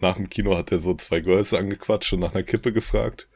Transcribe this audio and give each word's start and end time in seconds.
nach 0.00 0.16
dem 0.16 0.28
Kino 0.28 0.56
hat 0.56 0.72
er 0.72 0.78
so 0.78 0.94
zwei 0.94 1.20
Girls 1.20 1.54
angequatscht 1.54 2.12
und 2.12 2.20
nach 2.20 2.34
einer 2.34 2.42
Kippe 2.42 2.72
gefragt. 2.72 3.28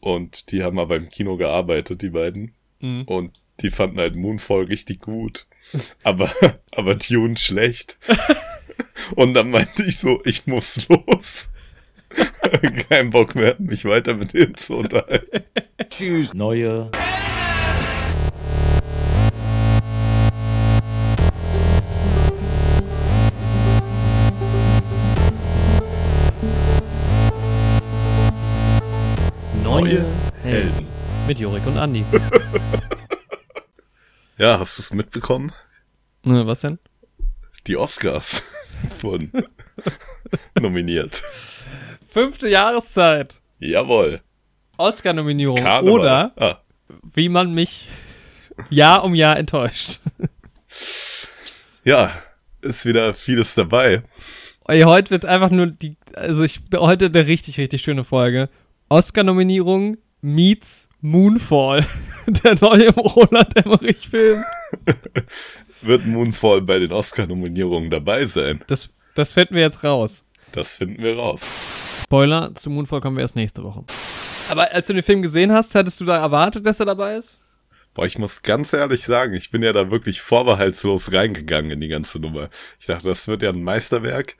Und 0.00 0.50
die 0.52 0.62
haben 0.62 0.78
aber 0.78 0.96
im 0.96 1.08
Kino 1.08 1.36
gearbeitet, 1.36 2.02
die 2.02 2.10
beiden. 2.10 2.54
Mhm. 2.80 3.02
Und 3.02 3.32
die 3.60 3.70
fanden 3.70 3.98
halt 3.98 4.16
Moonfall 4.16 4.64
richtig 4.64 5.00
gut. 5.00 5.46
Aber, 6.02 6.30
aber 6.72 6.98
Tune 6.98 7.38
schlecht. 7.38 7.96
Und 9.16 9.34
dann 9.34 9.50
meinte 9.50 9.82
ich 9.82 9.96
so, 9.96 10.20
ich 10.24 10.46
muss 10.46 10.86
los. 10.88 11.48
Kein 12.88 13.10
Bock 13.10 13.34
mehr, 13.34 13.56
mich 13.58 13.84
weiter 13.84 14.14
mit 14.14 14.34
denen 14.34 14.56
zu 14.56 14.76
unterhalten. 14.76 15.42
Tschüss. 15.88 16.34
Neue 16.34 16.90
Neue 29.84 30.02
Helden. 30.42 30.86
Mit 31.28 31.38
Jorik 31.38 31.66
und 31.66 31.76
Andi. 31.76 32.04
Ja, 34.38 34.58
hast 34.58 34.78
du 34.78 34.82
es 34.82 34.92
mitbekommen? 34.94 35.52
Ne, 36.24 36.44
Was 36.46 36.60
denn? 36.60 36.78
Die 37.66 37.76
Oscars 37.76 38.42
wurden 39.00 39.30
nominiert. 40.60 41.22
Fünfte 42.08 42.48
Jahreszeit. 42.48 43.34
Jawohl. 43.60 44.22
Oscar-Nominierung. 44.78 45.58
Oder 45.84 46.32
Ah, 46.36 46.62
wie 47.14 47.28
man 47.28 47.52
mich 47.52 47.88
Jahr 48.70 49.04
um 49.04 49.14
Jahr 49.14 49.36
enttäuscht. 49.36 50.00
ja, 51.84 52.10
ist 52.62 52.86
wieder 52.86 53.12
vieles 53.14 53.54
dabei. 53.54 54.02
Ey, 54.66 54.80
heute 54.82 55.10
wird 55.10 55.26
einfach 55.26 55.50
nur 55.50 55.66
die, 55.66 55.96
also 56.14 56.42
ich, 56.42 56.60
heute 56.74 57.06
eine 57.06 57.26
richtig, 57.26 57.58
richtig 57.58 57.82
schöne 57.82 58.02
Folge. 58.02 58.48
Oscar-Nominierung 58.94 59.96
meets 60.20 60.88
Moonfall. 61.00 61.84
Der 62.44 62.54
neue 62.60 62.94
Roland 62.94 63.56
Emmerich-Film. 63.56 64.44
Wird 65.82 66.06
Moonfall 66.06 66.62
bei 66.62 66.78
den 66.78 66.92
Oscar-Nominierungen 66.92 67.90
dabei 67.90 68.26
sein? 68.26 68.60
Das, 68.68 68.90
das 69.16 69.32
finden 69.32 69.56
wir 69.56 69.62
jetzt 69.62 69.82
raus. 69.82 70.24
Das 70.52 70.76
finden 70.76 71.02
wir 71.02 71.16
raus. 71.16 71.40
Spoiler, 72.04 72.54
zu 72.54 72.70
Moonfall 72.70 73.00
kommen 73.00 73.16
wir 73.16 73.22
erst 73.22 73.34
nächste 73.34 73.64
Woche. 73.64 73.82
Aber 74.48 74.70
als 74.70 74.86
du 74.86 74.92
den 74.92 75.02
Film 75.02 75.22
gesehen 75.22 75.50
hast, 75.50 75.74
hattest 75.74 76.00
du 76.00 76.04
da 76.04 76.18
erwartet, 76.18 76.64
dass 76.64 76.78
er 76.78 76.86
dabei 76.86 77.16
ist? 77.16 77.40
Boah, 77.94 78.06
ich 78.06 78.16
muss 78.18 78.42
ganz 78.42 78.72
ehrlich 78.74 79.02
sagen, 79.02 79.34
ich 79.34 79.50
bin 79.50 79.64
ja 79.64 79.72
da 79.72 79.90
wirklich 79.90 80.20
vorbehaltslos 80.20 81.12
reingegangen 81.12 81.72
in 81.72 81.80
die 81.80 81.88
ganze 81.88 82.20
Nummer. 82.20 82.48
Ich 82.78 82.86
dachte, 82.86 83.08
das 83.08 83.26
wird 83.26 83.42
ja 83.42 83.50
ein 83.50 83.64
Meisterwerk. 83.64 84.36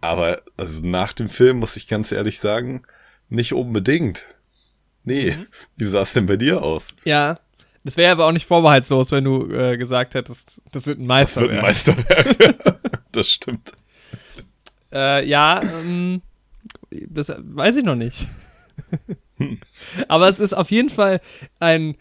Aber 0.00 0.42
also 0.56 0.86
nach 0.86 1.12
dem 1.12 1.28
Film 1.28 1.58
muss 1.58 1.74
ich 1.74 1.88
ganz 1.88 2.12
ehrlich 2.12 2.38
sagen, 2.38 2.84
nicht 3.30 3.54
unbedingt. 3.54 4.24
Nee, 5.04 5.34
wie 5.76 5.86
sah 5.86 6.02
es 6.02 6.12
denn 6.12 6.26
bei 6.26 6.36
dir 6.36 6.62
aus? 6.62 6.88
Ja. 7.04 7.40
Das 7.82 7.96
wäre 7.96 8.12
aber 8.12 8.26
auch 8.26 8.32
nicht 8.32 8.44
vorbehaltslos, 8.46 9.10
wenn 9.10 9.24
du 9.24 9.50
äh, 9.50 9.78
gesagt 9.78 10.14
hättest, 10.14 10.60
das 10.70 10.86
wird 10.86 10.98
ein 10.98 11.08
Das 11.08 11.36
wird 11.36 11.50
ein 11.50 11.62
Meisterwerk. 11.62 11.62
Meisterwerk. 11.62 12.80
das 13.12 13.26
stimmt. 13.28 13.72
Äh, 14.92 15.26
ja, 15.26 15.62
ähm, 15.62 16.20
das 16.90 17.32
weiß 17.38 17.76
ich 17.76 17.84
noch 17.84 17.94
nicht. 17.96 18.26
Aber 20.08 20.28
es 20.28 20.38
ist 20.38 20.52
auf 20.52 20.70
jeden 20.70 20.90
Fall 20.90 21.20
ein. 21.58 21.96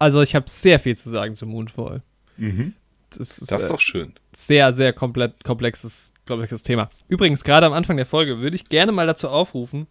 Also, 0.00 0.20
ich 0.22 0.34
habe 0.34 0.50
sehr 0.50 0.80
viel 0.80 0.96
zu 0.98 1.08
sagen 1.10 1.36
zu 1.36 1.46
Moonfall. 1.46 2.02
Mhm. 2.36 2.74
Das 3.10 3.38
ist, 3.38 3.52
Das 3.52 3.62
ist 3.62 3.68
äh, 3.68 3.72
doch 3.72 3.80
schön. 3.80 4.14
sehr, 4.34 4.72
sehr 4.72 4.92
komplett 4.92 5.44
komplexes, 5.44 6.12
komplexes 6.26 6.64
Thema. 6.64 6.90
Übrigens, 7.06 7.44
gerade 7.44 7.66
am 7.66 7.72
Anfang 7.72 7.96
der 7.96 8.06
Folge 8.06 8.40
würde 8.40 8.56
ich 8.56 8.68
gerne 8.68 8.90
mal 8.90 9.06
dazu 9.06 9.28
aufrufen. 9.28 9.86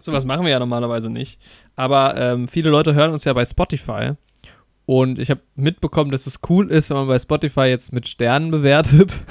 Sowas 0.00 0.24
machen 0.24 0.44
wir 0.44 0.50
ja 0.50 0.58
normalerweise 0.58 1.10
nicht. 1.10 1.40
Aber 1.74 2.16
ähm, 2.16 2.48
viele 2.48 2.70
Leute 2.70 2.94
hören 2.94 3.12
uns 3.12 3.24
ja 3.24 3.32
bei 3.32 3.44
Spotify. 3.44 4.12
Und 4.84 5.18
ich 5.18 5.30
habe 5.30 5.40
mitbekommen, 5.56 6.10
dass 6.12 6.26
es 6.26 6.40
cool 6.48 6.70
ist, 6.70 6.90
wenn 6.90 6.96
man 6.96 7.08
bei 7.08 7.18
Spotify 7.18 7.62
jetzt 7.62 7.92
mit 7.92 8.08
Sternen 8.08 8.50
bewertet. 8.50 9.16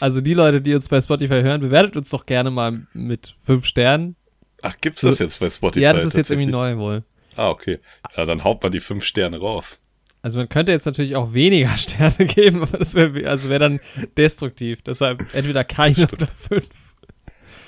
Also 0.00 0.22
die 0.22 0.32
Leute, 0.34 0.62
die 0.62 0.74
uns 0.74 0.88
bei 0.88 1.00
Spotify 1.00 1.42
hören, 1.42 1.60
bewertet 1.60 1.96
uns 1.96 2.08
doch 2.08 2.24
gerne 2.24 2.50
mal 2.50 2.86
mit 2.94 3.36
fünf 3.42 3.66
Sternen. 3.66 4.16
Ach, 4.62 4.74
gibt's 4.80 5.02
das 5.02 5.18
jetzt 5.18 5.38
bei 5.38 5.50
Spotify? 5.50 5.82
ja, 5.84 5.92
das 5.92 6.04
ist 6.04 6.16
jetzt 6.16 6.30
irgendwie 6.30 6.50
neu 6.50 6.78
wohl. 6.78 7.04
Ah, 7.36 7.50
okay. 7.50 7.78
Ja, 8.16 8.24
dann 8.24 8.42
haut 8.42 8.62
man 8.62 8.72
die 8.72 8.80
fünf 8.80 9.04
Sterne 9.04 9.38
raus. 9.38 9.82
Also 10.22 10.38
man 10.38 10.48
könnte 10.48 10.72
jetzt 10.72 10.86
natürlich 10.86 11.14
auch 11.14 11.34
weniger 11.34 11.68
Sterne 11.76 12.26
geben, 12.26 12.62
aber 12.62 12.78
das 12.78 12.94
wäre 12.94 13.28
also 13.28 13.48
wär 13.50 13.58
dann 13.58 13.80
destruktiv. 14.16 14.82
Deshalb 14.82 15.24
entweder 15.34 15.62
keine 15.62 16.08
oder 16.12 16.26
fünf. 16.26 16.68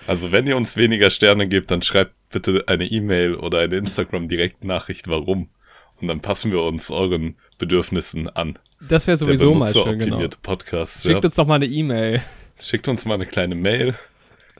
Also 0.08 0.32
wenn 0.32 0.46
ihr 0.46 0.56
uns 0.56 0.78
weniger 0.78 1.10
Sterne 1.10 1.48
gebt, 1.48 1.70
dann 1.70 1.82
schreibt 1.82 2.14
bitte 2.30 2.64
eine 2.66 2.86
E-Mail 2.86 3.34
oder 3.34 3.58
eine 3.58 3.76
Instagram-Direktnachricht, 3.76 5.06
warum. 5.06 5.50
Und 6.00 6.08
dann 6.08 6.20
passen 6.20 6.50
wir 6.50 6.62
uns 6.62 6.90
euren 6.90 7.36
Bedürfnissen 7.58 8.26
an. 8.26 8.58
Das 8.88 9.06
wäre 9.06 9.18
sowieso 9.18 9.52
mal 9.52 9.70
schön, 9.70 9.98
genau. 9.98 10.26
Podcast. 10.40 11.02
Schickt 11.02 11.22
ja. 11.22 11.28
uns 11.28 11.36
doch 11.36 11.46
mal 11.46 11.56
eine 11.56 11.66
E-Mail. 11.66 12.22
Schickt 12.58 12.88
uns 12.88 13.04
mal 13.04 13.16
eine 13.16 13.26
kleine 13.26 13.54
Mail. 13.54 13.96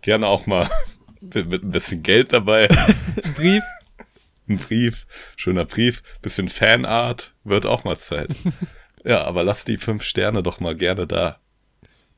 Gerne 0.02 0.26
auch 0.26 0.44
mal 0.44 0.68
mit, 1.22 1.64
ein 1.64 1.70
bisschen 1.70 2.02
Geld 2.02 2.34
dabei. 2.34 2.68
Einen 3.24 3.34
Brief. 3.34 3.62
Ein 4.50 4.58
Brief, 4.58 5.06
schöner 5.36 5.64
Brief, 5.64 6.02
bisschen 6.20 6.50
Fanart, 6.50 7.32
wird 7.44 7.64
auch 7.64 7.84
mal 7.84 7.96
Zeit. 7.96 8.34
Ja, 9.04 9.22
aber 9.24 9.44
lasst 9.44 9.68
die 9.68 9.78
fünf 9.78 10.02
Sterne 10.02 10.42
doch 10.42 10.58
mal 10.58 10.74
gerne 10.74 11.06
da. 11.06 11.38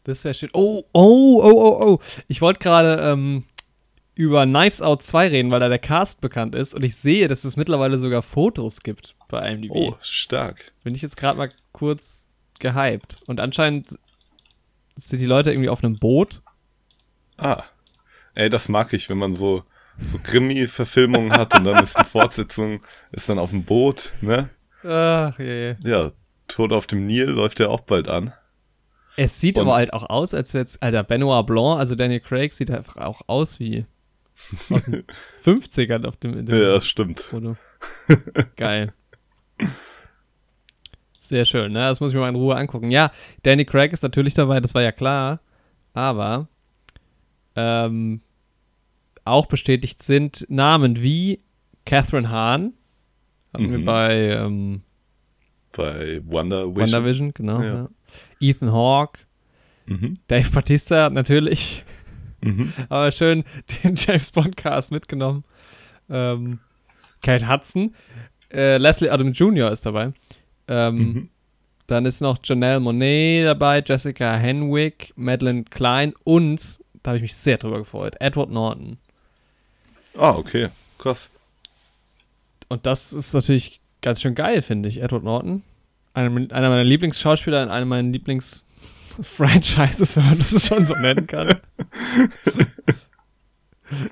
Das 0.04 0.24
wäre 0.24 0.34
schön. 0.34 0.50
Oh, 0.52 0.84
oh, 0.92 1.40
oh, 1.42 1.52
oh, 1.52 1.84
oh. 1.84 1.98
Ich 2.28 2.40
wollte 2.40 2.60
gerade 2.60 3.00
ähm, 3.02 3.44
über 4.14 4.44
Knives 4.44 4.82
Out 4.82 5.02
2 5.02 5.28
reden, 5.28 5.50
weil 5.50 5.60
da 5.60 5.68
der 5.68 5.78
Cast 5.78 6.20
bekannt 6.20 6.54
ist. 6.54 6.74
Und 6.74 6.82
ich 6.82 6.96
sehe, 6.96 7.28
dass 7.28 7.44
es 7.44 7.56
mittlerweile 7.56 7.98
sogar 7.98 8.22
Fotos 8.22 8.80
gibt 8.80 9.14
bei 9.28 9.50
IMDb. 9.50 9.70
Oh, 9.72 9.96
stark. 10.00 10.72
Bin 10.84 10.94
ich 10.94 11.02
jetzt 11.02 11.16
gerade 11.16 11.38
mal 11.38 11.50
kurz 11.72 12.26
gehypt. 12.58 13.18
Und 13.26 13.40
anscheinend 13.40 13.98
sind 14.96 15.20
die 15.20 15.26
Leute 15.26 15.50
irgendwie 15.50 15.68
auf 15.68 15.82
einem 15.82 15.98
Boot. 15.98 16.42
Ah. 17.36 17.64
Ey, 18.34 18.48
das 18.48 18.68
mag 18.68 18.92
ich, 18.92 19.08
wenn 19.08 19.18
man 19.18 19.34
so, 19.34 19.64
so 19.98 20.18
Krimi-Verfilmungen 20.18 21.32
hat 21.32 21.56
und 21.56 21.64
dann 21.64 21.82
ist 21.82 21.98
die 21.98 22.04
Fortsetzung, 22.04 22.80
ist 23.12 23.28
dann 23.28 23.38
auf 23.38 23.50
dem 23.50 23.64
Boot, 23.64 24.12
ne? 24.20 24.50
Ach 24.84 25.38
je. 25.38 25.76
Ja, 25.82 26.08
Tod 26.46 26.72
auf 26.72 26.86
dem 26.86 27.06
Nil 27.06 27.26
läuft 27.26 27.60
ja 27.60 27.68
auch 27.68 27.80
bald 27.80 28.08
an. 28.08 28.32
Es 29.22 29.38
sieht 29.38 29.58
Und- 29.58 29.62
aber 29.66 29.74
halt 29.74 29.92
auch 29.92 30.08
aus, 30.08 30.32
als 30.32 30.54
wäre 30.54 30.62
jetzt. 30.62 30.82
Alter, 30.82 31.02
Benoit 31.04 31.46
Blanc, 31.46 31.78
also 31.78 31.94
Daniel 31.94 32.20
Craig, 32.20 32.54
sieht 32.54 32.70
einfach 32.70 32.96
auch 32.96 33.20
aus 33.26 33.58
wie 33.60 33.84
aus 34.70 34.84
den 34.86 35.04
50ern 35.44 36.06
auf 36.06 36.16
dem, 36.16 36.38
in 36.38 36.46
dem 36.46 36.58
Ja, 36.62 36.80
stimmt. 36.80 37.20
Foto. 37.20 37.56
Geil. 38.56 38.94
Sehr 41.18 41.44
schön, 41.44 41.72
ne? 41.72 41.80
Das 41.80 42.00
muss 42.00 42.10
ich 42.10 42.14
mir 42.14 42.22
mal 42.22 42.28
in 42.30 42.34
Ruhe 42.34 42.56
angucken. 42.56 42.90
Ja, 42.90 43.12
Danny 43.42 43.64
Craig 43.64 43.92
ist 43.92 44.02
natürlich 44.02 44.34
dabei, 44.34 44.60
das 44.60 44.74
war 44.74 44.82
ja 44.82 44.90
klar. 44.92 45.40
Aber 45.92 46.48
ähm, 47.56 48.20
auch 49.24 49.46
bestätigt 49.46 50.02
sind 50.02 50.46
Namen 50.48 51.02
wie 51.02 51.40
Catherine 51.84 52.30
Hahn. 52.30 52.72
Hatten 53.52 53.70
wir 53.70 53.78
Mhm. 53.78 53.84
bei 53.84 54.14
ähm, 54.30 54.82
Bei 55.76 56.20
Wonder 56.24 56.68
Vision. 56.74 56.76
WandaVision, 56.76 57.34
genau. 57.34 57.60
Ja. 57.60 57.74
Ja. 57.74 57.88
Ethan 58.40 58.72
Hawke, 58.72 59.18
Mhm. 59.86 60.14
Dave 60.28 60.48
Bautista 60.50 61.10
natürlich. 61.10 61.84
Mhm. 62.42 62.72
Aber 62.88 63.10
schön 63.12 63.44
den 63.84 63.94
James 63.96 64.30
Bond 64.30 64.56
Cast 64.56 64.92
mitgenommen. 64.92 65.44
Ähm, 66.08 66.58
Kate 67.22 67.48
Hudson, 67.48 67.94
äh, 68.52 68.78
Leslie 68.78 69.10
Adam 69.10 69.32
Jr. 69.32 69.70
ist 69.72 69.84
dabei. 69.86 70.12
Ähm, 70.68 70.96
Mhm. 70.96 71.28
Dann 71.88 72.06
ist 72.06 72.20
noch 72.20 72.38
Janelle 72.44 72.78
Monet 72.78 73.46
dabei, 73.46 73.82
Jessica 73.84 74.36
Henwick, 74.36 75.12
Madeline 75.16 75.64
Klein 75.64 76.14
und, 76.22 76.78
da 77.02 77.10
habe 77.10 77.16
ich 77.16 77.22
mich 77.22 77.34
sehr 77.34 77.58
drüber 77.58 77.78
gefreut, 77.78 78.14
Edward 78.20 78.48
Norton. 78.50 78.96
Ah, 80.16 80.36
okay. 80.36 80.68
Krass. 80.98 81.32
Und 82.68 82.86
das 82.86 83.12
ist 83.12 83.34
natürlich 83.34 83.80
ganz 84.02 84.20
schön 84.22 84.36
geil, 84.36 84.62
finde 84.62 84.88
ich, 84.88 85.02
Edward 85.02 85.24
Norton. 85.24 85.64
Einer, 86.20 86.54
einer 86.54 86.68
meiner 86.68 86.84
Lieblingsschauspieler 86.84 87.62
in 87.62 87.70
einem 87.70 87.88
meiner 87.88 88.10
Lieblingsfranchises, 88.10 90.16
wenn 90.16 90.26
man 90.26 90.38
das 90.38 90.66
schon 90.66 90.84
so 90.84 90.94
nennen 90.94 91.26
kann. 91.26 91.48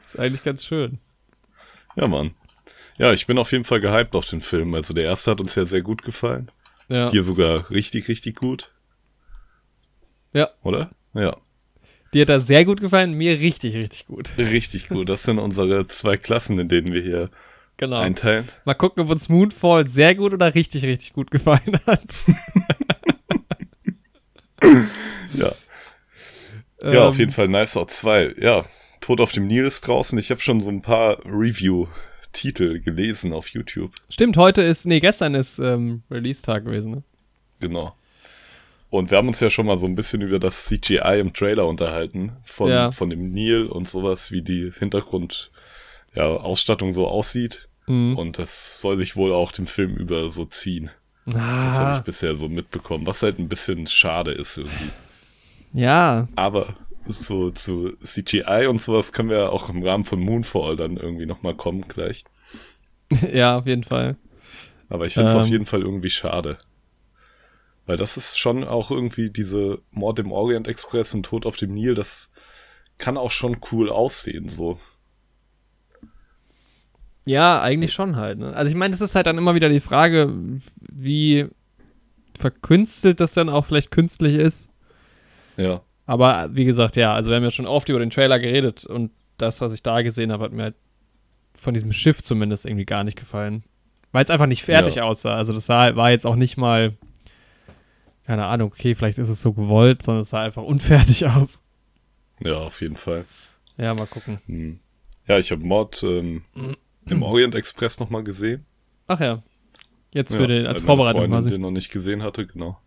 ist 0.07 0.19
eigentlich 0.19 0.43
ganz 0.43 0.65
schön. 0.65 0.99
Ja, 1.97 2.09
Mann. 2.09 2.31
Ja, 2.99 3.13
ich 3.13 3.27
bin 3.27 3.39
auf 3.39 3.53
jeden 3.53 3.65
Fall 3.65 3.81
gehypt 3.81 4.17
auf 4.17 4.27
den 4.27 4.41
Film. 4.41 4.75
Also 4.75 4.95
der 4.95 5.05
erste 5.05 5.31
hat 5.31 5.41
uns 5.41 5.55
ja 5.55 5.65
sehr 5.65 5.83
gut 5.83 6.03
gefallen. 6.03 6.51
Ja. 6.89 7.09
Dir 7.09 7.23
sogar 7.23 7.71
richtig, 7.71 8.09
richtig 8.09 8.37
gut. 8.37 8.73
Ja. 10.33 10.51
Oder? 10.63 10.91
Ja. 11.15 11.37
Dir 12.15 12.23
hat 12.23 12.31
das 12.31 12.47
sehr 12.47 12.65
gut 12.65 12.81
gefallen, 12.81 13.17
mir 13.17 13.39
richtig, 13.39 13.75
richtig 13.75 14.07
gut. 14.07 14.31
Richtig 14.39 14.89
gut. 14.89 15.09
Das 15.09 15.25
sind 15.25 15.39
unsere 15.39 15.87
zwei 15.87 16.17
Klassen, 16.17 16.59
in 16.59 16.69
denen 16.69 16.93
wir 16.93 17.03
hier 17.03 17.31
Genau. 17.79 18.01
einteilen. 18.01 18.49
Mal 18.65 18.75
gucken, 18.75 19.03
ob 19.05 19.09
uns 19.11 19.29
Moonfall 19.29 19.89
sehr 19.89 20.15
gut 20.15 20.33
oder 20.35 20.55
richtig, 20.55 20.85
richtig 20.85 21.13
gut 21.15 21.31
gefallen 21.31 21.81
hat. 21.87 22.03
Ja. 25.35 25.53
Ja, 26.83 27.09
auf 27.09 27.15
Ähm, 27.17 27.21
jeden 27.21 27.33
Fall 27.33 27.49
Knives 27.49 27.77
Out 27.77 27.91
2. 27.91 28.35
Ja, 28.41 28.65
Tod 29.01 29.21
auf 29.21 29.33
dem 29.33 29.47
Nil 29.47 29.65
ist 29.67 29.83
draußen. 29.87 30.19
Ich 30.19 30.31
habe 30.31 30.41
schon 30.41 30.61
so 30.61 30.71
ein 30.71 30.83
paar 30.83 31.19
Review-Titel 31.25 32.81
gelesen 32.81 33.33
auf 33.33 33.49
YouTube. 33.49 33.93
Stimmt, 34.09 34.37
heute 34.37 34.63
ist, 34.63 34.85
nee, 34.87 35.01
gestern 35.01 35.35
ist 35.35 35.59
ähm, 35.59 36.03
Release-Tag 36.11 36.65
gewesen, 36.65 36.91
ne? 36.93 37.03
Genau. 37.61 37.95
Und 38.91 39.11
wir 39.11 39.19
haben 39.19 39.29
uns 39.29 39.41
ja 39.41 39.51
schon 39.51 39.67
mal 39.67 39.77
so 39.77 39.87
ein 39.87 39.95
bisschen 39.97 40.23
über 40.23 40.39
das 40.39 40.67
CGI 40.67 41.19
im 41.21 41.33
Trailer 41.33 41.67
unterhalten. 41.67 42.33
Von, 42.45 42.71
Ja. 42.71 42.91
von 42.91 43.11
dem 43.11 43.33
Nil 43.33 43.67
und 43.67 43.89
sowas, 43.89 44.33
wie 44.33 44.43
die 44.43 44.71
Hintergrund, 44.77 45.51
ja, 46.19 46.27
Ausstattung 46.37 46.93
so 46.93 47.07
aussieht. 47.07 47.69
Mhm. 47.87 48.17
Und 48.19 48.39
das 48.39 48.81
soll 48.81 48.97
sich 48.97 49.17
wohl 49.17 49.33
auch 49.33 49.53
dem 49.53 49.67
Film 49.67 49.97
über 49.97 50.29
so 50.29 50.45
ziehen. 50.45 50.91
Das 51.25 51.35
habe 51.37 51.91
ich 51.93 51.99
Ah, 51.99 52.03
bisher 52.05 52.35
so 52.35 52.49
mitbekommen. 52.49 53.07
Was 53.07 53.23
halt 53.23 53.39
ein 53.39 53.49
bisschen 53.49 53.87
schade 53.87 54.33
ist 54.33 54.59
irgendwie. 54.59 54.91
ja, 55.73 56.27
Aber 56.37 56.75
so 57.07 57.51
zu 57.51 57.93
CGI 58.03 58.67
und 58.69 58.81
sowas 58.81 59.13
können 59.13 59.31
wir 59.31 59.53
auch 59.53 59.69
im 59.71 59.83
Rahmen 59.83 60.05
von 60.05 60.21
Moonfall 60.21 60.77
dann 60.77 60.97
irgendwie 60.97 61.27
nochmal 61.27 61.55
kommen 61.55 61.87
gleich. 61.89 62.25
ja, 63.33 63.59
auf 63.59 63.67
jeden 63.67 63.85
Fall. 63.85 64.17
Aber 64.91 65.07
ich 65.07 65.15
finde 65.15 65.29
es 65.29 65.35
Ähm. 65.35 65.41
auf 65.41 65.47
jeden 65.49 65.67
Fall 65.67 65.83
irgendwie 65.83 66.11
schade. 66.11 66.59
Weil 67.87 67.97
das 67.97 68.17
ist 68.19 68.39
schon 68.39 68.65
auch 68.65 68.91
irgendwie 68.91 69.31
diese 69.31 69.81
Mord 69.91 70.19
im 70.19 70.33
Orient 70.33 70.69
Express 70.69 71.15
und 71.15 71.25
Tod 71.25 71.47
auf 71.47 71.57
dem 71.57 71.73
Nil, 71.73 71.95
das 71.95 72.31
kann 72.99 73.17
auch 73.17 73.31
schon 73.31 73.59
cool 73.73 73.89
aussehen, 73.91 74.49
so. 74.51 74.79
Ja, 77.29 77.61
eigentlich 77.61 77.93
schon 77.93 78.17
halt. 78.17 78.39
Ne? 78.39 78.55
Also 78.55 78.71
ich 78.71 78.75
meine, 78.77 78.93
das 78.93 79.01
ist 79.03 79.15
halt 79.15 79.27
dann 79.27 79.37
immer 79.39 79.55
wieder 79.55 79.69
die 79.69 79.81
Frage, 79.81 80.33
wie 80.91 81.47
verkünstelt 82.39 83.21
das 83.21 83.35
dann 83.35 83.49
auch 83.49 83.67
vielleicht 83.67 83.91
künstlich 83.91 84.37
ist. 84.37 84.71
Ja, 85.57 85.83
Aber 86.07 86.49
wie 86.55 86.65
gesagt, 86.65 86.97
ja, 86.97 87.13
also 87.13 87.31
wir 87.31 87.37
haben 87.37 87.43
ja 87.45 87.51
schon 87.51 87.67
oft 87.67 87.89
über 87.89 87.99
den 87.99 88.11
Trailer 88.11 88.39
geredet 88.39 88.87
und 88.87 89.11
das, 89.37 89.61
was 89.61 89.75
ich 89.75 89.83
da 89.83 90.03
gesehen 90.03 90.33
habe, 90.33 90.45
hat 90.45 90.53
mir 90.53 90.63
halt 90.65 90.75
von 91.55 91.75
diesem 91.75 91.93
Schiff 91.93 92.23
zumindest 92.23 92.65
irgendwie 92.65 92.85
gar 92.85 93.05
nicht 93.05 93.19
gefallen. 93.19 93.65
Weil 94.13 94.25
es 94.25 94.31
einfach 94.31 94.47
nicht 94.47 94.63
fertig 94.63 94.95
Ja. 94.97 95.03
aussah. 95.03 95.35
Also 95.35 95.53
das 95.53 95.67
sah, 95.67 95.97
war 95.97 96.11
jetzt 96.11 96.27
auch 96.27 96.37
nicht 96.37 96.57
mal, 96.57 96.95
keine 98.27 98.47
Ahnung, 98.47 98.73
okay, 98.73 98.95
vielleicht 98.95 99.19
ist 99.19 99.29
es 99.29 99.43
so 99.43 99.53
gewollt, 99.53 100.03
sondern 100.03 100.23
es 100.23 100.31
sah 100.31 100.43
einfach 100.45 100.63
unfertig 100.63 101.27
aus. 101.27 101.61
ja, 102.41 102.55
auf 102.55 102.81
jeden 102.81 102.97
Fall. 102.97 103.25
Ja, 103.77 103.93
mal 103.95 104.07
gucken. 104.07 104.39
Hm. 104.47 104.79
Ja, 105.27 105.39
ich 105.39 105.51
habe 105.51 105.63
Mord 105.65 106.03
ähm, 106.05 106.43
im 107.11 107.23
Orient 107.23 107.55
Express 107.55 107.99
nochmal 107.99 108.25
gesehen. 108.25 108.65
Ach 109.07 109.21
ja. 109.21 109.43
Jetzt 110.13 110.33
für 110.33 110.41
ja, 110.43 110.47
den, 110.47 110.67
als 110.67 110.81
Vorbereitung 110.81 111.21
Freundin 111.23 111.41
quasi. 111.41 111.49
den 111.51 111.61
noch 111.61 111.71
nicht 111.71 111.91
gesehen 111.91 112.23
hatte, 112.23 112.47
genau. 112.47 112.79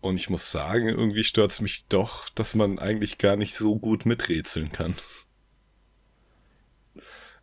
Und 0.00 0.16
ich 0.16 0.28
muss 0.28 0.52
sagen, 0.52 0.88
irgendwie 0.88 1.24
stört 1.24 1.50
es 1.52 1.60
mich 1.62 1.86
doch, 1.88 2.28
dass 2.30 2.54
man 2.54 2.78
eigentlich 2.78 3.16
gar 3.16 3.36
nicht 3.36 3.54
so 3.54 3.78
gut 3.78 4.04
miträtseln 4.04 4.70
kann. 4.70 4.94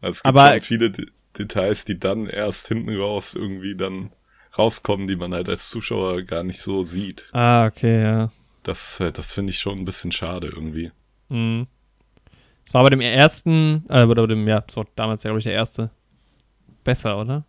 Also 0.01 0.17
es 0.17 0.23
gibt 0.23 0.35
Aber- 0.37 0.51
schon 0.51 0.61
viele 0.61 0.91
De 0.91 1.07
Details, 1.37 1.85
die 1.85 1.97
dann 1.97 2.27
erst 2.27 2.67
hinten 2.67 2.93
raus 2.93 3.35
irgendwie 3.35 3.75
dann 3.75 4.11
rauskommen, 4.57 5.07
die 5.07 5.15
man 5.15 5.33
halt 5.33 5.47
als 5.47 5.69
Zuschauer 5.69 6.23
gar 6.23 6.43
nicht 6.43 6.61
so 6.61 6.83
sieht. 6.83 7.29
Ah, 7.31 7.65
okay, 7.67 8.01
ja. 8.03 8.31
Das, 8.63 8.99
äh, 8.99 9.13
das 9.13 9.31
finde 9.31 9.51
ich 9.51 9.59
schon 9.59 9.79
ein 9.79 9.85
bisschen 9.85 10.11
schade 10.11 10.47
irgendwie. 10.47 10.91
Mhm. 11.29 11.67
Das 12.65 12.73
war 12.73 12.83
bei 12.83 12.89
dem 12.89 13.01
ersten, 13.01 13.85
äh, 13.89 14.05
bei 14.05 14.13
dem, 14.27 14.47
ja, 14.47 14.61
das 14.61 14.75
war 14.77 14.85
damals 14.95 15.23
ja, 15.23 15.29
glaube 15.29 15.39
ich, 15.39 15.45
der 15.45 15.53
erste. 15.53 15.89
Besser, 16.83 17.19
oder? 17.19 17.43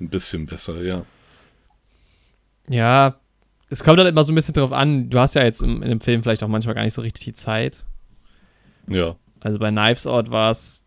Ein 0.00 0.08
bisschen 0.08 0.46
besser, 0.46 0.80
ja. 0.82 1.04
Ja, 2.68 3.16
es 3.68 3.84
kommt 3.84 3.98
halt 3.98 4.08
immer 4.08 4.24
so 4.24 4.32
ein 4.32 4.34
bisschen 4.34 4.54
drauf 4.54 4.72
an. 4.72 5.10
Du 5.10 5.18
hast 5.18 5.34
ja 5.34 5.44
jetzt 5.44 5.62
im, 5.62 5.82
in 5.82 5.88
dem 5.90 6.00
Film 6.00 6.22
vielleicht 6.22 6.42
auch 6.42 6.48
manchmal 6.48 6.74
gar 6.74 6.82
nicht 6.84 6.94
so 6.94 7.02
richtig 7.02 7.24
die 7.24 7.34
Zeit. 7.34 7.84
Ja, 8.88 9.16
Also 9.40 9.58
bei 9.58 9.70
Knives 9.70 10.06
Out 10.06 10.30
war 10.30 10.50
es. 10.50 10.82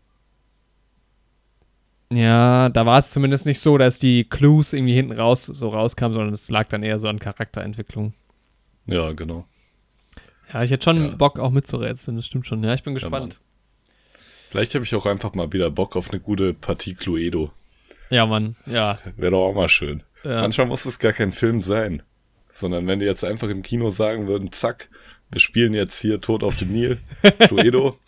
Ja, 2.12 2.68
da 2.68 2.86
war 2.86 2.98
es 2.98 3.10
zumindest 3.10 3.46
nicht 3.46 3.60
so, 3.60 3.78
dass 3.78 3.98
die 3.98 4.24
Clues 4.24 4.72
irgendwie 4.72 4.94
hinten 4.94 5.12
raus 5.12 5.46
so 5.46 5.68
rauskamen, 5.68 6.14
sondern 6.14 6.34
es 6.34 6.50
lag 6.50 6.68
dann 6.68 6.82
eher 6.82 6.98
so 6.98 7.08
an 7.08 7.18
Charakterentwicklung. 7.18 8.14
ja, 8.86 9.12
genau. 9.12 9.46
Ja, 10.54 10.62
ich 10.62 10.70
hätte 10.70 10.84
schon 10.84 11.04
Ja. 11.04 11.08
Bock 11.16 11.38
auch 11.38 11.50
mitzurätseln, 11.50 12.16
das 12.16 12.26
stimmt 12.26 12.46
schon. 12.46 12.62
Ja, 12.64 12.72
ich 12.74 12.82
bin 12.82 12.94
gespannt. 12.94 13.38
Vielleicht 14.50 14.74
habe 14.74 14.84
ich 14.84 14.94
auch 14.94 15.04
einfach 15.06 15.34
mal 15.34 15.52
wieder 15.52 15.70
Bock 15.70 15.96
auf 15.96 16.10
eine 16.10 16.20
gute 16.20 16.54
Partie 16.54 16.94
Cluedo. 16.94 17.50
Ja, 18.08 18.24
Mann. 18.24 18.54
Ja. 18.66 18.98
Wäre 19.16 19.32
doch 19.32 19.46
auch 19.48 19.54
mal 19.54 19.68
schön. 19.68 20.02
ja. 20.22 20.40
Manchmal 20.40 20.68
muss 20.68 20.84
es 20.86 20.98
gar 20.98 21.12
kein 21.12 21.32
Film 21.32 21.60
sein. 21.60 22.02
Sondern 22.48 22.86
wenn 22.86 23.00
die 23.00 23.06
jetzt 23.06 23.24
einfach 23.24 23.48
im 23.48 23.62
Kino 23.62 23.90
sagen 23.90 24.28
würden, 24.28 24.52
zack, 24.52 24.88
wir 25.32 25.40
spielen 25.40 25.74
jetzt 25.74 26.00
hier 26.00 26.20
Tod 26.20 26.44
auf 26.44 26.56
dem 26.56 26.68
Nil, 26.70 26.98
Cluedo, 27.40 27.98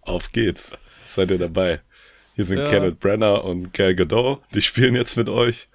auf 0.00 0.32
geht's. 0.32 0.76
Seid 1.06 1.30
ihr 1.30 1.38
dabei? 1.38 1.80
Hier 2.34 2.44
sind 2.44 2.58
Ja. 2.58 2.64
Kenneth 2.64 2.98
Brenner 2.98 3.44
und 3.44 3.72
Gal 3.72 3.94
Gadot, 3.94 4.40
die 4.52 4.62
spielen 4.62 4.96
jetzt 4.96 5.16
mit 5.16 5.28
euch, 5.28 5.68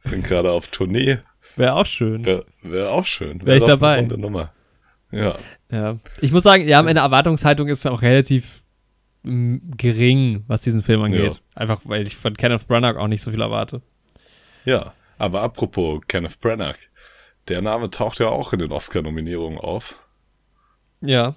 sind 0.00 0.24
gerade 0.24 0.50
auf 0.50 0.68
Tournee. 0.68 1.18
Wäre 1.56 1.72
auch 1.76 1.86
schön. 1.86 2.26
Wäre 2.26 2.44
wär 2.62 2.90
auch 2.90 3.06
schön. 3.06 3.40
Wär 3.46 3.56
ich 3.56 3.60
doch 3.62 3.68
eine 3.68 3.76
dabei. 3.78 4.00
runde 4.00 4.18
Nummer. 4.18 4.52
Ja, 5.16 5.38
Ja. 5.70 5.96
Ich 6.20 6.32
muss 6.32 6.42
sagen, 6.44 6.68
ja, 6.68 6.82
meine 6.82 7.00
Erwartungshaltung 7.00 7.68
ist 7.68 7.86
auch 7.86 8.02
relativ 8.02 8.62
mm, 9.22 9.56
gering, 9.76 10.44
was 10.46 10.62
diesen 10.62 10.82
Film 10.82 11.02
angeht. 11.02 11.32
Ja. 11.34 11.38
Einfach, 11.54 11.80
weil 11.84 12.06
ich 12.06 12.16
von 12.16 12.34
Kenneth 12.36 12.66
Branagh 12.68 12.98
auch 12.98 13.08
nicht 13.08 13.22
so 13.22 13.30
viel 13.30 13.40
erwarte. 13.40 13.80
ja. 14.64 14.92
Aber 15.18 15.40
apropos 15.40 16.02
Kenneth 16.08 16.38
Branagh, 16.40 16.76
der 17.48 17.62
Name 17.62 17.88
taucht 17.88 18.18
ja 18.18 18.26
auch 18.28 18.52
in 18.52 18.58
den 18.58 18.70
Oscar-Nominierungen 18.70 19.58
auf. 19.58 19.98
Ja. 21.00 21.36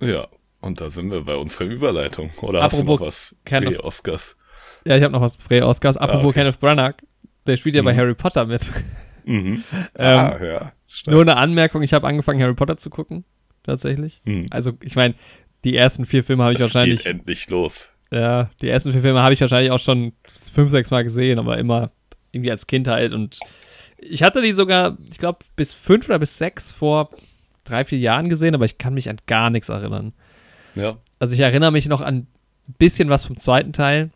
Ja, 0.00 0.28
und 0.62 0.80
da 0.80 0.88
sind 0.88 1.10
wir 1.10 1.20
bei 1.22 1.34
unserer 1.36 1.66
Überleitung. 1.66 2.30
Oder 2.40 2.62
hast 2.62 2.72
du 2.78 2.80
Apropos 2.82 3.00
noch 3.00 3.06
was? 3.06 3.36
Kenneth- 3.44 3.74
für 3.74 3.84
Oscars. 3.84 4.34
Ja, 4.86 4.96
ich 4.96 5.02
habe 5.02 5.12
noch 5.12 5.20
was 5.20 5.36
für 5.36 5.66
Oscars. 5.66 5.98
Apropos 5.98 6.24
Ah, 6.24 6.28
okay. 6.28 6.38
Kenneth 6.40 6.58
Branagh, 6.60 6.94
der 7.46 7.58
spielt 7.58 7.74
ja 7.74 7.82
bei 7.82 7.92
Mhm. 7.92 7.98
Harry 7.98 8.14
Potter 8.14 8.46
mit. 8.46 8.62
Mhm. 9.28 9.64
Ähm, 9.94 10.18
ah, 10.18 10.44
ja. 10.44 10.72
Nur 11.06 11.22
eine 11.22 11.36
Anmerkung, 11.36 11.82
ich 11.82 11.92
habe 11.92 12.06
angefangen, 12.06 12.40
Harry 12.42 12.54
Potter 12.54 12.76
zu 12.76 12.90
gucken. 12.90 13.24
Tatsächlich. 13.62 14.22
Mhm. 14.24 14.46
Also, 14.50 14.72
ich 14.82 14.96
meine, 14.96 15.14
die 15.64 15.76
ersten 15.76 16.06
vier 16.06 16.24
Filme 16.24 16.44
habe 16.44 16.54
ich 16.54 16.60
Es 16.60 16.72
wahrscheinlich. 16.74 17.04
geht 17.04 17.12
endlich 17.12 17.48
los. 17.50 17.90
Ja, 18.10 18.48
die 18.62 18.68
ersten 18.68 18.92
vier 18.92 19.02
Filme 19.02 19.20
habe 19.22 19.34
ich 19.34 19.40
wahrscheinlich 19.40 19.70
auch 19.70 19.78
schon 19.78 20.12
fünf, 20.52 20.70
sechs 20.70 20.90
Mal 20.90 21.04
gesehen, 21.04 21.38
aber 21.38 21.58
immer 21.58 21.90
irgendwie 22.32 22.50
als 22.50 22.66
Kind 22.66 22.88
halt. 22.88 23.12
Und 23.12 23.38
ich 23.98 24.22
hatte 24.22 24.40
die 24.40 24.52
sogar, 24.52 24.96
ich 25.10 25.18
glaube, 25.18 25.40
bis 25.56 25.74
fünf 25.74 26.08
oder 26.08 26.18
bis 26.18 26.38
sechs 26.38 26.72
vor 26.72 27.10
drei, 27.64 27.84
vier 27.84 27.98
Jahren 27.98 28.28
gesehen, 28.30 28.54
aber 28.54 28.64
ich 28.64 28.78
kann 28.78 28.94
mich 28.94 29.10
an 29.10 29.18
gar 29.26 29.50
nichts 29.50 29.68
erinnern. 29.68 30.14
Ja. 30.74 30.96
Also 31.18 31.34
ich 31.34 31.40
erinnere 31.40 31.72
mich 31.72 31.86
noch 31.86 32.00
an 32.00 32.14
ein 32.68 32.74
bisschen 32.78 33.10
was 33.10 33.24
vom 33.24 33.36
zweiten 33.36 33.72
Teil. 33.72 34.10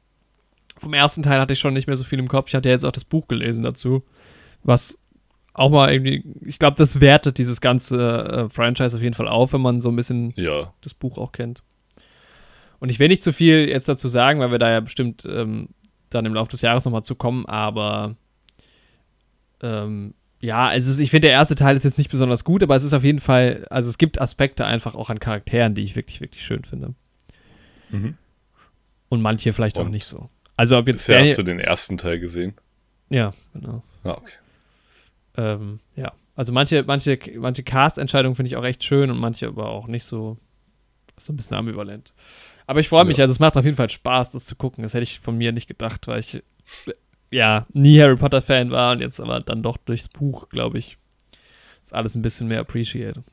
Vom 0.79 0.95
ersten 0.95 1.23
Teil 1.23 1.41
hatte 1.41 1.53
ich 1.53 1.59
schon 1.59 1.75
nicht 1.75 1.87
mehr 1.87 1.97
so 1.97 2.05
viel 2.05 2.19
im 2.19 2.29
Kopf. 2.29 2.49
Ich 2.49 2.55
hatte 2.55 2.69
jetzt 2.69 2.85
auch 2.85 2.93
das 2.93 3.05
Buch 3.05 3.29
gelesen 3.29 3.63
dazu, 3.63 4.05
was 4.63 4.99
auch 5.55 5.71
mal 5.71 5.93
irgendwie, 5.93 6.25
ich 6.47 6.59
glaube, 6.59 6.77
das 6.77 7.01
wertet 7.01 7.39
dieses 7.39 7.61
ganze 7.61 8.47
äh, 8.47 8.49
Franchise 8.49 8.97
auf 8.97 9.03
jeden 9.03 9.15
Fall 9.15 9.29
auf, 9.29 9.53
wenn 9.53 9.61
man 9.61 9.81
so 9.81 9.91
ein 9.91 9.97
bisschen 9.97 10.33
Ja. 10.37 10.73
das 10.81 10.95
Buch 10.95 11.19
auch 11.19 11.33
kennt. 11.33 11.63
Und 12.81 12.89
ich 12.91 12.99
will 12.99 13.09
nicht 13.09 13.23
zu 13.23 13.33
viel 13.33 13.69
jetzt 13.69 13.89
dazu 13.89 14.09
sagen, 14.09 14.41
weil 14.41 14.51
wir 14.51 14.59
da 14.59 14.71
ja 14.71 14.81
bestimmt 14.81 15.25
ähm, 15.25 15.69
dann 16.11 16.27
im 16.27 16.35
Laufe 16.35 16.51
des 16.51 16.63
Jahres 16.63 16.85
nochmal 16.85 17.05
zu 17.05 17.15
kommen, 17.15 17.47
aber 17.47 18.17
ähm, 19.63 20.15
ja, 20.41 20.67
also 20.69 20.89
es 20.91 20.97
ist, 20.97 21.01
ich 21.01 21.11
finde, 21.11 21.29
der 21.29 21.37
erste 21.37 21.55
Teil 21.55 21.77
ist 21.77 21.85
jetzt 21.85 21.99
nicht 21.99 22.11
besonders 22.11 22.43
gut, 22.45 22.63
aber 22.63 22.75
es 22.75 22.83
ist 22.83 22.93
auf 22.93 23.05
jeden 23.05 23.21
Fall, 23.21 23.67
also 23.71 23.89
es 23.89 23.99
gibt 23.99 24.21
Aspekte 24.21 24.67
einfach 24.67 24.95
auch 24.97 25.09
an 25.09 25.21
Charakteren, 25.21 25.75
die 25.75 25.83
ich 25.83 25.95
wirklich, 25.95 26.21
wirklich 26.21 26.45
schön 26.45 26.65
finde. 26.65 26.95
Mhm. 27.91 28.17
Und 29.09 29.21
manche 29.23 29.53
vielleicht 29.53 29.79
auch 29.79 29.85
Und 29.85 29.93
nicht 29.93 30.07
so. 30.07 30.29
Also 30.57 30.77
ob 30.79 30.89
jetzt 30.89 31.07
Bisher 31.07 31.23
hast 31.23 31.39
du 31.39 31.43
den 31.45 31.61
ersten 31.61 31.97
Teil 31.99 32.19
gesehen. 32.19 32.55
ja, 33.11 33.33
genau. 33.55 33.83
Ah, 34.03 34.13
okay. 34.13 34.33
Ähm, 35.37 35.81
ja, 35.97 36.13
also 36.35 36.53
manche, 36.53 36.83
manche, 36.85 37.19
manche 37.37 37.63
Cast-Entscheidungen 37.63 38.35
finde 38.35 38.49
ich 38.49 38.57
auch 38.57 38.65
echt 38.65 38.85
schön 38.85 39.11
und 39.11 39.19
manche 39.19 39.47
aber 39.49 39.69
auch 39.69 39.87
nicht 39.87 40.05
so, 40.05 40.39
so 41.17 41.33
ein 41.33 41.37
bisschen 41.37 41.57
ambivalent. 41.57 42.13
Aber 42.67 42.81
ich 42.81 42.89
freue 42.89 43.05
mich, 43.05 43.17
Ja. 43.19 43.25
also 43.25 43.33
es 43.33 43.39
macht 43.41 43.57
auf 43.57 43.65
jeden 43.65 43.77
Fall 43.77 43.91
Spaß, 43.91 44.31
das 44.31 44.45
zu 44.47 44.57
gucken. 44.57 44.83
Das 44.83 44.95
hätte 44.95 45.03
ich 45.05 45.21
von 45.21 45.37
mir 45.37 45.53
nicht 45.53 45.67
gedacht, 45.69 46.07
weil 46.07 46.21
ich 46.21 46.43
ja 47.31 47.67
nie 47.73 48.01
Harry 48.01 48.15
Potter-Fan 48.17 48.71
war 48.71 48.93
und 48.93 49.01
jetzt 49.01 49.21
aber 49.21 49.41
dann 49.41 49.63
doch 49.63 49.77
durchs 49.79 50.09
Buch, 50.09 50.49
glaube 50.49 50.79
ich, 50.79 50.97
ist 51.85 51.95
alles 51.95 52.15
ein 52.15 52.23
bisschen 52.23 52.49
mehr 52.49 52.61
appreciate. 52.61 53.25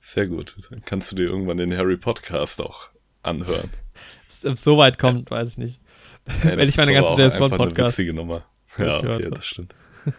Sehr 0.00 0.26
gut. 0.26 0.54
Dann 0.70 0.84
kannst 0.84 1.10
du 1.12 1.16
dir 1.16 1.24
irgendwann 1.24 1.56
den 1.56 1.76
Harry 1.76 1.96
Podcast 1.96 2.60
auch 2.62 2.88
anhören. 3.22 3.70
So 4.30 4.76
weit 4.78 4.98
kommt, 4.98 5.30
weiß 5.32 5.52
ich 5.52 5.58
nicht. 5.58 5.80
Ey, 6.44 6.56
Wenn 6.58 6.68
ich 6.68 6.76
meine 6.76 6.92
ganze 6.92 7.14
James 7.14 7.36
Bond 7.38 7.52
eine 7.54 7.58
Podcast 7.58 7.98
witzige 7.98 8.14
Nummer. 8.14 8.44
Ja, 8.76 8.98
okay, 8.98 9.28
das 9.30 9.46
stimmt. 9.46 9.74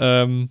Ähm, 0.00 0.48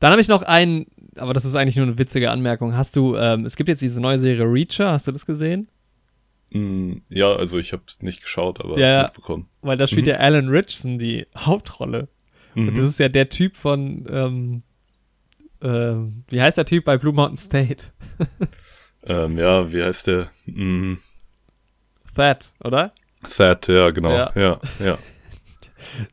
dann 0.00 0.10
habe 0.10 0.20
ich 0.20 0.28
noch 0.28 0.42
einen, 0.42 0.86
aber 1.16 1.32
das 1.34 1.44
ist 1.44 1.54
eigentlich 1.54 1.76
nur 1.76 1.86
eine 1.86 1.98
witzige 1.98 2.30
Anmerkung. 2.30 2.76
Hast 2.76 2.96
du, 2.96 3.16
ähm, 3.16 3.44
es 3.44 3.54
gibt 3.56 3.68
jetzt 3.68 3.82
diese 3.82 4.00
neue 4.00 4.18
Serie 4.18 4.44
Reacher, 4.44 4.90
hast 4.90 5.06
du 5.06 5.12
das 5.12 5.24
gesehen? 5.26 5.68
Mm, 6.50 6.94
Ja, 7.08 7.32
also 7.36 7.58
ich 7.58 7.72
habe 7.72 7.82
nicht 8.00 8.22
geschaut, 8.22 8.60
aber 8.60 8.78
Ja, 8.78 9.04
mitbekommen. 9.04 9.48
Weil 9.60 9.76
da 9.76 9.86
spielt 9.86 10.06
Mhm. 10.06 10.10
ja 10.10 10.16
Alan 10.18 10.48
Richardson 10.48 10.98
die 10.98 11.26
Hauptrolle. 11.36 12.08
Und 12.56 12.66
das 12.76 12.78
Mhm. 12.78 12.84
ist 12.90 12.98
ja 12.98 13.08
der 13.08 13.28
Typ 13.28 13.56
von, 13.56 14.06
ähm, 14.10 14.62
ähm, 15.62 16.24
wie 16.28 16.42
heißt 16.42 16.58
der 16.58 16.66
Typ 16.66 16.84
bei 16.84 16.98
Blue 16.98 17.12
Mountain 17.14 17.36
State? 17.36 17.86
Ähm, 19.04 19.36
ja, 19.36 19.72
wie 19.72 19.82
heißt 19.82 20.06
der? 20.06 20.30
Mm, 20.46 20.94
That, 22.14 22.52
oder? 22.62 22.92
Thad, 23.36 23.66
ja, 23.66 23.90
genau. 23.90 24.12
Ja, 24.12 24.32
ja, 24.36 24.60
ja, 24.78 24.98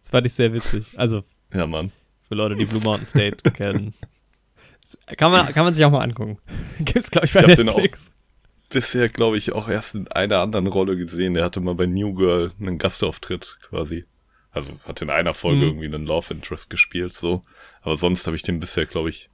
Das 0.01 0.09
fand 0.11 0.25
ich 0.25 0.33
sehr 0.33 0.53
witzig. 0.53 0.87
Also 0.97 1.23
ja 1.53 1.65
Mann. 1.67 1.91
für 2.27 2.35
Leute, 2.35 2.55
die 2.55 2.65
Blue 2.65 2.81
Mountain 2.83 3.05
State 3.05 3.51
kennen. 3.51 3.93
Kann 5.17 5.31
man, 5.31 5.47
kann 5.53 5.65
man 5.65 5.73
sich 5.73 5.85
auch 5.85 5.91
mal 5.91 6.01
angucken. 6.01 6.37
Gibt's, 6.79 7.11
glaube 7.11 7.27
ich, 7.27 7.33
bei 7.33 7.43
Ich 7.43 7.57
Netflix. 7.57 8.11
Bisher, 8.69 9.09
glaube 9.09 9.37
ich, 9.37 9.51
auch 9.53 9.67
erst 9.69 9.95
in 9.95 10.07
einer 10.09 10.39
anderen 10.39 10.67
Rolle 10.67 10.95
gesehen. 10.95 11.33
Der 11.33 11.43
hatte 11.43 11.59
mal 11.59 11.75
bei 11.75 11.85
New 11.87 12.13
Girl 12.13 12.51
einen 12.59 12.77
Gastauftritt 12.77 13.57
quasi. 13.61 14.05
Also 14.51 14.73
hat 14.83 15.01
in 15.01 15.09
einer 15.11 15.33
Folge 15.33 15.57
Mhm. 15.57 15.63
irgendwie 15.63 15.85
einen 15.85 16.05
Love 16.05 16.33
Interest 16.33 16.69
gespielt, 16.69 17.13
so. 17.13 17.43
Aber 17.81 17.95
sonst 17.95 18.25
habe 18.25 18.35
ich 18.35 18.41
den 18.43 18.59
bisher, 18.59 18.85
glaube 18.85 19.09
ich, 19.09 19.29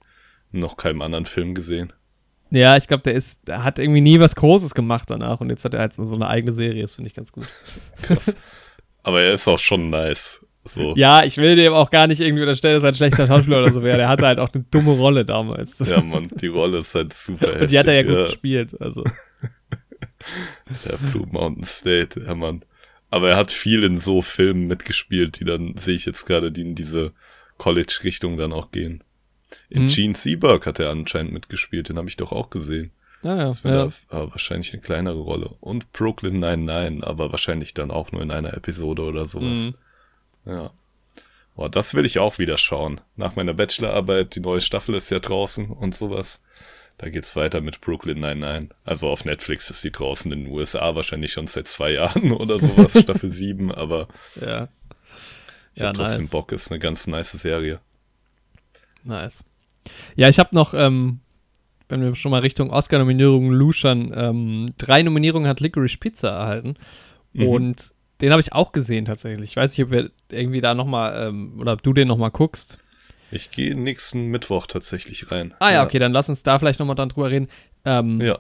noch 0.52 0.76
keinem 0.78 1.02
anderen 1.02 1.26
Film 1.26 1.54
gesehen. 1.56 1.92
Ja, 2.52 2.78
ich 2.78 2.88
glaube, 2.88 3.04
der 3.04 3.14
ist, 3.14 3.40
der 3.48 3.64
hat 3.64 3.80
irgendwie 3.80 4.02
nie 4.02 4.20
was 4.20 4.36
Großes 4.36 4.74
gemacht 4.76 5.10
danach 5.10 5.42
und 5.42 5.50
jetzt 5.50 5.66
hat 5.66 5.74
er 5.74 5.80
halt 5.82 5.94
so 5.94 6.16
eine 6.16 6.28
eigene 6.28 6.54
Serie. 6.54 6.82
Das 6.82 6.96
finde 6.96 7.08
ich 7.10 7.14
ganz 7.16 7.32
gut. 7.32 7.48
Krass. 8.02 8.36
Aber 9.06 9.22
er 9.22 9.34
ist 9.36 9.48
auch 9.48 9.60
schon 9.60 9.92
nice. 9.92 10.44
So. 10.64 10.96
Ja, 10.96 11.24
ich 11.24 11.38
will 11.38 11.56
dem 11.56 11.74
auch 11.74 11.92
gar 11.92 12.08
nicht 12.08 12.22
irgendwie 12.22 12.42
unterstellen, 12.42 12.74
dass 12.74 12.84
er 12.84 12.90
ein 12.90 12.96
schlechter 12.96 13.28
Schauspieler 13.28 13.60
oder 13.60 13.72
so 13.72 13.84
wäre. 13.84 13.98
Der 13.98 14.08
hatte 14.10 14.26
halt 14.26 14.40
auch 14.40 14.50
eine 14.52 14.64
dumme 14.72 14.94
Rolle 14.94 15.24
damals. 15.24 15.78
Das, 15.78 15.92
Ja, 15.92 16.02
Mann, 16.02 16.28
die 16.42 16.48
Rolle 16.48 16.80
ist 16.80 16.96
halt 16.96 17.14
super 17.14 17.62
und 17.62 17.70
die 17.70 17.78
hat 17.78 17.86
er 17.86 17.94
ja 17.94 18.00
heftig, 18.00 18.16
gut 18.16 18.26
gespielt. 18.26 18.82
Also. 18.82 19.04
Der 20.86 20.98
Blue 20.98 21.28
Mountain 21.28 21.66
State, 21.66 22.20
ja 22.26 22.34
Mann. 22.34 22.66
Aber 23.12 23.30
er 23.30 23.38
hat 23.38 23.52
viel 23.52 23.84
in 23.84 24.00
so 24.00 24.24
Filmen 24.24 24.66
mitgespielt, 24.66 25.40
die 25.40 25.46
dann, 25.46 25.76
sehe 25.78 25.96
ich 25.96 26.08
jetzt 26.08 26.26
gerade, 26.26 26.52
die 26.52 26.62
in 26.62 26.74
diese 26.74 27.14
College-Richtung 27.60 28.36
dann 28.38 28.52
auch 28.52 28.72
gehen. 28.72 29.04
In 29.70 29.84
Mhm. 29.84 29.88
Gene 29.90 30.16
Seberg 30.16 30.66
hat 30.66 30.80
er 30.80 30.90
anscheinend 30.90 31.32
mitgespielt, 31.32 31.90
den 31.90 31.98
habe 32.00 32.10
ich 32.10 32.18
doch 32.18 32.32
auch 32.32 32.50
gesehen. 32.50 32.90
Ja, 33.26 33.38
ja. 33.38 33.46
Das 33.46 33.64
wäre 33.64 33.88
ja. 33.88 33.92
aber 34.10 34.32
wahrscheinlich 34.32 34.72
eine 34.72 34.84
kleinere 34.84 35.18
Rolle. 35.18 35.50
Und 35.60 35.92
Brooklyn 35.94 36.38
99, 36.38 37.04
aber 37.04 37.32
wahrscheinlich 37.32 37.74
dann 37.74 37.90
auch 37.90 38.12
nur 38.12 38.22
in 38.22 38.30
einer 38.30 38.54
Episode 38.54 39.02
oder 39.02 39.26
sowas. 39.26 39.66
Mhm. 39.66 39.76
Ja. 40.46 40.70
Boah, 41.56 41.68
das 41.68 41.96
will 41.96 42.06
ich 42.06 42.20
auch 42.20 42.38
wieder 42.38 42.60
schauen. 42.60 43.02
Nach 43.16 43.36
meiner 43.36 43.56
Bachelorarbeit, 43.56 44.36
die 44.36 44.42
neue 44.42 44.62
Staffel 44.62 44.94
ist 44.94 45.10
ja 45.10 45.18
draußen 45.18 45.72
und 45.72 45.96
sowas. 45.96 46.44
Da 47.00 47.10
geht's 47.10 47.36
weiter 47.36 47.62
mit 47.62 47.82
Brooklyn 47.82 48.20
99. 48.20 48.70
Also 48.84 49.10
auf 49.10 49.26
Netflix 49.26 49.72
ist 49.72 49.84
die 49.84 49.92
draußen 49.92 50.32
in 50.32 50.44
den 50.44 50.54
USA 50.54 50.94
wahrscheinlich 50.94 51.32
schon 51.32 51.48
seit 51.48 51.68
zwei 51.68 51.92
Jahren 51.94 52.32
oder 52.32 52.60
sowas, 52.60 53.00
Staffel 53.00 53.30
7, 53.30 53.72
aber 53.74 54.08
ja. 54.40 54.68
ich 55.74 55.82
Ja, 55.82 55.88
hab 55.88 55.96
trotzdem 55.96 56.26
nice. 56.26 56.30
Bock, 56.30 56.52
ist 56.52 56.70
eine 56.70 56.78
ganz 56.78 57.08
nice 57.08 57.32
Serie. 57.32 57.80
Nice. 59.04 59.44
Ja, 60.16 60.30
ich 60.30 60.38
habe 60.38 60.54
noch, 60.54 60.76
ähm, 60.76 61.22
wenn 61.90 62.02
wir 62.02 62.16
schon 62.16 62.32
mal 62.32 62.42
Richtung 62.42 62.72
Oscar-Nominierungen 62.72 63.52
luschern, 63.52 64.14
ähm, 64.16 64.74
drei 64.78 65.04
Nominierungen 65.04 65.48
hat 65.48 65.60
Licorice 65.60 65.98
Pizza 65.98 66.30
erhalten. 66.30 66.76
Mhm. 67.34 67.48
Und 67.48 67.94
den 68.22 68.32
habe 68.32 68.42
ich 68.42 68.54
auch 68.54 68.72
gesehen 68.72 69.06
tatsächlich. 69.06 69.52
Ich 69.52 69.56
weiß 69.56 69.78
nicht, 69.78 69.86
ob 69.86 69.92
wir 69.92 70.10
irgendwie 70.32 70.62
da 70.62 70.74
nochmal, 70.74 71.28
ähm, 71.28 71.60
oder 71.60 71.74
ob 71.74 71.84
du 71.84 71.94
den 71.94 72.08
nochmal 72.08 72.32
guckst. 72.32 72.80
Ich 73.32 73.52
gehe 73.52 73.76
nächsten 73.76 74.28
Mittwoch 74.28 74.68
tatsächlich 74.68 75.32
rein. 75.32 75.54
Ah 75.60 75.72
ja, 75.72 75.84
okay, 75.84 76.00
dann 76.00 76.14
lass 76.14 76.30
uns 76.30 76.44
da 76.44 76.58
vielleicht 76.60 76.80
nochmal 76.80 76.96
dann 76.96 77.10
drüber 77.10 77.30
reden. 77.30 77.50
Ähm, 77.84 78.22
Ja, 78.22 78.40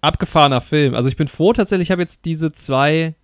abgefahrener 0.00 0.60
Film. 0.60 0.94
Also 0.94 1.08
ich 1.08 1.16
bin 1.16 1.28
froh 1.28 1.52
tatsächlich, 1.52 1.88
ich 1.88 1.90
habe 1.90 2.02
jetzt 2.02 2.24
diese 2.24 2.52
zwei. 2.52 3.14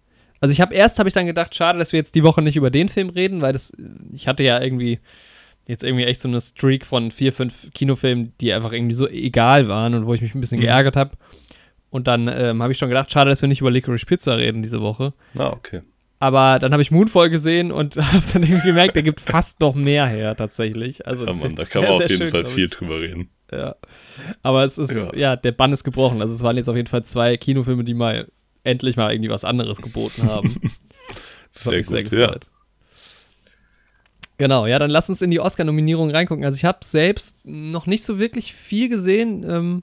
Also 0.40 0.52
ich 0.52 0.60
habe 0.60 0.74
erst 0.74 0.98
habe 0.98 1.08
ich 1.08 1.14
dann 1.14 1.26
gedacht, 1.26 1.54
schade, 1.54 1.78
dass 1.78 1.92
wir 1.92 1.98
jetzt 1.98 2.14
die 2.14 2.24
Woche 2.24 2.42
nicht 2.42 2.56
über 2.56 2.70
den 2.70 2.88
Film 2.88 3.10
reden, 3.10 3.42
weil 3.42 3.52
das 3.52 3.72
ich 4.12 4.26
hatte 4.26 4.42
ja 4.42 4.60
irgendwie 4.60 4.98
jetzt 5.68 5.84
irgendwie 5.84 6.04
echt 6.04 6.20
so 6.20 6.28
eine 6.28 6.40
Streak 6.40 6.84
von 6.86 7.10
vier, 7.10 7.32
fünf 7.32 7.68
Kinofilmen, 7.72 8.32
die 8.40 8.52
einfach 8.52 8.72
irgendwie 8.72 8.94
so 8.94 9.08
egal 9.08 9.68
waren 9.68 9.94
und 9.94 10.06
wo 10.06 10.14
ich 10.14 10.20
mich 10.20 10.34
ein 10.34 10.40
bisschen 10.40 10.58
Mhm. 10.58 10.62
geärgert 10.64 10.96
habe. 10.96 11.12
Und 11.90 12.06
dann 12.06 12.26
ähm, 12.28 12.62
habe 12.62 12.72
ich 12.72 12.78
schon 12.78 12.88
gedacht, 12.88 13.10
schade, 13.12 13.28
dass 13.30 13.42
wir 13.42 13.48
nicht 13.48 13.60
über 13.60 13.70
Licorice 13.70 14.06
Pizza 14.06 14.36
reden 14.38 14.62
diese 14.62 14.80
Woche. 14.80 15.12
ah, 15.38 15.50
okay. 15.50 15.82
Aber 16.18 16.60
dann 16.60 16.70
habe 16.72 16.82
ich 16.82 16.92
Moonfall 16.92 17.30
gesehen 17.30 17.72
und 17.72 17.96
habe 18.12 18.22
dann 18.32 18.42
irgendwie 18.44 18.68
gemerkt, 18.68 18.94
der 18.96 19.02
gibt 19.02 19.20
fast 19.20 19.58
noch 19.60 19.74
mehr 19.74 20.06
her 20.06 20.36
tatsächlich. 20.36 21.04
Also 21.06 21.22
Ja, 21.24 21.32
das 21.32 21.40
Mann, 21.40 21.54
da 21.56 21.64
kann 21.64 21.70
sehr, 21.72 21.82
man 21.82 21.90
auf 21.90 21.98
sehr 21.98 22.08
jeden 22.10 22.22
schön, 22.22 22.30
Fall 22.30 22.44
viel 22.44 22.68
drüber 22.68 23.00
reden. 23.00 23.28
Ja. 23.50 23.74
Aber 24.42 24.64
es 24.64 24.78
ist, 24.78 24.92
ja. 24.92 25.14
Ja. 25.14 25.36
der 25.36 25.52
Bann 25.52 25.72
ist 25.72 25.84
gebrochen. 25.84 26.22
Also 26.22 26.34
es 26.34 26.42
waren 26.42 26.56
jetzt 26.56 26.68
auf 26.68 26.76
jeden 26.76 26.88
Fall 26.88 27.02
zwei 27.04 27.36
Kinofilme, 27.36 27.84
die 27.84 27.94
mal 27.94 28.30
endlich 28.64 28.96
mal 28.96 29.12
irgendwie 29.12 29.30
was 29.30 29.44
anderes 29.44 29.82
geboten 29.82 30.22
haben. 30.28 30.56
Sehr 31.50 31.82
gut, 31.82 32.10
ja. 32.12 32.36
Genau, 34.42 34.66
ja, 34.66 34.80
dann 34.80 34.90
lass 34.90 35.08
uns 35.08 35.22
in 35.22 35.30
die 35.30 35.38
Oscar-Nominierung 35.38 36.10
reingucken. 36.10 36.44
Also 36.44 36.56
ich 36.56 36.64
habe 36.64 36.78
selbst 36.82 37.46
noch 37.46 37.86
nicht 37.86 38.02
so 38.02 38.18
wirklich 38.18 38.52
viel 38.52 38.88
gesehen. 38.88 39.48
Ähm, 39.48 39.82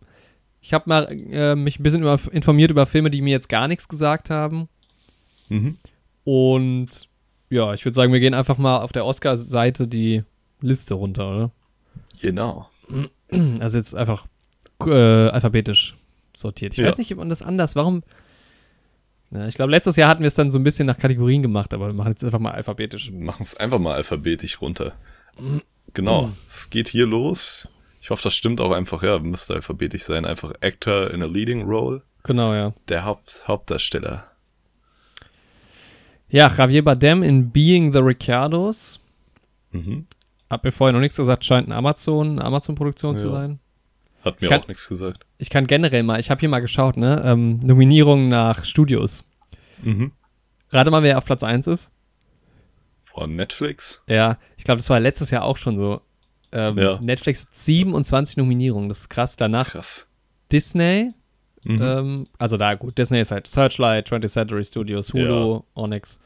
ich 0.59 0.73
habe 0.73 0.83
mal 0.89 1.03
äh, 1.31 1.55
mich 1.55 1.79
ein 1.79 1.83
bisschen 1.83 2.01
über, 2.01 2.19
informiert 2.33 2.69
über 2.69 2.85
Filme, 2.85 3.09
die 3.09 3.21
mir 3.21 3.29
jetzt 3.31 3.47
gar 3.47 3.69
nichts 3.69 3.87
gesagt 3.87 4.29
haben. 4.29 4.67
Mhm. 5.47 5.77
Und 6.25 7.07
ja, 7.49 7.73
ich 7.73 7.85
würde 7.85 7.95
sagen, 7.95 8.11
wir 8.11 8.19
gehen 8.19 8.33
einfach 8.33 8.57
mal 8.57 8.79
auf 8.81 8.91
der 8.91 9.05
Oscar-Seite 9.05 9.87
die 9.87 10.23
Liste 10.59 10.93
runter, 10.95 11.29
oder? 11.29 11.51
Genau. 12.21 12.67
Also 13.61 13.77
jetzt 13.77 13.95
einfach 13.95 14.25
äh, 14.85 14.91
alphabetisch 15.29 15.95
sortiert. 16.35 16.73
Ich 16.73 16.79
Ja. 16.79 16.87
weiß 16.87 16.97
nicht, 16.97 17.13
ob 17.13 17.19
man 17.19 17.29
das 17.29 17.41
anders, 17.41 17.77
warum. 17.77 18.01
Ja, 19.31 19.47
ich 19.47 19.55
glaube, 19.55 19.71
letztes 19.71 19.95
Jahr 19.95 20.09
hatten 20.09 20.21
wir 20.21 20.27
es 20.27 20.33
dann 20.35 20.49
so 20.49 20.57
ein 20.57 20.63
bisschen 20.63 20.87
nach 20.87 20.97
Kategorien 20.97 21.41
gemacht, 21.43 21.73
aber 21.73 21.87
wir 21.87 21.93
machen 21.93 22.09
jetzt 22.09 22.23
einfach 22.23 22.39
mal 22.39 22.51
alphabetisch. 22.51 23.11
Wir 23.11 23.19
machen 23.19 23.43
es 23.43 23.55
einfach 23.55 23.77
mal 23.79 23.93
alphabetisch 23.95 24.59
runter. 24.61 24.93
Genau, 25.93 26.31
es 26.49 26.69
geht 26.69 26.87
hier 26.87 27.05
los. 27.05 27.67
Ich 28.01 28.09
hoffe, 28.09 28.23
das 28.23 28.33
stimmt 28.33 28.59
auch 28.61 28.71
einfach, 28.71 29.03
ja, 29.03 29.19
müsste 29.19 29.53
alphabetisch 29.55 30.03
sein. 30.03 30.25
Einfach 30.25 30.53
Actor 30.61 31.11
in 31.11 31.21
a 31.21 31.25
Leading 31.27 31.63
Role, 31.63 32.01
Genau, 32.23 32.53
ja. 32.53 32.73
der 32.87 33.05
Haupt 33.05 33.43
Hauptdarsteller. 33.47 34.25
Ja, 36.29 36.51
Javier 36.55 36.83
Bardem 36.83 37.23
in 37.23 37.49
Being 37.51 37.91
the 37.93 37.99
Ricardos. 37.99 38.99
Mhm. 39.71 40.05
Hab 40.49 40.63
mir 40.63 40.71
vorher 40.71 40.93
noch 40.93 40.99
nichts 40.99 41.17
gesagt, 41.17 41.45
scheint 41.45 41.67
eine 41.67 41.75
Amazon, 41.75 42.39
Amazon-Produktion 42.39 43.17
zu 43.17 43.25
Ja. 43.25 43.31
sein. 43.31 43.59
Hat 44.23 44.41
mir 44.41 44.49
kann- 44.49 44.61
auch 44.61 44.67
nichts 44.67 44.87
gesagt. 44.89 45.25
Ich 45.37 45.49
kann 45.49 45.65
generell 45.67 46.03
mal, 46.03 46.19
ich 46.19 46.29
habe 46.29 46.39
hier 46.39 46.49
mal 46.49 46.59
geschaut, 46.59 46.97
ne? 46.97 47.21
Ähm, 47.25 47.59
Nominierungen 47.59 48.27
nach 48.29 48.65
Studios. 48.65 49.23
Mhm. 49.81 50.11
Rate 50.71 50.91
mal, 50.91 51.03
wer 51.03 51.17
auf 51.17 51.25
Platz 51.25 51.41
1 51.43 51.67
ist. 51.67 51.91
Von 53.13 53.35
Netflix? 53.35 54.01
Ja, 54.07 54.37
ich 54.57 54.63
glaube, 54.63 54.77
das 54.79 54.89
war 54.89 54.99
letztes 54.99 55.31
Jahr 55.31 55.43
auch 55.43 55.57
schon 55.57 55.77
so. 55.77 56.01
Ähm, 56.51 56.77
Ja. 56.77 56.99
Netflix 57.01 57.41
hat 57.41 57.49
27 57.57 58.37
Nominierungen, 58.37 58.89
das 58.89 58.99
ist 59.01 59.09
krass. 59.09 59.35
Danach 59.35 59.69
Krass. 59.71 60.07
Disney, 60.51 61.11
Mhm. 61.63 61.81
ähm, 61.81 62.27
also 62.37 62.57
da 62.57 62.73
gut, 62.75 62.97
Disney 62.97 63.19
ist 63.19 63.31
halt 63.31 63.47
Searchlight, 63.47 64.07
20th 64.07 64.31
Century 64.33 64.63
Studios, 64.63 65.13
Hulu, 65.13 65.61
Onyx. 65.75 66.19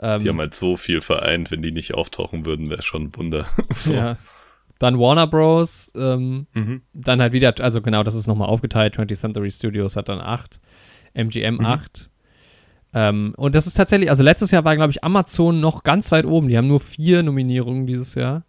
Ähm, 0.00 0.20
die 0.20 0.28
haben 0.30 0.38
halt 0.38 0.54
so 0.54 0.76
viel 0.76 1.00
vereint, 1.00 1.50
wenn 1.50 1.62
die 1.62 1.70
nicht 1.72 1.94
auftauchen 1.94 2.44
würden, 2.46 2.70
wäre 2.70 2.82
schon 2.82 3.04
ein 3.04 3.16
Wunder. 3.16 3.46
so. 3.70 3.94
ja. 3.94 4.16
Dann 4.82 4.98
Warner 4.98 5.26
Bros. 5.28 5.92
Ähm, 5.94 6.46
Mhm. 6.54 6.82
dann 6.92 7.20
halt 7.22 7.32
wieder, 7.32 7.54
also 7.60 7.80
genau, 7.80 8.02
das 8.02 8.14
ist 8.16 8.26
nochmal 8.26 8.48
aufgeteilt. 8.48 8.96
20th 8.96 9.16
Century 9.20 9.50
Studios 9.50 9.94
hat 9.96 10.08
dann 10.08 10.20
8, 10.20 10.60
MGM 11.14 11.54
Mhm. 11.58 11.64
8. 11.66 12.10
Ähm, 12.94 13.32
und 13.36 13.54
das 13.54 13.66
ist 13.66 13.74
tatsächlich, 13.74 14.10
also 14.10 14.22
letztes 14.22 14.50
Jahr 14.50 14.64
war, 14.64 14.74
glaube 14.76 14.90
ich, 14.90 15.02
Amazon 15.04 15.60
noch 15.60 15.82
ganz 15.84 16.10
weit 16.12 16.26
oben. 16.26 16.48
Die 16.48 16.58
haben 16.58 16.66
nur 16.68 16.80
vier 16.80 17.22
Nominierungen 17.22 17.86
dieses 17.86 18.14
Jahr. 18.16 18.44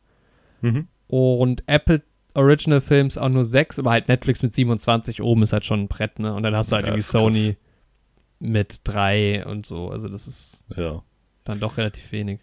Mhm. 0.61 0.87
Und 1.07 1.63
Apple 1.67 2.01
Original 2.33 2.81
Films 2.81 3.17
auch 3.17 3.29
nur 3.29 3.45
sechs, 3.45 3.77
aber 3.77 3.91
halt 3.91 4.07
Netflix 4.07 4.41
mit 4.41 4.55
27 4.55 5.21
oben 5.21 5.43
ist 5.43 5.53
halt 5.53 5.65
schon 5.65 5.81
ein 5.81 5.87
Brett, 5.87 6.17
ne? 6.17 6.33
Und 6.33 6.41
dann 6.41 6.55
hast 6.57 6.71
du 6.71 6.75
halt 6.75 6.85
Ja, 6.85 6.89
irgendwie 6.93 6.99
ist 7.01 7.11
krass. 7.11 7.21
Sony 7.21 7.55
mit 8.39 8.81
drei 8.83 9.45
und 9.45 9.65
so. 9.67 9.89
Also 9.89 10.07
das 10.09 10.27
ist 10.27 10.59
Ja. 10.75 11.03
dann 11.43 11.59
doch 11.59 11.77
relativ 11.77 12.11
wenig. 12.11 12.39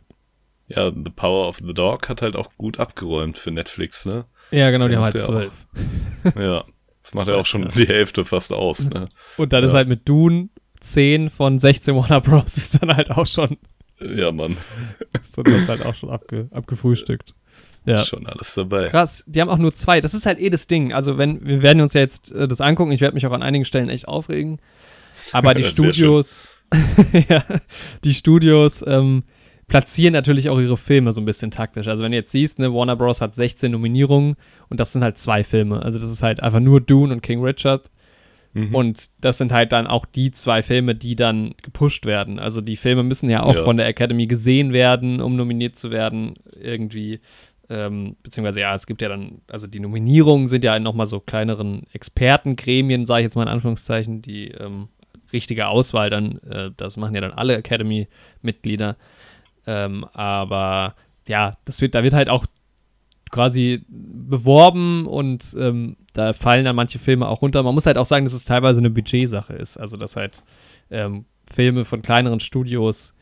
Ja, 0.75 0.91
The 0.91 1.11
Power 1.15 1.49
of 1.49 1.57
the 1.59 1.75
Dog 1.75 2.09
hat 2.09 2.23
halt 2.23 2.37
auch 2.37 2.51
gut 2.57 2.79
abgeräumt 2.79 3.37
für 3.37 3.51
Netflix, 3.51 4.07
ne? 4.07 4.25
Ja, 4.53 4.71
genau, 4.71 4.87
die 4.89 4.97
haben 4.97 5.03
halt 5.05 5.19
zwölf. 5.19 5.53
Ja. 6.39 6.65
Das 7.03 7.15
macht 7.15 7.29
ja 7.29 7.35
auch 7.37 7.47
schon 7.47 7.67
die 7.75 7.87
Hälfte 7.89 8.25
fast 8.25 8.53
aus, 8.53 8.85
ne? 8.85 9.09
Und 9.39 9.53
dann 9.53 9.65
ist 9.65 9.73
Ja. 9.73 9.79
halt 9.79 9.89
mit 9.89 10.07
Dune 10.09 10.51
10 10.81 11.31
von 11.31 11.59
16 11.59 11.95
Warner 11.97 12.21
Bros. 12.21 12.57
ist 12.57 12.81
dann 12.81 12.95
halt 12.95 13.11
auch 13.11 13.27
schon, 13.27 13.57
Ja, 14.01 14.31
Mann. 14.33 14.57
ist 15.21 15.37
dann 15.37 15.45
das 15.45 15.67
halt 15.69 15.85
auch 15.85 15.95
schon 15.95 16.11
abge, 16.11 16.49
abgefrühstückt. 16.53 17.35
Ja. 17.87 17.97
Schon 18.05 18.27
alles 18.27 18.55
dabei. 18.55 18.89
Krass, 18.91 19.25
die 19.27 19.41
haben 19.41 19.49
auch 19.49 19.57
nur 19.59 19.73
zwei. 19.75 20.01
Das 20.03 20.13
ist 20.13 20.27
halt 20.27 20.39
eh 20.39 20.51
das 20.51 20.67
Ding. 20.67 20.93
Also, 20.93 21.17
wenn, 21.17 21.45
wir 21.47 21.63
werden 21.63 21.81
uns 21.81 21.95
ja 21.95 22.03
jetzt 22.03 22.31
äh, 22.33 22.47
das 22.47 22.61
angucken. 22.61 22.93
Ich 22.93 23.01
werde 23.01 23.15
mich 23.15 23.27
auch 23.27 23.33
an 23.33 23.43
einigen 23.43 23.65
Stellen 23.65 23.89
echt 23.89 24.07
aufregen. 24.07 24.61
Aber 25.33 25.55
die. 25.55 25.65
Studios, 25.65 26.47
ja, 27.31 27.43
die 28.05 28.13
Studios 28.15 28.85
ähm, 28.87 29.25
platzieren 29.71 30.13
natürlich 30.13 30.51
auch 30.51 30.59
ihre 30.59 30.77
Filme 30.77 31.13
so 31.13 31.23
ein 31.23 31.25
bisschen 31.25 31.51
taktisch. 31.51 31.89
Also, 31.89 32.05
wenn 32.05 32.13
du 32.13 32.19
jetzt 32.19 32.31
siehst, 32.33 32.59
ne, 32.59 32.75
Warner 32.75 32.97
Bros. 32.97 33.23
hat 33.23 33.35
16 33.35 33.73
Nominierungen 33.73 34.37
und 34.69 34.79
das 34.81 34.93
sind 34.93 35.03
halt 35.03 35.17
zwei 35.17 35.43
Filme. 35.45 35.81
Also, 35.83 35.99
das 35.99 36.11
ist 36.11 36.23
halt 36.23 36.43
einfach 36.43 36.61
nur 36.61 36.83
Dune 36.83 37.13
und 37.15 37.23
King 37.23 37.43
Richard. 37.43 37.91
Mhm. 38.53 38.75
Und 38.75 39.11
das 39.21 39.39
sind 39.39 39.53
halt 39.53 39.71
dann 39.73 39.87
auch 39.87 40.05
die 40.05 40.33
zwei 40.33 40.63
Filme, 40.65 40.95
die 40.97 41.15
dann 41.15 41.55
gepusht 41.63 42.05
werden. 42.05 42.41
Also 42.41 42.61
die 42.61 42.75
Filme 42.75 43.05
müssen 43.05 43.31
ja 43.31 43.45
auch 43.45 43.55
Ja. 43.55 43.63
von 43.63 43.77
der 43.77 43.87
Academy 43.87 44.27
gesehen 44.27 44.73
werden, 44.73 45.21
um 45.21 45.37
nominiert 45.37 45.79
zu 45.79 45.91
werden, 45.93 46.35
irgendwie. 46.61 47.21
ähm, 47.73 48.17
beziehungsweise 48.25 48.59
ja, 48.59 48.75
es 48.75 48.85
gibt 48.89 49.01
ja 49.03 49.09
dann, 49.09 49.43
also 49.47 49.69
die 49.69 49.79
Nominierungen 49.79 50.49
sind 50.49 50.65
ja 50.65 50.77
nochmal 50.81 51.07
so 51.07 51.21
kleineren 51.21 51.85
Expertengremien, 51.93 53.07
sage 53.07 53.21
ich 53.21 53.25
jetzt 53.27 53.37
mal 53.37 53.45
in 53.45 53.49
Anführungszeichen, 53.49 54.21
die 54.23 54.49
ähm, 54.49 54.89
richtige 55.33 55.69
Auswahl 55.69 56.11
dann, 56.11 56.41
äh, 56.51 56.71
das 56.77 56.97
machen 56.97 57.15
ja 57.15 57.21
dann 57.21 57.31
alle 57.31 57.55
Academy-Mitglieder. 57.57 58.97
Ähm, 59.67 60.05
aber 60.13 60.95
ja, 61.29 61.53
das 61.65 61.81
wird, 61.81 61.95
da 61.95 62.03
wird 62.03 62.15
halt 62.15 62.29
auch 62.29 62.47
quasi 63.31 63.85
beworben 63.89 65.07
und 65.07 65.55
ähm, 65.59 65.97
da 66.13 66.33
fallen 66.33 66.65
dann 66.65 66.77
manche 66.77 66.99
Filme 66.99 67.29
auch 67.29 67.43
runter. 67.43 67.63
Man 67.63 67.75
muss 67.75 67.87
halt 67.87 67.99
auch 67.99 68.07
sagen, 68.07 68.25
dass 68.25 68.35
es 68.35 68.45
teilweise 68.45 68.81
eine 68.81 68.91
Budgetsache 68.91 69.53
ist. 69.53 69.77
Also, 69.77 69.97
dass 69.97 70.17
halt 70.17 70.43
ähm, 70.91 71.25
Filme 71.53 71.85
von 71.85 72.03
kleineren 72.03 72.41
Studios 72.41 73.15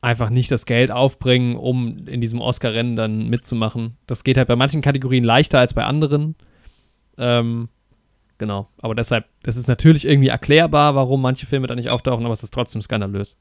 einfach 0.00 0.30
nicht 0.30 0.50
das 0.50 0.66
Geld 0.66 0.90
aufbringen, 0.90 1.56
um 1.56 1.96
in 2.06 2.20
diesem 2.20 2.40
Oscar-Rennen 2.40 2.96
dann 2.96 3.28
mitzumachen. 3.28 3.96
Das 4.06 4.24
geht 4.24 4.36
halt 4.36 4.48
bei 4.48 4.56
manchen 4.56 4.82
Kategorien 4.82 5.24
leichter 5.24 5.58
als 5.58 5.74
bei 5.74 5.84
anderen. 5.84 6.34
Ähm, 7.16 7.68
genau. 8.36 8.68
Aber 8.78 8.94
deshalb, 8.94 9.26
das 9.42 9.56
ist 9.56 9.66
natürlich 9.66 10.04
irgendwie 10.06 10.28
erklärbar, 10.28 10.94
warum 10.94 11.22
manche 11.22 11.46
Filme 11.46 11.66
da 11.66 11.74
nicht 11.74 11.90
auftauchen, 11.90 12.24
aber 12.24 12.34
es 12.34 12.42
ist 12.42 12.52
trotzdem 12.52 12.82
skandalös. 12.82 13.36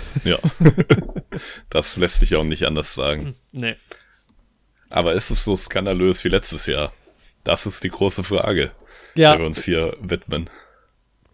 Ja. 0.24 0.38
das 1.70 1.96
lässt 1.96 2.20
sich 2.20 2.34
auch 2.36 2.44
nicht 2.44 2.64
anders 2.64 2.94
sagen. 2.94 3.34
Nee. 3.52 3.74
Aber 4.90 5.14
ist 5.14 5.30
es 5.30 5.44
so 5.44 5.56
skandalös 5.56 6.22
wie 6.24 6.28
letztes 6.28 6.66
Jahr? 6.66 6.92
Das 7.44 7.66
ist 7.66 7.82
die 7.82 7.88
große 7.88 8.22
Frage, 8.24 8.70
Ja, 9.14 9.30
der 9.32 9.40
wir 9.40 9.46
uns 9.46 9.64
hier 9.64 9.96
widmen. 10.00 10.48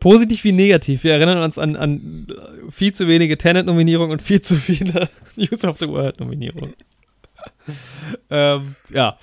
positiv 0.00 0.44
wie 0.44 0.52
negativ. 0.52 1.02
Wir 1.04 1.14
erinnern 1.14 1.42
uns 1.42 1.58
an, 1.58 1.76
an 1.76 2.28
viel 2.70 2.92
zu 2.94 3.08
wenige 3.08 3.36
Tenet-Nominierungen 3.36 4.12
und 4.12 4.22
viel 4.22 4.40
zu 4.40 4.56
viele 4.56 5.08
News 5.36 5.64
of 5.64 5.78
the 5.78 5.88
World-Nominierungen. 5.88 6.74
ähm, 8.30 8.74
ja. 8.90 9.18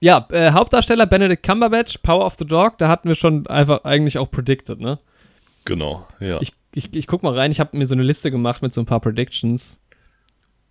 Ja, 0.00 0.28
äh, 0.30 0.52
Hauptdarsteller 0.52 1.06
Benedict 1.06 1.42
Cumberbatch, 1.42 1.98
Power 1.98 2.24
of 2.24 2.36
the 2.38 2.44
Dog, 2.46 2.78
da 2.78 2.88
hatten 2.88 3.08
wir 3.08 3.16
schon 3.16 3.46
einfach 3.48 3.82
eigentlich 3.84 4.16
auch 4.18 4.30
predicted, 4.30 4.78
ne? 4.80 5.00
Genau, 5.64 6.06
ja. 6.20 6.40
Ich, 6.40 6.52
ich, 6.72 6.94
ich 6.94 7.06
guck 7.06 7.22
mal 7.22 7.34
rein, 7.34 7.50
ich 7.50 7.60
habe 7.60 7.76
mir 7.76 7.86
so 7.86 7.94
eine 7.94 8.02
Liste 8.02 8.30
gemacht 8.30 8.62
mit 8.62 8.72
so 8.74 8.80
ein 8.80 8.86
paar 8.86 9.00
Predictions. 9.00 9.80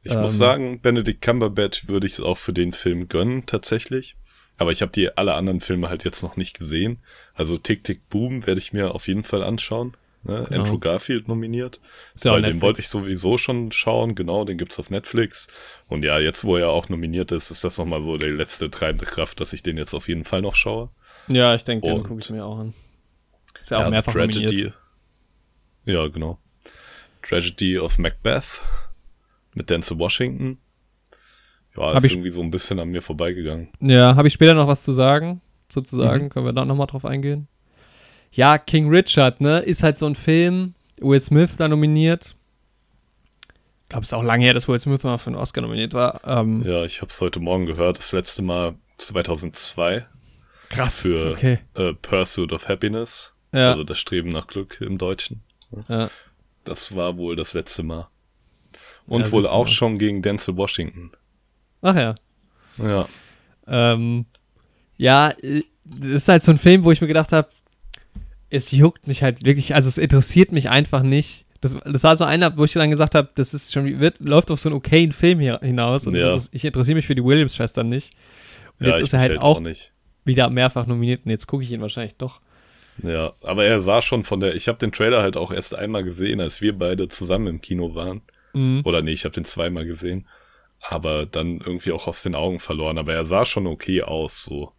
Ich 0.04 0.14
muss 0.14 0.34
Ähm. 0.34 0.38
sagen, 0.38 0.80
Benedict 0.82 1.22
Cumberbatch 1.22 1.88
würde 1.88 2.08
ich 2.08 2.14
es 2.14 2.20
auch 2.22 2.38
für 2.38 2.54
den 2.54 2.72
Film 2.74 3.08
gönnen, 3.10 3.46
tatsächlich. 3.46 4.16
Aber 4.58 4.72
ich 4.72 4.82
habe 4.82 4.92
die 4.92 5.16
alle 5.18 5.34
anderen 5.36 5.60
Filme 5.62 5.90
halt 5.90 6.04
jetzt 6.04 6.24
noch 6.24 6.36
nicht 6.38 6.58
gesehen. 6.58 7.00
Also 7.34 7.58
Tick 7.58 7.84
Tick 7.84 8.10
Boom 8.10 8.48
werde 8.48 8.60
ich 8.60 8.74
mir 8.74 8.96
auf 8.96 9.08
jeden 9.08 9.24
Fall 9.24 9.44
anschauen. 9.44 9.96
Ne? 10.24 10.46
Genau. 10.50 10.64
Andrew 10.64 10.80
Garfield 10.80 11.28
nominiert. 11.28 11.80
Ist 12.16 12.26
ja 12.26 12.32
Weil 12.34 12.42
den 12.42 12.62
wollte 12.62 12.80
ich 12.82 12.88
sowieso 12.90 13.38
schon 13.38 13.72
schauen, 13.72 14.16
genau, 14.16 14.46
den 14.46 14.58
gibt's 14.58 14.80
auf 14.80 14.90
Netflix. 14.90 15.48
Und 15.88 16.04
ja, 16.04 16.18
jetzt, 16.20 16.44
wo 16.44 16.58
er 16.58 16.70
auch 16.70 16.90
nominiert 16.90 17.32
ist, 17.32 17.52
ist 17.52 17.64
das 17.64 17.78
nochmal 17.78 18.02
so 18.02 18.18
die 18.18 18.26
letzte 18.28 18.72
treibende 18.72 19.06
Kraft, 19.06 19.40
dass 19.40 19.54
ich 19.54 19.62
den 19.62 19.78
jetzt 19.78 19.94
auf 19.94 20.08
jeden 20.08 20.26
Fall 20.26 20.42
noch 20.42 20.56
schaue. 20.56 20.90
Ja, 21.28 21.54
ich 21.54 21.64
denke, 21.64 21.88
den 21.88 22.04
gucke 22.04 22.20
ich 22.22 22.30
mir 22.30 22.44
auch 22.46 22.58
an. 22.60 22.74
Ist 23.62 23.72
ja 23.72 23.78
auch 23.78 23.82
Ja, 23.84 23.90
mehrfach 23.90 24.14
Tragedy. 24.14 24.46
nominiert. 24.46 24.74
Ja, 25.88 26.08
genau. 26.08 26.38
Tragedy 27.24 27.78
of 27.80 27.98
Macbeth 27.98 28.62
mit 29.56 29.70
Denzel 29.70 29.98
Washington. 29.98 30.60
Ja, 31.76 31.88
Hab 31.88 31.98
ist 31.98 32.06
ich- 32.06 32.12
irgendwie 32.12 32.30
so 32.30 32.42
ein 32.42 32.52
bisschen 32.52 32.80
an 32.80 32.90
mir 32.90 33.02
vorbeigegangen. 33.02 33.70
Ja, 33.80 34.16
habe 34.16 34.28
ich 34.28 34.34
später 34.34 34.54
noch 34.54 34.68
was 34.68 34.84
zu 34.84 34.94
sagen, 34.94 35.42
sozusagen. 35.72 36.26
Mhm. 36.26 36.30
Können 36.30 36.46
wir 36.46 36.54
da 36.54 36.66
nochmal 36.66 36.88
drauf 36.88 37.06
eingehen. 37.06 37.48
Ja, 38.32 38.58
King 38.58 38.90
Richard, 38.90 39.42
ne, 39.42 39.60
ist 39.60 39.84
halt 39.84 39.98
so 39.98 40.06
ein 40.06 40.16
Film. 40.16 40.74
Will 41.00 41.22
Smith 41.22 41.52
da 41.58 41.68
nominiert. 41.68 42.36
Ich 43.84 43.90
glaube, 43.90 44.04
es 44.04 44.10
ist 44.10 44.14
auch 44.14 44.24
lange 44.24 44.44
her, 44.44 44.54
dass 44.54 44.68
Will 44.68 44.80
Smith 44.80 45.04
mal 45.04 45.18
für 45.18 45.28
einen 45.28 45.36
Oscar 45.38 45.62
nominiert 45.62 45.94
war. 45.94 46.20
Ähm, 46.26 46.64
Ja, 46.66 46.84
ich 46.84 47.02
habe 47.02 47.12
es 47.12 47.22
heute 47.22 47.40
Morgen 47.40 47.66
gehört, 47.66 47.98
das 48.00 48.12
letzte 48.12 48.42
Mal 48.42 48.76
2002 48.98 50.06
krass. 50.70 51.02
für 51.02 51.32
Okay. 51.32 51.60
äh, 51.76 51.94
Pursuit 51.94 52.52
of 52.52 52.68
Happiness. 52.68 53.34
Ja. 53.54 53.72
Also 53.72 53.84
das 53.86 53.98
Streben 54.00 54.30
nach 54.30 54.48
Glück 54.48 54.82
im 54.82 54.98
Deutschen. 54.98 55.42
Ja. 55.90 56.10
Das 56.64 56.96
war 56.96 57.18
wohl 57.18 57.36
das 57.36 57.54
letzte 57.54 57.84
Mal. 57.84 58.08
Und 59.08 59.26
Ja, 59.26 59.32
wohl 59.32 59.48
auch 59.48 59.66
mal. 59.66 59.72
schon 59.72 59.98
gegen 59.98 60.22
Denzel 60.22 60.58
Washington. 60.58 61.12
Ach 61.82 61.96
ja. 61.96 62.16
Ja. 62.78 63.08
Ähm, 63.68 64.26
ja, 64.98 65.30
äh, 65.42 65.64
das 65.86 66.10
ist 66.10 66.28
halt 66.28 66.44
so 66.44 66.52
ein 66.52 66.58
Film, 66.58 66.84
wo 66.84 66.92
ich 66.92 67.00
mir 67.02 67.08
gedacht 67.08 67.32
habe, 67.32 67.48
es 68.50 68.72
juckt 68.72 69.08
mich 69.08 69.24
halt 69.24 69.46
wirklich, 69.46 69.76
also 69.76 69.88
es 69.90 69.98
interessiert 69.98 70.52
mich 70.52 70.70
einfach 70.70 71.04
nicht. 71.04 71.46
Das, 71.62 71.76
das 71.86 72.04
war 72.04 72.16
so 72.16 72.24
einer, 72.24 72.56
wo 72.58 72.66
ich 72.66 72.74
dann 72.74 72.90
gesagt 72.92 73.16
habe, 73.16 73.30
das 73.36 73.54
ist 73.54 73.74
schon, 73.74 74.00
wird, 74.00 74.20
läuft 74.20 74.52
auf 74.52 74.60
so 74.60 74.70
einen 74.70 74.76
okayen 74.78 75.12
Film 75.12 75.40
hier 75.40 75.60
hinaus 75.62 76.06
und 76.08 76.16
Ja. 76.16 76.38
ich 76.52 76.64
interessiere 76.66 76.96
mich 76.96 77.08
für 77.08 77.16
die 77.16 77.24
Williams-Schwestern 77.24 77.90
nicht. 77.90 78.14
Und 78.80 78.86
ja, 78.88 78.92
jetzt 78.92 79.00
ich 79.00 79.06
ist 79.08 79.14
er 79.14 79.20
halt 79.22 79.38
auch 79.40 79.60
nicht. 79.60 79.92
wieder 80.24 80.50
mehrfach 80.50 80.86
nominiert 80.86 81.26
und 81.26 81.32
jetzt 81.32 81.48
gucke 81.48 81.64
ich 81.64 81.72
ihn 81.72 81.82
wahrscheinlich 81.82 82.16
doch. 82.18 82.42
Ja, 83.04 83.34
aber 83.42 83.66
er 83.66 83.82
sah 83.82 84.02
schon 84.02 84.24
von 84.24 84.40
der, 84.40 84.56
ich 84.56 84.68
habe 84.68 84.78
den 84.78 84.92
Trailer 84.92 85.22
halt 85.22 85.38
auch 85.38 85.52
erst 85.52 85.76
einmal 85.76 86.04
gesehen, 86.04 86.40
als 86.40 86.62
wir 86.62 86.78
beide 86.78 87.10
zusammen 87.10 87.48
im 87.48 87.62
Kino 87.62 87.96
waren. 87.96 88.22
Mhm. 88.54 88.82
Oder 88.86 89.02
nee, 89.02 89.12
ich 89.12 89.24
habe 89.26 89.34
den 89.34 89.46
zweimal 89.46 89.86
gesehen. 89.86 90.28
Aber 90.82 91.26
dann 91.26 91.60
irgendwie 91.60 91.92
auch 91.92 92.08
aus 92.08 92.24
den 92.24 92.36
Augen 92.36 92.60
verloren. 92.60 92.98
Aber 92.98 93.14
er 93.14 93.26
sah 93.26 93.46
schon 93.46 93.68
okay 93.68 94.04
aus, 94.04 94.44
so. 94.44 94.72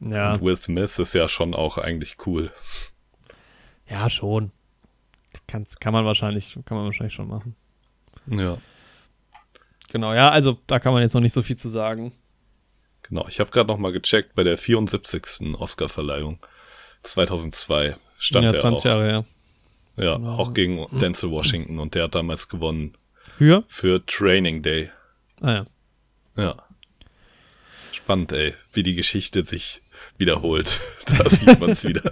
Ja, 0.00 0.32
Und 0.32 0.42
Will 0.42 0.56
Smith 0.56 0.98
ist 0.98 1.14
ja 1.14 1.28
schon 1.28 1.54
auch 1.54 1.78
eigentlich 1.78 2.16
cool. 2.26 2.50
ja, 3.88 4.08
schon. 4.08 4.50
Kann's, 5.46 5.78
kann 5.78 5.92
man 5.92 6.04
wahrscheinlich, 6.04 6.58
kann 6.66 6.76
man 6.76 6.86
wahrscheinlich 6.86 7.14
schon 7.14 7.28
machen. 7.28 7.54
Ja, 8.26 8.58
Genau, 9.92 10.14
ja, 10.14 10.30
also 10.30 10.56
da 10.66 10.78
kann 10.78 10.94
man 10.94 11.02
jetzt 11.02 11.12
noch 11.12 11.20
nicht 11.20 11.34
so 11.34 11.42
viel 11.42 11.56
zu 11.56 11.68
sagen. 11.68 12.12
genau. 13.02 13.26
Ich 13.28 13.40
habe 13.40 13.50
gerade 13.50 13.68
noch 13.68 13.76
mal 13.76 13.92
gecheckt 13.92 14.34
bei 14.34 14.42
der 14.42 14.56
74. 14.56 15.54
Oscarverleihung 15.58 16.38
2002 17.02 17.96
stand 18.18 18.44
ja, 18.46 18.52
er 18.52 18.60
20 18.60 18.80
auch. 18.80 18.84
Jahre 18.84 19.04
her. 19.04 19.24
Ja, 19.96 20.16
Genau. 20.16 20.36
auch 20.36 20.54
gegen 20.54 20.86
Denzel 20.98 21.30
Washington 21.30 21.78
und 21.78 21.94
der 21.94 22.04
hat 22.04 22.14
damals 22.14 22.48
gewonnen 22.48 22.92
Für? 23.36 23.64
für 23.68 24.04
Training 24.06 24.62
Day. 24.62 24.90
Ah 25.40 25.52
ja. 25.52 25.66
Ja. 26.36 26.56
Spannend, 27.92 28.32
ey, 28.32 28.54
wie 28.72 28.82
die 28.82 28.94
Geschichte 28.94 29.44
sich 29.44 29.82
wiederholt. 30.18 30.80
Da 31.18 31.28
sieht 31.28 31.60
man 31.60 31.70
es 31.70 31.84
wieder. 31.88 32.10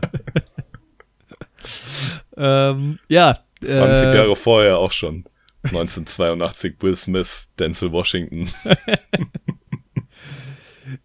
Ähm, 2.36 2.98
ja. 3.08 3.38
20 3.64 4.08
äh, 4.08 4.14
Jahre 4.16 4.36
vorher 4.36 4.78
auch 4.78 4.92
schon. 4.92 5.24
1982 5.64 6.76
Will 6.80 6.96
Smith, 6.96 7.48
Denzel 7.58 7.92
Washington. 7.92 8.50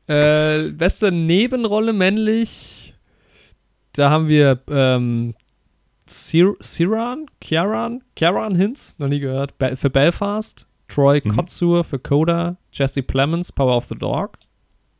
Äh, 0.08 0.70
beste 0.72 1.12
Nebenrolle 1.12 1.94
männlich. 1.94 2.75
Da 3.96 4.10
haben 4.10 4.28
wir 4.28 4.60
ähm, 4.70 5.34
Cir 6.08 6.56
Ciaran, 6.62 7.26
Ciaran, 7.44 8.04
Ciaran 8.18 8.56
Hinz, 8.56 8.96
noch 8.98 9.08
nie 9.08 9.20
gehört, 9.20 9.58
Be 9.58 9.76
für 9.76 9.90
Belfast. 9.90 10.68
Troy 10.88 11.22
Mhm. 11.24 11.36
Kotsur 11.36 11.84
für 11.84 11.98
Coda. 11.98 12.58
Jesse 12.72 13.02
Plemons, 13.02 13.52
Power 13.52 13.76
of 13.78 13.86
the 13.86 13.96
Dog. 13.96 14.38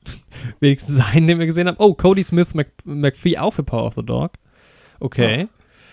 Wenigstens 0.60 1.00
einen, 1.00 1.28
den 1.28 1.40
wir 1.40 1.46
gesehen 1.46 1.68
haben. 1.68 1.78
Oh, 1.80 1.94
Cody 1.94 2.24
Smith 2.24 2.54
Mc 2.56 2.68
McPhee 2.86 3.38
auch 3.38 3.52
für 3.52 3.64
Power 3.64 3.86
of 3.86 3.94
the 3.96 4.04
Dog. 4.04 4.32
Okay. 5.00 5.48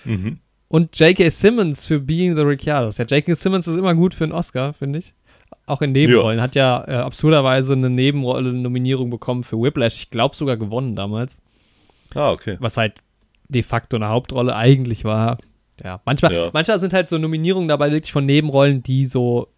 Mhm. 0.04 0.38
Und 0.68 0.98
J.K. 0.98 1.28
Simmons 1.28 1.84
für 1.84 2.00
Being 2.00 2.34
the 2.36 2.42
Ricciardos. 2.42 2.96
Ja, 2.96 3.04
J.K. 3.04 3.34
Simmons 3.34 3.68
ist 3.68 3.76
immer 3.76 3.94
gut 3.94 4.14
für 4.14 4.24
einen 4.24 4.32
Oscar, 4.32 4.72
finde 4.72 5.00
ich. 5.00 5.12
Auch 5.66 5.82
in 5.82 5.92
Nebenrollen. 5.92 6.40
Hat 6.40 6.54
ja 6.54 6.84
äh, 6.88 6.94
absurderweise 6.94 7.74
eine 7.74 7.90
Nebenrolle-Nominierung 7.90 9.10
bekommen 9.10 9.44
für 9.44 9.60
Whiplash. 9.60 9.96
Ich 9.96 10.10
glaube 10.10 10.34
sogar 10.34 10.56
gewonnen 10.56 10.96
damals. 10.96 11.42
Ah, 12.14 12.32
okay. 12.32 12.56
Was 12.60 12.76
halt 12.76 12.94
de 13.48 13.62
facto 13.62 13.96
eine 13.96 14.08
Hauptrolle 14.08 14.54
eigentlich 14.56 15.04
war. 15.04 15.38
Ja, 15.82 16.00
manchmal, 16.04 16.32
Ja. 16.32 16.50
manchmal 16.52 16.78
sind 16.78 16.92
halt 16.92 17.08
so 17.08 17.18
Nominierungen 17.18 17.68
dabei 17.68 17.90
wirklich 17.92 18.12
von 18.12 18.24
Nebenrollen, 18.26 18.82
die 18.82 19.06
so 19.06 19.48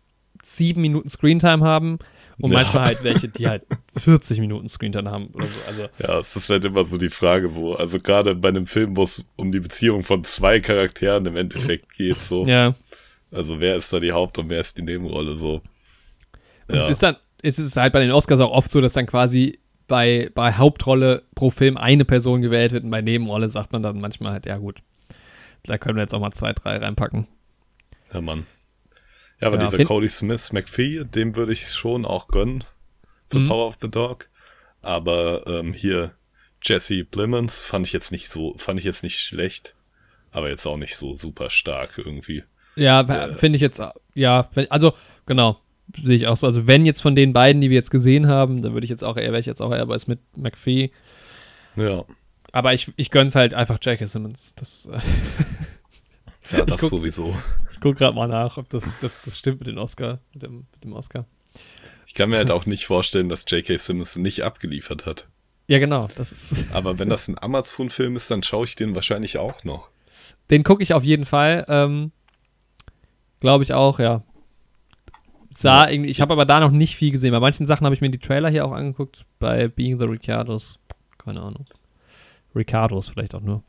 sieben 0.42 0.80
Minuten 0.80 1.08
Screentime 1.08 1.64
haben. 1.64 1.98
Und 2.42 2.50
Ja. 2.50 2.58
manchmal 2.58 2.84
halt 2.86 3.04
welche, 3.04 3.28
die 3.28 3.46
halt 3.46 3.62
40 3.96 4.40
Minuten 4.40 4.68
Screentime 4.68 5.08
haben 5.10 5.26
oder 5.28 5.46
so. 5.46 5.58
Also, 5.68 5.82
Ja, 5.98 6.18
es 6.18 6.34
ist 6.34 6.50
halt 6.50 6.64
immer 6.64 6.82
so 6.84 6.98
die 6.98 7.08
Frage 7.08 7.48
so. 7.48 7.76
Also 7.76 8.00
gerade 8.00 8.34
bei 8.34 8.48
einem 8.48 8.66
Film, 8.66 8.96
wo 8.96 9.04
es 9.04 9.24
um 9.36 9.52
die 9.52 9.60
Beziehung 9.60 10.02
von 10.02 10.24
zwei 10.24 10.58
Charakteren 10.60 11.24
im 11.26 11.36
Endeffekt 11.36 11.92
geht, 11.94 12.22
so. 12.22 12.44
ja. 12.46 12.74
Also 13.30 13.60
wer 13.60 13.76
ist 13.76 13.92
da 13.92 13.98
die 14.00 14.12
Haupt- 14.12 14.38
und 14.38 14.48
wer 14.48 14.60
ist 14.60 14.76
die 14.78 14.82
Nebenrolle, 14.82 15.36
so. 15.36 15.60
Und 16.68 16.76
es 16.76 16.88
ist 16.88 17.02
dann, 17.02 17.16
es 17.42 17.58
ist 17.58 17.76
halt 17.76 17.92
bei 17.92 18.00
den 18.00 18.10
Oscars 18.12 18.40
auch 18.40 18.50
oft 18.52 18.70
so, 18.70 18.80
dass 18.80 18.92
dann 18.94 19.06
quasi 19.06 19.58
bei, 19.86 20.30
bei 20.34 20.54
Hauptrolle 20.54 21.22
pro 21.34 21.50
Film 21.50 21.76
eine 21.76 22.04
Person 22.04 22.42
gewählt 22.42 22.72
wird 22.72 22.84
und 22.84 22.90
bei 22.90 23.02
Nebenrolle 23.02 23.48
sagt 23.48 23.72
man 23.72 23.82
dann 23.82 24.00
manchmal 24.00 24.32
halt, 24.32 24.46
ja 24.46 24.56
gut, 24.58 24.80
da 25.64 25.78
können 25.78 25.96
wir 25.96 26.02
jetzt 26.02 26.14
auch 26.14 26.20
mal 26.20 26.32
zwei, 26.32 26.52
drei 26.52 26.76
reinpacken. 26.78 27.26
Ja, 28.12 28.20
Mann. 28.20 28.46
Ja, 29.40 29.48
aber 29.48 29.56
Ja, 29.58 29.64
dieser 29.64 29.84
Cody 29.84 30.08
Smith 30.08 30.52
McPhee, 30.52 31.04
dem 31.04 31.36
würde 31.36 31.52
ich 31.52 31.66
schon 31.68 32.04
auch 32.04 32.28
gönnen 32.28 32.64
für 33.30 33.40
Mhm. 33.40 33.48
Power 33.48 33.68
of 33.68 33.78
the 33.80 33.90
Dog. 33.90 34.28
Aber 34.82 35.46
ähm, 35.46 35.72
hier 35.72 36.12
Jesse 36.62 37.04
Plemons 37.04 37.62
fand 37.64 37.86
ich 37.86 37.92
jetzt 37.92 38.12
nicht 38.12 38.28
so, 38.28 38.54
fand 38.58 38.78
ich 38.78 38.84
jetzt 38.84 39.02
nicht 39.02 39.18
schlecht, 39.18 39.74
aber 40.30 40.48
jetzt 40.48 40.66
auch 40.66 40.76
nicht 40.76 40.96
so 40.96 41.14
super 41.14 41.50
stark 41.50 41.98
irgendwie. 41.98 42.44
Ja, 42.76 43.04
finde 43.34 43.56
ich 43.56 43.62
jetzt, 43.62 43.80
ja, 44.14 44.48
also 44.68 44.94
genau. 45.26 45.60
Sehe 46.02 46.16
ich 46.16 46.26
auch 46.26 46.36
so. 46.36 46.46
Also 46.46 46.66
wenn 46.66 46.84
jetzt 46.86 47.00
von 47.02 47.14
den 47.16 47.32
beiden, 47.32 47.60
die 47.60 47.70
wir 47.70 47.76
jetzt 47.76 47.90
gesehen 47.90 48.26
haben, 48.28 48.62
dann 48.62 48.72
würde 48.74 48.84
ich 48.84 48.90
jetzt 48.90 49.04
auch 49.04 49.16
eher, 49.16 49.28
wäre 49.30 49.40
ich 49.40 49.46
jetzt 49.46 49.60
auch 49.62 49.72
eher 49.72 49.86
bei 49.86 49.98
Smith 49.98 50.18
McPhee. 50.36 50.90
Ja. 51.76 52.04
Aber 52.52 52.72
ich, 52.74 52.92
ich 52.96 53.10
gönn's 53.10 53.34
halt 53.34 53.52
einfach 53.54 53.78
J.K. 53.82 54.06
Simmons. 54.06 54.52
Das, 54.56 54.86
äh, 54.92 54.98
Ja, 56.56 56.64
das 56.64 56.82
guck- 56.82 56.90
sowieso. 56.90 57.34
ich 57.72 57.80
guck 57.80 57.96
gerade 57.96 58.14
mal 58.14 58.28
nach, 58.28 58.58
ob 58.58 58.68
das, 58.68 58.84
ob 59.02 59.10
das 59.24 59.38
stimmt 59.38 59.60
mit 59.60 59.68
dem 59.68 59.78
Oscar. 59.78 60.18
Mit 60.34 60.42
dem, 60.42 60.56
mit 60.72 60.84
dem 60.84 60.92
Oscar. 60.92 61.24
Ich 62.06 62.14
kann 62.14 62.28
mir 62.30 62.36
halt 62.36 62.50
auch 62.50 62.66
nicht 62.66 62.86
vorstellen, 62.86 63.28
dass 63.28 63.44
J.K. 63.48 63.76
Simmons 63.78 64.16
nicht 64.16 64.42
abgeliefert 64.42 65.06
hat. 65.06 65.26
Ja, 65.66 65.78
genau. 65.78 66.08
Das 66.16 66.30
ist, 66.32 66.66
Aber 66.72 66.98
wenn 66.98 67.08
das 67.08 67.28
ein 67.28 67.38
Amazon-Film 67.42 68.14
ist, 68.16 68.30
dann 68.30 68.42
schaue 68.42 68.66
ich 68.66 68.76
den 68.76 68.94
wahrscheinlich 68.94 69.38
auch 69.38 69.64
noch. 69.64 69.88
den 70.50 70.62
gucke 70.64 70.82
ich 70.82 70.92
auf 70.92 71.02
jeden 71.02 71.24
Fall. 71.24 71.64
Ähm, 71.68 72.12
Glaube 73.40 73.64
ich 73.64 73.72
auch, 73.72 73.98
ja. 73.98 74.22
Sah 75.56 75.88
irgendwie, 75.88 76.10
ich 76.10 76.20
habe 76.20 76.32
aber 76.32 76.44
da 76.44 76.60
noch 76.60 76.70
nicht 76.72 76.96
viel 76.96 77.10
gesehen. 77.12 77.30
Bei 77.32 77.40
manchen 77.40 77.66
Sachen 77.66 77.84
habe 77.84 77.94
ich 77.94 78.00
mir 78.00 78.10
die 78.10 78.18
Trailer 78.18 78.48
hier 78.50 78.64
auch 78.66 78.72
angeguckt. 78.72 79.24
Bei 79.38 79.68
Being 79.68 79.98
the 79.98 80.06
Ricardos. 80.06 80.78
Keine 81.18 81.40
Ahnung. 81.40 81.66
Ricardos 82.54 83.08
vielleicht 83.08 83.34
auch 83.34 83.40
nur. 83.40 83.62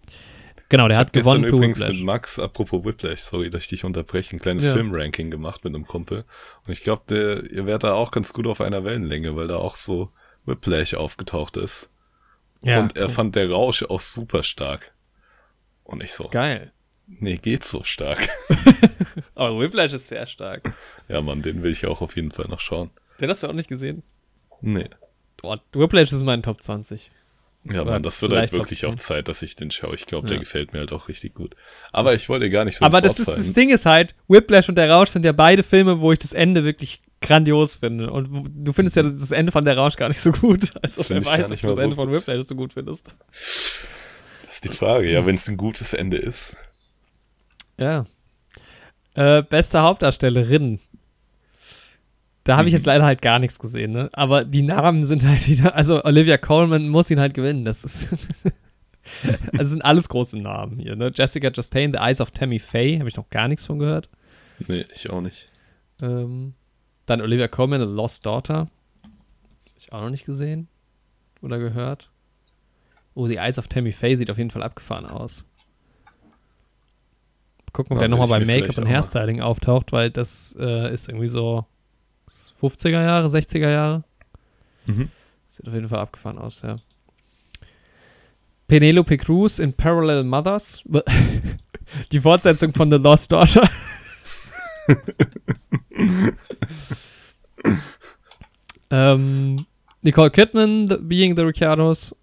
Genau, 0.70 0.88
der 0.88 0.98
ich 0.98 1.00
hat 1.00 1.14
gewonnen 1.14 1.44
für 1.44 1.50
übrigens 1.50 1.80
Whiplash. 1.80 1.98
mit 1.98 2.06
Max, 2.06 2.40
apropos 2.40 2.84
Whiplash, 2.84 3.20
sorry, 3.20 3.52
dass 3.52 3.64
ich 3.64 3.70
dich 3.70 3.86
unterbreche, 3.86 4.36
ein 4.36 4.40
kleines 4.40 4.66
Ja. 4.66 4.74
Filmranking 4.74 5.30
gemacht 5.30 5.64
mit 5.64 5.76
einem 5.76 5.86
Kumpel. 5.86 6.26
Und 6.66 6.74
ich 6.74 6.82
glaube, 6.82 7.44
ihr 7.52 7.66
wärt 7.68 7.84
da 7.84 7.94
auch 7.94 8.10
ganz 8.10 8.34
gut 8.34 8.48
auf 8.48 8.62
einer 8.62 8.84
Wellenlänge, 8.84 9.36
weil 9.36 9.48
da 9.48 9.58
auch 9.58 9.76
so 9.76 10.10
Whiplash 10.46 10.96
aufgetaucht 10.96 11.56
ist. 11.58 11.90
Ja, 12.64 12.80
und 12.80 12.98
er 12.98 13.06
cool. 13.06 13.10
fand 13.12 13.36
der 13.36 13.52
Rausch 13.52 13.84
auch 13.84 14.00
super 14.00 14.42
stark. 14.42 14.94
Und 15.84 16.02
ich 16.04 16.14
so, 16.14 16.30
geil. 16.30 16.72
nee, 17.06 17.38
geht 17.38 17.64
so 17.64 17.84
stark. 17.84 18.28
Aber 19.36 19.60
Whiplash 19.60 19.94
ist 19.94 20.08
sehr 20.08 20.28
stark. 20.28 20.74
ja, 21.08 21.22
Mann, 21.22 21.42
den 21.42 21.64
will 21.64 21.72
ich 21.72 21.86
auch 21.86 22.02
auf 22.02 22.16
jeden 22.16 22.32
Fall 22.32 22.48
noch 22.50 22.60
schauen. 22.60 22.90
Den 23.20 23.30
hast 23.30 23.44
du 23.44 23.48
auch 23.48 23.54
nicht 23.54 23.70
gesehen? 23.70 24.04
Nee. 24.62 24.90
Boah, 25.38 25.60
Whiplash 25.74 26.12
ist 26.12 26.24
mein 26.24 26.44
Top 26.44 26.62
20. 26.62 27.12
Ja, 27.68 27.82
Oder 27.82 27.92
Mann, 27.94 28.04
das 28.04 28.22
wird 28.22 28.32
halt 28.34 28.52
wirklich 28.52 28.86
auch- 28.86 28.94
Zeit, 28.96 29.28
dass 29.28 29.42
ich 29.42 29.56
den 29.56 29.72
schaue. 29.72 29.96
Ich 29.96 30.06
glaube, 30.06 30.28
Ja. 30.28 30.34
der 30.34 30.40
gefällt 30.40 30.74
mir 30.74 30.80
halt 30.80 30.92
auch 30.92 31.08
richtig 31.08 31.34
gut. 31.34 31.56
Aber 31.92 32.14
ich 32.14 32.30
wollte 32.30 32.48
gar 32.52 32.64
nicht 32.64 32.78
so 32.78 32.86
Aber 32.86 33.02
das, 33.02 33.20
ist, 33.20 33.28
das. 33.28 33.54
Ding 33.54 33.70
ist 33.72 33.88
halt, 33.88 34.14
Whiplash 34.28 34.70
und 34.70 34.76
der 34.76 34.90
Rausch 34.92 35.10
sind 35.10 35.26
ja 35.26 35.32
beide 35.32 35.64
Filme, 35.64 36.00
wo 36.00 36.12
ich 36.12 36.20
das 36.20 36.32
Ende 36.32 36.64
wirklich 36.64 37.02
grandios 37.22 37.76
finde. 37.76 38.12
Und 38.12 38.52
du 38.54 38.72
findest 38.72 38.98
ja 38.98 39.02
das 39.04 39.32
Ende 39.32 39.52
von 39.52 39.66
der 39.66 39.76
Rausch 39.78 39.96
gar 39.96 40.10
nicht 40.10 40.20
so 40.22 40.32
gut. 40.32 40.72
Also 40.84 41.10
wer 41.10 41.26
weiß, 41.26 41.46
ob 41.46 41.50
nicht 41.50 41.64
du 41.64 41.68
mal 41.68 41.72
das 41.72 41.78
so 41.78 41.84
Ende 41.84 41.96
von 41.96 42.08
gut. 42.10 42.18
Whiplash 42.20 42.46
so 42.46 42.56
gut 42.56 42.74
findest. 42.74 43.08
Das 43.32 43.84
ist 44.52 44.66
die 44.66 44.70
Frage. 44.70 45.12
Ja, 45.12 45.26
wenn 45.26 45.36
es 45.36 45.48
ein 45.50 45.58
gutes 45.58 45.94
Ende 45.96 46.18
ist. 46.18 46.56
Ja. 47.80 48.06
Äh, 49.16 49.42
beste 49.44 49.82
Hauptdarstellerin. 49.82 50.80
Da 52.44 52.58
habe 52.58 52.68
ich 52.68 52.74
Mhm. 52.74 52.78
jetzt 52.78 52.86
leider 52.86 53.04
halt 53.06 53.22
gar 53.22 53.40
nichts 53.40 53.58
gesehen, 53.58 53.92
ne? 53.92 54.10
Aber 54.14 54.44
die 54.46 54.62
Namen 54.62 55.04
sind 55.04 55.26
halt 55.26 55.48
wieder. 55.48 55.76
Also 55.76 56.04
Olivia 56.04 56.38
Colman 56.38 56.90
muss 56.90 57.10
ihn 57.10 57.20
halt 57.20 57.34
gewinnen. 57.34 57.66
Das 57.66 57.84
ist. 57.84 58.08
also 59.58 59.72
sind 59.72 59.84
alles 59.84 60.10
große 60.10 60.38
Namen 60.38 60.80
hier, 60.80 60.96
ne? 60.96 61.12
Jessica 61.14 61.50
Chastain, 61.52 61.92
The 61.94 62.00
Eyes 62.00 62.22
of 62.22 62.32
Tammy 62.32 62.60
Faye, 62.60 63.00
habe 63.00 63.10
ich 63.10 63.16
noch 63.16 63.30
gar 63.30 63.48
nichts 63.48 63.66
von 63.66 63.80
gehört. 63.80 64.10
Nee, 64.68 64.86
ich 64.94 65.10
auch 65.10 65.22
nicht. 65.22 65.50
Ähm, 66.02 66.54
dann 67.06 67.22
Olivia 67.22 67.48
Colman, 67.48 67.82
The 67.82 67.88
Lost 67.88 68.26
Daughter. 68.26 68.68
Hab 69.04 69.12
ich 69.78 69.92
auch 69.92 70.02
noch 70.02 70.10
nicht 70.10 70.26
gesehen. 70.26 70.68
Oder 71.42 71.58
gehört. 71.60 72.10
Oh, 73.16 73.28
The 73.28 73.38
Eyes 73.38 73.58
of 73.58 73.68
Tammy 73.70 73.92
Faye 73.92 74.16
sieht 74.18 74.30
auf 74.30 74.38
jeden 74.38 74.52
Fall 74.52 74.64
abgefahren 74.64 75.06
aus. 75.06 75.46
Gucken, 77.76 77.98
ob 77.98 78.00
der 78.00 78.08
nochmal 78.08 78.30
bei 78.30 78.40
Make-up 78.46 78.78
und 78.78 78.88
Hairstyling 78.88 79.42
auftaucht, 79.42 79.92
weil 79.92 80.10
das 80.10 80.56
äh, 80.58 80.94
ist 80.94 81.10
irgendwie 81.10 81.28
so 81.28 81.66
50er 82.62 83.04
Jahre, 83.04 83.28
60er 83.28 83.70
Jahre. 83.70 84.04
Mhm. 84.86 85.10
Sieht 85.50 85.68
auf 85.68 85.74
jeden 85.74 85.90
Fall 85.90 86.00
abgefahren 86.00 86.38
aus, 86.38 86.62
ja. 86.62 86.78
Penelope 88.70 89.18
Cruz 89.18 89.60
in 89.60 89.74
Parallel 89.74 90.24
Mothers. 90.24 90.82
Die 92.14 92.20
Fortsetzung 92.22 92.72
von 92.74 92.90
The 92.90 92.96
Lost 92.98 93.34
Daughter. 93.34 93.70
ähm, 98.90 99.66
Nicole 100.02 100.32
Kidman, 100.32 100.88
the, 100.90 100.98
Being 100.98 101.36
the 101.36 101.44
Ricardos. 101.44 102.16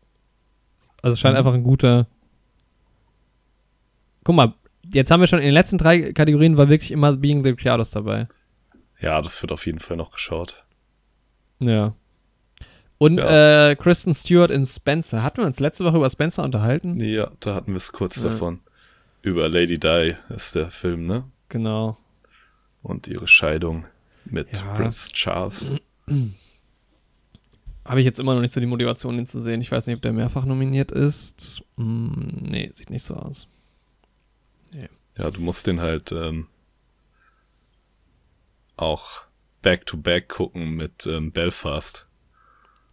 Also 1.02 1.16
scheint 1.16 1.34
Mhm. 1.34 1.38
einfach 1.38 1.54
ein 1.54 1.62
guter. 1.62 2.06
Guck 4.24 4.36
mal, 4.36 4.54
jetzt 4.92 5.10
haben 5.10 5.20
wir 5.20 5.26
schon 5.26 5.38
in 5.40 5.46
den 5.46 5.54
letzten 5.54 5.78
drei 5.78 6.12
Kategorien 6.12 6.56
war 6.56 6.68
wirklich 6.68 6.90
immer 6.90 7.16
Being 7.16 7.42
the 7.42 7.50
Ricardos 7.50 7.90
dabei. 7.90 8.28
Ja, 9.00 9.20
das 9.20 9.42
wird 9.42 9.52
auf 9.52 9.66
jeden 9.66 9.80
Fall 9.80 9.96
noch 9.96 10.10
geschaut. 10.10 10.64
Ja. 11.58 11.94
Und 12.98 13.18
Ja. 13.18 13.70
Äh, 13.70 13.76
Kristen 13.76 14.14
Stewart 14.14 14.50
in 14.50 14.64
Spencer. 14.64 15.22
Hatten 15.24 15.38
wir 15.38 15.46
uns 15.46 15.58
letzte 15.60 15.84
Woche 15.84 15.96
über 15.96 16.08
Spencer 16.10 16.44
unterhalten? 16.44 17.00
Ja, 17.00 17.32
da 17.40 17.54
hatten 17.54 17.72
wir 17.72 17.78
es 17.78 17.90
kurz 17.92 18.22
Ja. 18.22 18.30
davon. 18.30 18.60
Über 19.22 19.48
Lady 19.48 19.78
Di 19.78 20.14
ist 20.30 20.54
der 20.54 20.70
Film, 20.70 21.06
ne? 21.06 21.24
Genau. 21.48 21.96
Und 22.82 23.06
ihre 23.08 23.26
Scheidung 23.28 23.84
mit 24.24 24.56
Ja. 24.56 24.74
Prince 24.74 25.10
Charles. 25.12 25.72
Habe 27.84 27.98
ich 27.98 28.06
jetzt 28.06 28.20
immer 28.20 28.34
noch 28.34 28.40
nicht 28.40 28.52
so 28.54 28.60
die 28.60 28.66
Motivation, 28.66 29.18
ihn 29.18 29.26
zu 29.26 29.40
sehen. 29.40 29.60
Ich 29.60 29.72
weiß 29.72 29.86
nicht, 29.86 29.96
ob 29.96 30.02
der 30.02 30.12
mehrfach 30.12 30.44
nominiert 30.44 30.92
ist. 30.92 31.62
Hm, 31.76 32.36
nee, 32.40 32.70
sieht 32.74 32.90
nicht 32.90 33.04
so 33.04 33.14
aus. 33.14 33.48
Ja, 35.18 35.30
du 35.30 35.40
musst 35.40 35.66
den 35.66 35.80
halt 35.80 36.10
ähm, 36.12 36.46
auch 38.76 39.22
back-to-back 39.62 40.28
gucken 40.28 40.70
mit 40.70 41.06
ähm, 41.06 41.32
Belfast. 41.32 42.08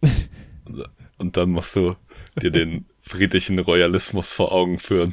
und, 0.64 0.84
und 1.18 1.36
dann 1.36 1.50
musst 1.50 1.76
du 1.76 1.96
dir 2.40 2.50
den 2.50 2.86
friedlichen 3.00 3.58
Royalismus 3.58 4.32
vor 4.32 4.52
Augen 4.52 4.78
führen, 4.78 5.12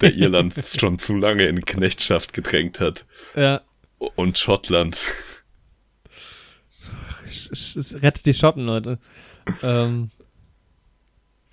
der 0.00 0.14
Irland 0.14 0.54
schon 0.80 0.98
zu 0.98 1.16
lange 1.16 1.44
in 1.44 1.64
Knechtschaft 1.64 2.32
gedrängt 2.32 2.80
hat. 2.80 3.04
Ja, 3.34 3.62
Und 3.98 4.38
Schottland. 4.38 4.96
es 7.50 7.94
rettet 8.02 8.26
die 8.26 8.34
Schotten, 8.34 8.64
Leute. 8.64 8.98
ähm, 9.62 10.10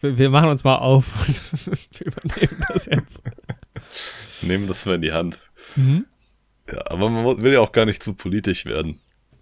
wir, 0.02 0.18
wir 0.18 0.30
machen 0.30 0.50
uns 0.50 0.64
mal 0.64 0.78
auf 0.78 1.08
und 1.28 1.66
wir 2.00 2.08
übernehmen 2.08 2.66
das 2.70 2.86
jetzt. 2.86 3.22
Nehmen 4.46 4.68
das 4.68 4.86
mal 4.86 4.96
in 4.96 5.02
die 5.02 5.12
Hand. 5.12 5.38
Mhm. 5.76 6.06
Ja, 6.72 6.82
aber 6.88 7.10
man 7.10 7.42
will 7.42 7.54
ja 7.54 7.62
auch 7.62 7.72
gar 7.72 7.86
nicht 7.86 8.02
zu 8.02 8.14
politisch 8.14 8.66
werden. 8.66 9.00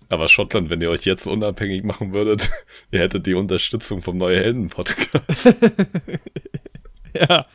Aber 0.09 0.27
Schottland, 0.27 0.69
wenn 0.69 0.81
ihr 0.81 0.89
euch 0.89 1.05
jetzt 1.05 1.25
unabhängig 1.25 1.83
machen 1.83 2.13
würdet, 2.13 2.51
ihr 2.91 2.99
hättet 2.99 3.25
die 3.25 3.33
Unterstützung 3.33 4.01
vom 4.01 4.17
Neue 4.17 4.37
Helden 4.37 4.69
Podcast. 4.69 5.55
Ja, 7.15 7.45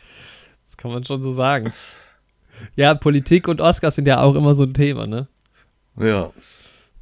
das 0.67 0.77
kann 0.77 0.93
man 0.93 1.03
schon 1.03 1.21
so 1.21 1.33
sagen. 1.33 1.73
Ja, 2.77 2.95
Politik 2.95 3.49
und 3.49 3.61
Oscars 3.61 3.97
sind 3.97 4.07
ja 4.07 4.21
auch 4.21 4.37
immer 4.37 4.55
so 4.55 4.63
ein 4.63 4.73
Thema, 4.73 5.07
ne? 5.09 5.27
ja. 5.99 6.33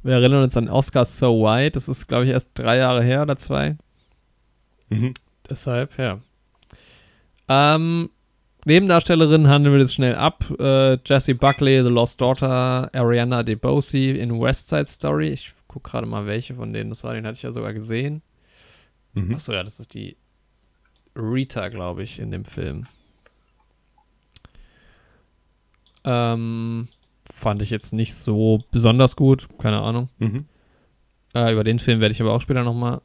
Wir 0.03 0.13
erinnern 0.13 0.43
uns 0.43 0.55
an 0.55 0.69
Oscars 0.69 1.19
So 1.19 1.43
White. 1.43 1.71
Das 1.71 1.87
ist, 1.87 2.07
glaube 2.07 2.25
ich, 2.25 2.31
erst 2.31 2.51
drei 2.53 2.77
Jahre 2.77 3.03
her 3.03 3.23
oder 3.23 3.35
zwei. 3.35 3.77
Mhm. 4.89 5.13
Deshalb, 5.49 5.97
ja. 5.97 6.19
Ähm, 7.49 8.09
Nebendarstellerin 8.67 9.47
handeln 9.47 9.73
wir 9.73 9.79
das 9.79 9.93
schnell 9.93 10.15
ab. 10.15 10.43
Äh, 10.59 10.97
Jessie 11.05 11.33
Buckley, 11.33 11.81
The 11.83 11.89
Lost 11.89 12.19
Daughter, 12.19 12.93
Ariana 12.93 13.41
DeBose 13.43 13.97
in 13.97 14.41
West 14.41 14.67
Side 14.67 14.87
Story. 14.87 15.29
Ich 15.29 15.53
gucke 15.69 15.89
gerade 15.89 16.05
mal, 16.05 16.25
welche 16.25 16.53
von 16.55 16.73
denen 16.73 16.89
das 16.89 17.01
war. 17.05 17.13
Den 17.13 17.25
hatte 17.25 17.37
ich 17.37 17.43
ja 17.43 17.51
sogar 17.53 17.71
gesehen. 17.73 18.21
Mhm. 19.13 19.35
Achso, 19.35 19.53
ja, 19.53 19.63
das 19.63 19.79
ist 19.79 19.93
die 19.93 20.17
Rita, 21.15 21.69
glaube 21.69 22.03
ich, 22.03 22.19
in 22.19 22.29
dem 22.29 22.43
Film. 22.43 22.85
Ähm, 26.03 26.89
fand 27.33 27.61
ich 27.61 27.69
jetzt 27.69 27.93
nicht 27.93 28.15
so 28.15 28.59
besonders 28.71 29.15
gut. 29.15 29.47
Keine 29.59 29.79
Ahnung. 29.79 30.09
Mhm. 30.19 30.43
Äh, 31.33 31.53
über 31.53 31.63
den 31.63 31.79
Film 31.79 32.01
werde 32.01 32.11
ich 32.11 32.21
aber 32.21 32.33
auch 32.33 32.41
später 32.41 32.63
nochmal 32.63 32.99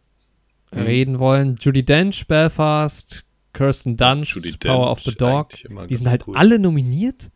Mhm. 0.72 0.82
reden 0.82 1.18
wollen. 1.20 1.56
Judy 1.60 1.84
Dench, 1.84 2.26
Belfast, 2.26 3.24
Kirsten 3.52 3.96
Dunst, 3.96 4.34
Judy 4.34 4.56
Power 4.56 4.90
of 4.90 5.00
the 5.02 5.14
Dench, 5.14 5.64
Dog. 5.68 5.88
Die 5.88 5.96
sind 5.96 6.08
halt 6.08 6.26
cool. 6.26 6.36
alle 6.36 6.58
nominiert. 6.58 7.30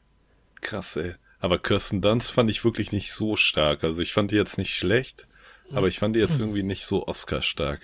Krass, 0.61 0.97
ey. 0.97 1.15
Aber 1.39 1.59
Kirsten 1.59 2.01
Dunst 2.01 2.33
fand 2.33 2.51
ich 2.51 2.65
wirklich 2.65 2.93
nicht 2.93 3.13
so 3.13 3.37
stark. 3.37 3.85
Also 3.85 4.01
ich 4.01 4.13
fand 4.13 4.31
die 4.31 4.37
jetzt 4.37 4.59
nicht 4.59 4.75
schlecht, 4.75 5.27
aber 5.73 5.89
ich 5.89 5.99
fand 5.99 6.17
die 6.17 6.21
jetzt 6.21 6.41
irgendwie 6.41 6.63
nicht 6.63 6.87
so 6.87 7.07
Oscar-stark. 7.07 7.81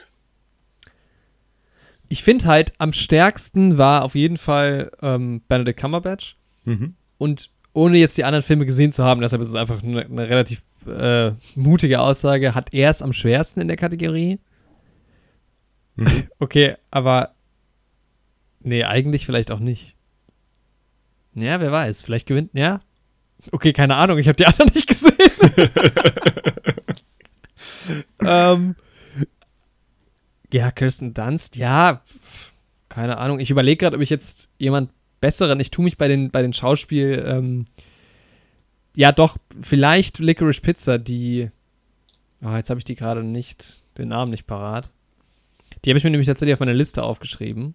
Ich 2.08 2.22
finde 2.22 2.46
halt, 2.46 2.72
am 2.78 2.92
stärksten 2.92 3.78
war 3.78 4.04
auf 4.04 4.14
jeden 4.14 4.36
Fall 4.36 4.90
ähm, 5.02 5.42
Benedict 5.48 5.78
Cumberbatch. 5.78 6.36
Mhm. 6.64 6.94
Und 7.18 7.50
ohne 7.72 7.98
jetzt 7.98 8.16
die 8.18 8.24
anderen 8.24 8.42
Filme 8.42 8.66
gesehen 8.66 8.92
zu 8.92 9.04
haben, 9.04 9.20
deshalb 9.20 9.40
ist 9.42 9.48
es 9.48 9.54
einfach 9.54 9.82
eine, 9.82 10.04
eine 10.04 10.28
relativ 10.28 10.62
äh, 10.86 11.32
mutige 11.54 12.00
Aussage, 12.00 12.54
hat 12.54 12.74
er 12.74 12.90
es 12.90 13.02
am 13.02 13.12
schwersten 13.12 13.60
in 13.60 13.68
der 13.68 13.76
Kategorie. 13.76 14.38
Mhm. 15.96 16.24
Okay, 16.38 16.76
aber 16.90 17.34
nee, 18.64 18.84
eigentlich 18.84 19.26
vielleicht 19.26 19.50
auch 19.50 19.58
nicht. 19.58 19.96
Ja, 21.34 21.60
wer 21.60 21.72
weiß, 21.72 22.02
vielleicht 22.02 22.26
gewinnt, 22.26 22.50
ja. 22.54 22.80
Okay, 23.50 23.72
keine 23.72 23.96
Ahnung, 23.96 24.18
ich 24.18 24.28
habe 24.28 24.36
die 24.36 24.46
anderen 24.46 24.70
nicht 24.74 24.88
gesehen. 24.88 25.16
ähm, 28.24 28.76
ja, 30.52 30.70
Kirsten 30.70 31.14
Dunst, 31.14 31.56
ja, 31.56 32.02
keine 32.88 33.18
Ahnung. 33.18 33.40
Ich 33.40 33.50
überlege 33.50 33.78
gerade, 33.78 33.96
ob 33.96 34.02
ich 34.02 34.10
jetzt 34.10 34.50
jemand 34.58 34.90
besseren, 35.20 35.60
ich 35.60 35.70
tue 35.70 35.84
mich 35.84 35.96
bei 35.96 36.08
den, 36.08 36.30
bei 36.30 36.42
den 36.42 36.52
Schauspiel, 36.52 37.24
ähm, 37.26 37.66
ja 38.94 39.12
doch, 39.12 39.38
vielleicht 39.62 40.18
Licorice 40.18 40.60
Pizza, 40.60 40.98
die, 40.98 41.50
oh, 42.44 42.54
jetzt 42.54 42.68
habe 42.68 42.78
ich 42.78 42.84
die 42.84 42.94
gerade 42.94 43.24
nicht, 43.24 43.82
den 43.96 44.08
Namen 44.08 44.30
nicht 44.30 44.46
parat. 44.46 44.90
Die 45.84 45.90
habe 45.90 45.98
ich 45.98 46.04
mir 46.04 46.10
nämlich 46.10 46.26
tatsächlich 46.26 46.54
auf 46.54 46.60
meine 46.60 46.74
Liste 46.74 47.02
aufgeschrieben. 47.02 47.74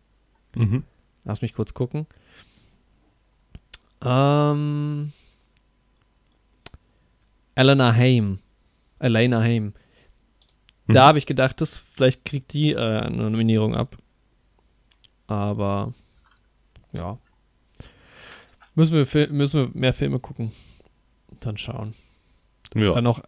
Mhm. 0.56 0.84
Lass 1.26 1.42
mich 1.42 1.54
kurz 1.54 1.74
gucken. 1.74 2.08
Ähm, 4.04 5.12
Elena 7.56 7.94
Haim. 7.96 8.40
Elena 9.00 9.42
Haim. 9.42 9.74
Da 10.88 11.04
Mhm. 11.04 11.08
habe 11.08 11.18
ich 11.18 11.26
gedacht, 11.26 11.60
das, 11.60 11.78
vielleicht 11.78 12.24
kriegt 12.26 12.54
die 12.54 12.72
äh, 12.72 12.78
eine 12.78 13.30
Nominierung 13.30 13.76
ab. 13.76 13.98
Aber 15.28 15.92
ja. 16.94 17.18
Müssen 18.76 18.96
wir, 18.96 19.30
müssen 19.32 19.60
wir 19.60 19.70
mehr 19.80 19.94
Filme 19.94 20.20
gucken. 20.20 20.52
Dann 21.40 21.58
schauen. 21.58 21.94
Ja. 22.76 22.94
Dann 22.94 23.04
noch 23.04 23.22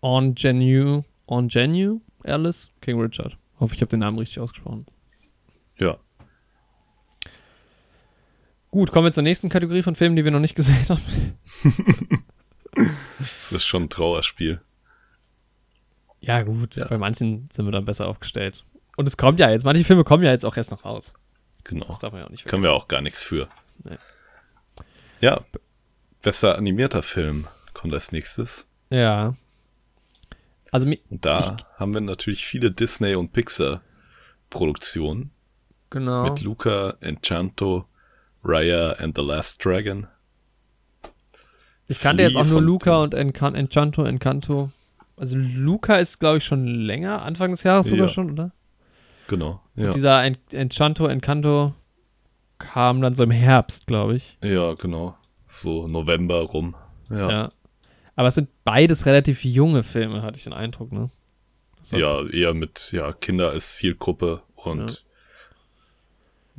Ingenue, 0.00 1.04
Ingenue, 1.28 2.00
Alice, 2.24 2.70
King 2.80 3.00
Richard. 3.00 3.36
Hoffe, 3.60 3.74
ich 3.74 3.80
habe 3.80 3.90
den 3.90 4.00
Namen 4.00 4.18
richtig 4.18 4.38
ausgesprochen. 4.40 4.86
ja. 5.78 5.98
Gut, 8.70 8.92
kommen 8.92 9.06
wir 9.06 9.12
zur 9.12 9.22
nächsten 9.22 9.48
Kategorie 9.48 9.82
von 9.82 9.94
Filmen, 9.94 10.16
die 10.16 10.24
wir 10.24 10.30
noch 10.30 10.40
nicht 10.40 10.54
gesehen 10.54 10.86
haben. 10.88 11.02
Das 12.74 13.50
ist 13.52 13.64
schon 13.66 13.84
ein 13.84 13.88
Trauerspiel. 13.90 14.60
Ja, 16.20 16.42
gut, 16.42 16.76
Ja. 16.76 16.86
bei 16.86 16.98
manchen 16.98 17.48
sind 17.52 17.64
wir 17.64 17.72
dann 17.72 17.84
besser 17.86 18.06
aufgestellt. 18.06 18.64
Und 18.96 19.08
es 19.08 19.16
kommt 19.16 19.40
ja 19.40 19.50
jetzt, 19.50 19.64
manche 19.64 19.82
Filme 19.84 20.04
kommen 20.04 20.22
ja 20.22 20.30
jetzt 20.30 20.44
auch 20.44 20.56
erst 20.56 20.70
noch 20.70 20.84
raus. 20.84 21.14
Genau. 21.64 21.86
Das 21.86 21.98
darf 21.98 22.12
man 22.12 22.20
ja 22.20 22.26
auch 22.26 22.30
nicht 22.30 22.44
Können 22.44 22.62
wir 22.62 22.72
auch 22.72 22.86
gar 22.86 23.00
nichts 23.00 23.22
für. 23.22 23.48
Nee. 23.82 23.96
Ja. 25.20 25.40
Besser 26.22 26.56
animierter 26.56 27.02
Film 27.02 27.48
kommt 27.74 27.94
als 27.94 28.12
nächstes. 28.12 28.66
Ja. 28.90 29.34
Also, 30.70 30.86
Und 30.86 31.24
da 31.24 31.56
haben 31.78 31.94
wir 31.94 32.00
natürlich 32.00 32.44
viele 32.46 32.70
Disney- 32.70 33.14
und 33.16 33.32
Pixar-Produktionen. 33.32 35.30
genau. 35.90 36.24
Mit 36.30 36.42
Luca, 36.42 36.96
Enchanto, 37.00 37.86
Raya 38.44 38.92
and 38.98 39.16
the 39.16 39.22
Last 39.22 39.64
Dragon. 39.64 40.06
Ich 41.86 42.00
kannte 42.00 42.22
jetzt 42.22 42.32
Flea 42.32 42.42
auch 42.42 42.46
nur 42.46 42.60
Luca 42.62 43.02
und 43.02 43.14
Encan 43.14 43.54
Enchanto, 43.54 44.04
Encanto. 44.04 44.70
Also, 45.16 45.36
Luca 45.36 45.96
ist, 45.96 46.18
glaube 46.20 46.38
ich, 46.38 46.44
schon 46.44 46.66
länger, 46.66 47.22
Anfang 47.22 47.50
des 47.50 47.62
Jahres 47.62 47.86
sogar 47.88 48.06
Ja. 48.06 48.12
schon, 48.12 48.30
oder? 48.32 48.52
Genau. 49.26 49.60
Und 49.74 49.84
Ja, 49.84 49.92
dieser 49.92 50.22
En 50.24 50.36
Enchanto, 50.52 51.06
Encanto 51.06 51.74
kam 52.58 53.00
dann 53.00 53.14
so 53.14 53.22
im 53.24 53.30
Herbst, 53.30 53.86
glaube 53.86 54.16
ich. 54.16 54.38
ja 54.42 54.74
genau. 54.74 55.16
So 55.46 55.88
November 55.88 56.40
rum. 56.42 56.74
Ja. 57.10 57.30
Ja. 57.30 57.52
Aber 58.16 58.28
es 58.28 58.34
sind 58.34 58.48
beides 58.64 59.06
relativ 59.06 59.44
junge 59.44 59.82
Filme, 59.82 60.22
hatte 60.22 60.36
ich 60.36 60.44
den 60.44 60.52
Eindruck, 60.52 60.92
ne? 60.92 61.10
Ja, 61.90 62.26
eher 62.26 62.52
mit 62.52 62.90
ja, 62.92 63.12
Kinder 63.12 63.50
als 63.50 63.76
Zielgruppe 63.76 64.42
und 64.56 65.04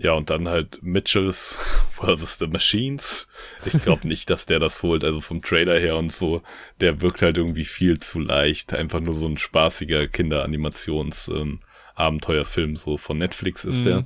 ja. 0.01 0.13
und 0.13 0.29
dann 0.29 0.47
halt 0.49 0.79
Mitchells 0.81 1.59
versus 1.93 2.37
the 2.39 2.47
Machines. 2.47 3.27
Ich 3.65 3.81
glaube 3.81 4.07
nicht, 4.07 4.29
dass 4.29 4.45
der 4.45 4.59
das 4.59 4.83
holt, 4.83 5.03
also 5.03 5.21
vom 5.21 5.41
Trailer 5.41 5.79
her 5.79 5.95
und 5.97 6.11
so. 6.11 6.41
Der 6.79 7.01
wirkt 7.01 7.21
halt 7.21 7.37
irgendwie 7.37 7.65
viel 7.65 7.99
zu 7.99 8.19
leicht. 8.19 8.73
Einfach 8.73 8.99
nur 8.99 9.13
so 9.13 9.27
ein 9.27 9.37
spaßiger 9.37 10.07
Kinderanimations-Abenteuerfilm, 10.07 12.75
so 12.75 12.97
von 12.97 13.17
Netflix 13.17 13.65
ist 13.65 13.81
Mhm. 13.81 13.85
der. 13.85 14.05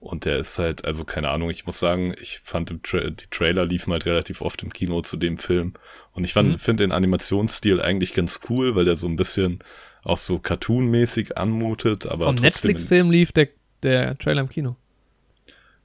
Und 0.00 0.26
der 0.26 0.36
ist 0.36 0.58
halt, 0.58 0.84
also 0.84 1.04
keine 1.04 1.30
Ahnung, 1.30 1.48
ich 1.48 1.64
muss 1.64 1.78
sagen, 1.78 2.14
ich 2.20 2.40
fand 2.42 2.68
Tra 2.82 3.08
die 3.08 3.26
Trailer 3.30 3.64
liefen 3.64 3.90
halt 3.90 4.04
relativ 4.04 4.42
oft 4.42 4.62
im 4.62 4.70
Kino 4.70 5.00
zu 5.00 5.16
dem 5.16 5.38
Film. 5.38 5.72
Und 6.12 6.24
ich 6.24 6.34
fand, 6.34 6.50
Mhm. 6.52 6.58
finde 6.58 6.84
den 6.84 6.92
Animationsstil 6.92 7.80
eigentlich 7.80 8.12
ganz 8.12 8.40
cool, 8.50 8.76
weil 8.76 8.84
der 8.84 8.96
so 8.96 9.06
ein 9.06 9.16
bisschen 9.16 9.60
auch 10.02 10.18
so 10.18 10.38
cartoonmäßig 10.38 11.38
anmutet, 11.38 12.04
aber 12.04 12.26
Vom. 12.26 12.34
Netflix-Film 12.34 13.10
lief 13.10 13.32
der, 13.32 13.48
der 13.82 14.18
Trailer 14.18 14.42
im 14.42 14.50
Kino. 14.50 14.76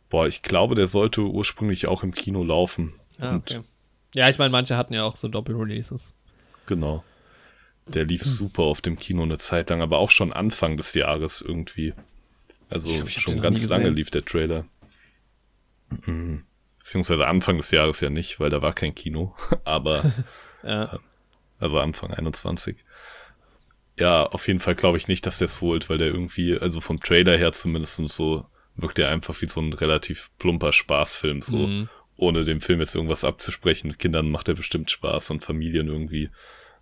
Boah, 0.10 0.28
ich 0.28 0.42
glaube, 0.42 0.76
der 0.76 0.88
sollte 0.88 1.22
ursprünglich 1.22 1.88
auch 1.88 2.04
im 2.04 2.14
Kino 2.14 2.44
laufen. 2.44 2.94
Ah, 3.20 3.36
okay. 3.36 3.62
Ja, 4.14 4.28
ich 4.30 4.38
meine, 4.40 4.50
manche 4.52 4.76
hatten 4.78 4.94
ja 4.94 5.04
auch 5.04 5.16
so 5.16 5.28
Doppel-Releases. 5.28 6.14
genau. 6.66 7.04
Der 7.88 8.06
lief 8.06 8.22
Hm. 8.24 8.30
super 8.30 8.64
auf 8.64 8.82
dem 8.82 9.00
Kino 9.00 9.24
eine 9.24 9.40
Zeit 9.40 9.72
lang, 9.72 9.82
aber 9.82 9.98
auch 9.98 10.12
schon 10.12 10.32
Anfang 10.32 10.78
des 10.78 10.94
Jahres 10.94 11.42
irgendwie. 11.42 11.96
Also 12.70 12.94
glaub, 12.94 13.10
schon 13.10 13.42
ganz 13.42 13.68
lange 13.68 13.90
lief 13.90 14.12
der 14.12 14.24
Trailer. 14.24 14.66
Mhm. 16.06 16.44
Beziehungsweise 16.78 17.26
Anfang 17.28 17.58
des 17.58 17.72
Jahres 17.72 18.00
ja 18.02 18.10
nicht, 18.12 18.40
weil 18.40 18.50
da 18.52 18.62
war 18.62 18.74
kein 18.74 18.94
Kino. 18.94 19.36
Aber 19.66 20.12
Ja. 20.64 21.00
Also 21.60 21.80
Anfang 21.80 22.14
21. 22.14 22.86
Ja, 23.98 24.24
auf 24.28 24.48
jeden 24.48 24.60
Fall 24.60 24.76
glaube 24.76 24.98
ich 24.98 25.08
nicht, 25.08 25.26
dass 25.26 25.40
der 25.40 25.46
es 25.46 25.60
holt, 25.62 25.90
weil 25.90 25.98
der 25.98 26.08
irgendwie, 26.08 26.58
also 26.58 26.80
vom 26.80 27.00
Trailer 27.00 27.38
her 27.38 27.52
zumindest 27.54 27.96
so, 28.08 28.46
wirkt 28.82 28.98
der 28.98 29.10
einfach 29.10 29.40
wie 29.42 29.46
so 29.48 29.62
ein 29.62 29.74
relativ 29.74 30.30
plumper 30.40 30.72
Spaßfilm, 30.74 31.42
so, 31.42 31.58
Mhm. 31.58 31.90
ohne 32.18 32.44
dem 32.44 32.62
Film 32.62 32.80
jetzt 32.80 32.96
irgendwas 32.96 33.24
abzusprechen. 33.24 33.98
Kindern 33.98 34.30
macht 34.30 34.48
er 34.50 34.56
bestimmt 34.56 34.92
Spaß 34.92 35.32
und 35.32 35.44
Familien 35.44 35.88
irgendwie. 35.88 36.30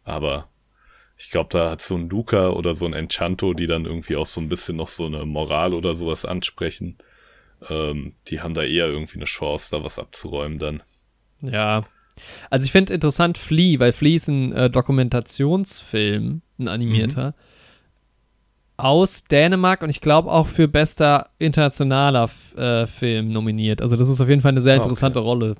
Aber 0.04 0.50
ich 1.18 1.30
glaube, 1.32 1.50
da 1.52 1.72
hat 1.72 1.82
so 1.82 1.96
ein 1.96 2.10
Luca 2.10 2.50
oder 2.50 2.74
so 2.74 2.86
ein 2.86 2.94
Enchanto, 2.94 3.54
die 3.54 3.68
dann 3.68 3.86
irgendwie 3.86 4.16
auch 4.16 4.26
so 4.26 4.40
ein 4.42 4.50
bisschen 4.50 4.78
noch 4.78 4.88
so 4.88 5.06
eine 5.06 5.26
Moral 5.26 5.74
oder 5.74 5.94
sowas 5.94 6.26
ansprechen. 6.26 6.98
Ähm, 7.70 8.14
die 8.28 8.42
haben 8.42 8.54
da 8.54 8.64
eher 8.64 8.88
irgendwie 8.88 9.16
eine 9.18 9.26
Chance, 9.26 9.70
da 9.72 9.84
was 9.84 9.98
abzuräumen 10.00 10.60
dann. 10.60 10.84
Ja. 11.42 11.82
Also 12.50 12.66
ich 12.66 12.72
finde 12.72 12.94
interessant 12.94 13.38
Flea, 13.38 13.80
weil 13.80 13.94
Flea 13.94 14.16
ist 14.16 14.28
ein 14.28 14.52
äh, 14.54 14.70
Dokumentationsfilm, 14.72 16.42
ein 16.60 16.68
animierter, 16.68 17.36
aus 18.78 19.24
Dänemark 19.24 19.82
und 19.82 19.90
ich 19.90 20.02
glaube 20.02 20.32
auch 20.32 20.48
für 20.48 20.68
bester 20.68 21.30
internationaler 21.40 22.30
äh, 22.56 22.86
Film 22.88 23.32
nominiert. 23.32 23.82
Also 23.82 23.96
das 23.96 24.08
ist 24.08 24.22
auf 24.22 24.30
jeden 24.30 24.42
Fall 24.42 24.52
eine 24.52 24.62
sehr 24.62 24.76
Ah, 24.76 24.78
okay. 24.78 24.86
interessante 24.86 25.20
Rolle. 25.20 25.56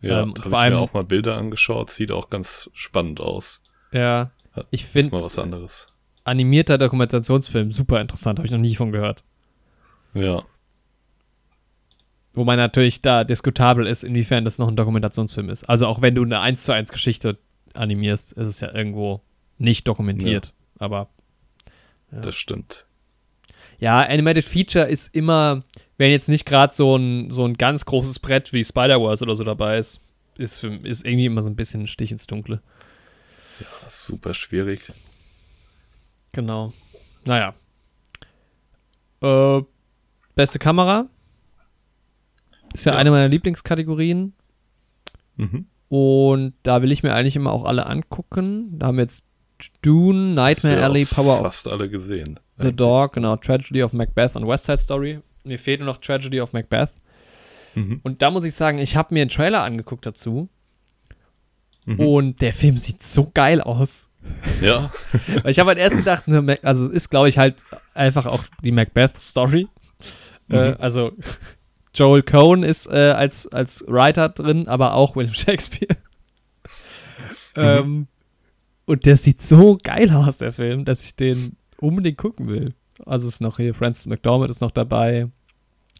Ja, 0.00 0.22
Ähm, 0.22 0.34
habe 0.38 0.48
ich 0.48 0.54
allem- 0.54 0.74
mir 0.74 0.80
auch 0.80 0.92
mal 0.92 1.02
Bilder 1.04 1.36
angeschaut, 1.36 1.90
sieht 1.90 2.12
auch 2.12 2.30
ganz 2.30 2.70
spannend 2.72 3.20
aus. 3.20 3.60
Ja. 3.92 4.30
Ja, 4.56 4.64
Ich 4.70 4.86
finde 4.86 5.16
mal 5.16 5.24
was 5.24 5.38
anderes. 5.38 5.88
animierter 6.24 6.78
Dokumentationsfilm 6.78 7.72
super 7.72 8.00
interessant, 8.00 8.38
habe 8.38 8.46
ich 8.46 8.52
noch 8.52 8.58
nie 8.60 8.74
von 8.76 8.92
gehört. 8.92 9.24
Ja, 10.14 10.42
Wo 12.34 12.44
man 12.44 12.56
natürlich 12.56 13.00
da 13.02 13.24
diskutabel 13.24 13.86
ist, 13.86 14.04
inwiefern 14.04 14.44
das 14.44 14.58
noch 14.58 14.68
ein 14.68 14.76
Dokumentationsfilm 14.76 15.48
ist. 15.50 15.68
Also 15.68 15.86
auch 15.88 16.00
wenn 16.02 16.14
du 16.14 16.22
eine 16.22 16.38
1 16.40 16.62
zu 16.62 16.72
1 16.72 16.92
Geschichte 16.92 17.38
animierst, 17.74 18.32
ist 18.32 18.46
es 18.46 18.60
ja 18.60 18.72
irgendwo 18.72 19.22
nicht 19.58 19.88
dokumentiert. 19.88 20.52
Aber 20.78 21.08
Ja. 22.12 22.20
das 22.20 22.34
stimmt. 22.36 22.86
ja, 23.78 24.00
Animated 24.00 24.44
Feature 24.44 24.86
ist 24.86 25.14
immer, 25.14 25.62
wenn 25.98 26.10
jetzt 26.10 26.28
nicht 26.28 26.46
gerade 26.46 26.72
so 26.74 26.96
ein, 26.96 27.30
so 27.30 27.44
ein 27.44 27.54
ganz 27.54 27.84
großes 27.84 28.18
Brett 28.20 28.52
wie 28.52 28.64
Spider-Wars 28.64 29.22
oder 29.22 29.34
so 29.34 29.44
dabei 29.44 29.78
ist, 29.78 30.00
ist, 30.36 30.58
für, 30.60 30.74
ist 30.86 31.04
irgendwie 31.04 31.26
immer 31.26 31.42
so 31.42 31.50
ein 31.50 31.56
bisschen 31.56 31.82
ein 31.82 31.86
Stich 31.86 32.10
ins 32.12 32.26
Dunkle. 32.26 32.62
Ist 33.86 34.04
super 34.04 34.34
schwierig. 34.34 34.92
Genau. 36.32 36.72
Naja. 37.24 37.54
Äh, 39.20 39.62
beste 40.34 40.58
Kamera. 40.58 41.06
Ist 42.72 42.84
ja, 42.84 42.92
Ja. 42.92 42.98
eine 42.98 43.10
meiner 43.10 43.28
Lieblingskategorien. 43.28 44.32
Mhm. 45.36 45.66
Und 45.88 46.54
da 46.62 46.82
will 46.82 46.92
ich 46.92 47.02
mir 47.02 47.14
eigentlich 47.14 47.34
immer 47.36 47.52
auch 47.52 47.64
alle 47.64 47.86
angucken. 47.86 48.78
Da 48.78 48.86
haben 48.86 48.96
wir 48.98 49.02
jetzt 49.04 49.24
Dune, 49.82 50.34
Nightmare 50.34 50.78
ja 50.78 50.84
Alley, 50.84 51.04
Power 51.04 51.34
of 51.34 51.40
Fast 51.46 51.68
alle 51.68 51.88
gesehen. 51.88 52.38
the 52.58 52.72
Dog, 52.72 53.12
genau, 53.14 53.36
Tragedy 53.36 53.82
of 53.82 53.92
Macbeth 53.92 54.36
und 54.36 54.46
West 54.46 54.64
Side 54.64 54.78
Story. 54.78 55.20
Mir 55.44 55.58
fehlt 55.58 55.80
nur 55.80 55.86
noch 55.86 55.98
Tragedy 55.98 56.40
of 56.40 56.52
Macbeth. 56.52 56.90
Mhm. 57.74 58.00
Und 58.02 58.22
da 58.22 58.30
muss 58.30 58.44
ich 58.44 58.54
sagen, 58.54 58.78
ich 58.78 58.96
habe 58.96 59.14
mir 59.14 59.22
einen 59.22 59.30
Trailer 59.30 59.62
angeguckt 59.62 60.04
dazu. 60.06 60.48
Mhm. 61.84 62.00
Und 62.00 62.40
der 62.42 62.52
Film 62.52 62.76
sieht 62.78 63.02
so 63.02 63.30
geil 63.32 63.60
aus. 63.60 64.08
Ja, 64.60 64.90
ich 65.44 65.58
habe 65.58 65.68
halt 65.68 65.78
erst 65.78 65.96
gedacht, 65.96 66.28
ne, 66.28 66.58
also 66.62 66.86
es 66.86 66.92
ist, 66.92 67.08
glaube 67.10 67.28
ich, 67.28 67.38
halt 67.38 67.56
einfach 67.94 68.26
auch 68.26 68.42
die 68.62 68.72
Macbeth-Story. 68.72 69.68
Äh, 70.50 70.70
Mhm. 70.70 70.76
also 70.78 71.12
Joel 71.94 72.22
Cohn 72.22 72.62
ist 72.62 72.86
äh, 72.86 73.10
als, 73.12 73.46
als 73.48 73.84
Writer 73.86 74.28
drin, 74.30 74.66
aber 74.68 74.94
auch 74.94 75.14
William 75.16 75.34
Shakespeare. 75.34 75.96
ähm, 77.56 78.06
und 78.88 79.06
der 79.06 79.16
sieht 79.16 79.42
so 79.42 79.78
geil 79.82 80.10
aus, 80.12 80.38
der 80.38 80.52
Film, 80.52 80.84
dass 80.84 81.04
ich 81.04 81.14
den 81.14 81.56
unbedingt 81.80 82.18
gucken 82.18 82.48
will. 82.48 82.74
Also 83.06 83.28
ist 83.28 83.40
noch 83.40 83.58
hier, 83.58 83.74
Francis 83.74 84.06
McDormand 84.06 84.50
ist 84.50 84.60
noch 84.60 84.72
dabei. 84.72 85.28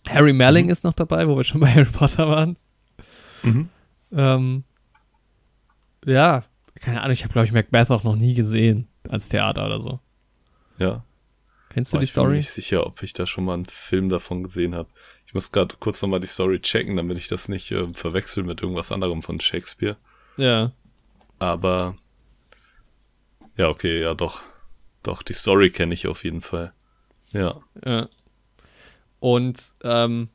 Harry 0.09 0.33
Melling 0.33 0.66
Mhm. 0.66 0.70
ist 0.72 0.85
noch 0.85 0.94
dabei, 0.94 1.29
wo 1.29 1.37
wir 1.37 1.44
schon 1.44 1.61
bei 1.61 1.70
Harry 1.72 1.85
Potter 1.85 2.29
waren. 2.29 2.57
mhm. 3.42 3.68
Ähm, 4.11 4.64
ja, 6.07 6.44
keine 6.77 7.01
Ahnung, 7.03 7.12
ich 7.12 7.24
habe, 7.24 7.33
glaube 7.33 7.46
ich, 7.46 7.53
Macbeth 7.53 7.90
auch 7.90 8.05
noch 8.05 8.16
nie 8.16 8.35
gesehen. 8.35 8.88
als 9.09 9.29
Theater 9.31 9.64
oder 9.66 9.81
so. 9.81 10.01
Ja. 10.79 10.98
Kennst 11.70 11.92
du 11.92 11.96
Boah, 11.96 12.01
die 12.01 12.05
ich 12.05 12.12
bin 12.14 12.22
mir 12.22 12.27
Story? 12.27 12.37
nicht 12.38 12.51
sicher, 12.51 12.87
ob 12.87 13.03
ich 13.03 13.12
da 13.14 13.27
schon 13.27 13.44
mal 13.44 13.55
einen 13.55 13.64
Film 13.66 14.09
davon 14.11 14.42
gesehen 14.42 14.74
habe. 14.74 14.88
Ich 15.27 15.33
muss 15.35 15.51
gerade 15.53 15.77
kurz 15.81 16.03
nochmal 16.03 16.20
die 16.20 16.27
Story 16.27 16.61
checken, 16.61 16.96
damit 16.96 17.16
ich 17.16 17.29
das 17.29 17.48
nicht 17.48 17.70
äh, 17.70 17.87
verwechsel 17.94 18.44
mit 18.44 18.61
irgendwas 18.62 18.92
anderem 18.92 19.22
von 19.22 19.40
Shakespeare. 19.40 19.96
Ja. 20.37 20.72
Aber 21.38 21.94
ja, 23.59 23.68
okay, 23.68 24.01
ja 24.01 24.14
doch. 24.14 24.40
Doch, 25.03 25.23
die 25.23 25.33
Story 25.33 25.71
kenne 25.71 25.94
ich 25.94 26.07
auf 26.07 26.25
jeden 26.25 26.40
Fall. 26.40 26.73
Ja. 27.31 27.61
Ja. 27.85 28.09
Und 29.21 29.59
ähm, 29.83 30.29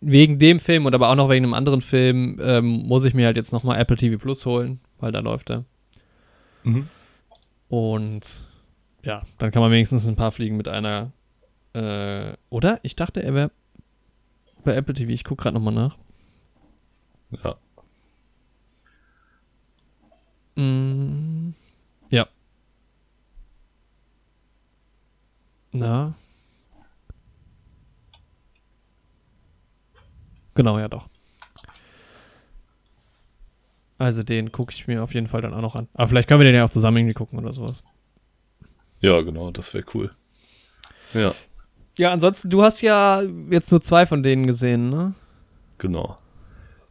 wegen 0.00 0.38
dem 0.38 0.60
Film 0.60 0.86
und 0.86 0.94
aber 0.94 1.08
auch 1.08 1.14
noch 1.14 1.28
wegen 1.28 1.44
einem 1.44 1.54
anderen 1.54 1.80
Film 1.80 2.38
ähm, 2.42 2.86
muss 2.86 3.04
ich 3.04 3.14
mir 3.14 3.26
halt 3.26 3.36
jetzt 3.36 3.52
nochmal 3.52 3.78
Apple 3.80 3.96
TV 3.96 4.18
Plus 4.18 4.44
holen, 4.46 4.80
weil 4.98 5.12
da 5.12 5.20
läuft 5.20 5.50
er. 5.50 5.64
Mhm. 6.62 6.88
Und 7.68 8.44
ja, 9.02 9.22
dann 9.38 9.50
kann 9.50 9.62
man 9.62 9.70
wenigstens 9.70 10.06
ein 10.06 10.16
paar 10.16 10.32
Fliegen 10.32 10.56
mit 10.56 10.68
einer. 10.68 11.12
Äh, 11.72 12.34
oder? 12.50 12.80
Ich 12.82 12.96
dachte, 12.96 13.22
er 13.22 13.34
wäre 13.34 13.50
bei 14.64 14.74
Apple 14.74 14.94
TV. 14.94 15.10
Ich 15.10 15.24
gucke 15.24 15.42
gerade 15.42 15.54
nochmal 15.54 15.74
nach. 15.74 15.96
Ja. 17.42 17.56
Mm, 20.56 21.54
ja. 22.10 22.28
Na. 25.74 26.14
Genau, 30.54 30.78
ja 30.78 30.88
doch. 30.88 31.08
Also 33.98 34.22
den 34.22 34.52
gucke 34.52 34.72
ich 34.72 34.86
mir 34.86 35.02
auf 35.02 35.14
jeden 35.14 35.28
Fall 35.28 35.40
dann 35.42 35.54
auch 35.54 35.60
noch 35.60 35.74
an. 35.76 35.88
Aber 35.94 36.08
vielleicht 36.08 36.28
können 36.28 36.40
wir 36.40 36.46
den 36.46 36.54
ja 36.54 36.64
auch 36.64 36.70
zusammen 36.70 36.98
irgendwie 36.98 37.14
gucken 37.14 37.38
oder 37.38 37.52
sowas. 37.52 37.82
Ja, 39.00 39.20
genau, 39.22 39.50
das 39.50 39.74
wäre 39.74 39.84
cool. 39.94 40.14
Ja, 41.12 41.34
Ja, 41.96 42.12
ansonsten, 42.12 42.50
du 42.50 42.62
hast 42.62 42.80
ja 42.82 43.22
jetzt 43.50 43.70
nur 43.70 43.80
zwei 43.80 44.06
von 44.06 44.22
denen 44.22 44.46
gesehen, 44.46 44.90
ne? 44.90 45.14
genau. 45.78 46.18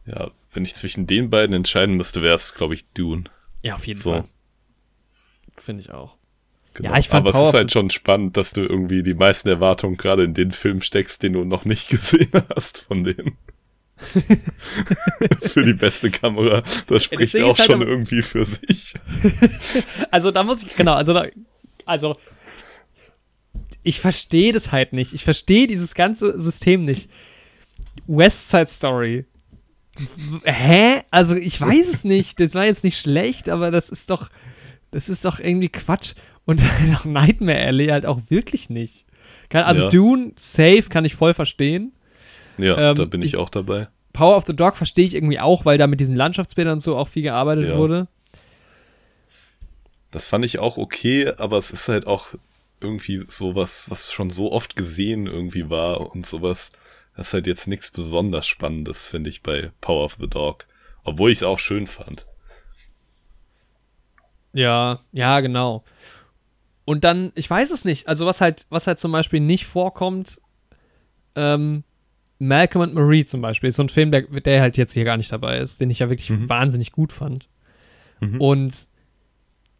Ja, 0.06 0.30
wenn 0.52 0.62
ich 0.64 0.74
zwischen 0.74 1.06
den 1.06 1.30
beiden 1.30 1.56
entscheiden 1.56 1.96
müsste, 1.96 2.20
wäre 2.22 2.34
es, 2.36 2.54
glaube 2.54 2.74
ich, 2.74 2.86
Dune. 2.92 3.24
Ja, 3.62 3.76
auf 3.76 3.86
jeden 3.86 3.98
So. 3.98 4.10
Fall. 4.12 4.24
Finde 5.62 5.82
ich 5.82 5.90
auch. 5.90 6.16
Genau. 6.74 6.90
Ja, 6.90 6.98
ich 6.98 7.08
fand 7.08 7.20
Aber 7.20 7.30
es 7.30 7.36
Power 7.36 7.44
ist 7.44 7.54
of 7.54 7.60
halt 7.60 7.72
schon 7.72 7.90
spannend, 7.90 8.36
dass 8.36 8.52
du 8.52 8.62
irgendwie 8.62 9.02
die 9.02 9.14
meisten 9.14 9.48
Erwartungen 9.48 9.96
gerade 9.96 10.24
in 10.24 10.34
den 10.34 10.50
Film 10.50 10.80
steckst, 10.80 11.22
den 11.22 11.34
du 11.34 11.44
noch 11.44 11.64
nicht 11.64 11.88
gesehen 11.88 12.32
hast 12.54 12.78
von 12.78 13.04
denen. 13.04 13.38
für 15.40 15.64
die 15.64 15.72
beste 15.72 16.10
Kamera. 16.10 16.62
Das 16.88 17.04
spricht 17.04 17.36
auch 17.36 17.52
ist 17.52 17.60
halt 17.60 17.70
schon 17.70 17.82
irgendwie 17.82 18.22
für 18.22 18.44
sich. 18.44 18.94
Also 20.10 20.30
da 20.30 20.42
muss 20.42 20.62
ich, 20.62 20.76
genau, 20.76 20.94
also 20.94 21.12
da, 21.12 21.26
also 21.86 22.16
ich 23.82 24.00
verstehe 24.00 24.52
das 24.52 24.72
halt 24.72 24.92
nicht. 24.92 25.12
Ich 25.12 25.24
verstehe 25.24 25.66
dieses 25.66 25.94
ganze 25.94 26.40
System 26.40 26.84
nicht. 26.84 27.08
West 28.06 28.50
Side 28.50 28.66
Story. 28.66 29.24
Hä? 30.44 31.02
Also 31.10 31.36
ich 31.36 31.60
weiß 31.60 31.88
es 31.88 32.04
nicht. 32.04 32.40
Das 32.40 32.54
war 32.54 32.64
jetzt 32.64 32.84
nicht 32.84 32.98
schlecht, 32.98 33.48
aber 33.48 33.70
das 33.70 33.90
ist 33.90 34.10
doch, 34.10 34.30
das 34.90 35.08
ist 35.08 35.24
doch 35.24 35.38
irgendwie 35.38 35.68
Quatsch. 35.68 36.14
Und 36.46 36.60
auch 36.96 37.04
Nightmare 37.04 37.64
Alley 37.64 37.86
halt 37.88 38.06
auch 38.06 38.20
wirklich 38.28 38.70
nicht. 38.70 39.04
Kann, 39.48 39.64
also 39.64 39.82
Ja. 39.84 39.88
Dune, 39.90 40.32
safe, 40.36 40.84
kann 40.88 41.04
ich 41.04 41.14
voll 41.14 41.34
verstehen. 41.34 41.92
Ja, 42.58 42.90
Ähm, 42.90 42.96
da 42.96 43.04
bin 43.04 43.22
ich, 43.22 43.28
ich- 43.34 43.36
auch 43.36 43.48
dabei. 43.48 43.88
Power 44.12 44.36
of 44.36 44.44
the 44.46 44.54
Dog 44.54 44.76
verstehe 44.76 45.06
ich 45.06 45.14
irgendwie 45.14 45.40
auch, 45.40 45.64
weil 45.64 45.76
da 45.76 45.86
mit 45.88 45.98
diesen 45.98 46.14
Landschaftsbildern 46.14 46.74
und 46.74 46.80
so 46.80 46.96
auch 46.96 47.08
viel 47.08 47.22
gearbeitet 47.24 47.68
Ja. 47.70 47.76
wurde. 47.78 48.06
Das 50.12 50.28
fand 50.28 50.44
ich 50.44 50.60
auch 50.60 50.76
okay, 50.76 51.32
aber 51.38 51.58
es 51.58 51.72
ist 51.72 51.88
halt 51.88 52.06
auch 52.06 52.28
irgendwie 52.80 53.16
sowas, 53.26 53.90
was 53.90 54.12
schon 54.12 54.30
so 54.30 54.52
oft 54.52 54.76
gesehen 54.76 55.26
irgendwie 55.26 55.68
war 55.68 56.12
und 56.14 56.26
sowas. 56.26 56.70
Das 57.16 57.28
ist 57.28 57.34
halt 57.34 57.46
jetzt 57.48 57.66
nichts 57.66 57.90
besonders 57.90 58.46
Spannendes, 58.46 59.04
finde 59.06 59.30
ich, 59.30 59.42
bei 59.42 59.72
Power 59.80 60.04
of 60.04 60.16
the 60.20 60.28
Dog. 60.28 60.66
Obwohl 61.02 61.32
ich 61.32 61.38
es 61.38 61.42
auch 61.42 61.58
schön 61.58 61.86
fand. 61.88 62.24
Ja, 64.52 65.00
ja, 65.12 65.40
genau. 65.40 65.82
Und 66.84 67.04
dann, 67.04 67.32
ich 67.34 67.48
weiß 67.48 67.70
es 67.70 67.84
nicht. 67.84 68.08
Also 68.08 68.26
was 68.26 68.40
halt, 68.40 68.66
was 68.70 68.86
halt 68.86 69.00
zum 69.00 69.12
Beispiel 69.12 69.40
nicht 69.40 69.66
vorkommt, 69.66 70.40
ähm, 71.34 71.82
Malcolm 72.38 72.82
and 72.82 72.94
Marie 72.94 73.24
zum 73.24 73.40
Beispiel, 73.40 73.68
ist 73.70 73.76
so 73.76 73.82
ein 73.84 73.88
Film, 73.88 74.10
der, 74.10 74.22
der 74.22 74.60
halt 74.60 74.76
jetzt 74.76 74.92
hier 74.92 75.04
gar 75.04 75.16
nicht 75.16 75.32
dabei 75.32 75.58
ist, 75.58 75.80
den 75.80 75.88
ich 75.90 76.00
ja 76.00 76.08
wirklich 76.10 76.30
Mhm. 76.30 76.48
wahnsinnig 76.48 76.92
gut 76.92 77.12
fand. 77.12 77.48
Mhm. 78.20 78.40
Und 78.40 78.88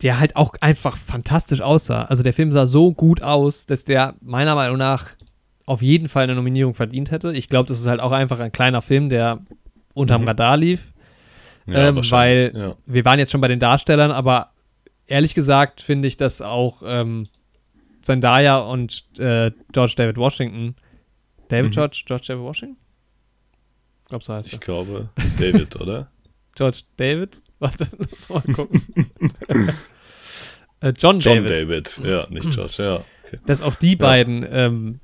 der 0.02 0.18
halt 0.18 0.36
auch 0.36 0.54
einfach 0.60 0.96
fantastisch 0.96 1.60
aussah. 1.60 2.04
Also 2.04 2.22
der 2.22 2.32
Film 2.32 2.52
sah 2.52 2.66
so 2.66 2.92
gut 2.92 3.22
aus, 3.22 3.66
dass 3.66 3.84
der 3.84 4.14
meiner 4.20 4.54
Meinung 4.54 4.76
nach 4.78 5.10
auf 5.66 5.82
jeden 5.82 6.08
Fall 6.08 6.24
eine 6.24 6.34
Nominierung 6.34 6.74
verdient 6.74 7.10
hätte. 7.10 7.32
Ich 7.32 7.48
glaube, 7.48 7.68
das 7.68 7.80
ist 7.80 7.86
halt 7.86 8.00
auch 8.00 8.12
einfach 8.12 8.38
ein 8.40 8.52
kleiner 8.52 8.82
Film, 8.82 9.08
der 9.08 9.40
unterm 9.94 10.22
Mhm. 10.22 10.28
Radar 10.28 10.56
lief. 10.56 10.92
Ja, 11.66 11.88
Ähm, 11.88 11.96
weil- 12.10 12.52
ja. 12.54 12.76
wir 12.86 13.04
waren 13.04 13.18
jetzt 13.18 13.32
schon 13.32 13.40
bei 13.40 13.48
den 13.48 13.60
Darstellern, 13.60 14.10
aber 14.10 14.50
ehrlich 15.06 15.34
gesagt 15.34 15.80
finde 15.82 16.08
ich, 16.08 16.16
dass 16.16 16.40
auch 16.40 16.82
ähm, 16.84 17.28
Zendaya 18.02 18.58
und 18.58 19.04
äh, 19.18 19.50
George 19.72 19.94
David 19.96 20.16
Washington, 20.16 20.74
David 21.48 21.70
Mhm. 21.70 21.74
George, 21.74 22.02
George 22.06 22.24
David 22.28 22.42
Washington? 22.42 22.76
Ich 24.02 24.04
glaube, 24.08 24.24
so 24.24 24.34
heißt 24.34 24.46
Ich 24.48 24.52
er. 24.54 24.58
glaube, 24.60 25.08
David, 25.38 25.80
oder? 25.80 26.10
George 26.54 26.80
David? 26.96 27.40
Warte, 27.58 27.88
lass 27.98 28.28
mal 28.28 28.40
gucken. 28.42 28.82
äh, 30.80 30.92
John, 30.98 31.18
John 31.20 31.44
David. 31.46 31.50
David. 31.50 32.00
Ja, 32.04 32.26
nicht 32.30 32.50
George, 32.50 32.74
ja. 32.78 32.96
Okay. 33.24 33.38
Dass 33.46 33.62
auch 33.62 33.74
die 33.76 33.96
beiden 33.96 34.46
ähm, 34.48 35.00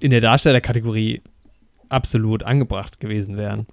in 0.00 0.10
der 0.10 0.20
Darstellerkategorie 0.20 1.22
absolut 1.88 2.42
angebracht 2.42 3.00
gewesen 3.00 3.36
wären. 3.36 3.66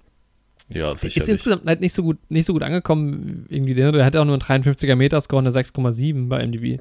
Ja, 0.72 0.92
Ist 0.92 1.00
sicherlich. 1.02 1.28
insgesamt 1.28 1.66
halt 1.66 1.80
nicht 1.80 1.92
so 1.92 2.02
gut, 2.02 2.18
nicht 2.30 2.46
so 2.46 2.52
gut 2.54 2.62
angekommen, 2.62 3.46
irgendwie. 3.50 3.74
Der, 3.74 3.92
der 3.92 4.04
hatte 4.04 4.20
auch 4.20 4.24
nur 4.24 4.34
einen 4.34 4.64
53er 4.64 4.96
Meterscore 4.96 5.40
und 5.40 5.46
eine 5.46 5.54
6,7 5.54 6.28
bei 6.28 6.44
MDB. 6.46 6.78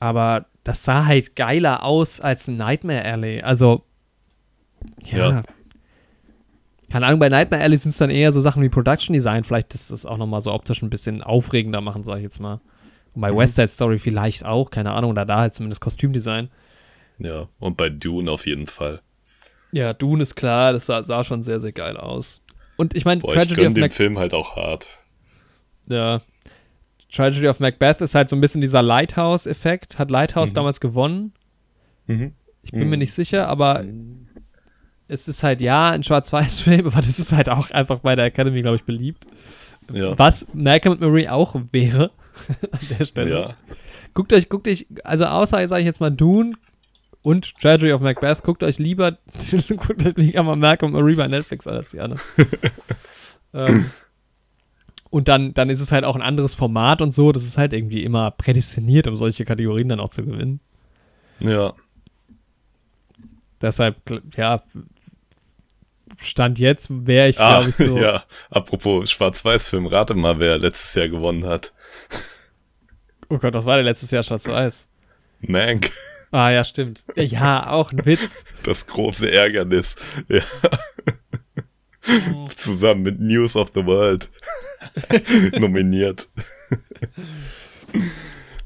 Aber 0.00 0.46
das 0.64 0.84
sah 0.84 1.06
halt 1.06 1.36
geiler 1.36 1.84
aus 1.84 2.20
als 2.20 2.48
ein 2.48 2.56
Nightmare 2.56 3.04
Alley. 3.04 3.42
Also, 3.42 3.84
ja. 5.04 5.18
Ja. 5.30 5.42
Keine 6.90 7.06
Ahnung, 7.06 7.20
bei 7.20 7.28
Nightmare 7.28 7.62
Alley 7.62 7.76
sind 7.76 7.90
es 7.90 7.98
dann 7.98 8.10
eher 8.10 8.32
so 8.32 8.40
Sachen 8.40 8.62
wie 8.62 8.68
Production 8.68 9.14
Design. 9.14 9.44
Vielleicht 9.44 9.74
ist 9.74 9.90
das 9.90 10.04
auch 10.04 10.18
nochmal 10.18 10.42
so 10.42 10.52
optisch 10.52 10.82
ein 10.82 10.90
bisschen 10.90 11.22
aufregender 11.22 11.80
machen, 11.80 12.04
sag 12.04 12.16
ich 12.16 12.22
jetzt 12.24 12.40
mal. 12.40 12.60
Und 13.14 13.22
bei 13.22 13.30
Mhm. 13.32 13.36
West 13.36 13.54
Side 13.54 13.68
Story 13.68 13.98
vielleicht 13.98 14.44
auch, 14.44 14.70
keine 14.70 14.90
Ahnung, 14.92 15.12
oder 15.12 15.24
da 15.24 15.38
halt 15.38 15.54
zumindest 15.54 15.80
Kostümdesign. 15.80 16.50
Ja, 17.18 17.48
und 17.60 17.76
bei 17.76 17.88
Dune 17.88 18.30
auf 18.30 18.46
jeden 18.46 18.66
Fall. 18.66 19.00
Ja, 19.72 19.92
Dune 19.94 20.22
ist 20.22 20.34
klar, 20.34 20.72
das 20.72 20.86
sah, 20.86 21.02
sah 21.02 21.24
schon 21.24 21.42
sehr, 21.42 21.60
sehr 21.60 21.72
geil 21.72 21.96
aus. 21.96 22.40
Und 22.76 22.94
ich 22.94 23.04
meine, 23.04 23.20
Boah, 23.20 23.30
ich 23.30 23.34
Tragedy 23.36 23.56
gönn 23.56 23.68
of 23.68 23.74
dem 23.74 23.80
Mac 23.80 23.92
Film 23.92 24.18
halt 24.18 24.34
auch 24.34 24.56
hart. 24.56 24.88
Ja. 25.88 26.20
Tragedy 27.12 27.48
of 27.48 27.60
Macbeth 27.60 28.00
ist 28.00 28.14
halt 28.14 28.28
so 28.28 28.36
ein 28.36 28.40
bisschen 28.40 28.60
dieser 28.60 28.82
Lighthouse-Effekt. 28.82 29.98
Hat 29.98 30.10
Lighthouse 30.10 30.50
Mhm. 30.50 30.54
damals 30.54 30.80
gewonnen? 30.80 31.32
Mhm. 32.06 32.32
Ich 32.62 32.70
bin 32.70 32.80
mir 32.88 32.96
Mhm. 32.96 33.00
nicht 33.00 33.12
sicher, 33.12 33.48
aber 33.48 33.84
es 35.08 35.28
ist 35.28 35.42
halt 35.42 35.60
ja 35.60 35.90
ein 35.90 36.02
Schwarz-Weiß-Film, 36.04 36.86
aber 36.86 37.00
das 37.02 37.18
ist 37.18 37.32
halt 37.32 37.48
auch 37.48 37.70
einfach 37.70 37.98
bei 38.00 38.14
der 38.16 38.26
Academy, 38.26 38.62
glaube 38.62 38.76
ich, 38.76 38.84
beliebt. 38.84 39.26
Ja. 39.92 40.18
Was 40.18 40.46
Malcolm 40.54 40.94
und 40.94 41.00
Marie 41.00 41.28
auch 41.28 41.54
wäre 41.72 42.10
an 42.72 42.80
der 42.98 43.04
Stelle. 43.04 43.30
Ja. 43.40 43.54
Guckt 44.14 44.32
euch, 44.32 44.48
guckt 44.48 44.68
euch, 44.68 44.86
also 45.04 45.24
außer, 45.26 45.66
sage 45.68 45.80
ich 45.80 45.86
jetzt 45.86 46.00
mal, 46.00 46.10
Dune 46.10 46.54
und 47.22 47.54
Tragedy 47.60 47.92
of 47.92 48.00
Macbeth, 48.00 48.42
guckt 48.42 48.62
euch 48.62 48.78
lieber, 48.78 49.12
guckt 49.68 50.04
euch 50.06 50.16
lieber 50.16 50.42
mal 50.42 50.56
Malcolm 50.56 50.94
und 50.94 51.00
Marie 51.00 51.14
bei 51.14 51.28
Netflix 51.28 51.66
an, 51.66 51.76
als 51.76 51.90
die 51.90 52.00
anderen. 52.00 52.20
ähm, 53.54 53.90
und 55.10 55.28
dann, 55.28 55.54
dann 55.54 55.70
ist 55.70 55.80
es 55.80 55.92
halt 55.92 56.04
auch 56.04 56.16
ein 56.16 56.22
anderes 56.22 56.54
Format 56.54 57.00
und 57.02 57.12
so, 57.12 57.32
das 57.32 57.44
ist 57.44 57.58
halt 57.58 57.72
irgendwie 57.72 58.02
immer 58.02 58.30
prädestiniert, 58.30 59.06
um 59.06 59.16
solche 59.16 59.44
Kategorien 59.44 59.88
dann 59.88 60.00
auch 60.00 60.10
zu 60.10 60.24
gewinnen. 60.24 60.60
Ja. 61.40 61.74
Deshalb, 63.60 63.96
ja, 64.36 64.62
Stand 66.18 66.58
jetzt 66.58 66.88
wäre 66.90 67.28
ich, 67.28 67.40
Ah, 67.40 67.60
glaube 67.60 67.70
ich, 67.70 67.76
so. 67.76 67.98
ja. 68.00 68.24
Apropos 68.50 69.10
Schwarz-Weiß-Film, 69.10 69.86
rate 69.86 70.14
mal, 70.14 70.38
wer 70.38 70.58
letztes 70.58 70.94
Jahr 70.94 71.08
gewonnen 71.08 71.46
hat. 71.46 71.72
Oh 73.28 73.38
Gott, 73.38 73.54
was 73.54 73.64
war 73.64 73.76
der 73.76 73.84
letztes 73.84 74.10
Jahr 74.10 74.22
Schwarz-Weiß? 74.22 74.88
Mank. 75.40 75.90
Ah, 76.32 76.50
ja, 76.50 76.64
stimmt. 76.64 77.04
Ja, 77.14 77.68
auch 77.70 77.92
ein 77.92 78.04
Witz. 78.04 78.44
Das 78.64 78.86
große 78.86 79.30
Ärgernis. 79.30 79.94
Ja. 80.28 80.42
Zusammen 82.56 83.02
mit 83.02 83.20
News 83.20 83.54
of 83.54 83.70
the 83.74 83.84
World. 83.86 84.28
Nominiert. 85.58 86.28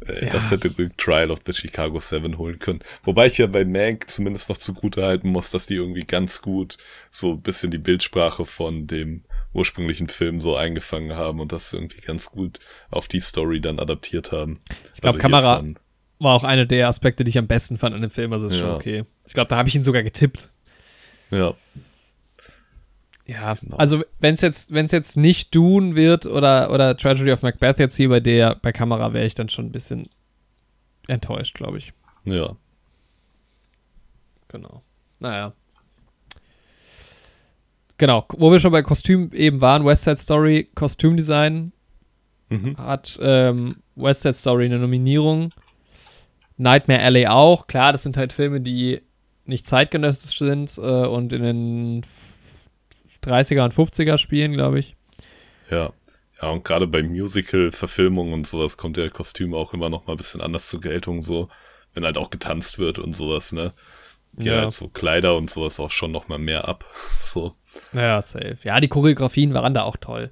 Äh, 0.06 0.26
Ja. 0.26 0.30
Das 0.30 0.52
hätte 0.52 0.70
Trial 0.96 1.32
of 1.32 1.40
the 1.44 1.52
Chicago 1.52 1.98
Seven 1.98 2.38
holen 2.38 2.60
können. 2.60 2.78
Wobei 3.02 3.26
ich 3.26 3.38
ja 3.38 3.48
bei 3.48 3.64
Mank 3.64 4.08
zumindest 4.08 4.48
noch 4.48 4.56
zugute 4.56 5.02
halten 5.04 5.30
muss, 5.30 5.50
dass 5.50 5.66
die 5.66 5.74
irgendwie 5.74 6.04
ganz 6.04 6.40
gut 6.42 6.78
so 7.10 7.32
ein 7.32 7.42
bisschen 7.42 7.72
die 7.72 7.78
Bildsprache 7.78 8.44
von 8.44 8.86
dem 8.86 9.22
ursprünglichen 9.52 10.06
Film 10.08 10.40
so 10.40 10.54
eingefangen 10.54 11.16
haben 11.16 11.40
und 11.40 11.50
das 11.50 11.72
irgendwie 11.72 12.00
ganz 12.02 12.30
gut 12.30 12.60
auf 12.88 13.08
die 13.08 13.18
Story 13.18 13.60
dann 13.60 13.80
adaptiert 13.80 14.30
haben. 14.30 14.60
Ich 14.94 15.00
glaube, 15.00 15.16
Also 15.16 15.18
Kamera 15.18 15.56
hiervon- 15.60 15.76
war 16.18 16.34
auch 16.34 16.44
einer 16.44 16.64
der 16.66 16.88
Aspekte, 16.88 17.24
die 17.24 17.30
ich 17.30 17.38
am 17.38 17.46
besten 17.46 17.78
fand 17.78 17.94
an 17.94 18.00
dem 18.02 18.10
Film. 18.10 18.32
Also 18.32 18.46
ist 18.46 18.56
schon 18.56 18.66
Ja. 18.68 18.74
okay. 18.76 19.04
Ich 19.26 19.32
glaube, 19.34 19.48
da 19.48 19.56
habe 19.56 19.68
ich 19.68 19.74
ihn 19.74 19.84
sogar 19.84 20.02
getippt. 20.02 20.50
Ja, 21.30 21.54
Ja, 23.26 23.54
Genau. 23.54 23.76
also 23.76 24.04
wenn 24.20 24.34
es 24.34 24.40
jetzt, 24.40 24.72
wenn 24.72 24.86
es 24.86 24.92
jetzt 24.92 25.16
nicht 25.16 25.52
Dune 25.54 25.96
wird 25.96 26.26
oder, 26.26 26.70
oder 26.70 26.96
Tragedy 26.96 27.32
of 27.32 27.42
Macbeth 27.42 27.78
jetzt 27.80 27.96
hier 27.96 28.08
bei 28.08 28.20
der, 28.20 28.54
bei 28.56 28.70
Kamera 28.72 29.12
wäre 29.12 29.26
ich 29.26 29.34
dann 29.34 29.48
schon 29.48 29.66
ein 29.66 29.72
bisschen 29.72 30.08
enttäuscht, 31.08 31.54
glaube 31.54 31.78
ich. 31.78 31.92
ja. 32.24 32.56
Genau. 34.48 34.82
Naja. 35.18 35.52
Genau, 37.98 38.26
wo 38.36 38.52
wir 38.52 38.60
schon 38.60 38.72
bei 38.72 38.82
Kostüm 38.82 39.32
eben 39.32 39.60
waren, 39.60 39.84
West 39.84 40.04
Side 40.04 40.16
Story, 40.18 40.68
Kostümdesign 40.74 41.72
Mhm. 42.48 42.76
hat 42.78 43.18
ähm, 43.20 43.76
West 43.96 44.22
Side 44.22 44.34
Story 44.34 44.66
eine 44.66 44.78
Nominierung. 44.78 45.50
Nightmare 46.56 47.00
Alley 47.02 47.26
auch. 47.26 47.66
Klar, 47.66 47.92
das 47.92 48.02
sind 48.02 48.16
halt 48.16 48.32
Filme, 48.32 48.60
die 48.60 49.02
nicht 49.44 49.66
zeitgenössisch 49.66 50.38
sind 50.38 50.76
äh, 50.78 50.80
und 51.06 51.32
in 51.32 51.42
den 51.42 52.02
f- 52.02 52.68
30er 53.24 53.64
und 53.64 53.74
50er 53.74 54.18
spielen, 54.18 54.52
glaube 54.52 54.78
ich. 54.78 54.96
Ja. 55.70 55.92
Ja, 56.42 56.50
und 56.50 56.64
gerade 56.64 56.86
bei 56.86 57.02
Musical-Verfilmungen 57.02 58.34
und 58.34 58.46
sowas 58.46 58.76
kommt 58.76 58.96
der 58.98 59.08
Kostüm 59.08 59.54
auch 59.54 59.72
immer 59.72 59.88
noch 59.88 60.06
mal 60.06 60.12
ein 60.14 60.18
bisschen 60.18 60.40
anders 60.42 60.68
zur 60.68 60.80
Geltung, 60.82 61.22
so, 61.22 61.48
wenn 61.94 62.04
halt 62.04 62.18
auch 62.18 62.28
getanzt 62.28 62.78
wird 62.78 62.98
und 62.98 63.14
sowas, 63.14 63.52
ne? 63.52 63.72
Ja, 64.38 64.62
Ja. 64.64 64.70
so 64.70 64.88
Kleider 64.88 65.34
und 65.36 65.48
sowas 65.48 65.80
auch 65.80 65.90
schon 65.90 66.12
noch 66.12 66.28
mal 66.28 66.38
mehr 66.38 66.68
ab. 66.68 66.84
So. 67.18 67.54
Ja, 67.92 68.20
safe. 68.22 68.58
Ja, 68.64 68.80
die 68.80 68.88
Choreografien 68.88 69.52
waren 69.54 69.72
da 69.74 69.82
auch 69.84 69.96
toll. 69.96 70.30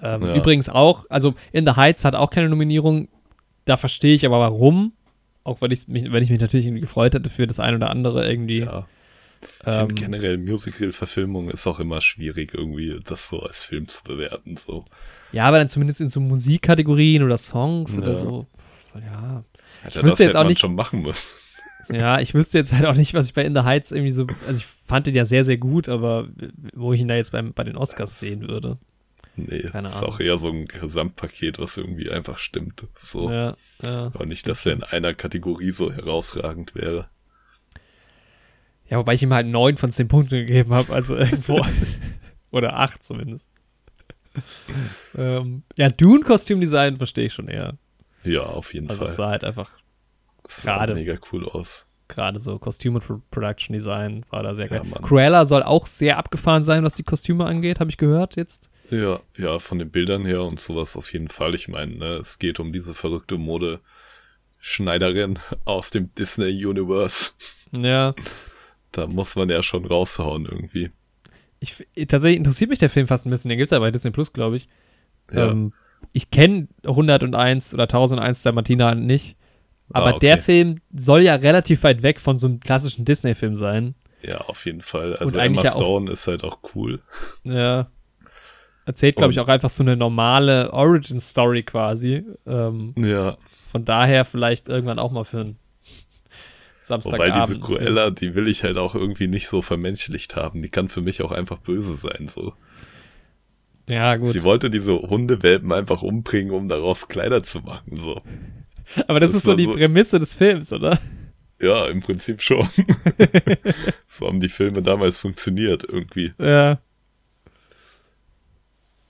Ähm, 0.00 0.22
Ja. 0.26 0.34
Übrigens 0.34 0.68
auch, 0.68 1.04
also 1.08 1.34
In 1.52 1.66
the 1.66 1.72
Heights 1.72 2.04
hat 2.04 2.14
auch 2.14 2.30
keine 2.30 2.48
Nominierung. 2.50 3.08
Da 3.64 3.76
verstehe 3.78 4.14
ich 4.14 4.24
aber 4.26 4.40
warum. 4.40 4.92
Auch 5.46 5.60
wenn 5.60 5.70
ich 5.70 5.86
mich, 5.88 6.10
wenn 6.12 6.22
ich 6.22 6.30
mich 6.30 6.40
natürlich 6.40 6.66
irgendwie 6.66 6.80
gefreut 6.82 7.14
hätte 7.14 7.30
für 7.30 7.46
das 7.46 7.60
ein 7.60 7.74
oder 7.74 7.90
andere 7.90 8.28
irgendwie. 8.28 8.60
Ja. 8.60 8.86
Ich 9.60 9.66
ähm, 9.66 9.74
finde 9.88 9.94
generell 9.94 10.38
Musical-Verfilmung 10.38 11.50
ist 11.50 11.66
auch 11.66 11.78
immer 11.78 12.00
schwierig, 12.00 12.54
irgendwie 12.54 12.98
das 13.04 13.28
so 13.28 13.40
als 13.40 13.62
Film 13.64 13.86
zu 13.86 14.02
bewerten. 14.02 14.56
So. 14.56 14.84
ja, 15.32 15.44
aber 15.46 15.58
dann 15.58 15.68
zumindest 15.68 16.00
in 16.00 16.08
so 16.08 16.20
Musikkategorien 16.20 17.22
oder 17.22 17.38
Songs 17.38 17.96
oder 17.96 18.12
Ja. 18.12 18.18
so. 18.18 18.46
Ja. 18.94 19.44
Hätte 19.82 20.02
wüsste 20.02 20.24
jetzt 20.24 20.36
auch 20.36 20.44
nicht- 20.46 20.60
schon 20.60 20.74
machen 20.74 21.02
müssen. 21.02 21.34
Ja, 21.88 22.18
ich 22.18 22.34
wüsste 22.34 22.58
jetzt 22.58 22.72
halt 22.72 22.84
auch 22.84 22.96
nicht, 22.96 23.14
was 23.14 23.28
ich 23.28 23.34
bei 23.34 23.44
In 23.44 23.54
the 23.54 23.60
Heights 23.62 23.92
irgendwie 23.92 24.10
so. 24.10 24.26
Also 24.48 24.58
ich 24.58 24.66
fand 24.88 25.06
den 25.06 25.14
ja 25.14 25.24
sehr, 25.24 25.44
sehr 25.44 25.56
gut, 25.56 25.88
aber 25.88 26.26
wo 26.74 26.92
ich 26.92 27.00
ihn 27.00 27.06
da 27.06 27.14
jetzt 27.14 27.30
beim, 27.30 27.52
bei 27.52 27.62
den 27.62 27.76
Oscars 27.76 28.18
sehen 28.18 28.48
würde. 28.48 28.76
Nee, 29.36 29.62
Keine 29.64 29.88
ist 29.88 29.96
Ahnung. 29.96 30.10
auch 30.10 30.20
eher 30.20 30.38
so 30.38 30.48
ein 30.50 30.64
Gesamtpaket, 30.66 31.58
was 31.58 31.76
irgendwie 31.76 32.10
einfach 32.10 32.38
stimmt. 32.38 32.86
So. 32.96 33.30
Ja, 33.30 33.56
ja. 33.82 34.06
Aber 34.06 34.24
nicht, 34.26 34.48
dass 34.48 34.64
er 34.66 34.72
in 34.72 34.82
einer 34.82 35.12
Kategorie 35.14 35.70
so 35.72 35.92
herausragend 35.92 36.74
wäre. 36.74 37.08
Ja, 38.88 38.98
wobei 38.98 39.14
ich 39.14 39.22
ihm 39.22 39.34
halt 39.34 39.46
neun 39.46 39.76
von 39.76 39.90
zehn 39.92 40.08
Punkten 40.08 40.46
gegeben 40.46 40.72
habe, 40.72 40.92
also 40.92 41.16
irgendwo. 41.18 41.60
Oder 42.50 42.76
acht 42.78 43.04
zumindest. 43.04 43.46
ähm, 45.16 45.62
ja, 45.76 45.88
Dune-Kostümdesign 45.88 46.96
verstehe 46.98 47.26
ich 47.26 47.32
schon 47.34 47.48
eher. 47.48 47.74
Ja, 48.24 48.42
auf 48.42 48.74
jeden 48.74 48.88
Also 48.90 49.04
Fall. 49.06 49.14
sah 49.14 49.28
halt 49.30 49.44
einfach 49.44 49.70
Das 50.44 50.62
gerade- 50.62 50.94
mega 50.94 51.16
cool 51.32 51.48
aus. 51.48 51.86
gerade 52.08 52.38
so 52.38 52.58
Kostüm 52.58 52.94
und 52.96 53.04
Pro 53.06 53.20
Production 53.30 53.72
Design 53.72 54.24
war 54.30 54.42
da 54.42 54.54
sehr 54.54 54.66
Ja, 54.66 54.78
geil. 54.78 54.86
Mann. 54.88 55.02
Cruella 55.02 55.44
soll 55.44 55.62
auch 55.62 55.86
sehr 55.86 56.18
abgefahren 56.18 56.62
sein, 56.64 56.84
was 56.84 56.94
die 56.94 57.02
Kostüme 57.02 57.44
angeht, 57.46 57.80
habe 57.80 57.90
ich 57.90 57.96
gehört 57.96 58.36
jetzt. 58.36 58.70
Ja, 58.90 59.20
ja, 59.36 59.58
von 59.58 59.78
den 59.78 59.90
Bildern 59.90 60.24
her 60.24 60.42
und 60.42 60.60
sowas 60.60 60.96
auf 60.96 61.12
jeden 61.12 61.28
Fall. 61.28 61.54
Ich 61.54 61.68
meine, 61.68 61.96
ne, 61.96 62.06
es 62.16 62.38
geht 62.38 62.60
um 62.60 62.72
diese 62.72 62.94
verrückte 62.94 63.36
Mode-Schneiderin 63.38 65.38
aus 65.64 65.90
dem 65.90 66.14
Disney-Universe. 66.14 67.32
Ja, 67.72 68.14
Da 68.92 69.06
muss 69.06 69.36
man 69.36 69.48
ja 69.48 69.62
schon 69.62 69.84
raushauen 69.84 70.46
irgendwie. 70.46 70.90
ich, 71.60 71.74
tatsächlich 72.08 72.38
interessiert 72.38 72.70
mich 72.70 72.78
der 72.78 72.90
Film 72.90 73.06
fast 73.06 73.26
ein 73.26 73.30
bisschen. 73.30 73.48
Den 73.48 73.58
gibt 73.58 73.70
es 73.70 73.74
ja 73.74 73.78
bei 73.80 73.90
Disney 73.90 74.10
Plus, 74.10 74.32
glaube 74.32 74.56
ich. 74.56 74.68
Ja, 75.32 75.50
Ähm, 75.50 75.72
ich 76.12 76.30
kenne 76.30 76.68
101 76.84 77.74
oder 77.74 77.84
1001 77.84 78.42
der 78.42 78.52
Martina 78.52 78.94
nicht. 78.94 79.36
Aber 79.92 80.06
Ah, 80.06 80.10
okay. 80.10 80.18
der 80.26 80.38
Film 80.38 80.80
soll 80.94 81.22
ja 81.22 81.34
relativ 81.36 81.82
weit 81.84 82.02
weg 82.02 82.20
von 82.20 82.38
so 82.38 82.46
einem 82.46 82.60
klassischen 82.60 83.04
Disney-Film 83.04 83.56
sein. 83.56 83.94
ja, 84.22 84.38
auf 84.42 84.66
jeden 84.66 84.80
Fall. 84.80 85.16
Also 85.16 85.38
Emma 85.38 85.62
ja 85.62 85.70
auch- 85.70 85.76
Stone 85.76 86.10
ist 86.10 86.26
halt 86.26 86.42
auch 86.44 86.58
cool. 86.74 87.00
Ja. 87.44 87.90
Erzählt, 88.86 89.16
glaube 89.16 89.32
ich, 89.32 89.40
auch 89.40 89.48
einfach 89.48 89.68
so 89.70 89.82
eine 89.82 89.96
normale 89.96 90.72
Origin-Story 90.72 91.64
quasi. 91.64 92.22
Ähm, 92.46 92.94
Ja, 92.96 93.36
von 93.70 93.84
daher 93.84 94.24
vielleicht 94.24 94.68
irgendwann 94.68 94.98
auch 94.98 95.10
mal 95.12 95.24
für 95.24 95.40
einen 95.40 95.56
wobei 95.56 96.80
Samstagabend. 96.80 97.48
diese 97.48 97.60
Cruella, 97.60 98.10
die 98.10 98.34
will 98.34 98.46
ich 98.48 98.62
halt 98.62 98.78
auch 98.78 98.94
irgendwie 98.94 99.26
nicht 99.26 99.48
so 99.48 99.60
vermenschlicht 99.60 100.36
haben. 100.36 100.62
Die 100.62 100.68
kann 100.68 100.88
für 100.88 101.00
mich 101.02 101.20
auch 101.22 101.32
einfach 101.32 101.58
böse 101.58 101.94
sein, 101.94 102.28
so. 102.28 102.52
Ja, 103.88 104.16
gut. 104.16 104.32
Sie 104.32 104.42
wollte 104.44 104.70
diese 104.70 104.92
Hundewelpen 104.94 105.72
einfach 105.72 106.02
umbringen, 106.02 106.52
um 106.52 106.68
daraus 106.68 107.08
Kleider 107.08 107.42
zu 107.42 107.60
machen, 107.60 107.96
so. 107.96 108.20
Aber 109.08 109.18
das, 109.20 109.30
das 109.32 109.38
ist 109.38 109.46
so 109.46 109.54
die 109.56 109.64
so- 109.66 109.72
Prämisse 109.74 110.18
des 110.20 110.34
Films, 110.34 110.72
oder? 110.72 110.98
Ja, 111.60 111.86
im 111.88 112.00
Prinzip 112.00 112.42
schon. 112.42 112.68
so 114.06 114.26
haben 114.28 114.40
die 114.40 114.48
Filme 114.48 114.82
damals 114.82 115.18
funktioniert, 115.18 115.84
irgendwie. 115.84 116.32
Ja. 116.38 116.78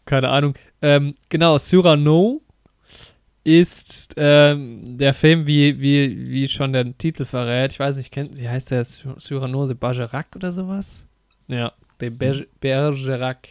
Keine 0.06 0.30
Ahnung. 0.30 0.54
Ähm, 0.80 1.14
genau, 1.28 1.58
Cyrano 1.58 2.40
ist 3.44 4.14
ähm, 4.16 4.98
der 4.98 5.14
Film, 5.14 5.46
wie, 5.46 5.80
wie, 5.80 6.30
wie 6.30 6.48
schon 6.48 6.72
der 6.72 6.96
Titel 6.98 7.24
verrät. 7.24 7.72
Ich 7.72 7.78
weiß 7.78 7.96
nicht, 7.96 8.10
kennt, 8.10 8.36
wie 8.36 8.48
heißt 8.48 8.70
der? 8.70 8.84
Cy- 8.84 9.18
Cyrano 9.20 9.66
de 9.66 9.74
Bergerac 9.76 10.26
oder 10.34 10.50
sowas? 10.50 11.04
Ja, 11.48 11.72
de 12.00 12.10
Berge- 12.10 12.48
Bergerac. 12.60 13.48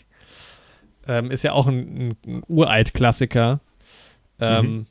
Ähm, 1.08 1.30
ist 1.32 1.44
ja 1.44 1.52
auch 1.54 1.68
ein, 1.68 1.78
ein, 2.10 2.18
ein 2.26 2.44
Uralt-Klassiker. 2.48 3.60
Ähm, 4.40 4.66
Mhm. 4.66 4.86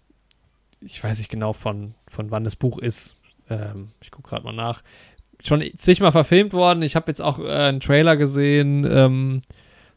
Ich 0.86 1.02
weiß 1.02 1.16
nicht 1.18 1.30
genau, 1.30 1.54
von, 1.54 1.94
von 2.08 2.30
wann 2.30 2.44
das 2.44 2.56
Buch 2.56 2.78
ist. 2.78 3.16
Ähm, 3.48 3.88
ich 4.02 4.10
gucke 4.10 4.28
gerade 4.28 4.44
mal 4.44 4.52
nach. 4.52 4.82
Schon 5.42 5.62
zigmal 5.78 6.12
verfilmt 6.12 6.52
worden. 6.52 6.82
Ich 6.82 6.94
habe 6.94 7.06
jetzt 7.10 7.20
auch 7.22 7.38
äh, 7.38 7.48
einen 7.50 7.80
Trailer 7.80 8.16
gesehen, 8.18 8.86
ähm, 8.88 9.40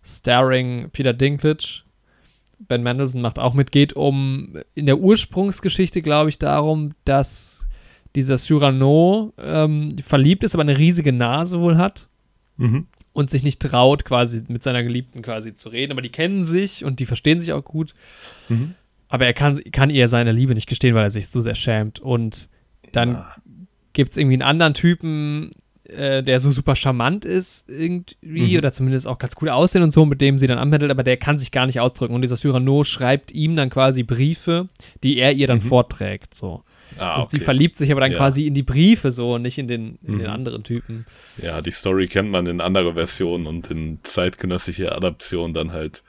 starring 0.08 0.90
Peter 0.92 1.14
Dinklage. 1.14 1.82
Ben 2.60 2.82
Mendelssohn 2.82 3.22
macht 3.22 3.38
auch 3.38 3.54
mit. 3.54 3.72
Geht 3.72 3.94
um, 3.94 4.58
in 4.74 4.88
der 4.88 4.98
Ursprungsgeschichte, 5.00 6.02
glaube 6.02 6.30
ich, 6.30 6.40
darum, 6.40 6.94
dass 7.06 7.66
dieser 8.16 8.38
Cyrano 8.40 9.34
ähm, 9.38 9.96
verliebt 10.02 10.44
ist, 10.44 10.56
aber 10.56 10.64
eine 10.64 10.78
riesige 10.78 11.14
Nase 11.14 11.60
wohl 11.62 11.78
hat 11.78 12.08
Mhm. 12.58 12.88
und 13.14 13.30
sich 13.30 13.44
nicht 13.44 13.62
traut, 13.62 14.04
quasi 14.06 14.44
mit 14.48 14.64
seiner 14.64 14.82
Geliebten 14.82 15.22
quasi 15.22 15.54
zu 15.54 15.70
reden. 15.70 15.92
Aber 15.92 16.02
die 16.02 16.10
kennen 16.10 16.44
sich 16.44 16.84
und 16.84 17.00
die 17.00 17.06
verstehen 17.06 17.40
sich 17.40 17.54
auch 17.54 17.64
gut. 17.64 17.94
Mhm. 18.50 18.74
Aber 19.10 19.28
er 19.28 19.34
kann, 19.34 19.62
kann 19.72 19.92
ihr 19.92 20.08
seine 20.08 20.32
Liebe 20.32 20.56
nicht 20.56 20.68
gestehen, 20.68 20.96
weil 20.96 21.04
er 21.04 21.12
sich 21.12 21.28
so 21.30 21.42
sehr 21.42 21.54
schämt. 21.56 22.00
Und 22.00 22.50
dann 22.94 23.18
Ah, 23.18 23.36
gibt 23.94 24.12
es 24.12 24.18
irgendwie 24.18 24.34
einen 24.36 24.42
anderen 24.42 24.74
Typen, 24.74 25.52
äh, 25.90 26.22
der 26.24 26.40
so 26.40 26.52
super 26.52 26.76
charmant 26.76 27.24
ist 27.26 27.70
irgendwie 27.70 28.52
Mhm. 28.54 28.58
oder 28.58 28.72
zumindest 28.72 29.08
auch 29.08 29.18
ganz 29.18 29.36
gut 29.36 29.50
aussehen 29.50 29.84
und 29.84 29.92
so, 29.92 30.06
mit 30.06 30.20
dem 30.22 30.38
sie 30.38 30.48
dann 30.48 30.58
anmittelt, 30.58 30.92
aber 30.92 31.04
der 31.04 31.18
kann 31.18 31.40
sich 31.40 31.52
gar 31.52 31.66
nicht 31.66 31.80
ausdrücken. 31.80 32.14
Und 32.14 32.22
dieser 32.22 32.36
Cyrano 32.38 32.84
schreibt 32.84 33.32
ihm 33.32 33.56
dann 33.56 33.70
quasi 33.70 34.04
Briefe, 34.04 34.68
die 35.04 35.18
er 35.18 35.32
ihr 35.34 35.48
dann 35.48 35.60
Mhm. 35.60 35.62
vorträgt. 35.70 36.34
So. 36.34 36.64
ah, 36.98 37.22
Und 37.22 37.32
sie 37.32 37.40
verliebt 37.40 37.76
sich 37.76 37.92
aber 37.92 38.02
dann 38.02 38.12
Ja. 38.12 38.18
quasi 38.18 38.48
in 38.48 38.54
die 38.54 38.64
Briefe 38.64 39.12
so 39.12 39.36
und 39.36 39.42
nicht 39.44 39.58
in 39.58 39.68
den, 39.68 40.00
in 40.04 40.18
den 40.20 40.28
Mhm. 40.28 40.34
anderen 40.34 40.64
Typen. 40.64 41.06
Ja, 41.42 41.62
die 41.62 41.72
Story 41.72 42.08
kennt 42.08 42.32
man 42.32 42.48
in 42.48 42.60
anderer 42.62 42.94
Version 42.94 43.46
und 43.46 43.70
in 43.70 44.00
zeitgenössischer 44.04 44.96
Adaption 44.96 45.54
dann 45.54 45.74
halt 45.74 46.02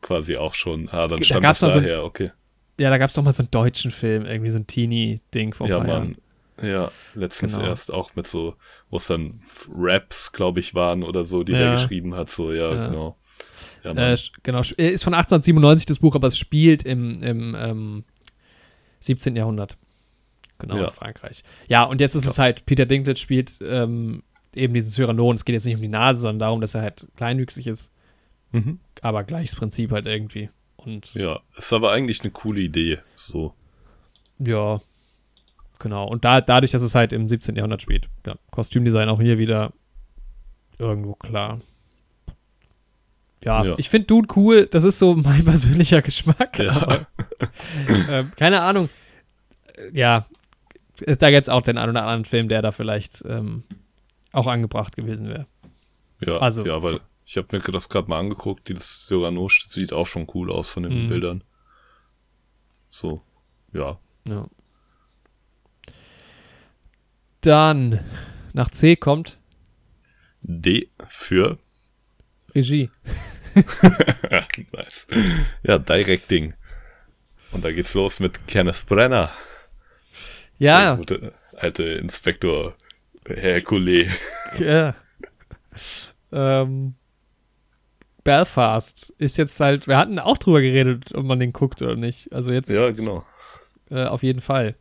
quasi 0.00 0.36
auch 0.36 0.54
schon. 0.54 0.88
Ah, 0.88 1.06
dann 1.06 1.18
Da 1.18 1.24
stammt 1.24 1.44
das 1.44 1.62
noch 1.62 1.70
so 1.70 1.78
ein- 1.78 1.84
daher, 1.84 2.04
okay. 2.04 2.30
Ja, 2.78 2.88
da 2.90 2.96
gab 2.98 3.10
es 3.10 3.14
doch 3.14 3.22
mal 3.22 3.32
so 3.34 3.42
einen 3.42 3.50
deutschen 3.50 3.90
Film, 3.90 4.24
irgendwie 4.24 4.50
so 4.50 4.58
ein 4.58 4.66
Teenie-Ding 4.66 5.52
vor 5.54 5.66
ein 5.66 5.70
Ja, 5.70 5.76
paar 5.78 5.86
Mann. 5.86 5.96
Jahren. 5.96 6.16
Ja, 6.62 6.90
letztens 7.14 7.56
Genau. 7.56 7.68
erst 7.68 7.92
auch 7.92 8.14
mit 8.16 8.26
so, 8.26 8.54
wo 8.90 8.96
es 8.96 9.06
dann 9.06 9.40
Raps, 9.72 10.32
glaube 10.32 10.60
ich, 10.60 10.74
waren 10.74 11.02
oder 11.02 11.24
so, 11.24 11.42
die 11.42 11.52
Ja. 11.52 11.58
er 11.58 11.72
geschrieben 11.76 12.14
hat, 12.14 12.30
so, 12.30 12.52
ja, 12.52 12.74
Ja. 12.74 12.86
genau. 12.88 13.16
Ja. 13.82 14.12
Äh, 14.12 14.18
genau, 14.42 14.60
äh, 14.76 14.90
ist 14.90 15.04
von 15.04 15.14
1897 15.14 15.86
das 15.86 15.98
Buch, 16.00 16.14
aber 16.14 16.28
es 16.28 16.36
spielt 16.38 16.82
im, 16.84 17.22
im 17.22 17.56
ähm, 17.58 18.04
17. 19.00 19.36
Jahrhundert. 19.36 19.78
Genau, 20.58 20.84
in 20.84 20.90
Frankreich. 20.90 21.42
Ja, 21.68 21.84
und 21.84 22.02
jetzt 22.02 22.14
ist 22.14 22.26
es 22.26 22.38
halt, 22.38 22.66
Peter 22.66 22.84
Dinklage 22.84 23.18
spielt 23.18 23.54
ähm, 23.62 24.22
eben 24.54 24.74
diesen 24.74 24.90
Cyrano 24.90 25.30
und 25.30 25.36
es 25.36 25.46
geht 25.46 25.54
jetzt 25.54 25.64
nicht 25.64 25.76
um 25.76 25.80
die 25.80 25.88
Nase, 25.88 26.20
sondern 26.20 26.38
darum, 26.40 26.60
dass 26.60 26.74
er 26.74 26.82
halt 26.82 27.06
kleinwüchsig 27.16 27.66
ist, 27.66 27.90
mhm. 28.52 28.78
aber 29.00 29.24
gleiches 29.24 29.54
Prinzip 29.56 29.92
halt 29.92 30.06
irgendwie. 30.06 30.50
Und 30.76 31.14
Ja, 31.14 31.40
ist 31.56 31.72
aber 31.72 31.92
eigentlich 31.92 32.20
eine 32.20 32.30
coole 32.32 32.60
Idee, 32.60 32.98
so. 33.14 33.54
ja, 34.38 34.80
genau. 35.80 36.06
Und 36.06 36.24
da, 36.24 36.40
dadurch, 36.40 36.70
dass 36.70 36.82
es 36.82 36.94
halt 36.94 37.12
im 37.12 37.28
17. 37.28 37.56
Jahrhundert 37.56 37.82
spielt, 37.82 38.08
ja, 38.24 38.36
Kostümdesign 38.52 39.08
auch 39.08 39.20
hier 39.20 39.38
wieder 39.38 39.72
irgendwo 40.78 41.14
klar. 41.14 41.60
ja, 43.44 43.64
Ja. 43.64 43.74
ich 43.78 43.88
finde 43.90 44.06
Dune 44.06 44.28
cool. 44.36 44.66
Das 44.66 44.84
ist 44.84 44.98
so 44.98 45.14
mein 45.14 45.44
persönlicher 45.44 46.02
Geschmack. 46.02 46.58
Ja. 46.58 46.70
Aber, 46.72 47.06
ähm, 48.08 48.30
keine 48.36 48.62
Ahnung. 48.62 48.88
Äh, 49.74 49.90
Ja, 49.98 50.26
es- 51.00 51.18
da 51.18 51.30
gäbe 51.30 51.40
es 51.40 51.48
auch 51.48 51.62
den 51.62 51.78
einen 51.78 51.90
oder 51.90 52.02
anderen 52.02 52.24
Film, 52.24 52.48
der 52.48 52.62
da 52.62 52.70
vielleicht 52.72 53.24
ähm, 53.26 53.64
auch 54.32 54.46
angebracht 54.46 54.94
gewesen 54.96 55.28
wäre. 55.28 55.46
Ja, 56.24 56.38
Also- 56.38 56.64
ja, 56.66 56.82
weil 56.82 57.00
ich 57.24 57.36
habe 57.36 57.48
mir 57.52 57.60
das 57.60 57.88
gerade 57.88 58.08
mal 58.08 58.18
angeguckt, 58.18 58.68
dieses 58.68 59.06
Cyrano 59.06 59.48
sieht 59.48 59.92
auch 59.92 60.06
schon 60.06 60.26
cool 60.34 60.50
aus 60.50 60.70
von 60.72 60.82
den 60.82 61.04
Mhm. 61.04 61.08
Bildern. 61.08 61.44
So, 62.90 63.22
ja. 63.72 63.98
Ja. 64.28 64.46
Dann 67.40 68.00
nach 68.52 68.70
C 68.70 68.96
kommt 68.96 69.38
D 70.42 70.88
für 71.08 71.58
Regie. 72.54 72.90
nice. 74.72 75.06
Ja, 75.62 75.78
Directing. 75.78 76.54
Und 77.52 77.64
da 77.64 77.72
geht's 77.72 77.94
los 77.94 78.20
mit 78.20 78.46
Kenneth 78.46 78.86
Brenner. 78.86 79.30
Der 80.58 80.66
Ja, 80.66 80.94
gute 80.94 81.32
alte 81.56 81.84
Inspektor 81.84 82.74
Hercule. 83.26 84.08
ja. 84.58 84.94
ähm, 86.32 86.94
Belfast 88.24 89.12
ist 89.18 89.36
jetzt 89.38 89.58
halt, 89.60 89.88
wir 89.88 89.96
hatten 89.98 90.18
auch 90.18 90.38
drüber 90.38 90.60
geredet, 90.60 91.14
ob 91.14 91.24
man 91.24 91.40
den 91.40 91.52
guckt 91.52 91.82
oder 91.82 91.96
nicht. 91.96 92.32
Also 92.32 92.52
jetzt 92.52 92.70
Ja, 92.70 92.90
genau. 92.90 93.24
äh, 93.90 94.04
auf 94.04 94.22
jeden 94.22 94.40
Fall. 94.40 94.74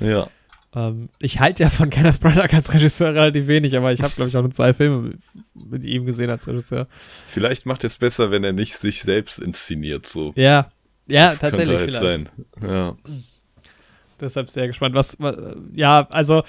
Ja. 0.00 0.28
Ähm, 0.76 1.08
ich 1.18 1.40
halte 1.40 1.62
ja 1.62 1.70
von 1.70 1.88
Kenneth 1.90 2.20
Branagh 2.20 2.54
als 2.54 2.72
Regisseur 2.72 3.14
relativ 3.14 3.46
wenig, 3.46 3.76
aber 3.76 3.92
ich 3.92 4.02
habe, 4.02 4.14
glaube 4.14 4.28
ich, 4.28 4.36
auch 4.36 4.42
nur 4.42 4.50
zwei 4.50 4.74
Filme 4.74 5.14
mit, 5.54 5.82
ihm 5.82 6.04
gesehen 6.04 6.28
als 6.28 6.46
Regisseur. 6.46 6.86
Vielleicht 7.26 7.64
macht 7.64 7.82
es 7.82 7.96
besser, 7.96 8.30
wenn 8.30 8.44
er 8.44 8.52
nicht 8.52 8.74
sich 8.74 9.02
selbst 9.02 9.40
inszeniert, 9.40 10.06
so. 10.06 10.32
Ja, 10.36 10.68
ja, 11.08 11.30
Das 11.30 11.38
tatsächlich 11.38 11.78
könnte 11.78 11.98
halt 11.98 12.28
vielleicht. 12.28 12.28
sein. 12.60 12.70
Ja. 12.70 12.96
Deshalb 14.20 14.50
sehr 14.50 14.66
gespannt. 14.66 14.94
Was, 14.94 15.16
was 15.18 15.36
ja, 15.74 16.06
also 16.10 16.42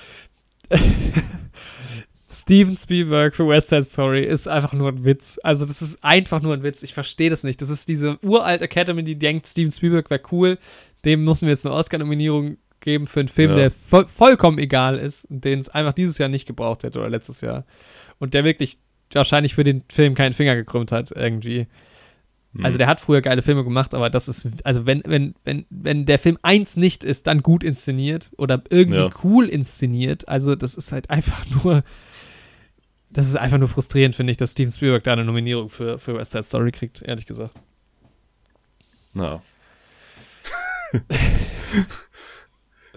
Steven 2.30 2.76
Spielberg 2.76 3.36
für 3.36 3.48
West 3.48 3.70
Side 3.70 3.84
Story 3.86 4.24
ist 4.24 4.48
einfach 4.48 4.74
nur 4.74 4.90
ein 4.90 5.04
Witz. 5.06 5.40
Also 5.44 5.66
das 5.66 5.82
ist 5.82 6.04
einfach 6.04 6.42
nur 6.42 6.54
ein 6.54 6.64
Witz. 6.64 6.84
Ich 6.84 6.94
verstehe 6.94 7.30
das 7.30 7.44
nicht. 7.44 7.62
Das 7.62 7.70
ist 7.70 7.88
diese 7.88 8.20
uralt 8.24 8.62
Academy, 8.62 9.04
die 9.04 9.18
denkt, 9.18 9.48
Steven 9.48 9.72
Spielberg 9.72 10.10
wäre 10.10 10.22
cool. 10.32 10.58
Dem 11.04 11.24
müssen 11.24 11.42
wir 11.42 11.50
jetzt 11.50 11.66
eine 11.66 11.76
Oscar-Nominierung 11.76 12.58
geben 12.80 13.08
für 13.08 13.20
einen 13.22 13.30
Film, 13.30 13.52
Ja. 13.52 13.56
der 13.58 13.72
voll, 13.72 14.08
vollkommen 14.08 14.58
egal 14.60 14.98
ist 14.98 15.26
den 15.30 15.60
es 15.60 15.70
einfach 15.70 15.94
dieses 15.94 16.18
Jahr 16.18 16.30
nicht 16.30 16.46
gebraucht 16.46 16.84
hätte 16.84 17.00
oder 17.00 17.10
letztes 17.10 17.42
Jahr. 17.42 17.66
Und 18.20 18.34
der 18.34 18.44
wirklich 18.44 18.78
wahrscheinlich 19.12 19.56
für 19.56 19.64
den 19.64 19.84
Film 19.90 20.16
keinen 20.16 20.34
Finger 20.34 20.56
gekrümmt 20.56 20.92
hat 20.92 21.12
irgendwie. 21.12 21.68
Hm. 22.56 22.66
Also 22.66 22.78
der 22.78 22.88
hat 22.88 23.00
früher 23.00 23.22
geile 23.22 23.42
Filme 23.42 23.64
gemacht, 23.64 23.94
aber 23.94 24.10
das 24.10 24.28
ist, 24.28 24.48
also 24.64 24.86
wenn, 24.86 25.02
wenn, 25.06 25.34
wenn, 25.44 25.66
wenn 25.70 26.06
der 26.06 26.20
Film 26.20 26.38
eins 26.42 26.76
nicht 26.78 27.04
ist, 27.04 27.28
dann 27.28 27.42
gut 27.44 27.64
inszeniert 27.64 28.30
oder 28.38 28.62
irgendwie 28.70 29.00
Ja. 29.00 29.10
cool 29.24 29.48
inszeniert, 29.48 30.28
also 30.28 30.56
das 30.56 30.76
ist 30.76 30.92
halt 30.92 31.10
einfach 31.10 31.46
nur, 31.64 31.84
das 33.10 33.28
ist 33.28 33.36
einfach 33.38 33.58
nur 33.58 33.68
frustrierend, 33.70 34.16
finde 34.16 34.32
ich, 34.32 34.38
dass 34.38 34.52
Steven 34.52 34.72
Spielberg 34.72 35.04
da 35.04 35.14
eine 35.14 35.26
Nominierung 35.26 35.70
für, 35.70 36.00
für 36.00 36.16
West 36.16 36.32
Side 36.32 36.44
Story 36.44 36.72
kriegt, 36.72 37.02
ehrlich 37.02 37.26
gesagt. 37.26 37.54
Na. 39.14 39.42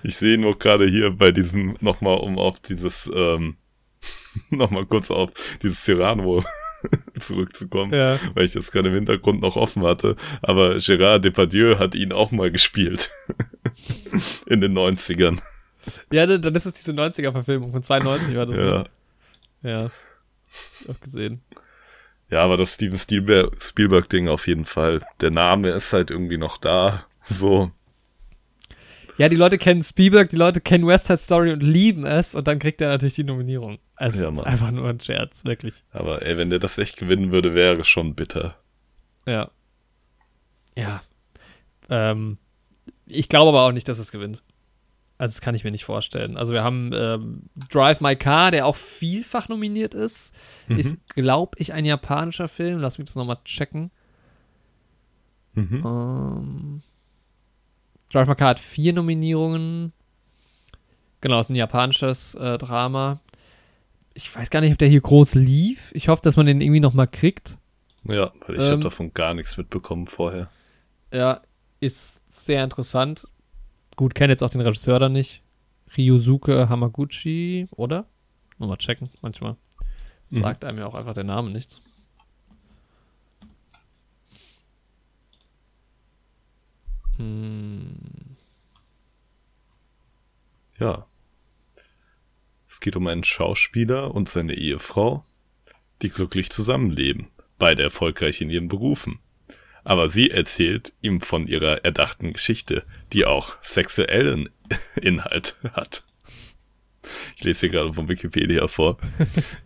ich 0.03 0.17
sehe 0.17 0.39
nur 0.39 0.59
gerade 0.59 0.87
hier 0.87 1.11
bei 1.11 1.31
diesem, 1.33 1.77
nochmal 1.81 2.19
um 2.19 2.39
auf 2.39 2.61
dieses, 2.61 3.11
ähm, 3.15 3.57
nochmal 4.51 4.87
kurz 4.87 5.11
auf 5.11 5.33
dieses 5.63 5.85
Cyrano 5.85 6.45
zurückzukommen, 7.21 7.93
Ja. 7.93 8.19
weil 8.35 8.45
ich 8.45 8.53
das 8.53 8.71
gerade 8.73 8.89
im 8.89 8.95
Hintergrund 8.95 9.41
noch 9.43 9.57
offen 9.57 9.83
hatte. 9.85 10.17
Aber 10.43 10.77
Gérard 10.77 11.19
Depardieu 11.21 11.79
hat 11.79 11.95
ihn 11.95 12.13
auch 12.13 12.31
mal 12.31 12.51
gespielt. 12.51 13.11
In 14.47 14.61
den 14.61 14.77
90ern. 14.77 15.41
Ja, 16.13 16.27
dann 16.27 16.55
ist 16.55 16.67
es 16.67 16.75
diese 16.75 16.93
90er-Verfilmung 16.93 17.73
von 17.73 17.83
92 17.83 18.37
war 18.37 18.47
das. 18.47 18.57
Ja. 18.57 18.65
Ne? 18.65 18.85
Ja. 19.63 19.91
Auch 20.91 21.01
gesehen. 21.01 21.41
Ja, 22.31 22.43
aber 22.45 22.57
das 22.57 22.75
Steven 22.75 22.97
Spielberg- 22.99 23.61
Spielberg-Ding 23.63 24.29
auf 24.29 24.47
jeden 24.47 24.65
Fall. 24.65 25.01
Der 25.21 25.31
Name 25.31 25.71
ist 25.71 25.93
halt 25.93 26.11
irgendwie 26.11 26.39
noch 26.39 26.59
da. 26.59 27.05
So. 27.25 27.73
Ja, 29.21 29.29
die 29.29 29.37
Leute 29.37 29.59
kennen 29.59 29.83
Spielberg, 29.83 30.31
die 30.31 30.37
Leute 30.37 30.63
kennen 30.63 30.87
West 30.87 31.05
Side 31.05 31.19
Story 31.19 31.53
und 31.53 31.63
lieben 31.63 32.07
es 32.07 32.35
und 32.35 32.49
dann 32.49 32.59
kriegt 32.59 32.81
er 32.81 32.89
natürlich 32.89 33.13
die 33.13 33.25
Nominierung. 33.25 33.79
Also 33.95 34.19
Ja, 34.19 34.31
es 34.31 34.39
ist 34.39 34.47
einfach 34.47 34.71
nur 34.71 34.89
ein 34.89 34.99
Scherz, 34.99 35.45
wirklich. 35.45 35.85
Aber 35.91 36.23
ey, 36.23 36.39
wenn 36.39 36.49
der 36.49 36.59
das 36.59 36.79
echt 36.79 36.97
gewinnen 36.97 37.31
würde, 37.31 37.55
wäre 37.55 37.85
schon 37.85 38.15
bitter. 38.15 38.57
Ja. 39.27 39.51
Ja. 40.75 41.03
Ähm, 41.91 42.39
ich 43.05 43.29
glaube 43.29 43.51
aber 43.51 43.67
auch 43.67 43.73
nicht, 43.73 43.91
dass 43.91 43.99
es 43.99 44.11
gewinnt. 44.11 44.43
Also 45.19 45.35
das 45.35 45.43
kann 45.43 45.55
ich 45.55 45.65
mir 45.65 45.71
nicht 45.71 45.85
vorstellen. 45.85 46.39
Also 46.39 46.55
wir 46.55 46.65
haben 46.65 46.91
ähm, 46.95 47.43
Drive 47.69 48.01
My 48.01 48.17
Car, 48.17 48.53
der 48.53 48.65
auch 48.65 48.77
vielfach 48.77 49.51
nominiert 49.51 49.93
ist. 49.93 50.33
Ist, 50.67 50.97
glaube 51.09 51.59
ich, 51.59 51.75
ein 51.75 51.85
japanischer 51.85 52.49
Film. 52.49 52.79
Lass 52.79 52.97
mich 52.97 53.05
das 53.05 53.17
nochmal 53.17 53.37
checken. 53.45 53.91
Mhm. 55.53 55.83
Ähm, 55.85 56.83
Drive 58.11 58.29
My 58.29 58.35
Car 58.35 58.49
hat 58.51 58.61
vier 58.61 58.93
Nominierungen. 58.93 59.93
Genau, 61.21 61.41
ist 61.41 61.51
ein 61.51 61.57
japanisches 61.57 62.35
äh, 62.35 62.59
Drama. 62.59 63.21
Ich 64.15 64.35
weiß 64.35 64.51
gar 64.51 64.61
nicht, 64.61 64.73
ob 64.73 64.79
der 64.79 64.89
hier 64.89 65.01
groß 65.01 65.35
lief. 65.35 65.93
Ich 65.95 66.09
hoffe, 66.09 66.23
dass 66.23 66.37
man 66.37 66.47
den 66.47 66.61
irgendwie 66.61 66.81
nochmal 66.81 67.07
kriegt. 67.07 67.57
Ja, 68.05 68.33
weil 68.47 68.57
ich 68.57 68.63
Ähm, 68.65 68.71
habe 68.73 68.81
davon 68.83 69.15
gar 69.15 69.35
nichts 69.35 69.57
mitbekommen 69.57 70.07
vorher. 70.07 70.49
Ja, 71.13 71.41
ist 71.81 72.21
sehr 72.29 72.65
interessant. 72.65 73.29
Gut, 73.97 74.15
kenne 74.15 74.33
jetzt 74.33 74.43
auch 74.43 74.51
den 74.51 74.61
Regisseur 74.63 74.99
da 74.99 75.09
nicht. 75.09 75.43
Ryusuke 75.97 76.69
Hamaguchi, 76.69 77.69
oder? 77.73 78.07
Nur 78.59 78.69
mal 78.69 78.77
checken, 78.77 79.11
manchmal. 79.23 79.57
Mhm. 80.31 80.43
Sagt 80.43 80.65
einem 80.65 80.79
ja 80.79 80.87
auch 80.87 80.95
einfach 80.95 81.15
der 81.15 81.25
Name 81.25 81.51
nichts. 81.51 81.81
Hm, 87.21 88.37
Ja. 90.79 91.07
Es 92.67 92.81
geht 92.81 92.97
um 92.97 93.07
einen 93.07 93.25
Schauspieler 93.25 94.15
und 94.15 94.29
seine 94.31 94.55
Ehefrau, 94.55 95.27
die 96.01 96.09
glücklich 96.09 96.49
zusammenleben, 96.49 97.29
beide 97.59 97.83
erfolgreich 97.83 98.41
in 98.41 98.49
ihren 98.49 98.69
Berufen. 98.69 99.19
Aber 99.85 100.09
sie 100.09 100.31
erzählt 100.31 100.95
ihm 101.03 101.21
von 101.21 101.47
ihrer 101.47 101.85
erdachten 101.85 102.33
Geschichte, 102.33 102.87
die 103.13 103.27
auch 103.27 103.57
sexuellen 103.63 104.49
Inhalt 104.97 105.57
hat. 105.73 106.05
Ich 107.37 107.45
lese 107.45 107.61
hier 107.61 107.71
gerade 107.71 107.93
von 107.93 108.09
Wikipedia 108.09 108.67
vor. 108.69 108.97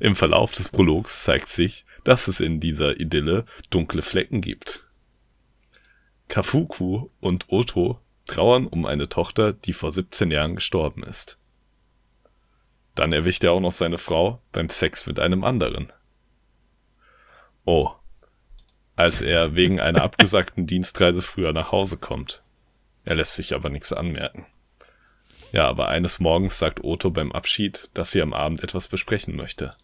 Im 0.01 0.17
Verlauf 0.17 0.53
des 0.53 0.69
Prologs 0.69 1.23
zeigt 1.25 1.51
sich, 1.51 1.85
dass 2.03 2.27
es 2.27 2.41
in 2.41 2.59
dieser 2.59 2.99
Idylle 2.99 3.45
dunkle 3.71 4.03
Flecken 4.03 4.41
gibt. 4.41 4.87
Kafuku 6.29 7.09
und 7.21 7.47
Oto 7.49 8.01
trauern 8.27 8.67
um 8.67 8.87
eine 8.87 9.09
Tochter, 9.09 9.53
die 9.53 9.73
vor 9.73 9.93
17 9.93 10.31
Jahren 10.31 10.55
gestorben 10.55 11.03
ist. 11.03 11.39
Dann 12.95 13.13
erwischt 13.13 13.45
er 13.45 13.53
auch 13.53 13.61
noch 13.61 13.73
seine 13.73 13.99
Frau 13.99 14.41
beim 14.53 14.69
Sex 14.69 15.07
mit 15.07 15.19
einem 15.19 15.45
anderen. 15.45 15.93
Oh. 17.65 17.91
Als 18.97 19.21
er 19.21 19.57
wegen 19.57 19.81
einer 19.81 20.03
abgesagten 20.05 20.67
Dienstreise 20.67 21.23
früher 21.23 21.53
nach 21.53 21.73
Hause 21.73 21.97
kommt. 21.97 22.43
Er 23.05 23.17
lässt 23.17 23.35
sich 23.35 23.55
aber 23.55 23.69
nichts 23.69 23.93
anmerken. 23.93 24.47
Ja, 25.53 25.69
aber 25.69 25.89
eines 25.89 26.21
Morgens 26.21 26.59
sagt 26.59 26.83
Otto 26.83 27.11
beim 27.11 27.33
Abschied, 27.33 27.91
dass 27.95 28.11
sie 28.11 28.23
am 28.23 28.33
Abend 28.33 28.63
etwas 28.63 28.89
besprechen 28.89 29.37
möchte. 29.37 29.77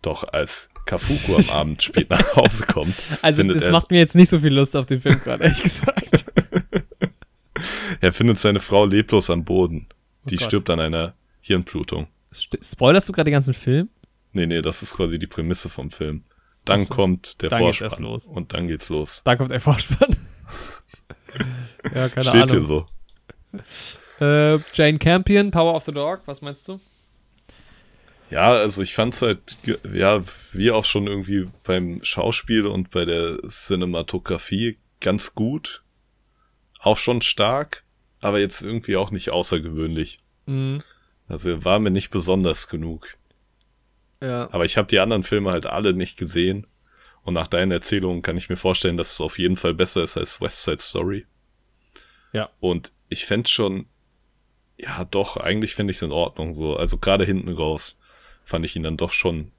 Doch 0.00 0.24
als 0.24 0.70
Kafuku 0.86 1.36
am 1.36 1.50
Abend 1.50 1.82
spät 1.82 2.08
nach 2.10 2.36
Hause 2.36 2.64
kommt, 2.66 2.94
Also, 3.22 3.42
das 3.42 3.64
er, 3.64 3.72
macht 3.72 3.90
mir 3.90 3.98
jetzt 3.98 4.14
nicht 4.14 4.30
so 4.30 4.40
viel 4.40 4.54
Lust 4.54 4.74
auf 4.76 4.86
den 4.86 5.00
Film 5.00 5.20
gerade, 5.22 5.44
ehrlich 5.44 5.62
gesagt. 5.62 6.24
er 8.00 8.12
findet 8.12 8.38
seine 8.38 8.60
Frau 8.60 8.86
leblos 8.86 9.28
am 9.30 9.44
Boden. 9.44 9.86
Die 10.24 10.36
Oh 10.36 10.40
stirbt 10.44 10.70
an 10.70 10.80
einer 10.80 11.14
Hirnblutung. 11.40 12.06
St- 12.32 12.58
Spoilerst 12.64 13.08
du 13.08 13.12
gerade 13.12 13.30
den 13.30 13.34
ganzen 13.34 13.54
Film? 13.54 13.88
Nee, 14.32 14.46
nee, 14.46 14.62
das 14.62 14.82
ist 14.82 14.96
quasi 14.96 15.18
die 15.18 15.26
Prämisse 15.26 15.68
vom 15.68 15.90
Film. 15.90 16.22
Dann 16.64 16.82
Ach 16.82 16.86
so. 16.88 16.94
kommt 16.94 17.42
der 17.42 17.50
Dann 17.50 17.58
Vorspann 17.60 18.04
und 18.04 18.52
dann 18.52 18.66
geht's 18.68 18.88
los. 18.88 19.22
Da 19.24 19.36
kommt 19.36 19.50
der 19.52 19.60
Vorspann. 19.60 20.16
ja, 21.94 22.08
keine 22.08 22.28
Steht 22.28 22.42
Ahnung. 22.42 22.48
hier 22.50 22.62
so. 22.62 22.86
Äh, 24.20 24.58
Jane 24.74 24.98
Campion, 24.98 25.50
Power 25.50 25.74
of 25.74 25.84
the 25.84 25.92
Dog, 25.92 26.22
was 26.26 26.40
meinst 26.42 26.66
du? 26.68 26.80
Ja, 28.30 28.52
also 28.52 28.82
ich 28.82 28.94
fand's 28.94 29.22
halt, 29.22 29.56
ja, 29.92 30.22
wie 30.52 30.70
auch 30.70 30.84
schon 30.84 31.06
irgendwie 31.06 31.48
beim 31.62 32.02
Schauspiel 32.02 32.66
und 32.66 32.90
bei 32.90 33.04
der 33.04 33.38
Cinematografie 33.48 34.78
ganz 35.00 35.34
gut. 35.34 35.84
Auch 36.80 36.98
schon 36.98 37.20
stark, 37.20 37.84
aber 38.20 38.40
jetzt 38.40 38.62
irgendwie 38.62 38.96
auch 38.96 39.10
nicht 39.10 39.30
außergewöhnlich. 39.30 40.20
Mhm. 40.46 40.82
Also 41.28 41.64
war 41.64 41.78
mir 41.78 41.90
nicht 41.90 42.10
besonders 42.10 42.68
genug. 42.68 43.16
Ja. 44.20 44.48
Aber 44.50 44.64
ich 44.64 44.76
habe 44.76 44.88
die 44.88 44.98
anderen 44.98 45.22
Filme 45.22 45.50
halt 45.50 45.66
alle 45.66 45.92
nicht 45.92 46.18
gesehen. 46.18 46.66
Und 47.22 47.34
nach 47.34 47.48
deinen 47.48 47.72
Erzählungen 47.72 48.22
kann 48.22 48.36
ich 48.36 48.48
mir 48.48 48.56
vorstellen, 48.56 48.96
dass 48.96 49.12
es 49.12 49.20
auf 49.20 49.38
jeden 49.38 49.56
Fall 49.56 49.74
besser 49.74 50.02
ist 50.04 50.16
als 50.16 50.40
West 50.40 50.62
Side 50.62 50.80
Story. 50.80 51.26
Ja. 52.32 52.50
Und 52.60 52.92
ich 53.08 53.24
fände 53.24 53.48
schon, 53.48 53.86
ja 54.78 55.04
doch, 55.04 55.36
eigentlich 55.36 55.74
finde 55.74 55.90
ich 55.90 55.96
es 55.96 56.02
in 56.02 56.12
Ordnung 56.12 56.54
so. 56.54 56.76
Also 56.76 56.98
gerade 56.98 57.24
hinten 57.24 57.52
raus 57.52 57.96
fand 58.46 58.64
ich 58.64 58.74
ihn 58.76 58.84
dann 58.84 58.96
doch 58.96 59.12
schon 59.12 59.50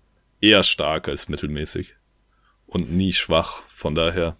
eher 0.41 0.63
stark 0.63 1.07
als 1.07 1.29
mittelmäßig. 1.29 1.95
Und 2.65 2.91
nie 2.91 3.13
schwach, 3.13 3.61
von 3.67 3.93
daher. 3.93 4.37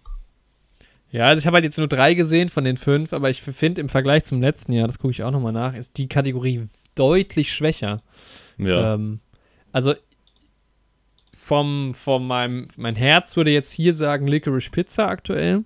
Ja, 1.10 1.28
also 1.28 1.40
ich 1.40 1.46
habe 1.46 1.56
halt 1.56 1.64
jetzt 1.64 1.78
nur 1.78 1.86
drei 1.86 2.14
gesehen 2.14 2.48
von 2.48 2.64
den 2.64 2.76
fünf, 2.76 3.12
aber 3.12 3.30
ich 3.30 3.42
finde 3.42 3.80
im 3.80 3.88
Vergleich 3.88 4.24
zum 4.24 4.42
letzten 4.42 4.72
Jahr, 4.72 4.86
das 4.86 4.98
gucke 4.98 5.12
ich 5.12 5.22
auch 5.22 5.30
nochmal 5.30 5.52
nach, 5.52 5.74
ist 5.74 5.96
die 5.96 6.08
Kategorie 6.08 6.68
deutlich 6.94 7.52
schwächer. 7.52 8.02
Ja, 8.58 8.94
Ähm, 8.94 9.20
also 9.72 9.94
vom, 11.36 11.94
vom 11.94 12.26
meinem, 12.26 12.68
mein 12.76 12.96
Herz 12.96 13.36
würde 13.36 13.50
jetzt 13.50 13.72
hier 13.72 13.94
sagen 13.94 14.26
Licorice 14.26 14.70
Pizza 14.70 15.08
aktuell, 15.08 15.64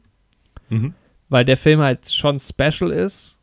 mhm. 0.68 0.94
weil 1.28 1.44
der 1.44 1.56
Film 1.56 1.80
halt 1.80 2.10
schon 2.12 2.38
special 2.38 2.90
ist 2.90 3.38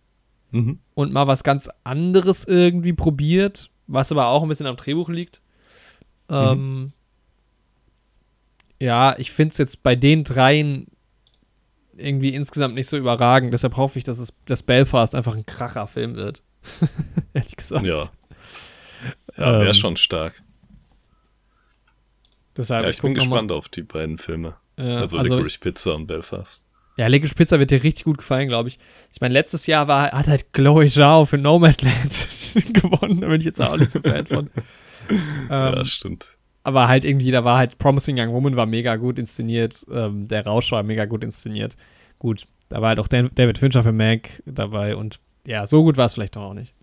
Mhm. 0.52 0.80
und 0.96 1.14
mal 1.14 1.28
was 1.28 1.44
ganz 1.44 1.70
anderes 1.84 2.44
irgendwie 2.44 2.94
probiert, 2.94 3.70
was 3.92 4.12
aber 4.12 4.28
auch 4.28 4.44
ein 4.44 4.50
bisschen 4.50 4.68
am 4.68 4.76
Drehbuch 4.78 5.10
liegt. 5.10 5.42
Ähm, 6.30 6.94
ja, 8.80 9.16
ich 9.18 9.32
finde 9.32 9.52
es 9.54 9.58
jetzt 9.58 9.84
bei 9.84 9.96
den 9.96 10.24
dreien 10.24 10.86
irgendwie 11.98 12.34
insgesamt 12.34 12.76
nicht 12.76 12.88
so 12.88 12.98
überragend. 12.98 13.52
Deshalb 13.54 13.76
hoffe 13.76 13.98
ich, 13.98 14.06
dass 14.06 14.20
es 14.20 14.34
dass 14.46 14.64
Belfast 14.64 15.16
einfach 15.16 15.36
ein 15.36 15.46
Kracher-Film 15.46 16.16
wird. 16.16 16.44
Ehrlich 17.34 17.56
gesagt. 17.58 17.86
Ja. 17.86 18.10
Ja, 19.38 19.54
wäre 19.60 19.68
Ähm, 19.68 19.74
schon 19.74 19.98
stark. 19.98 20.42
Deshalb, 22.56 22.84
Ja, 22.86 22.90
ich 22.90 23.02
bin 23.02 23.14
guck 23.14 23.24
noch 23.24 23.30
mal. 23.30 23.36
gespannt 23.38 23.52
auf 23.52 23.70
die 23.70 23.84
beiden 23.84 24.18
Filme. 24.18 24.56
Ja, 24.78 24.98
Also, 25.00 25.18
also 25.18 25.34
Licorice 25.34 25.60
Pizza 25.60 25.96
und 25.96 26.08
Belfast. 26.08 26.66
Ja, 27.00 27.08
Licorice 27.08 27.34
Pizza 27.34 27.60
wird 27.60 27.72
dir 27.72 27.82
richtig 27.82 28.04
gut 28.04 28.18
gefallen, 28.18 28.50
glaube 28.50 28.68
ich. 28.68 28.78
Ich 29.14 29.22
meine, 29.22 29.34
letztes 29.34 29.66
Jahr 29.68 29.88
war, 29.88 30.12
hat 30.12 30.28
halt 30.28 30.52
Chloe 30.52 30.90
Zhao 30.90 31.24
für 31.26 31.38
Nomadland 31.38 32.28
gewonnen. 32.74 33.22
Da 33.22 33.28
bin 33.28 33.40
ich 33.40 33.46
jetzt 33.46 33.62
auch 33.62 33.78
nicht 33.78 33.92
so 33.92 34.02
Fan 34.02 34.26
von. 34.26 34.50
ja, 35.50 35.78
ähm, 35.78 35.86
stimmt. 35.86 36.38
aber 36.64 36.90
halt 36.90 37.06
irgendwie, 37.06 37.32
da 37.32 37.46
war 37.46 37.58
halt 37.58 37.78
Promising 37.78 38.20
Young 38.20 38.34
Woman 38.34 38.58
war 38.58 38.66
mega 38.66 38.98
gut 38.98 39.18
inszeniert. 39.18 39.86
Ähm, 39.90 40.28
der 40.28 40.46
Rausch 40.46 40.72
war 40.74 40.84
mega 40.84 41.06
gut 41.06 41.24
inszeniert. 41.24 41.78
Gut, 42.20 42.46
da 42.68 42.82
war 42.82 42.90
halt 42.90 43.00
auch 43.00 43.08
Dan 43.08 43.32
David 43.34 43.58
Fincher 43.60 43.84
für 43.84 43.94
Mac 43.94 44.44
dabei 44.46 44.96
und 44.98 45.22
ja, 45.48 45.66
so 45.66 45.84
gut 45.84 45.96
war 45.96 46.06
es 46.08 46.14
vielleicht 46.16 46.36
doch 46.36 46.42
auch 46.44 46.54
nicht. 46.54 46.74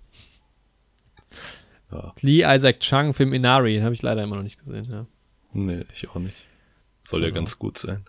Ja. 1.93 2.15
Lee 2.21 2.43
Isaac 2.43 2.81
Chung, 2.81 3.13
Film 3.15 3.33
Inari, 3.35 3.79
habe 3.81 3.95
ich 3.95 4.01
leider 4.03 4.23
immer 4.23 4.37
noch 4.37 4.43
nicht 4.43 4.59
gesehen. 4.65 4.87
Ja. 4.91 5.07
Nee, 5.53 5.81
ich 5.93 6.09
auch 6.09 6.17
nicht. 6.17 6.47
Soll 7.01 7.21
ja 7.21 7.29
Genau. 7.29 7.41
ganz 7.41 7.59
gut 7.59 7.77
sein. 7.79 8.05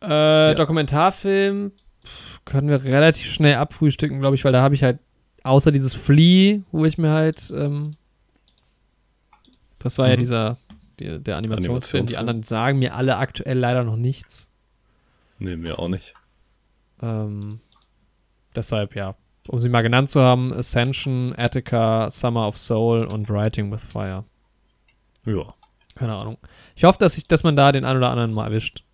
Äh, 0.00 0.54
Dokumentarfilm 0.54 1.72
pf, 2.04 2.40
können 2.44 2.68
wir 2.68 2.84
relativ 2.84 3.30
schnell 3.30 3.56
abfrühstücken, 3.56 4.20
glaube 4.20 4.34
ich, 4.36 4.44
weil 4.44 4.52
da 4.52 4.62
habe 4.62 4.74
ich 4.74 4.82
halt, 4.82 4.98
außer 5.44 5.72
dieses 5.72 5.94
Flea, 5.94 6.60
wo 6.72 6.84
ich 6.84 6.98
mir 6.98 7.10
halt, 7.10 7.52
ähm, 7.54 7.96
das 9.78 9.98
war 9.98 10.08
ja 10.08 10.16
Mhm. 10.16 10.20
dieser, 10.20 10.56
der, 10.98 11.18
der 11.18 11.36
Animationsfilm, 11.36 12.06
die 12.06 12.16
anderen 12.16 12.42
sagen 12.42 12.78
mir 12.78 12.94
alle 12.94 13.16
aktuell 13.16 13.58
leider 13.58 13.84
noch 13.84 13.96
nichts. 13.96 14.48
Nee, 15.38 15.56
mir 15.56 15.78
auch 15.78 15.88
nicht. 15.88 16.14
Ähm, 17.02 17.60
deshalb, 18.54 18.94
ja, 18.94 19.14
um 19.48 19.58
sie 19.60 19.70
mal 19.70 19.80
genannt 19.82 20.10
zu 20.10 20.20
haben, 20.20 20.52
Ascension, 20.52 21.34
Attica, 21.36 22.10
Summer 22.10 22.46
of 22.46 22.58
Soul 22.58 23.04
und 23.04 23.30
Writing 23.30 23.72
with 23.72 23.80
Fire. 23.82 24.24
Ja. 25.24 25.54
Keine 25.94 26.14
Ahnung. 26.14 26.36
Ich 26.76 26.84
hoffe, 26.84 26.98
dass, 26.98 27.16
ich, 27.16 27.26
dass 27.26 27.42
man 27.42 27.56
da 27.56 27.72
den 27.72 27.84
einen 27.84 27.98
oder 27.98 28.10
anderen 28.10 28.32
mal 28.32 28.46
erwischt. 28.46 28.84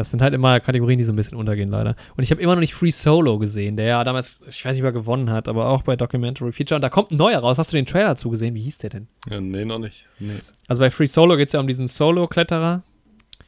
Das 0.00 0.10
sind 0.10 0.22
halt 0.22 0.34
immer 0.34 0.58
Kategorien, 0.60 0.98
die 0.98 1.04
so 1.04 1.12
ein 1.12 1.16
bisschen 1.16 1.36
untergehen, 1.38 1.70
leider. 1.70 1.94
Und 2.16 2.22
ich 2.22 2.30
habe 2.30 2.40
immer 2.42 2.54
noch 2.54 2.60
nicht 2.60 2.74
Free 2.74 2.90
Solo 2.90 3.38
gesehen, 3.38 3.76
der 3.76 3.86
ja 3.86 4.04
damals, 4.04 4.40
ich 4.48 4.64
weiß 4.64 4.74
nicht, 4.74 4.82
wer 4.82 4.92
gewonnen 4.92 5.30
hat, 5.30 5.46
aber 5.48 5.68
auch 5.68 5.82
bei 5.82 5.96
Documentary 5.96 6.52
Feature. 6.52 6.76
Und 6.76 6.82
da 6.82 6.88
kommt 6.88 7.10
ein 7.12 7.16
neuer 7.16 7.38
raus. 7.40 7.58
Hast 7.58 7.72
du 7.72 7.76
den 7.76 7.86
Trailer 7.86 8.16
zugesehen? 8.16 8.54
Wie 8.54 8.62
hieß 8.62 8.78
der 8.78 8.90
denn? 8.90 9.08
ja. 9.30 9.40
Nee, 9.40 9.64
noch 9.64 9.78
nicht. 9.78 10.06
Nee. 10.18 10.38
Also 10.68 10.80
bei 10.80 10.90
Free 10.90 11.06
Solo 11.06 11.36
geht 11.36 11.48
es 11.48 11.52
ja 11.52 11.60
um 11.60 11.66
diesen 11.66 11.86
Solo-Kletterer. 11.86 12.82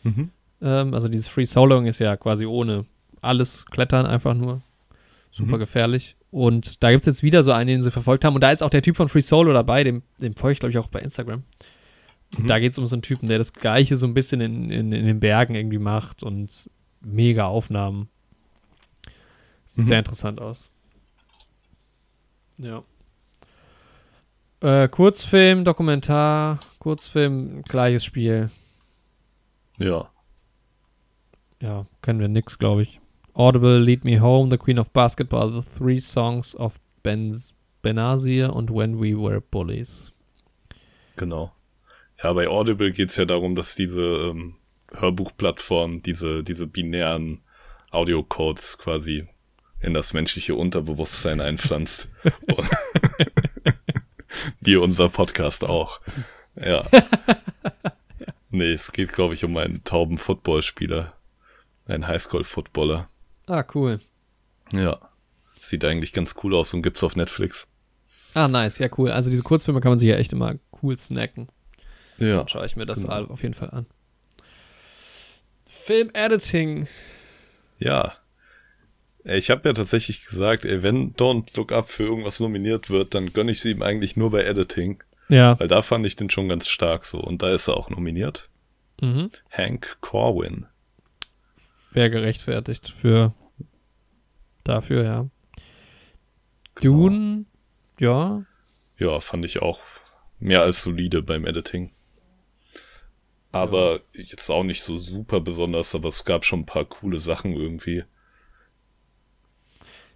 Mhm. 0.03 0.31
Ähm, 0.61 0.95
also 0.95 1.09
dieses 1.09 1.27
Free 1.27 1.45
Soloing 1.45 1.87
ist 1.87 1.99
ja 1.99 2.17
quasi 2.17 2.47
ohne 2.47 2.85
alles 3.21 3.67
Klettern, 3.67 4.07
einfach 4.07 4.35
nur. 4.35 4.61
Super 5.31 5.57
Mhm. 5.57 5.61
gefährlich. 5.61 6.17
Und 6.31 6.83
da 6.83 6.91
gibt 6.91 7.03
es 7.03 7.07
jetzt 7.07 7.23
wieder 7.23 7.43
so 7.43 7.53
einen, 7.53 7.69
den 7.69 7.83
sie 7.83 7.91
verfolgt 7.91 8.25
haben. 8.25 8.35
Und 8.35 8.41
da 8.43 8.51
ist 8.51 8.63
auch 8.63 8.71
der 8.71 8.83
Typ 8.83 8.97
von 8.97 9.09
Free 9.09 9.21
Solo 9.21 9.53
dabei, 9.53 9.85
dem, 9.85 10.03
dem 10.21 10.35
folge 10.35 10.53
ich, 10.55 10.61
glaube 10.61 10.71
ich, 10.71 10.79
auch 10.79 10.89
bei 10.89 11.01
Instagram. 11.01 11.43
Mhm. 12.37 12.47
da 12.47 12.59
geht 12.59 12.73
es 12.73 12.79
um 12.79 12.87
so 12.87 12.95
einen 12.97 13.03
Typen, 13.03 13.29
der 13.29 13.39
das 13.39 13.53
Gleiche 13.53 13.97
so 13.97 14.07
ein 14.07 14.15
bisschen 14.15 14.41
in, 14.41 14.71
in, 14.71 14.93
in 14.93 15.07
den 15.07 15.21
Bergen 15.21 15.55
irgendwie 15.55 15.79
macht 15.79 16.23
und 16.23 16.69
mega 17.01 17.47
Aufnahmen. 17.47 18.09
Sieht 19.67 19.79
Mhm. 19.85 19.87
sehr 19.87 19.99
interessant 19.99 20.41
aus. 20.41 20.69
Ja. 22.59 22.83
Äh, 24.61 24.89
Kurzfilm, 24.89 25.65
Dokumentar, 25.65 26.61
Kurzfilm, 26.79 27.63
gleiches 27.63 28.05
Spiel. 28.05 28.51
Ja. 29.79 30.09
Ja, 31.61 31.83
kennen 32.03 32.21
wir 32.21 32.29
nix, 32.29 32.59
glaube 32.59 32.83
ich. 32.83 33.01
Audible, 33.35 33.79
Lead 33.81 34.05
Me 34.05 34.21
Home, 34.21 34.51
The 34.51 34.59
Queen 34.59 34.79
of 34.79 34.91
Basketball, 34.91 35.51
The 35.53 35.69
Three 35.79 36.01
Songs 36.01 36.55
of 36.55 36.75
ben 37.03 37.43
Benazir 37.83 38.55
und 38.55 38.71
When 38.73 39.01
We 39.01 39.17
Were 39.21 39.41
Bullies. 39.41 40.13
Genau. 41.17 41.51
Ja, 42.23 42.33
bei 42.33 42.49
Audible 42.49 42.93
geht's 42.93 43.17
ja 43.17 43.25
darum, 43.25 43.57
dass 43.57 43.75
diese 43.75 44.03
ähm, 44.03 44.55
Hörbuchplattform 44.95 46.03
diese, 46.03 46.45
diese 46.45 46.67
binären 46.67 47.43
Audiocodes 47.91 48.79
quasi 48.79 49.27
in 49.81 49.95
das 49.95 50.13
menschliche 50.13 50.55
Unterbewusstsein 50.55 51.41
einpflanzt. 51.41 52.09
Wie 54.61 54.77
unser 54.77 55.09
Podcast 55.09 55.65
auch. 55.65 56.01
Ja. 56.55 56.89
Nee, 58.51 58.73
es 58.73 58.93
geht, 58.93 59.13
glaube 59.13 59.35
ich, 59.35 59.45
um 59.45 59.57
einen 59.57 59.83
tauben 59.83 60.19
Footballspieler. 60.19 61.15
Einen 61.89 62.07
Highschool-Footballer. 62.07 63.09
Ah, 63.47 63.65
cool. 63.75 64.01
Ja. 64.73 64.99
Sieht 65.61 65.85
eigentlich 65.85 66.13
ganz 66.13 66.37
cool 66.43 66.55
aus 66.55 66.73
und 66.73 66.83
gibt's 66.83 67.03
auf 67.03 67.17
Netflix. 67.17 67.67
Ah, 68.35 68.49
nice, 68.49 68.79
ja, 68.79 68.89
cool. 68.97 69.11
Also 69.11 69.31
diese 69.31 69.43
Kurzfilme 69.43 69.81
kann 69.81 69.91
man 69.91 69.99
sich 69.99 70.09
ja 70.09 70.17
echt 70.17 70.33
immer 70.33 70.55
cool 70.83 70.97
snacken. 70.97 71.49
Ja. 72.19 72.39
Dann 72.39 72.49
schaue 72.49 72.67
ich 72.67 72.77
mir 72.77 72.87
das 72.87 73.03
genau. 73.03 73.25
auf 73.27 73.43
jeden 73.43 73.55
Fall 73.55 73.71
an. 73.71 73.87
Film-Editing. 75.71 76.87
Ja. 77.79 78.15
Ich 79.25 79.51
habe 79.51 79.69
ja 79.69 79.73
tatsächlich 79.73 80.25
gesagt, 80.25 80.65
ey, 80.65 80.83
wenn 80.83 81.15
Don't 81.15 81.57
Look 81.57 81.73
Up 81.73 81.89
für 81.89 82.05
irgendwas 82.05 82.41
nominiert 82.41 82.91
wird, 82.91 83.15
dann 83.15 83.33
gönne 83.33 83.53
ich 83.53 83.61
sie 83.61 83.71
ihm 83.71 83.83
eigentlich 83.83 84.17
nur 84.17 84.31
bei 84.31 84.45
Editing. 84.45 85.03
Ja. 85.29 85.59
Weil 85.59 85.69
da 85.69 85.83
fand 85.83 86.05
ich 86.07 86.17
den 86.17 86.31
schon 86.31 86.49
ganz 86.49 86.69
stark 86.69 87.05
so. 87.05 87.21
Und 87.21 87.43
da 87.43 87.53
ist 87.53 87.69
er 87.69 87.77
auch 87.77 87.91
nominiert. 87.91 88.49
Mhm. 89.01 89.31
Hank 89.51 89.99
Corwin. 90.01 90.67
Wäre 91.93 92.11
gerechtfertigt 92.11 92.95
für 93.01 93.35
dafür, 94.65 95.05
ja. 95.05 95.29
Genau. 96.75 96.97
Dune, 96.97 97.45
ja. 97.99 98.45
Ja, 98.99 99.21
fand 99.21 99.45
ich 99.45 99.61
auch 99.61 99.81
mehr 100.39 100.63
als 100.63 100.83
solide 100.83 101.23
beim 101.23 101.47
Editing. 101.47 101.91
Aber 103.53 104.01
jetzt 104.15 104.49
auch 104.51 104.65
nicht 104.65 104.83
so 104.83 104.97
super 104.97 105.41
besonders, 105.41 105.95
aber 105.95 106.09
es 106.09 106.25
gab 106.25 106.45
schon 106.45 106.61
ein 106.61 106.67
paar 106.67 106.87
coole 106.87 107.19
Sachen 107.19 107.53
irgendwie. 107.53 108.05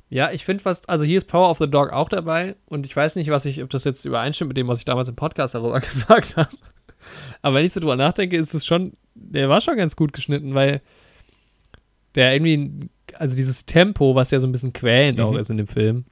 Ja, 0.09 0.31
ich 0.31 0.45
finde 0.45 0.65
was, 0.65 0.85
also 0.89 1.05
hier 1.05 1.19
ist 1.19 1.27
Power 1.27 1.51
of 1.51 1.59
the 1.59 1.69
Dog 1.69 1.91
auch 1.93 2.09
dabei 2.09 2.55
und 2.67 2.87
ich 2.87 2.95
weiß 2.97 3.17
nicht, 3.17 3.29
was 3.31 3.45
ich, 3.45 3.63
ob 3.63 3.71
das 3.71 3.85
jetzt 3.85 4.05
übereinstimmt 4.05 4.49
mit 4.49 4.57
dem, 4.57 4.69
was 4.69 4.79
ich 4.79 4.85
damals 4.85 5.09
im 5.09 5.17
Podcast 5.17 5.55
darüber 5.55 5.81
gesagt 5.81 6.37
habe. 6.37 6.49
Aber 7.43 7.57
wenn 7.57 7.65
ich 7.65 7.73
so 7.73 7.81
drüber 7.81 7.97
nachdenke, 7.97 8.37
ist 8.37 8.55
es 8.55 8.65
schon, 8.65 8.93
der 9.15 9.49
war 9.49 9.61
schon 9.61 9.77
ganz 9.77 9.97
gut 9.97 10.13
geschnitten, 10.13 10.55
weil 10.55 10.81
der 12.15 12.35
irgendwie, 12.35 12.89
also 13.15 13.35
dieses 13.37 13.67
Tempo, 13.67 14.15
was 14.15 14.31
ja 14.31 14.41
so 14.41 14.47
ein 14.47 14.53
bisschen 14.53 14.73
quälend 14.73 15.21
auch 15.21 15.33
Mhm. 15.33 15.39
ist 15.39 15.51
in 15.51 15.57
dem 15.59 15.67
Film. 15.67 16.05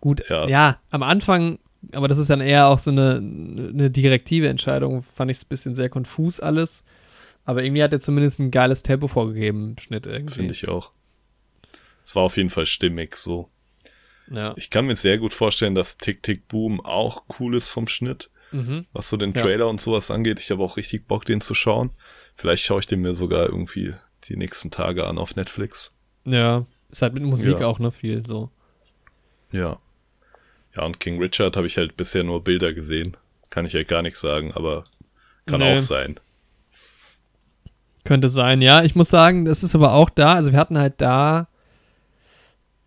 Gut, 0.00 0.28
Ja. 0.28 0.46
ja. 0.46 0.78
am 0.90 1.02
Anfang, 1.02 1.58
aber 1.92 2.08
das 2.08 2.18
ist 2.18 2.30
dann 2.30 2.40
eher 2.40 2.68
auch 2.68 2.78
so 2.78 2.90
eine, 2.90 3.16
eine 3.16 3.90
direktive 3.90 4.48
Entscheidung, 4.48 5.02
fand 5.02 5.30
ich 5.30 5.38
es 5.38 5.44
ein 5.44 5.48
bisschen 5.48 5.74
sehr 5.74 5.88
konfus 5.88 6.40
alles. 6.40 6.82
Aber 7.44 7.62
irgendwie 7.62 7.82
hat 7.82 7.92
er 7.92 8.00
zumindest 8.00 8.38
ein 8.40 8.50
geiles 8.50 8.82
Tempo 8.82 9.06
vorgegeben 9.08 9.70
im 9.72 9.78
Schnitt 9.78 10.06
irgendwie. 10.06 10.34
Finde 10.34 10.52
ich 10.52 10.66
auch. 10.68 10.92
Es 12.02 12.16
war 12.16 12.22
auf 12.22 12.36
jeden 12.36 12.50
Fall 12.50 12.66
stimmig 12.66 13.16
so. 13.16 13.48
Ja. 14.30 14.54
Ich 14.56 14.70
kann 14.70 14.86
mir 14.86 14.96
sehr 14.96 15.18
gut 15.18 15.34
vorstellen, 15.34 15.74
dass 15.74 15.98
Tick 15.98 16.22
Tick 16.22 16.48
Boom 16.48 16.80
auch 16.80 17.24
cool 17.38 17.54
ist 17.54 17.68
vom 17.68 17.86
Schnitt, 17.88 18.30
Mhm. 18.52 18.86
was 18.94 19.08
so 19.10 19.16
den 19.18 19.34
Ja. 19.34 19.42
Trailer 19.42 19.68
und 19.68 19.80
sowas 19.80 20.10
angeht. 20.10 20.38
Ich 20.40 20.50
habe 20.50 20.62
auch 20.62 20.76
richtig 20.78 21.06
Bock, 21.06 21.24
den 21.26 21.40
zu 21.42 21.54
schauen. 21.54 21.90
Vielleicht 22.34 22.64
schaue 22.64 22.80
ich 22.80 22.86
den 22.86 23.00
mir 23.00 23.14
sogar 23.14 23.46
irgendwie 23.50 23.92
die 24.28 24.36
nächsten 24.36 24.70
Tage 24.70 25.06
an 25.06 25.18
auf 25.18 25.36
Netflix. 25.36 25.94
Ja, 26.24 26.64
ist 26.90 27.02
halt 27.02 27.12
mit 27.12 27.22
Musik 27.24 27.60
Ja. 27.60 27.66
auch, 27.66 27.78
ne, 27.78 27.92
viel 27.92 28.24
so. 28.26 28.50
Ja. 29.52 29.78
Ja, 30.76 30.84
und 30.84 31.00
King 31.00 31.18
Richard 31.20 31.56
habe 31.56 31.66
ich 31.66 31.76
halt 31.76 31.96
bisher 31.96 32.24
nur 32.24 32.42
Bilder 32.42 32.72
gesehen. 32.72 33.16
Kann 33.50 33.66
ich 33.66 33.74
halt 33.74 33.88
gar 33.88 34.02
nichts 34.02 34.20
sagen, 34.20 34.52
aber 34.52 34.84
kann 35.46 35.60
Nee. 35.60 35.74
auch 35.74 35.76
sein. 35.78 36.18
Könnte 38.04 38.28
sein, 38.28 38.60
ja. 38.60 38.82
Ich 38.84 38.94
muss 38.94 39.08
sagen, 39.08 39.44
das 39.44 39.62
ist 39.62 39.74
aber 39.74 39.92
auch 39.92 40.10
da. 40.10 40.34
Also 40.34 40.52
wir 40.52 40.58
hatten 40.58 40.76
halt 40.76 40.94
da, 41.00 41.48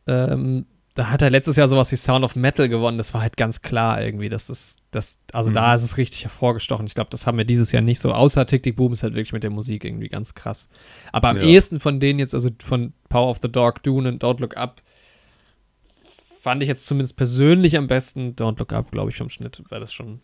ähm, 0.06 0.66
da 0.96 1.10
hat 1.10 1.22
er 1.22 1.30
letztes 1.30 1.56
Jahr 1.56 1.68
sowas 1.68 1.92
wie 1.92 1.96
Sound 1.96 2.24
of 2.26 2.36
Metal 2.36 2.68
gewonnen. 2.70 2.98
Das 2.98 3.14
war 3.14 3.22
halt 3.22 3.38
ganz 3.38 3.62
klar 3.62 4.02
irgendwie, 4.02 4.30
dass 4.30 4.48
das, 4.48 4.78
das 4.92 5.20
also 5.32 5.50
Mhm. 5.50 5.56
da 5.56 5.76
ist 5.76 5.84
es 5.84 5.98
richtig 5.98 6.24
hervorgestochen. 6.24 6.86
Ich 6.88 6.96
glaube, 6.96 7.10
das 7.12 7.26
haben 7.28 7.38
wir 7.38 7.46
dieses 7.46 7.72
Jahr 7.72 7.82
nicht 7.84 8.00
so. 8.00 8.12
Außer 8.12 8.46
Tick 8.46 8.64
Tick 8.64 8.76
Boom 8.76 8.94
ist 8.94 9.04
halt 9.04 9.14
wirklich 9.14 9.34
mit 9.34 9.44
der 9.44 9.50
Musik 9.52 9.84
irgendwie 9.86 10.10
ganz 10.10 10.34
krass. 10.34 10.70
Aber 11.12 11.30
am 11.30 11.38
Ja. 11.38 11.44
ehesten 11.44 11.80
von 11.80 12.00
denen 12.00 12.20
jetzt, 12.20 12.34
also 12.34 12.50
von 12.64 12.94
Power 13.10 13.30
of 13.30 13.40
the 13.42 13.52
Dog, 13.52 13.84
Dune 13.84 14.10
und 14.10 14.24
Don't 14.24 14.40
Look 14.42 14.58
Up, 14.58 14.82
fand 16.48 16.64
ich 16.64 16.70
jetzt 16.70 16.86
zumindest 16.88 17.18
persönlich 17.18 17.76
am 17.78 17.88
besten 17.88 18.36
Don't 18.36 18.58
Look 18.60 18.74
Up, 18.74 18.92
glaube 18.92 19.12
ich, 19.12 19.18
vom 19.18 19.30
Schnitt, 19.30 19.62
weil 19.70 19.80
das 19.82 19.94
schon 19.94 20.22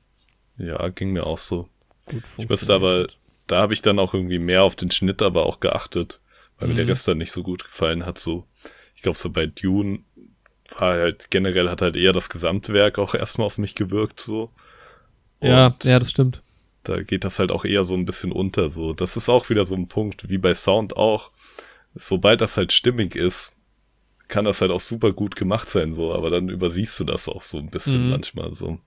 Ja, 0.58 0.88
ging 0.90 1.12
mir 1.12 1.26
auch 1.26 1.38
so. 1.38 1.68
gut 2.06 2.24
Ich 2.38 2.48
müsste 2.50 2.74
aber, 2.74 3.08
da 3.48 3.62
habe 3.62 3.74
ich 3.74 3.82
dann 3.82 4.00
auch 4.00 4.14
irgendwie 4.14 4.40
mehr 4.40 4.64
auf 4.64 4.76
den 4.76 4.92
Schnitt 4.92 5.22
aber 5.22 5.46
auch 5.46 5.60
geachtet, 5.60 6.22
weil 6.58 6.70
mir 6.70 6.76
der 6.76 6.86
Mhm. 6.86 6.90
Rest 6.92 7.08
dann 7.08 7.18
nicht 7.18 7.32
so 7.32 7.44
gut 7.44 7.64
gefallen 7.66 8.06
hat. 8.06 8.18
So, 8.20 8.48
ich 8.96 9.02
glaube, 9.02 9.18
so 9.18 9.30
bei 9.30 9.48
Dune 9.48 10.04
war 10.80 10.94
halt 10.96 11.30
generell 11.32 11.70
hat 11.70 11.82
halt 11.82 11.96
eher 11.96 12.14
das 12.14 12.30
Gesamtwerk 12.30 12.98
auch 13.00 13.16
erstmal 13.16 13.48
auf 13.48 13.58
mich 13.58 13.76
gewirkt. 13.76 14.20
So. 14.20 14.52
Ja, 15.42 15.76
ja, 15.84 16.00
das 16.00 16.10
stimmt. 16.10 16.42
da 16.84 17.02
geht 17.04 17.24
das 17.24 17.40
halt 17.40 17.52
auch 17.52 17.66
eher 17.66 17.84
so 17.84 17.96
ein 17.96 18.06
bisschen 18.06 18.32
unter. 18.32 18.70
So, 18.70 18.94
das 18.94 19.18
ist 19.18 19.30
auch 19.30 19.50
wieder 19.50 19.66
so 19.66 19.76
ein 19.76 19.88
Punkt, 19.88 20.30
wie 20.30 20.38
bei 20.38 20.54
Sound 20.54 20.96
auch. 20.98 21.32
Sobald 21.96 22.42
das 22.42 22.58
halt 22.58 22.74
stimmig 22.74 23.16
ist, 23.16 23.53
kann 24.34 24.46
das 24.46 24.62
halt 24.62 24.72
auch 24.72 24.80
super 24.80 25.14
gut 25.14 25.36
gemacht 25.36 25.70
sein, 25.70 25.94
so, 25.94 26.12
aber 26.12 26.32
dann 26.32 26.50
übersiehst 26.50 27.00
du 27.00 27.04
das 27.04 27.30
auch 27.30 27.44
so 27.44 27.60
ein 27.60 27.70
bisschen 27.70 28.06
Mhm. 28.06 28.10
manchmal 28.10 28.52
so. 28.56 28.80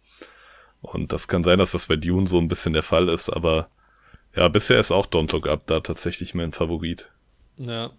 Und 0.83 1.13
das 1.13 1.29
kann 1.29 1.45
sein, 1.45 1.61
dass 1.61 1.71
das 1.71 1.87
bei 1.87 1.95
Dune 1.95 2.27
so 2.27 2.39
ein 2.39 2.49
bisschen 2.49 2.73
der 2.73 2.83
Fall 2.83 3.09
ist, 3.09 3.31
aber 3.31 3.69
ja, 4.35 4.49
bisher 4.49 4.81
ist 4.81 4.91
auch 4.91 5.07
Don't 5.07 5.31
Look 5.33 5.47
Up 5.47 5.65
da 5.69 5.79
tatsächlich 5.79 6.35
mein 6.35 6.53
Favorit. 6.53 7.13
Ja. 7.59 7.93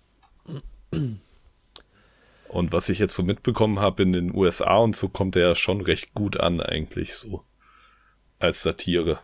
Und 2.49 2.71
was 2.73 2.89
ich 2.89 2.99
jetzt 2.99 3.15
so 3.15 3.23
mitbekommen 3.23 3.79
habe 3.79 4.03
in 4.03 4.11
den 4.11 4.35
USA 4.35 4.75
und 4.79 4.97
so, 4.97 5.07
kommt 5.07 5.35
der 5.35 5.47
ja 5.47 5.55
schon 5.55 5.79
recht 5.79 6.13
gut 6.13 6.37
an 6.37 6.59
eigentlich 6.59 7.13
so. 7.13 7.43
Als 8.39 8.61
Satire. 8.61 9.19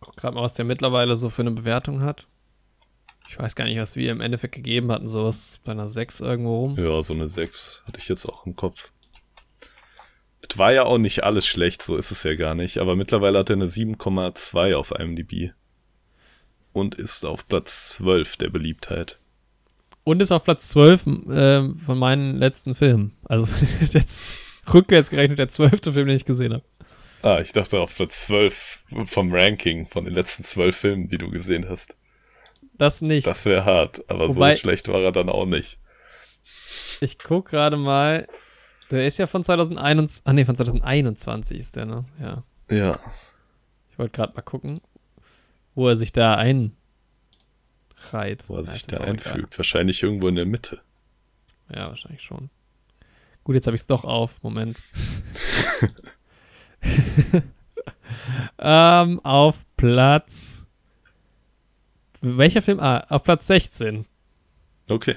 Guck 0.00 0.16
gerade 0.16 0.34
mal, 0.34 0.42
was 0.42 0.52
der 0.54 0.66
mittlerweile 0.66 1.16
so 1.16 1.30
für 1.30 1.40
eine 1.42 1.52
Bewertung 1.52 2.02
hat. 2.02 2.26
Ich 3.32 3.38
weiß 3.38 3.54
gar 3.54 3.64
nicht, 3.64 3.78
was 3.78 3.96
wir 3.96 4.12
im 4.12 4.20
Endeffekt 4.20 4.54
gegeben 4.54 4.92
hatten. 4.92 5.08
Sowas 5.08 5.58
bei 5.64 5.72
einer 5.72 5.88
6 5.88 6.20
irgendwo 6.20 6.66
rum. 6.66 6.76
Ja, 6.78 7.00
so 7.00 7.14
eine 7.14 7.26
6 7.26 7.82
hatte 7.86 7.98
ich 7.98 8.06
jetzt 8.10 8.26
auch 8.26 8.44
im 8.44 8.54
Kopf. 8.54 8.92
Es 10.46 10.58
war 10.58 10.70
ja 10.70 10.84
auch 10.84 10.98
nicht 10.98 11.24
alles 11.24 11.46
schlecht, 11.46 11.80
so 11.80 11.96
ist 11.96 12.10
es 12.10 12.24
ja 12.24 12.34
gar 12.34 12.54
nicht. 12.54 12.76
Aber 12.76 12.94
mittlerweile 12.94 13.38
hat 13.38 13.48
er 13.48 13.56
eine 13.56 13.68
7,2 13.68 14.74
auf 14.74 14.90
IMDb. 14.90 15.52
Und 16.74 16.94
ist 16.96 17.24
auf 17.24 17.48
Platz 17.48 17.88
12 17.96 18.36
der 18.36 18.50
Beliebtheit. 18.50 19.18
Und 20.04 20.20
ist 20.20 20.30
auf 20.30 20.44
Platz 20.44 20.68
12 20.68 21.06
ähm, 21.30 21.76
von 21.86 21.98
meinen 21.98 22.36
letzten 22.36 22.74
Filmen. 22.74 23.16
Also 23.24 23.48
jetzt 23.80 24.28
rückwärts 24.74 25.08
gerechnet 25.08 25.38
der 25.38 25.48
zwölfte 25.48 25.94
Film, 25.94 26.08
den 26.08 26.16
ich 26.16 26.26
gesehen 26.26 26.52
habe. 26.52 26.64
Ah, 27.22 27.40
ich 27.40 27.52
dachte 27.52 27.80
auf 27.80 27.96
Platz 27.96 28.26
12 28.26 28.84
vom 29.06 29.32
Ranking 29.32 29.86
von 29.86 30.04
den 30.04 30.12
letzten 30.12 30.44
12 30.44 30.76
Filmen, 30.76 31.08
die 31.08 31.16
du 31.16 31.30
gesehen 31.30 31.66
hast. 31.66 31.96
Das 32.82 33.00
nicht. 33.00 33.28
Das 33.28 33.46
wäre 33.46 33.64
hart, 33.64 34.02
aber 34.10 34.28
Wobei- 34.28 34.54
so 34.54 34.58
schlecht 34.58 34.88
war 34.88 35.00
er 35.02 35.12
dann 35.12 35.28
auch 35.28 35.46
nicht. 35.46 35.78
Ich 37.00 37.16
guck 37.16 37.48
gerade 37.48 37.76
mal. 37.76 38.26
Der 38.90 39.06
ist 39.06 39.18
ja 39.18 39.28
von 39.28 39.44
2021. 39.44 40.22
Ah, 40.24 40.32
nee, 40.32 40.44
von 40.44 40.56
2021 40.56 41.60
ist 41.60 41.76
der, 41.76 41.86
ne? 41.86 42.04
Ja. 42.20 42.42
Ja. 42.72 42.98
Ich 43.88 44.00
wollte 44.00 44.16
gerade 44.16 44.34
mal 44.34 44.42
gucken, 44.42 44.80
wo 45.76 45.88
er 45.88 45.94
sich 45.94 46.10
da 46.10 46.34
einreiht. 46.34 46.74
Wo 48.48 48.56
er 48.56 48.64
sich 48.64 48.84
da 48.88 48.96
einfügt. 48.96 49.56
Wahrscheinlich 49.56 50.02
irgendwo 50.02 50.26
in 50.26 50.34
der 50.34 50.46
Mitte. 50.46 50.80
Ja, 51.72 51.86
wahrscheinlich 51.86 52.22
schon. 52.22 52.50
Gut, 53.44 53.54
jetzt 53.54 53.68
habe 53.68 53.76
ich 53.76 53.82
es 53.82 53.86
doch 53.86 54.02
auf. 54.02 54.42
Moment. 54.42 54.82
ähm, 58.58 59.20
auf 59.20 59.64
Platz. 59.76 60.61
Welcher 62.22 62.62
Film? 62.62 62.80
Ah, 62.80 63.04
auf 63.08 63.24
Platz 63.24 63.46
16. 63.46 64.06
Okay. 64.88 65.16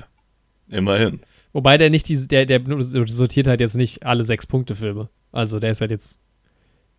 Immerhin. 0.68 1.22
Wobei 1.54 1.78
der 1.78 1.90
nicht 1.90 2.08
diese, 2.10 2.28
der, 2.28 2.46
der 2.46 2.62
sortiert 2.82 3.48
halt 3.48 3.62
jetzt 3.62 3.76
nicht 3.76 4.06
alle 4.06 4.24
sechs 4.24 4.46
Punkte 4.46 4.76
Filme. 4.76 5.10
Also 5.32 5.60
der 5.60 5.72
ist 5.72 5.82
halt 5.82 5.92
jetzt. 5.92 6.20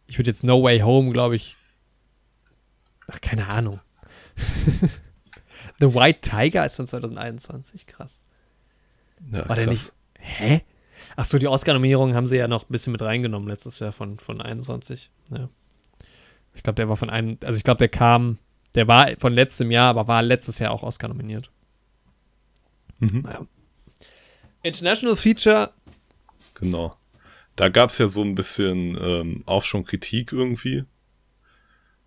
Ich 0.07 0.19
würde 0.19 0.31
jetzt 0.31 0.45
No 0.45 0.63
Way 0.63 0.81
Home, 0.81 1.13
glaube 1.13 1.37
ich. 1.37 1.57
Ach, 3.09 3.21
keine 3.21 3.49
Ahnung. 3.49 3.81
The 5.81 5.95
White 5.95 6.21
Tiger 6.21 6.65
ist 6.65 6.77
von 6.77 6.87
2021, 6.87 7.87
krass. 7.87 8.19
Ja, 9.31 9.49
War 9.49 9.57
der 9.57 9.67
nicht. 9.67 9.93
Hä? 10.19 10.63
Ach 11.17 11.25
so, 11.25 11.39
die 11.39 11.47
Oscar-Nominierungen 11.49 12.15
haben 12.15 12.27
sie 12.27 12.37
ja 12.37 12.49
noch 12.49 12.65
ein 12.65 12.73
bisschen 12.73 12.93
mit 12.93 13.03
reingenommen 13.03 13.49
letztes 13.49 13.79
Jahr 13.79 13.93
von, 13.93 14.19
von 14.19 14.41
21. 14.41 15.11
Ja. 15.31 15.49
Ich 16.55 16.63
glaube, 16.63 16.77
der 16.77 16.89
war 16.89 16.97
von 16.97 17.11
einem. 17.11 17.39
Also 17.45 17.57
ich 17.59 17.65
glaube, 17.65 17.79
der 17.79 17.89
kam. 17.89 18.39
Der 18.77 18.87
war 18.87 19.11
von 19.19 19.33
letztem 19.33 19.73
Jahr, 19.73 19.91
aber 19.91 20.07
war 20.07 20.23
letztes 20.23 20.61
Jahr 20.61 20.71
auch 20.71 20.85
Oscar 20.85 21.09
nominiert. 21.09 21.51
Mhm. 23.01 23.23
Naja. 23.23 23.47
International 24.63 25.17
Feature 25.17 25.73
Genau. 26.59 26.97
Da 27.55 27.69
gab 27.69 27.91
es 27.91 27.99
ja 27.99 28.09
so 28.09 28.23
ein 28.23 28.35
bisschen 28.35 28.99
ähm, 29.01 29.43
auch 29.47 29.65
schon 29.65 29.85
Kritik 29.85 30.33
irgendwie. 30.33 30.85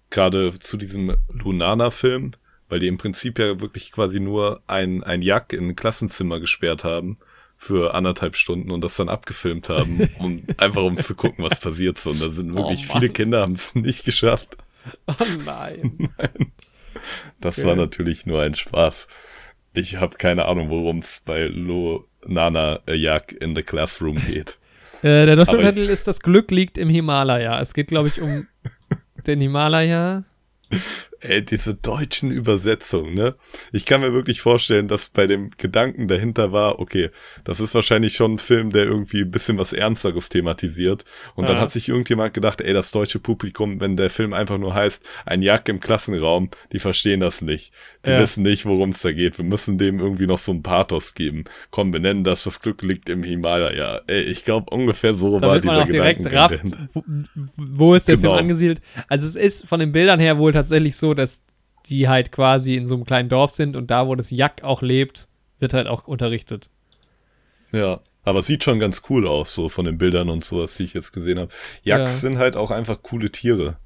Gerade 0.10 0.58
zu 0.60 0.78
diesem 0.78 1.16
Lunana-Film, 1.30 2.32
weil 2.68 2.80
die 2.80 2.88
im 2.88 2.98
Prinzip 2.98 3.40
ja 3.40 3.60
wirklich 3.62 3.92
quasi 3.92 4.20
nur 4.20 4.62
ein, 4.68 5.04
ein 5.04 5.22
Jack 5.22 5.54
in 5.54 5.70
ein 5.70 5.76
Klassenzimmer 5.76 6.40
gesperrt 6.40 6.84
haben 6.84 7.18
für 7.56 7.94
anderthalb 7.94 8.36
Stunden 8.36 8.72
und 8.72 8.82
das 8.82 8.96
dann 8.96 9.10
abgefilmt 9.10 9.70
haben, 9.70 10.10
um 10.20 10.42
einfach 10.58 10.84
um 10.84 11.00
zu 11.00 11.16
gucken, 11.16 11.44
was 11.44 11.60
passiert 11.60 12.00
so. 12.00 12.12
Und 12.12 12.22
da 12.22 12.30
sind 12.30 12.54
wirklich 12.56 12.88
Oh 12.90 12.94
viele 12.94 13.10
Kinder 13.10 13.42
haben 13.42 13.54
es 13.54 13.76
nicht 13.76 14.06
geschafft. 14.06 14.58
Oh 15.08 15.14
nein. 15.46 16.10
Das 17.40 17.60
Okay. 17.60 17.68
war 17.68 17.76
natürlich 17.76 18.26
nur 18.26 18.42
ein 18.42 18.56
Spaß. 18.56 19.08
Ich 19.74 19.98
habe 19.98 20.18
keine 20.18 20.46
Ahnung, 20.46 20.70
worum 20.70 21.00
es 21.00 21.22
bei 21.24 21.44
Lo 21.44 22.08
Nana 22.26 22.82
a 22.88 22.94
Yak 22.94 23.32
in 23.32 23.56
the 23.56 23.64
Classroom 23.64 24.18
geht. 24.28 24.58
äh, 25.02 25.26
der 25.26 25.36
deutsche 25.38 25.58
Titel 25.58 25.88
ist 25.90 26.08
Das 26.08 26.20
Glück 26.20 26.52
liegt 26.52 26.78
im 26.78 26.90
Himalaya. 26.90 27.62
Es 27.62 27.74
geht, 27.74 27.88
glaube 27.88 28.10
ich, 28.10 28.22
um 28.22 28.48
den 29.28 29.40
Himalaya. 29.40 30.26
Ey, 31.22 31.44
diese 31.44 31.76
deutschen 31.76 32.32
Übersetzungen, 32.32 33.14
ne? 33.14 33.36
Ich 33.74 33.86
kann 33.86 34.00
mir 34.00 34.14
wirklich 34.14 34.40
vorstellen, 34.40 34.88
dass 34.88 35.10
bei 35.10 35.28
dem 35.28 35.50
Gedanken 35.58 36.08
dahinter 36.08 36.52
war, 36.54 36.80
okay, 36.80 37.10
das 37.44 37.60
ist 37.60 37.76
wahrscheinlich 37.76 38.14
schon 38.14 38.36
ein 38.36 38.38
Film, 38.40 38.70
der 38.70 38.86
irgendwie 38.86 39.22
ein 39.22 39.32
bisschen 39.32 39.58
was 39.58 39.74
Ernsteres 39.74 40.30
thematisiert. 40.30 41.04
Und 41.36 41.50
dann 41.50 41.58
Ja. 41.58 41.64
hat 41.64 41.72
sich 41.74 41.90
irgendjemand 41.90 42.34
gedacht, 42.34 42.62
ey, 42.62 42.74
das 42.74 42.92
deutsche 42.92 43.20
Publikum, 43.20 43.82
wenn 43.82 43.98
der 43.98 44.10
Film 44.10 44.32
einfach 44.34 44.58
nur 44.58 44.74
heißt, 44.74 45.08
ein 45.26 45.42
Jack 45.42 45.68
im 45.68 45.82
Klassenraum, 45.82 46.52
die 46.72 46.80
verstehen 46.80 47.20
das 47.20 47.42
nicht. 47.42 47.74
Die 48.06 48.12
Ja. 48.12 48.20
wissen 48.20 48.44
nicht, 48.44 48.66
worum 48.66 48.92
es 48.92 49.02
da 49.02 49.12
geht. 49.12 49.38
Wir 49.38 49.46
müssen 49.46 49.78
dem 49.78 50.00
irgendwie 50.00 50.28
noch 50.28 50.40
so 50.40 50.54
ein 50.54 50.64
Pathos 50.64 51.16
geben. 51.16 51.44
Komm, 51.70 51.92
wir 51.92 52.00
nennen 52.00 52.24
das, 52.24 52.46
das 52.46 52.62
Glück 52.62 52.82
liegt 52.82 53.10
im 53.10 53.24
Himalaya. 53.24 54.02
Ey, 54.08 54.22
ich 54.22 54.46
glaube, 54.46 54.70
ungefähr 54.74 55.14
so 55.16 55.34
war 55.34 55.40
Damit 55.42 55.66
man 55.66 55.74
dieser 55.76 55.84
auch 55.84 55.90
direkt 55.90 56.32
rafft, 56.32 56.62
wo, 56.94 57.04
wo 57.58 57.94
ist 57.94 58.08
der 58.08 58.16
Genau. 58.16 58.30
Film 58.30 58.40
angesiedelt. 58.40 58.80
Also 59.10 59.28
es 59.28 59.36
ist 59.36 59.68
von 59.68 59.82
den 59.82 59.92
Bildern 59.92 60.20
her 60.22 60.38
wohl 60.38 60.54
tatsächlich 60.54 60.96
so, 60.96 61.09
dass 61.14 61.42
die 61.86 62.08
halt 62.08 62.32
quasi 62.32 62.76
in 62.76 62.88
so 62.88 62.96
einem 62.96 63.06
kleinen 63.06 63.30
Dorf 63.30 63.52
sind 63.52 63.76
und 63.76 63.90
da, 63.90 64.08
wo 64.08 64.16
das 64.16 64.30
Jack 64.30 64.64
auch 64.64 64.82
lebt, 64.82 65.28
wird 65.60 65.74
halt 65.74 65.88
auch 65.88 66.08
unterrichtet. 66.08 66.70
Ja, 67.72 68.02
aber 68.24 68.42
sieht 68.42 68.64
schon 68.64 68.80
ganz 68.80 69.02
cool 69.10 69.28
aus, 69.28 69.54
so 69.54 69.70
von 69.70 69.86
den 69.86 69.98
Bildern 69.98 70.30
und 70.30 70.44
sowas, 70.44 70.76
die 70.76 70.84
ich 70.84 70.94
jetzt 70.94 71.12
gesehen 71.12 71.40
habe. 71.40 71.52
Yaks 71.84 72.14
Ja. 72.14 72.30
sind 72.30 72.38
halt 72.38 72.56
auch 72.56 72.72
einfach 72.72 73.02
coole 73.02 73.32
Tiere. 73.32 73.78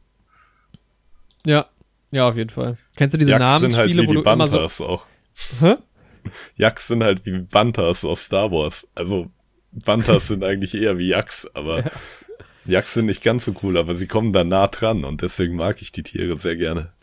Ja, 1.46 1.68
ja, 2.12 2.30
auf 2.30 2.36
jeden 2.36 2.50
Fall. 2.50 2.78
Kennst 2.96 3.14
du 3.14 3.18
diese 3.18 3.32
Yaks 3.32 3.60
sind 3.60 3.76
halt 3.76 3.90
wie 3.90 3.98
die 3.98 4.04
immer 4.04 4.48
so... 4.48 4.58
Bantas 4.58 4.82
auch. 4.82 5.06
Hä? 5.60 5.76
Yaks 6.56 6.88
sind 6.88 7.04
halt 7.04 7.26
wie 7.26 7.40
Bantas 7.40 8.06
aus 8.06 8.26
Star 8.26 8.52
Wars. 8.52 8.88
Also 8.96 9.30
Bantas 9.72 10.28
sind 10.28 10.44
eigentlich 10.44 10.76
eher 10.76 10.98
wie 10.98 11.10
Yaks, 11.10 11.48
aber 11.54 11.84
Yaks 12.66 12.94
sind 12.94 13.08
nicht 13.08 13.24
ganz 13.24 13.46
so 13.46 13.54
cool, 13.64 13.78
aber 13.78 13.96
sie 13.96 14.08
kommen 14.08 14.32
da 14.32 14.44
nah 14.44 14.68
dran 14.68 15.04
und 15.04 15.22
deswegen 15.22 15.56
mag 15.56 15.82
ich 15.82 15.92
die 15.92 16.04
Tiere 16.04 16.38
sehr 16.38 16.56
gerne. 16.56 16.94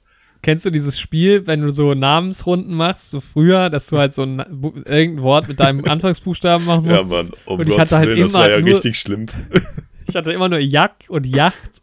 Kennst 0.43 0.65
du 0.65 0.71
dieses 0.71 0.99
Spiel, 0.99 1.47
wenn 1.47 1.61
du 1.61 1.71
so 1.71 1.93
Namensrunden 1.95 2.75
machst, 2.75 3.11
so 3.11 3.21
früher, 3.21 3.69
dass 3.69 3.87
du 3.89 3.99
halt 3.99 4.15
so 4.15 4.23
ein, 4.23 4.39
irgendein 4.39 5.23
Wort 5.23 5.49
mit 5.49 5.61
deinem 5.61 5.85
Anfangsbuchstaben 5.89 6.65
machen 6.67 6.87
musst? 6.87 6.97
Ja, 7.11 7.17
Mann, 7.17 7.31
um 7.45 7.59
und 7.61 7.67
ich 7.69 7.75
Gottes 7.75 7.91
hatte 7.93 7.97
halt 7.99 8.09
Willen, 8.09 8.21
das 8.23 8.33
immer 8.33 8.43
war 8.43 8.51
ja 8.51 8.59
nur, 8.61 8.69
richtig 8.71 8.97
schlimm. 8.99 9.27
ich 10.07 10.17
hatte 10.17 10.33
immer 10.33 10.49
nur 10.49 10.59
Jack 10.61 11.05
und 11.09 11.27
Yacht. 11.27 11.83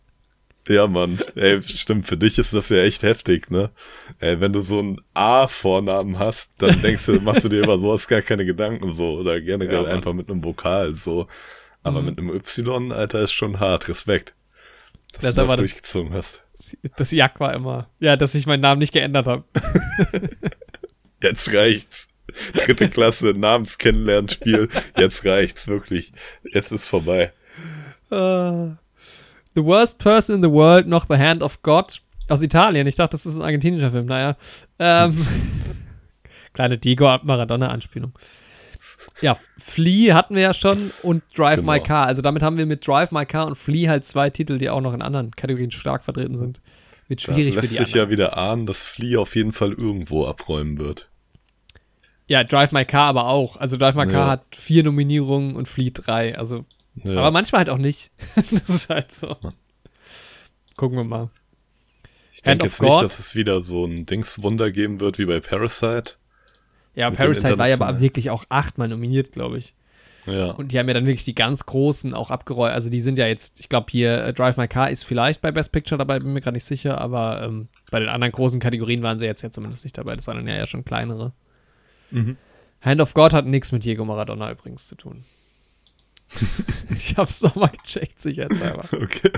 Ja, 0.68 0.86
Mann. 0.88 1.20
Ey, 1.36 1.62
stimmt, 1.62 2.08
für 2.08 2.18
dich 2.18 2.38
ist 2.40 2.54
das 2.54 2.68
ja 2.70 2.80
echt 2.80 3.04
heftig, 3.04 3.50
ne? 3.52 3.70
Ey, 4.20 4.42
wenn 4.42 4.52
du 4.52 4.60
so 4.62 4.80
einen 4.80 5.00
A-Vornamen 5.14 6.20
hast, 6.20 6.52
dann 6.58 6.82
denkst 6.82 7.06
du, 7.06 7.22
machst 7.22 7.46
du 7.46 7.50
dir 7.50 7.62
über 7.64 7.80
sowas 7.80 8.06
gar 8.08 8.22
keine 8.22 8.44
Gedanken 8.46 8.92
so. 8.92 9.14
Oder 9.20 9.40
generell 9.40 9.84
Ja, 9.86 9.90
einfach 9.90 10.12
mit 10.14 10.30
einem 10.30 10.44
Vokal 10.44 10.94
so. 10.96 11.28
Aber 11.84 12.02
Mhm. 12.02 12.06
mit 12.08 12.18
einem 12.20 12.30
Y, 12.36 12.92
Alter, 12.92 13.22
ist 13.22 13.32
schon 13.32 13.60
hart. 13.62 13.88
Respekt. 13.88 14.34
Dass 15.14 15.22
Das 15.22 15.36
du 15.36 15.42
das 15.42 15.48
das- 15.52 15.58
durchgezogen 15.58 16.14
hast. 16.14 16.44
Das 16.98 17.12
Jack 17.12 17.40
war 17.40 17.54
immer. 17.54 17.90
Ja, 18.00 18.16
dass 18.16 18.36
ich 18.36 18.48
meinen 18.48 18.62
Namen 18.62 18.80
nicht 18.80 18.94
geändert 18.94 19.28
habe. 19.28 19.44
Jetzt 21.22 21.54
reicht's. 21.54 22.10
Dritte 22.54 22.90
Klasse, 22.90 23.34
Namenskennenlernspiel. 23.36 24.70
Jetzt 24.98 25.26
reicht's, 25.26 25.68
wirklich. 25.68 26.12
Jetzt 26.44 26.72
ist 26.72 26.90
vorbei. 26.90 27.32
Uh, 28.12 28.76
the 29.56 29.64
Worst 29.64 29.98
Person 29.98 30.36
in 30.36 30.44
the 30.44 30.52
World, 30.52 30.88
noch 30.88 31.06
The 31.08 31.18
Hand 31.18 31.42
of 31.44 31.62
God. 31.62 32.02
Aus 32.30 32.42
Italien. 32.42 32.88
Ich 32.88 32.96
dachte, 32.96 33.12
das 33.12 33.26
ist 33.26 33.36
ein 33.36 33.42
argentinischer 33.42 33.92
Film. 33.92 34.06
Naja. 34.06 34.36
Ähm, 34.80 35.26
kleine 36.54 36.78
Diego 36.78 37.06
Maradona-Anspielung. 37.24 38.14
Ja, 39.22 39.38
Flea 39.60 40.14
hatten 40.14 40.36
wir 40.36 40.42
ja 40.44 40.54
schon 40.54 40.92
und 41.02 41.24
Drive 41.36 41.58
Genau. 41.58 41.72
My 41.72 41.80
Car. 41.80 42.06
Also 42.06 42.22
damit 42.22 42.44
haben 42.44 42.58
wir 42.58 42.66
mit 42.66 42.86
Drive 42.88 43.12
My 43.12 43.26
Car 43.26 43.48
und 43.48 43.56
Flea 43.56 43.90
halt 43.90 44.06
zwei 44.06 44.30
Titel, 44.30 44.58
die 44.58 44.70
auch 44.70 44.82
noch 44.82 44.94
in 44.94 45.02
anderen 45.02 45.32
Kategorien 45.32 45.72
stark 45.72 46.04
vertreten 46.04 46.38
sind. 46.38 46.62
Wird 47.08 47.20
Das 47.28 47.34
schwierig 47.36 47.54
für 47.56 47.60
lässt 47.62 47.72
die 47.72 47.76
sich 47.78 47.80
anderen. 47.94 48.10
ja 48.10 48.12
wieder 48.12 48.38
ahnen, 48.38 48.66
dass 48.66 48.86
Flea 48.86 49.18
auf 49.18 49.36
jeden 49.36 49.54
Fall 49.54 49.72
irgendwo 49.74 50.26
abräumen 50.26 50.78
wird. 50.78 51.10
Ja, 52.28 52.44
Drive 52.44 52.72
My 52.74 52.86
Car 52.86 53.08
aber 53.08 53.28
auch. 53.28 53.56
Also 53.58 53.78
Drive 53.78 53.96
My 53.96 54.06
Car 54.06 54.26
Ja. 54.26 54.28
hat 54.28 54.44
vier 54.56 54.84
Nominierungen 54.84 55.56
und 55.56 55.68
Flea 55.68 55.90
drei. 55.94 56.38
Also, 56.38 56.66
Ja. 57.04 57.18
aber 57.20 57.32
manchmal 57.32 57.60
halt 57.60 57.70
auch 57.70 57.78
nicht. 57.78 58.12
das 58.36 58.70
ist 58.70 58.90
halt 58.90 59.12
so. 59.12 59.36
Gucken 60.76 60.98
wir 60.98 61.06
mal. 61.06 61.30
ich 62.34 62.44
denke 62.44 62.66
jetzt 62.66 62.82
nicht, 62.82 62.92
God. 62.92 63.02
dass 63.04 63.18
es 63.20 63.34
wieder 63.34 63.62
so 63.62 63.86
ein 63.86 64.06
Dingswunder 64.06 64.70
geben 64.72 65.00
wird 65.00 65.18
wie 65.18 65.26
bei 65.26 65.40
Parasite. 65.40 66.16
Ja, 66.98 67.12
Parasite 67.12 67.58
war 67.60 67.70
ja 67.70 67.76
aber 67.80 68.00
wirklich 68.00 68.32
auch 68.32 68.44
achtmal 68.50 68.88
nominiert, 68.88 69.32
glaube 69.32 69.60
ich. 69.60 69.76
Ja. 70.26 70.52
Und 70.52 70.72
die 70.72 70.80
haben 70.80 70.88
ja 70.88 70.96
dann 70.96 71.06
wirklich 71.06 71.24
die 71.24 71.36
ganz 71.36 71.66
großen 71.68 72.14
auch 72.16 72.32
abgeräumt. 72.32 72.74
Also 72.74 72.90
die 72.90 73.00
sind 73.02 73.18
ja 73.18 73.28
jetzt, 73.28 73.60
ich 73.60 73.70
glaube 73.70 73.86
hier, 73.92 74.24
äh, 74.26 74.34
Drive 74.34 74.58
My 74.58 74.68
Car 74.68 74.90
ist 74.90 75.04
vielleicht 75.06 75.40
bei 75.42 75.52
Best 75.52 75.72
Picture 75.72 75.98
dabei, 75.98 76.20
bin 76.20 76.34
mir 76.34 76.42
gerade 76.42 76.56
nicht 76.56 76.66
sicher, 76.66 77.00
aber 77.00 77.44
ähm, 77.44 77.68
bei 77.92 78.00
den 78.00 78.10
anderen 78.10 78.34
großen 78.34 78.60
Kategorien 78.60 79.04
waren 79.04 79.20
sie 79.20 79.26
jetzt 79.26 79.44
ja 79.44 79.52
zumindest 79.52 79.84
nicht 79.86 79.98
dabei. 79.98 80.16
Das 80.16 80.26
waren 80.28 80.38
dann 80.38 80.48
ja, 80.48 80.56
ja 80.56 80.66
schon 80.68 80.84
kleinere. 80.84 81.34
Mhm. 82.12 82.36
Hand 82.82 83.00
of 83.00 83.14
God 83.14 83.34
hat 83.34 83.46
nichts 83.46 83.72
mit 83.72 83.86
Diego 83.86 84.04
Maradona 84.04 84.52
übrigens 84.52 84.88
zu 84.88 84.96
tun. 84.96 85.24
ich 86.90 87.16
hab's 87.16 87.42
nochmal 87.44 87.70
gecheckt, 87.84 88.20
sicherheitshalber. 88.20 88.86
Okay. 88.92 89.32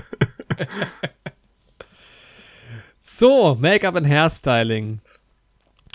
So, 3.01 3.55
Make-up 3.55 3.95
und 3.95 4.05
Hairstyling. 4.05 4.99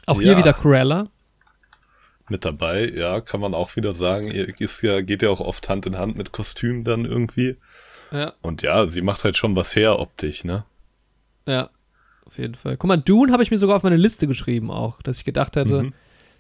Auch 0.06 0.20
hier 0.20 0.32
Ja. 0.32 0.38
wieder 0.38 0.52
Cruella. 0.52 1.06
Mit 2.29 2.45
dabei, 2.47 2.89
ja, 2.89 3.20
kann 3.20 3.41
man 3.41 3.53
auch 3.55 3.77
wieder 3.77 3.93
sagen, 3.93 4.29
ihr- 4.31 4.49
ist 4.59 4.81
ja, 4.83 5.03
geht 5.03 5.20
ja 5.22 5.29
auch 5.29 5.41
oft 5.41 5.68
Hand 5.68 5.85
in 5.87 5.99
Hand 5.99 6.16
mit 6.16 6.33
Kostüm 6.33 6.83
dann 6.85 7.05
irgendwie. 7.05 7.57
Ja, 8.12 8.33
Und 8.41 8.62
ja, 8.62 8.87
sie 8.87 9.03
macht 9.03 9.25
halt 9.25 9.37
schon 9.37 9.55
was 9.57 9.75
her 9.77 9.99
optisch, 9.99 10.45
ne? 10.45 10.64
ja. 11.47 11.70
Auf 12.27 12.39
jeden 12.39 12.55
Fall. 12.57 12.77
Guck 12.77 12.89
mal, 12.89 12.97
Dune 12.97 13.31
habe 13.33 13.45
ich 13.45 13.53
mir 13.53 13.59
sogar 13.59 13.77
auf 13.77 13.85
meine 13.85 13.97
Liste 13.97 14.27
geschrieben 14.27 14.68
auch, 14.70 15.01
dass 15.03 15.18
ich 15.18 15.25
gedacht 15.25 15.55
hätte, 15.55 15.83
Mhm. 15.85 15.93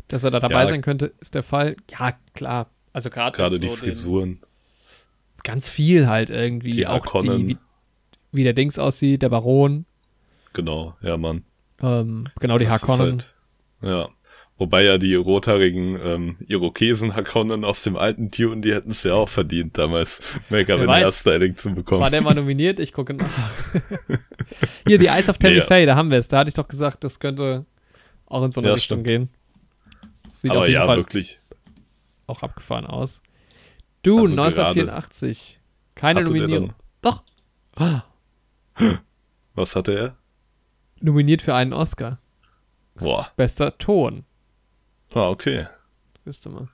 dass 0.08 0.24
er 0.24 0.32
da 0.32 0.40
dabei 0.40 0.62
Ja. 0.62 0.66
sein 0.66 0.80
könnte, 0.82 1.12
ist 1.20 1.34
der 1.36 1.44
Fall. 1.44 1.76
Ja, 1.88 2.14
klar. 2.32 2.68
Also 2.92 3.10
gerade 3.10 3.36
Gerade 3.36 3.56
so 3.56 3.62
die 3.62 3.68
Frisuren. 3.68 4.40
ganz 5.44 5.68
viel 5.68 6.08
halt 6.08 6.30
irgendwie. 6.30 6.70
Die 6.72 6.86
auch 6.88 7.04
die, 7.22 7.46
wie, 7.48 7.58
wie 8.32 8.42
der 8.44 8.54
Dings 8.54 8.76
aussieht, 8.78 9.22
der 9.22 9.28
Baron. 9.28 9.84
Genau, 10.52 10.96
ja, 11.00 11.16
Mann. 11.16 11.44
Ähm, 11.80 12.26
genau, 12.40 12.56
die 12.58 12.64
Das 12.64 12.82
Harkonnen. 12.82 13.18
Halt, 13.20 13.34
ja. 13.82 14.08
Wobei 14.56 14.84
ja 14.84 14.98
die 14.98 15.14
rothaarigen 15.16 15.98
ähm, 16.00 16.36
Irokesen 16.46 17.16
Harkonnen 17.16 17.64
aus 17.64 17.82
dem 17.82 17.96
alten 17.96 18.30
Tune, 18.30 18.60
die 18.60 18.72
hätten 18.72 18.92
es 18.92 19.02
ja 19.02 19.14
auch 19.14 19.28
verdient, 19.28 19.76
damals 19.78 20.20
Make-up 20.48 20.78
weiß. 20.86 20.88
Hairstyling 21.04 21.56
zu 21.56 21.74
bekommen. 21.74 22.02
War 22.02 22.10
der 22.10 22.22
mal 22.22 22.34
nominiert? 22.34 22.78
Ich 22.78 22.92
gucke 22.92 23.14
nach. 23.14 23.26
Hier, 24.86 24.98
die 24.98 25.06
Eyes 25.06 25.28
of 25.28 25.38
Tammy 25.38 25.56
ja. 25.56 25.64
Faye, 25.64 25.86
da 25.86 25.96
haben 25.96 26.10
wir 26.12 26.18
es. 26.18 26.28
Da 26.28 26.38
hatte 26.38 26.48
ich 26.48 26.54
doch 26.54 26.68
gesagt, 26.68 27.02
das 27.02 27.18
könnte 27.18 27.66
auch 28.26 28.44
in 28.44 28.52
so 28.52 28.60
eine 28.60 28.68
Ja, 28.68 28.74
Richtung 28.74 29.00
stimmt. 29.04 29.08
gehen. 29.08 29.30
Das 30.24 30.40
sieht 30.40 30.50
auf 30.52 30.58
Aber 30.58 30.66
jeden 30.68 30.80
ja, 30.80 30.86
Fall 30.86 30.96
wirklich. 30.98 31.40
auch 32.28 32.42
abgefahren 32.42 32.86
aus. 32.86 33.20
Dune, 34.04 34.20
Also 34.22 34.36
gerade 34.36 34.46
1984. 34.60 35.58
Keine 35.96 36.22
Nominierung. 36.22 36.74
Doch. 37.02 37.24
Was 39.54 39.74
hatte 39.74 39.92
er? 39.98 40.16
Nominiert 41.00 41.42
für 41.42 41.54
einen 41.56 41.72
Oscar. 41.72 42.20
Boah. 42.94 43.32
Bester 43.36 43.76
Ton. 43.78 44.24
Ah, 45.14 45.30
okay. 45.30 45.66
Wisst 46.24 46.44
ihr 46.46 46.50
mal. 46.50 46.68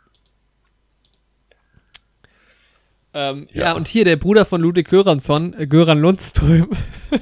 Ähm, 3.13 3.47
ja. 3.53 3.65
Ja. 3.65 3.73
und 3.75 3.89
hier 3.89 4.05
der 4.05 4.17
Bruder 4.17 4.45
von 4.47 4.61
Ludwig 4.63 4.89
Göransson, 4.89 5.53
äh, 5.55 5.67
Göran 5.67 6.01
Lundström. 6.01 6.71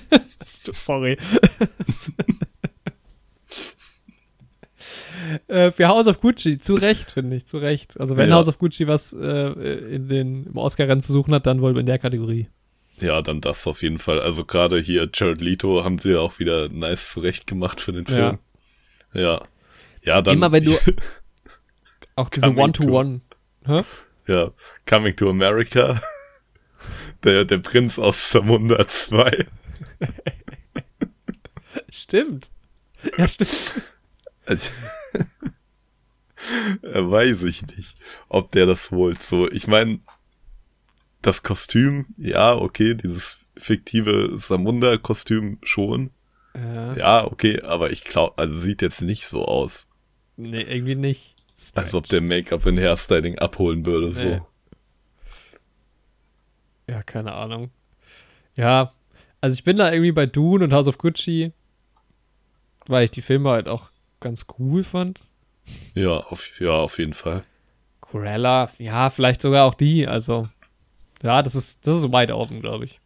Sorry. 0.73 1.17
äh, 5.49 5.73
für 5.73 5.89
House 5.89 6.07
of 6.07 6.21
Gucci, 6.21 6.59
zu 6.59 6.75
Recht, 6.75 7.11
finde 7.11 7.37
ich, 7.37 7.47
zu 7.47 7.57
Recht. 7.59 7.99
Also 7.99 8.17
wenn 8.17 8.29
Ja. 8.29 8.37
House 8.37 8.49
of 8.49 8.59
Gucci 8.59 8.87
was 8.87 9.13
äh, 9.15 9.49
in 9.95 10.09
den, 10.09 10.47
im 10.47 10.57
Oscar-Rennen 10.57 11.03
zu 11.03 11.13
suchen 11.13 11.35
hat, 11.35 11.47
dann 11.47 11.61
wohl 11.63 11.77
in 11.79 11.87
der 11.87 11.99
Kategorie. 11.99 12.49
Ja, 13.01 13.23
dann 13.23 13.41
das 13.41 13.67
auf 13.67 13.83
jeden 13.83 13.99
Fall. 13.99 14.21
Also 14.21 14.45
gerade 14.45 14.79
hier 14.79 15.09
Jared 15.13 15.41
Leto 15.41 15.85
haben 15.85 15.99
sie 15.99 16.13
ja 16.13 16.21
auch 16.21 16.39
wieder 16.39 16.69
nice 16.69 17.13
zurecht 17.13 17.47
gemacht 17.47 17.81
für 17.81 17.93
den. 17.93 18.07
Film. 18.07 18.39
Ja. 19.15 19.21
Ja, 19.21 19.41
dann. 20.23 20.35
Immer 20.35 20.53
wenn 20.53 20.65
du 20.65 20.77
auch 22.17 22.29
diese 22.29 22.55
One-to-One. 22.55 23.21
Ja, 24.27 24.53
Coming 24.87 25.17
to 25.17 25.31
America. 25.31 26.03
Der, 27.25 27.45
der 27.45 27.59
Prinz 27.59 27.99
aus 27.99 28.31
Zamunda 28.31 28.87
2. 28.87 29.47
Stimmt. 31.91 32.51
Ja, 33.17 33.29
stimmt. 33.29 33.75
Also, 34.47 34.71
weiß 37.11 37.43
ich 37.43 37.67
nicht, 37.67 37.97
ob 38.29 38.53
der 38.53 38.65
das 38.65 38.91
holt. 38.91 39.23
So, 39.23 39.51
ich 39.51 39.67
meine, 39.67 40.01
das 41.21 41.43
Kostüm, 41.43 42.07
ja, 42.17 42.57
okay, 42.57 42.95
dieses 42.95 43.41
fiktive 43.59 44.39
Samunda-Kostüm 44.39 45.59
schon. 45.63 46.11
Ja. 46.55 46.95
Ja, 46.95 47.25
okay, 47.27 47.61
aber 47.61 47.91
ich 47.91 48.05
glaube, 48.05 48.39
also 48.39 48.59
sieht 48.59 48.81
jetzt 48.81 49.03
nicht 49.03 49.27
so 49.27 49.45
aus, 49.45 49.88
Nee, 50.39 50.63
irgendwie 50.63 50.95
nicht. 50.95 51.35
als 51.75 51.95
ob 51.97 52.09
der 52.09 52.21
Make-up 52.21 52.65
und 52.65 52.79
Hairstyling 52.79 53.39
abholen 53.39 53.85
würde. 53.85 54.13
So. 54.13 54.27
Nee. 54.27 54.41
Ja, 56.89 57.03
keine 57.03 57.33
Ahnung. 57.33 57.71
Ja, 58.57 58.93
also 59.41 59.55
ich 59.55 59.65
bin 59.65 59.77
da 59.77 59.93
irgendwie 59.93 60.13
bei 60.13 60.27
Dune 60.27 60.65
und 60.65 60.73
House 60.73 60.87
of 60.87 60.99
Gucci, 60.99 61.53
weil 62.87 63.05
ich 63.05 63.11
die 63.11 63.21
Filme 63.21 63.51
halt 63.51 63.69
auch 63.69 63.91
ganz 64.21 64.47
cool 64.59 64.85
fand. 64.85 65.21
Ja, 65.95 66.19
auf, 66.19 66.61
ja, 66.61 66.71
auf 66.71 66.99
jeden 66.99 67.15
Fall. 67.15 67.43
Cruella, 68.01 68.71
ja, 68.79 69.11
vielleicht 69.11 69.43
sogar 69.43 69.67
auch 69.67 69.75
die, 69.75 70.07
also 70.07 70.45
ja, 71.23 71.43
das 71.43 71.57
ist, 71.57 71.85
das 71.85 71.97
ist 71.97 72.03
so 72.03 72.13
weit 72.13 72.31
offen, 72.31 72.61
glaube 72.61 72.85
ich. 72.85 73.01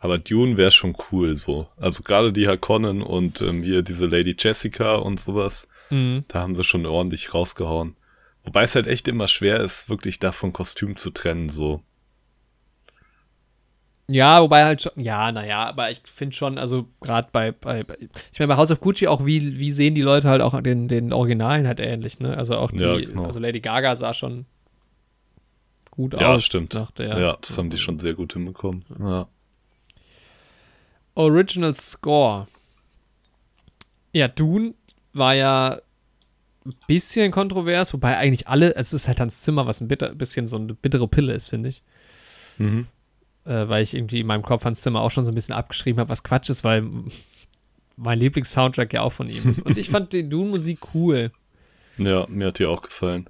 Aber 0.00 0.18
Dune 0.18 0.56
wäre 0.56 0.70
schon 0.70 0.96
cool 1.12 1.36
so. 1.36 1.68
Also 1.76 2.02
gerade 2.02 2.32
die 2.32 2.48
Harkonnen 2.48 3.02
und 3.02 3.42
ähm, 3.42 3.62
hier 3.62 3.82
diese 3.82 4.06
Lady 4.06 4.34
Jessica 4.38 4.96
und 4.96 5.20
sowas, 5.20 5.68
Mhm. 5.90 6.24
da 6.28 6.40
haben 6.40 6.56
sie 6.56 6.64
schon 6.64 6.86
ordentlich 6.86 7.34
rausgehauen. 7.34 7.96
Wobei 8.44 8.62
es 8.62 8.74
halt 8.74 8.86
echt 8.86 9.06
immer 9.08 9.28
schwer 9.28 9.60
ist, 9.60 9.90
wirklich 9.90 10.18
davon 10.18 10.52
Kostüm 10.52 10.96
zu 10.96 11.10
trennen, 11.10 11.50
so. 11.50 11.82
Ja, 14.08 14.42
wobei 14.42 14.64
halt 14.64 14.82
schon, 14.82 14.92
ja, 14.96 15.30
naja, 15.30 15.66
aber 15.68 15.90
ich 15.92 16.00
finde 16.12 16.34
schon, 16.34 16.58
also 16.58 16.88
gerade 17.00 17.28
bei, 17.30 17.52
bei, 17.52 17.84
ich 18.32 18.38
meine, 18.40 18.48
bei 18.48 18.56
House 18.56 18.72
of 18.72 18.80
Gucci 18.80 19.06
auch, 19.06 19.24
wie, 19.24 19.58
wie 19.58 19.70
sehen 19.70 19.94
die 19.94 20.02
Leute 20.02 20.28
halt 20.28 20.42
auch 20.42 20.60
den, 20.62 20.88
den 20.88 21.12
Originalen 21.12 21.66
halt 21.66 21.78
ähnlich, 21.78 22.18
ne? 22.18 22.36
Also 22.36 22.56
auch 22.56 22.72
die, 22.72 22.78
Ja, 22.82 22.96
genau. 22.98 23.26
also 23.26 23.38
Lady 23.38 23.60
Gaga 23.60 23.94
sah 23.94 24.12
schon 24.12 24.46
gut 25.92 26.14
Ja, 26.14 26.34
aus. 26.34 26.44
stimmt. 26.44 26.74
nach 26.74 26.90
der- 26.90 27.18
Ja, 27.20 27.38
das 27.40 27.56
haben 27.56 27.70
die 27.70 27.78
schon 27.78 28.00
sehr 28.00 28.14
gut 28.14 28.32
hinbekommen. 28.32 28.84
Ja. 28.98 29.28
Original 31.14 31.74
Score. 31.74 32.48
Ja, 34.12 34.26
Dune 34.26 34.74
war 35.12 35.34
ja 35.34 35.80
ein 36.66 36.74
bisschen 36.86 37.32
kontrovers, 37.32 37.92
wobei 37.92 38.16
eigentlich 38.16 38.48
alle, 38.48 38.74
es 38.76 38.92
ist 38.92 39.08
halt 39.08 39.20
Hans 39.20 39.42
Zimmer, 39.42 39.66
was 39.66 39.80
ein 39.80 39.88
bitter, 39.88 40.14
bisschen 40.14 40.46
so 40.46 40.56
eine 40.56 40.74
bittere 40.74 41.08
Pille 41.08 41.32
ist, 41.32 41.48
finde 41.48 41.70
ich. 41.70 41.82
Mhm. 42.58 42.86
Äh, 43.44 43.68
weil 43.68 43.82
ich 43.82 43.94
irgendwie 43.94 44.20
in 44.20 44.26
meinem 44.26 44.42
Kopf 44.42 44.64
Hans 44.64 44.82
Zimmer 44.82 45.00
auch 45.00 45.10
schon 45.10 45.24
so 45.24 45.32
ein 45.32 45.34
bisschen 45.34 45.54
abgeschrieben 45.54 46.00
habe, 46.00 46.10
was 46.10 46.22
Quatsch 46.22 46.50
ist, 46.50 46.62
weil 46.64 46.84
mein 47.96 48.18
Lieblings-Soundtrack 48.18 48.92
ja 48.92 49.02
auch 49.02 49.12
von 49.12 49.28
ihm 49.28 49.50
ist. 49.50 49.62
Und 49.62 49.78
ich 49.78 49.90
fand 49.90 50.12
die 50.12 50.28
Dune-Musik 50.28 50.94
cool. 50.94 51.30
Ja, 51.96 52.26
mir 52.28 52.48
hat 52.48 52.58
die 52.58 52.66
auch 52.66 52.82
gefallen. 52.82 53.28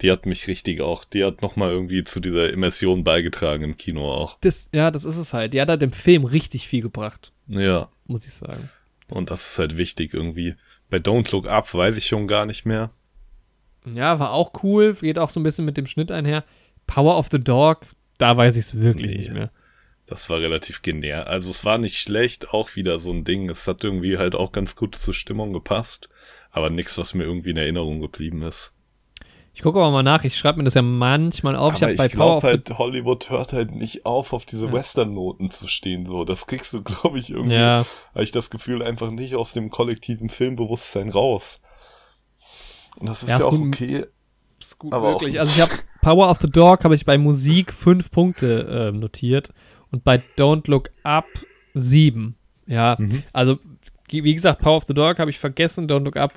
Die 0.00 0.10
hat 0.10 0.26
mich 0.26 0.48
richtig 0.48 0.80
auch, 0.80 1.04
die 1.04 1.24
hat 1.24 1.42
nochmal 1.42 1.70
irgendwie 1.70 2.02
zu 2.02 2.18
dieser 2.18 2.50
Immersion 2.52 3.04
beigetragen 3.04 3.62
im 3.62 3.76
Kino 3.76 4.10
auch. 4.10 4.36
Das, 4.40 4.68
ja, 4.72 4.90
das 4.90 5.04
ist 5.04 5.16
es 5.16 5.32
halt. 5.32 5.54
Die 5.54 5.60
hat 5.60 5.68
halt 5.68 5.82
dem 5.82 5.92
Film 5.92 6.24
richtig 6.24 6.66
viel 6.66 6.82
gebracht, 6.82 7.32
Ja, 7.46 7.88
muss 8.06 8.26
ich 8.26 8.34
sagen. 8.34 8.68
Und 9.12 9.30
das 9.30 9.52
ist 9.52 9.58
halt 9.58 9.76
wichtig 9.76 10.14
irgendwie. 10.14 10.54
Bei 10.90 10.98
Don't 10.98 11.30
Look 11.32 11.46
Up 11.46 11.72
weiß 11.72 11.96
ich 11.96 12.06
schon 12.06 12.26
gar 12.26 12.46
nicht 12.46 12.64
mehr. 12.66 12.90
Ja, 13.84 14.18
war 14.18 14.32
auch 14.32 14.52
cool, 14.62 14.94
geht 14.94 15.18
auch 15.18 15.30
so 15.30 15.40
ein 15.40 15.42
bisschen 15.42 15.64
mit 15.64 15.76
dem 15.76 15.86
Schnitt 15.86 16.10
einher. 16.10 16.44
Power 16.86 17.18
of 17.18 17.28
the 17.30 17.38
Dog, 17.42 17.80
da 18.18 18.36
weiß 18.36 18.56
ich 18.56 18.66
es 18.66 18.74
wirklich 18.80 19.10
Nee. 19.10 19.16
nicht 19.18 19.32
mehr. 19.32 19.50
Das 20.06 20.28
war 20.30 20.40
relativ 20.40 20.82
genär. 20.82 21.26
Also 21.28 21.50
es 21.50 21.64
war 21.64 21.78
nicht 21.78 21.98
schlecht, 21.98 22.50
auch 22.50 22.74
wieder 22.76 22.98
so 22.98 23.12
ein 23.12 23.24
Ding. 23.24 23.48
Es 23.48 23.66
hat 23.68 23.84
irgendwie 23.84 24.18
halt 24.18 24.34
auch 24.34 24.52
ganz 24.52 24.74
gut 24.76 24.94
zur 24.96 25.14
Stimmung 25.14 25.52
gepasst, 25.52 26.08
aber 26.50 26.70
nichts, 26.70 26.98
was 26.98 27.14
mir 27.14 27.24
irgendwie 27.24 27.50
in 27.50 27.56
Erinnerung 27.56 28.00
geblieben 28.00 28.42
ist. 28.42 28.72
Ich 29.54 29.60
gucke 29.62 29.78
aber 29.78 29.90
mal 29.90 30.02
nach, 30.02 30.24
ich 30.24 30.38
schreibe 30.38 30.58
mir 30.58 30.64
das 30.64 30.74
ja 30.74 30.82
manchmal 30.82 31.56
auf. 31.56 31.74
aber 31.74 31.92
ich 31.92 31.94
ich, 31.94 31.98
habe 32.00 32.08
bei 32.08 32.14
Power 32.16 32.26
glaube 32.26 32.36
of 32.36 32.42
the 32.42 32.48
halt, 32.70 32.78
Hollywood 32.78 33.28
hört 33.30 33.52
halt 33.52 33.72
nicht 33.72 34.06
auf, 34.06 34.32
auf 34.32 34.46
diese 34.46 34.66
Ja. 34.66 34.72
Western-Noten 34.72 35.50
zu 35.50 35.68
stehen. 35.68 36.06
So, 36.06 36.24
das 36.24 36.46
kriegst 36.46 36.72
du, 36.72 36.82
glaube 36.82 37.18
ich, 37.18 37.30
irgendwie, 37.30 37.54
Ja, 37.56 37.84
habe 38.14 38.24
ich 38.24 38.30
das 38.30 38.48
Gefühl, 38.50 38.82
einfach 38.82 39.10
nicht 39.10 39.34
aus 39.34 39.52
dem 39.52 39.70
kollektiven 39.70 40.30
Filmbewusstsein 40.30 41.10
raus. 41.10 41.60
Und 42.96 43.08
das 43.08 43.22
ist 43.22 43.28
Ja, 43.28 43.34
ja, 43.36 43.40
ist 43.40 43.46
auch 43.46 43.50
gut. 43.50 43.74
okay. 43.74 44.04
ist 44.60 44.78
gut 44.78 44.92
Aber 44.94 45.16
auch 45.16 45.22
nicht. 45.22 45.38
Also 45.38 45.52
ich 45.54 45.60
habe 45.60 45.72
Power 46.00 46.30
of 46.30 46.38
the 46.40 46.50
Dog 46.50 46.84
habe 46.84 46.94
ich 46.94 47.04
bei 47.04 47.18
Musik 47.18 47.72
fünf 47.74 48.10
Punkte 48.10 48.88
ähm, 48.88 49.00
notiert 49.00 49.52
und 49.90 50.02
bei 50.04 50.22
Don't 50.38 50.68
Look 50.70 50.90
Up 51.02 51.26
sieben. 51.74 52.36
Ja, 52.66 52.96
Mhm. 52.98 53.22
also 53.32 53.58
wie 54.08 54.34
gesagt, 54.34 54.60
Power 54.60 54.76
of 54.76 54.84
the 54.86 54.94
Dog 54.94 55.18
habe 55.18 55.30
ich 55.30 55.38
vergessen, 55.38 55.88
Don't 55.88 56.04
Look 56.04 56.16
Up 56.16 56.32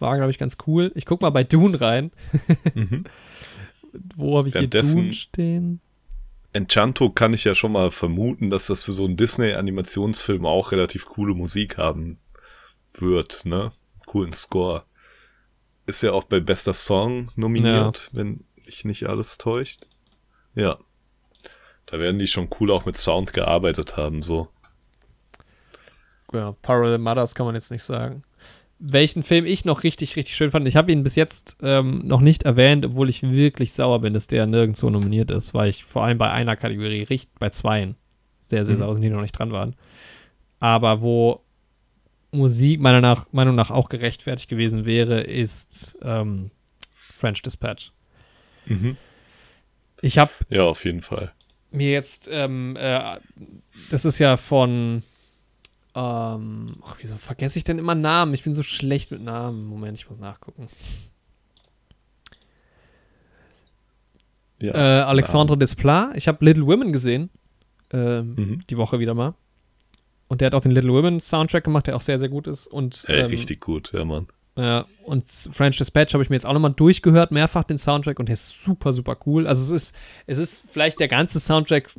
war, 0.00 0.16
glaube 0.16 0.30
ich, 0.30 0.38
ganz 0.38 0.56
cool. 0.66 0.92
Ich 0.94 1.06
guck 1.06 1.20
mal 1.20 1.30
bei 1.30 1.44
Dune 1.44 1.80
rein. 1.80 2.10
Mhm. 2.74 3.04
Wo 4.16 4.38
habe 4.38 4.48
ich 4.48 4.56
hier 4.56 4.68
Dune 4.68 5.12
stehen? 5.12 5.80
Enchanto 6.52 7.10
kann 7.10 7.34
ich 7.34 7.44
ja 7.44 7.54
schon 7.54 7.72
mal 7.72 7.90
vermuten, 7.90 8.50
dass 8.50 8.66
das 8.66 8.82
für 8.82 8.92
so 8.92 9.04
einen 9.04 9.16
Disney-Animationsfilm 9.16 10.46
auch 10.46 10.72
relativ 10.72 11.04
coole 11.04 11.34
Musik 11.34 11.76
haben 11.76 12.16
wird, 12.94 13.44
ne? 13.44 13.72
Coolen 14.06 14.32
Score. 14.32 14.84
Ist 15.86 16.02
ja 16.02 16.12
auch 16.12 16.24
bei 16.24 16.40
bester 16.40 16.72
Song 16.72 17.30
nominiert, 17.36 18.08
wenn 18.12 18.44
ich 18.66 18.84
nicht 18.84 19.06
alles 19.06 19.38
täuscht. 19.38 19.86
Ja. 20.54 20.78
Da 21.84 22.00
werden 22.00 22.18
die 22.18 22.26
schon 22.26 22.48
cool 22.58 22.70
auch 22.70 22.84
mit 22.84 22.96
Sound 22.96 23.32
gearbeitet 23.32 23.96
haben, 23.96 24.22
so. 24.22 24.48
Ja, 26.32 26.52
Parallel 26.62 26.98
Mothers 26.98 27.34
kann 27.34 27.46
man 27.46 27.54
jetzt 27.54 27.70
nicht 27.70 27.84
sagen. 27.84 28.24
Welchen 28.78 29.22
Film 29.22 29.46
ich 29.46 29.64
noch 29.64 29.84
richtig, 29.84 30.16
richtig 30.16 30.36
schön 30.36 30.50
fand, 30.50 30.68
ich 30.68 30.76
habe 30.76 30.92
ihn 30.92 31.02
bis 31.02 31.14
jetzt 31.14 31.56
ähm, 31.62 32.02
noch 32.06 32.20
nicht 32.20 32.42
erwähnt, 32.42 32.84
obwohl 32.84 33.08
ich 33.08 33.22
wirklich 33.22 33.72
sauer 33.72 34.00
bin, 34.00 34.12
dass 34.12 34.26
der 34.26 34.46
nirgendwo 34.46 34.90
nominiert 34.90 35.30
ist, 35.30 35.54
weil 35.54 35.70
ich 35.70 35.84
vor 35.84 36.04
allem 36.04 36.18
bei 36.18 36.30
einer 36.30 36.56
Kategorie, 36.56 37.02
richtig, 37.04 37.30
bei 37.38 37.48
zweien, 37.50 37.96
sehr, 38.42 38.64
sehr 38.66 38.74
Mhm. 38.74 38.80
sauer 38.80 38.94
sind, 38.94 39.02
die 39.02 39.08
noch 39.10 39.22
nicht 39.22 39.32
dran 39.38 39.50
waren. 39.52 39.74
Aber 40.60 41.00
wo 41.00 41.40
Musik 42.32 42.80
meiner 42.80 43.00
nach, 43.00 43.26
Meinung 43.32 43.54
nach 43.54 43.70
auch 43.70 43.88
gerechtfertigt 43.88 44.50
gewesen 44.50 44.84
wäre, 44.84 45.22
ist 45.22 45.96
ähm, 46.02 46.50
French 46.92 47.40
Dispatch. 47.40 47.92
Mhm. 48.66 48.96
Ich 50.02 50.18
habe 50.18 50.32
Ja, 50.50 50.64
auf 50.64 50.84
jeden 50.84 51.00
Fall. 51.00 51.32
mir 51.70 51.90
jetzt, 51.92 52.28
ähm, 52.30 52.76
äh, 52.78 53.16
das 53.90 54.04
ist 54.04 54.18
ja 54.18 54.36
von, 54.36 55.02
ähm, 55.96 56.76
ach, 56.84 56.96
wieso 57.00 57.16
vergesse 57.16 57.58
ich 57.58 57.64
denn 57.64 57.78
immer 57.78 57.94
Namen? 57.94 58.34
Ich 58.34 58.44
bin 58.44 58.54
so 58.54 58.62
schlecht 58.62 59.10
mit 59.10 59.22
Namen. 59.22 59.66
Moment, 59.66 59.98
ich 59.98 60.08
muss 60.10 60.18
nachgucken. 60.18 60.68
Ja. 64.60 64.74
Äh, 64.74 65.02
Alexandre 65.04 65.56
Desplat. 65.58 66.16
Ich 66.16 66.28
habe 66.28 66.44
Little 66.44 66.66
Women 66.66 66.92
gesehen. 66.92 67.30
Ähm, 67.92 68.34
Mhm. 68.36 68.62
Die 68.68 68.76
Woche 68.76 68.98
wieder 68.98 69.14
mal. 69.14 69.34
Und 70.28 70.40
der 70.40 70.46
hat 70.46 70.54
auch 70.54 70.60
den 70.60 70.72
Little 70.72 70.92
Women 70.92 71.20
Soundtrack 71.20 71.64
gemacht, 71.64 71.86
der 71.86 71.96
auch 71.96 72.00
sehr, 72.00 72.18
sehr 72.18 72.28
gut 72.28 72.46
ist. 72.46 72.66
Und, 72.66 73.04
Ey, 73.08 73.20
ähm, 73.20 73.26
richtig 73.26 73.60
gut, 73.60 73.92
ja, 73.92 74.04
Mann. 74.04 74.26
Ja, 74.58 74.86
und 75.04 75.30
French 75.30 75.76
Dispatch 75.76 76.14
habe 76.14 76.24
ich 76.24 76.30
mir 76.30 76.36
jetzt 76.36 76.46
auch 76.46 76.54
nochmal 76.54 76.72
durchgehört, 76.72 77.30
mehrfach 77.30 77.64
den 77.64 77.76
Soundtrack 77.76 78.18
und 78.18 78.28
der 78.28 78.32
ist 78.34 78.48
super, 78.62 78.94
super 78.94 79.16
cool. 79.26 79.46
Also 79.46 79.62
es 79.62 79.82
ist, 79.82 79.94
es 80.26 80.38
ist 80.38 80.62
vielleicht 80.68 80.98
der 80.98 81.08
ganze 81.08 81.38
Soundtrack 81.40 81.90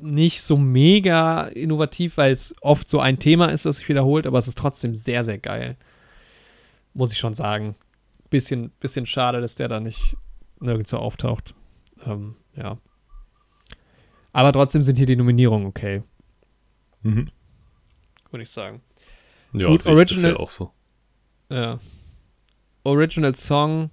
nicht 0.00 0.42
so 0.42 0.56
mega 0.56 1.42
innovativ, 1.48 2.16
weil 2.16 2.32
es 2.32 2.54
oft 2.60 2.88
so 2.90 3.00
ein 3.00 3.18
Thema 3.18 3.46
ist, 3.46 3.64
das 3.64 3.78
sich 3.78 3.88
wiederholt, 3.88 4.26
aber 4.26 4.38
es 4.38 4.48
ist 4.48 4.58
trotzdem 4.58 4.94
sehr, 4.94 5.24
sehr 5.24 5.38
geil. 5.38 5.76
Muss 6.94 7.12
ich 7.12 7.18
schon 7.18 7.34
sagen. 7.34 7.74
Bisschen, 8.30 8.70
bisschen 8.80 9.06
schade, 9.06 9.40
dass 9.40 9.54
der 9.54 9.68
da 9.68 9.80
nicht 9.80 10.16
nirgendwo 10.60 10.96
auftaucht. 10.96 11.54
Ähm, 12.04 12.36
ja. 12.54 12.78
Aber 14.32 14.52
trotzdem 14.52 14.82
sind 14.82 14.98
hier 14.98 15.06
die 15.06 15.16
Nominierungen 15.16 15.66
okay, 15.66 16.02
Mhm. 17.02 17.30
würde 18.30 18.42
ich 18.42 18.50
sagen. 18.50 18.80
Ja, 19.52 19.68
Gut, 19.68 19.80
ich 19.80 19.86
Original- 19.86 20.04
bisher 20.32 20.40
auch 20.40 20.50
so. 20.50 20.72
Ja. 21.50 21.78
Original 22.84 23.34
Song 23.34 23.90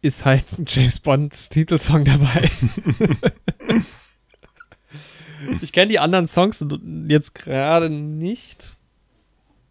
ist 0.00 0.24
halt 0.24 0.58
ein 0.58 0.64
James 0.68 1.00
Bond 1.00 1.50
Titelsong 1.50 2.04
dabei. 2.04 2.48
ich 5.62 5.72
kenne 5.72 5.88
die 5.88 5.98
anderen 5.98 6.26
Songs 6.28 6.64
jetzt 7.08 7.34
gerade 7.34 7.90
nicht, 7.90 8.76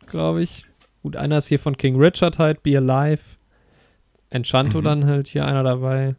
glaube 0.08 0.44
ich. 0.44 0.64
Gut, 1.04 1.16
einer 1.16 1.38
ist 1.38 1.48
hier 1.48 1.60
von 1.60 1.78
King 1.78 1.96
Richard 2.02 2.40
halt, 2.40 2.64
Be 2.64 2.78
Alive. 2.78 3.22
Enchanto 4.30 4.80
Mhm. 4.80 4.84
dann 4.84 5.06
halt 5.06 5.28
hier 5.28 5.46
einer 5.46 5.64
dabei. 5.64 6.16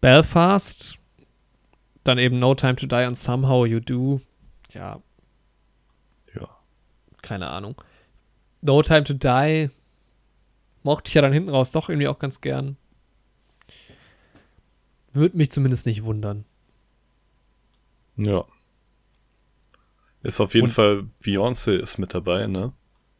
Belfast. 0.00 0.98
Dann 2.04 2.18
eben 2.18 2.38
No 2.38 2.54
Time 2.54 2.76
to 2.76 2.86
Die 2.86 3.06
und 3.06 3.16
Somehow 3.16 3.66
You 3.66 3.80
Do. 3.80 4.20
Ja, 4.72 5.00
Ja. 6.34 6.48
keine 7.22 7.48
Ahnung. 7.48 7.80
No 8.62 8.82
Time 8.82 9.04
to 9.04 9.14
Die 9.14 9.70
mochte 10.86 11.08
ich 11.08 11.14
ja 11.14 11.20
dann 11.22 11.32
hinten 11.32 11.50
raus 11.50 11.72
doch 11.72 11.88
irgendwie 11.90 12.06
auch 12.08 12.18
ganz 12.20 12.40
gern. 12.40 12.76
Würde 15.12 15.36
mich 15.36 15.50
zumindest 15.50 15.84
nicht 15.84 16.04
wundern. 16.04 16.44
Ja. 18.16 18.44
Ist 20.22 20.40
auf 20.40 20.54
jeden 20.54 20.68
Und- 20.68 20.72
Fall, 20.72 21.08
Beyoncé 21.22 21.72
ist 21.76 21.98
mit 21.98 22.14
dabei, 22.14 22.46
ne? 22.46 22.72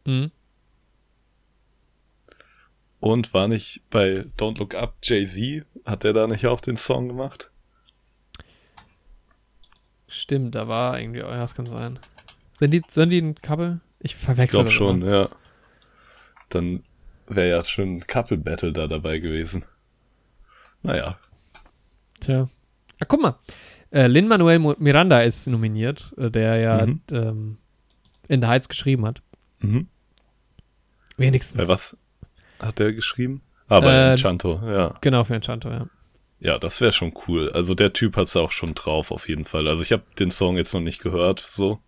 Mhm. 0.04 0.30
Und 3.00 3.34
war 3.34 3.48
nicht 3.48 3.82
bei 3.90 4.24
Don't 4.38 4.58
Look 4.58 4.74
Up 4.74 4.96
Jay-Z? 5.02 5.66
Hat 5.84 6.04
der 6.04 6.12
da 6.12 6.26
nicht 6.26 6.46
auch 6.46 6.60
den 6.60 6.76
Song 6.76 7.08
gemacht? 7.08 7.50
Stimmt, 10.08 10.54
da 10.54 10.66
war 10.68 10.98
irgendwie, 11.00 11.22
oh 11.22 11.28
ja, 11.28 11.38
das 11.40 11.54
kann 11.54 11.66
sein. 11.66 11.98
Sind 12.58 12.70
die, 12.70 12.82
sind 12.88 13.10
die 13.10 13.20
ein 13.20 13.34
Couple? 13.36 13.80
Ich 14.00 14.12
Ich 14.12 14.16
verwechsel 14.16 14.48
glaube 14.56 14.64
das 14.66 14.74
schon, 14.74 15.02
immer. 15.02 15.10
ja. 15.10 15.28
Dann 16.48 16.84
wäre 17.28 17.48
ja 17.50 17.62
schon 17.62 17.96
ein 17.96 18.06
Couple 18.06 18.36
Battle 18.38 18.72
da 18.72 18.86
dabei 18.86 19.18
gewesen. 19.18 19.64
Naja. 20.82 21.18
Tja. 22.20 22.44
Ah, 23.00 23.04
guck 23.06 23.20
mal. 23.22 23.38
Äh, 23.90 24.06
Lin-Manuel 24.08 24.58
Miranda 24.78 25.20
ist 25.22 25.46
nominiert, 25.46 26.12
äh, 26.18 26.28
der 26.28 26.56
ja 26.56 26.86
Mhm. 26.86 27.00
ähm, 27.10 27.58
In 28.28 28.40
the 28.42 28.48
Heights 28.48 28.68
geschrieben 28.68 29.06
hat. 29.06 29.22
Mhm. 29.60 29.86
Wenigstens. 31.16 31.56
Bei 31.58 31.68
was 31.68 31.96
hat 32.58 32.78
der 32.78 32.92
geschrieben? 32.92 33.42
Ah, 33.68 33.80
bei 33.80 33.92
Äh, 33.92 34.10
Enchanto, 34.12 34.60
ja. 34.64 34.94
Genau, 35.00 35.24
für 35.24 35.34
Enchanto, 35.36 35.70
ja. 35.70 35.86
Ja, 36.40 36.58
das 36.58 36.80
wäre 36.80 36.92
schon 36.92 37.14
cool. 37.26 37.50
Also 37.52 37.74
der 37.74 37.92
Typ 37.92 38.16
hat's 38.16 38.36
auch 38.36 38.50
schon 38.52 38.74
drauf, 38.74 39.10
auf 39.10 39.28
jeden 39.28 39.44
Fall. 39.44 39.66
Also 39.68 39.82
ich 39.82 39.92
habe 39.92 40.02
den 40.18 40.30
Song 40.30 40.56
jetzt 40.56 40.74
noch 40.74 40.80
nicht 40.80 41.00
gehört, 41.02 41.40
so. 41.40 41.80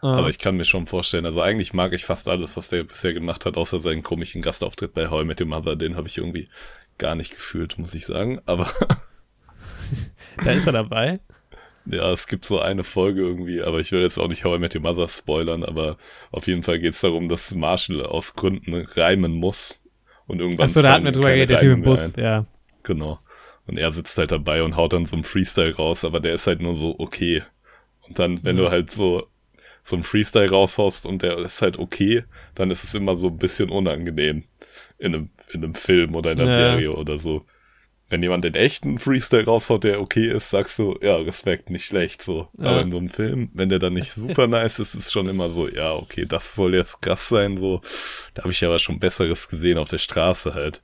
Ah, 0.00 0.16
Aber 0.18 0.28
ich 0.28 0.38
kann 0.38 0.56
mir 0.56 0.64
schon 0.64 0.86
vorstellen, 0.86 1.26
also 1.26 1.40
eigentlich 1.40 1.72
mag 1.72 1.92
ich 1.92 2.04
fast 2.04 2.28
alles, 2.28 2.56
was 2.56 2.68
der 2.68 2.84
bisher 2.84 3.12
gemacht 3.12 3.44
hat, 3.46 3.56
außer 3.56 3.80
seinen 3.80 4.02
komischen 4.04 4.42
Gastauftritt 4.42 4.94
bei 4.94 5.08
How 5.10 5.22
I 5.22 5.24
Met 5.24 5.40
Your 5.40 5.48
Mother. 5.48 5.74
Den 5.76 5.96
habe 5.96 6.06
ich 6.06 6.18
irgendwie 6.18 6.48
gar 6.98 7.14
nicht 7.16 7.32
gefühlt, 7.32 7.78
muss 7.78 7.94
ich 7.94 8.06
sagen. 8.06 8.40
Aber 8.46 8.66
da 10.44 10.52
ist 10.52 10.66
er 10.66 10.72
dabei. 10.72 11.20
ja, 11.86 12.12
es 12.12 12.26
gibt 12.28 12.44
so 12.44 12.60
eine 12.60 12.84
Folge 12.84 13.22
irgendwie, 13.22 13.62
aber 13.62 13.80
ich 13.80 13.90
will 13.92 14.00
jetzt 14.02 14.18
auch 14.18 14.28
nicht 14.28 14.44
How 14.44 14.56
I 14.56 14.60
Met 14.60 14.74
Your 14.74 14.82
Mother 14.82 15.08
spoilern, 15.08 15.64
aber 15.64 15.96
auf 16.30 16.46
jeden 16.46 16.62
Fall 16.62 16.78
geht's 16.78 17.00
darum, 17.00 17.28
dass 17.28 17.54
Marshall 17.54 18.04
aus 18.04 18.34
Gründen 18.34 18.74
reimen 18.74 19.32
muss. 19.32 19.80
Und 20.26 20.40
irgendwann. 20.40 20.66
Achso, 20.66 20.82
da 20.82 20.92
hatten 20.92 21.04
wir 21.06 21.12
drüber 21.12 21.30
geredet, 21.30 21.50
der 21.50 21.58
Typ 21.60 21.72
im 21.72 21.82
Bus. 21.82 22.00
ein. 22.00 22.12
Ja. 22.22 22.44
Genau. 22.82 23.18
Und 23.66 23.78
er 23.78 23.90
sitzt 23.92 24.16
halt 24.18 24.30
dabei 24.30 24.62
und 24.62 24.76
haut 24.76 24.92
dann 24.92 25.06
so 25.06 25.16
einen 25.16 25.24
Freestyle 25.24 25.74
raus, 25.74 26.04
aber 26.04 26.20
der 26.20 26.34
ist 26.34 26.46
halt 26.46 26.60
nur 26.60 26.74
so 26.74 26.94
okay. 26.98 27.42
Und 28.06 28.18
dann, 28.18 28.44
wenn 28.44 28.56
Mhm. 28.56 28.60
du 28.60 28.70
halt 28.70 28.90
so, 28.90 29.26
so 29.88 29.96
einen 29.96 30.02
Freestyle 30.02 30.50
raushaust 30.50 31.06
und 31.06 31.22
der 31.22 31.38
ist 31.38 31.62
halt 31.62 31.78
okay, 31.78 32.24
dann 32.54 32.70
ist 32.70 32.84
es 32.84 32.94
immer 32.94 33.16
so 33.16 33.28
ein 33.28 33.38
bisschen 33.38 33.70
unangenehm 33.70 34.44
in 34.98 35.14
einem, 35.14 35.30
in 35.52 35.64
einem 35.64 35.74
Film 35.74 36.14
oder 36.14 36.32
in 36.32 36.40
einer 36.40 36.50
Ja. 36.50 36.56
Serie 36.56 36.92
oder 36.92 37.18
so. 37.18 37.44
Wenn 38.10 38.22
jemand 38.22 38.42
den 38.44 38.54
echten 38.54 38.98
Freestyle 38.98 39.44
raushaut, 39.44 39.84
der 39.84 40.00
okay 40.00 40.28
ist, 40.30 40.48
sagst 40.50 40.78
du, 40.78 40.98
ja, 41.02 41.16
Respekt, 41.16 41.68
nicht 41.68 41.84
schlecht, 41.84 42.22
so. 42.22 42.48
Ja. 42.58 42.70
Aber 42.70 42.80
in 42.82 42.90
so 42.90 42.96
einem 42.98 43.10
Film, 43.10 43.50
wenn 43.52 43.68
der 43.68 43.78
dann 43.78 43.92
nicht 43.92 44.12
super 44.12 44.46
nice 44.46 44.78
ist, 44.78 44.94
ist 44.94 45.06
es 45.06 45.12
schon 45.12 45.28
immer 45.28 45.50
so, 45.50 45.68
ja, 45.68 45.92
okay, 45.94 46.24
das 46.26 46.54
soll 46.54 46.74
jetzt 46.74 47.02
krass 47.02 47.28
sein, 47.28 47.56
so. 47.58 47.80
Da 48.34 48.42
habe 48.42 48.52
ich 48.52 48.64
aber 48.64 48.78
schon 48.78 48.98
Besseres 48.98 49.48
gesehen 49.48 49.76
auf 49.78 49.88
der 49.88 49.98
Straße 49.98 50.54
halt. 50.54 50.82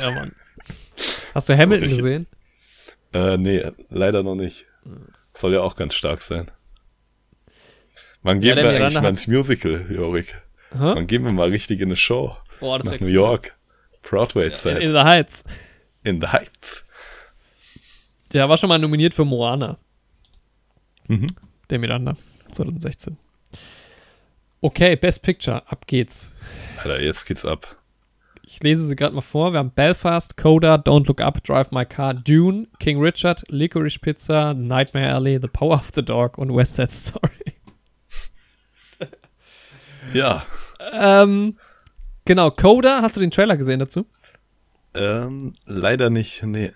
ja, 0.00 0.10
Mann. 0.12 0.32
Hast 1.34 1.48
du 1.48 1.56
Hamilton 1.56 1.88
Ich- 1.88 1.96
gesehen? 1.96 2.26
Äh, 3.12 3.36
nee, 3.38 3.62
leider 3.90 4.22
noch 4.22 4.36
nicht. 4.36 4.66
Soll 5.34 5.52
ja 5.54 5.60
auch 5.62 5.74
ganz 5.76 5.94
stark 5.94 6.22
sein. 6.22 6.50
Wann 8.22 8.40
Ja, 8.42 8.54
gehen 8.54 8.64
der 8.64 8.72
wir 8.74 8.80
eigentlich 8.84 9.00
mal 9.00 9.08
ins 9.08 9.26
Musical, 9.26 9.86
Jorik? 9.90 10.40
Hä? 10.72 10.78
Wann 10.78 11.06
gehen 11.06 11.24
wir 11.24 11.32
mal 11.32 11.48
richtig 11.48 11.80
in 11.80 11.88
eine 11.88 11.96
Show? 11.96 12.36
Boah, 12.60 12.78
das 12.78 12.86
Nach 12.86 13.00
New 13.00 13.06
cool. 13.06 13.12
York. 13.12 13.56
In, 13.92 14.08
Broadway-Zeit. 14.10 14.78
in 14.80 14.88
the 14.92 14.98
Heights. 15.00 15.44
In 16.04 16.20
the 16.20 16.28
Heights. 16.28 16.84
Der 18.32 18.48
war 18.48 18.56
schon 18.56 18.68
mal 18.68 18.78
nominiert 18.78 19.14
für 19.14 19.24
Moana, 19.24 19.78
Mhm. 21.08 21.26
der 21.70 21.78
Miranda, 21.78 22.16
2016. 22.52 23.16
Okay, 24.60 24.96
Best 24.96 25.22
Picture, 25.22 25.62
ab 25.70 25.86
geht's. 25.86 26.32
Alter, 26.78 27.00
jetzt 27.00 27.26
geht's 27.26 27.44
ab. 27.44 27.76
Ich 28.44 28.62
lese 28.62 28.84
sie 28.86 28.96
gerade 28.96 29.14
mal 29.14 29.20
vor. 29.22 29.52
Wir 29.52 29.58
haben 29.58 29.70
Belfast, 29.72 30.36
Coda, 30.36 30.76
Don't 30.76 31.06
Look 31.06 31.20
Up, 31.20 31.42
Drive 31.42 31.70
My 31.72 31.84
Car, 31.84 32.14
Dune, 32.14 32.68
King 32.78 33.00
Richard, 33.00 33.42
Licorice 33.48 33.98
Pizza, 33.98 34.54
Nightmare 34.54 35.12
Alley, 35.14 35.38
The 35.40 35.48
Power 35.48 35.74
of 35.78 35.90
the 35.94 36.02
Dog 36.04 36.38
und 36.38 36.54
West 36.54 36.74
Side 36.76 36.90
Story. 36.92 37.51
Ja. 40.12 40.44
ähm, 40.92 41.56
genau, 42.24 42.50
Coda, 42.50 43.02
hast 43.02 43.16
du 43.16 43.20
den 43.20 43.30
Trailer 43.30 43.56
gesehen 43.56 43.78
dazu? 43.80 44.04
Ähm, 44.94 45.52
leider 45.64 46.10
nicht, 46.10 46.42
nee. 46.42 46.72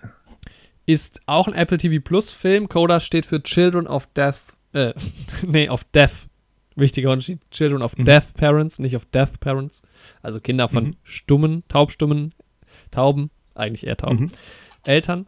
Ist 0.85 1.21
auch 1.25 1.47
ein 1.47 1.53
Apple 1.53 1.77
TV 1.77 2.01
Plus 2.03 2.29
Film. 2.29 2.69
Coda 2.69 2.99
steht 2.99 3.25
für 3.25 3.43
Children 3.43 3.87
of 3.87 4.07
Death, 4.15 4.39
äh, 4.73 4.93
nee, 5.45 5.69
of 5.69 5.83
Deaf. 5.93 6.27
Wichtiger 6.75 7.11
Unterschied. 7.11 7.39
Children 7.51 7.81
of 7.81 7.97
Mhm. 7.97 8.05
Deaf 8.05 8.33
Parents, 8.35 8.77
nicht 8.79 8.95
of 8.95 9.05
Deaf 9.05 9.39
Parents. 9.39 9.81
Also 10.21 10.39
Kinder 10.39 10.69
von 10.69 10.83
Mhm. 10.85 10.95
stummen, 11.03 11.63
taubstummen, 11.67 12.33
Tauben, 12.91 13.29
eigentlich 13.55 13.85
eher 13.85 13.97
Tauben. 13.97 14.25
Mhm. 14.25 14.31
Eltern. 14.85 15.25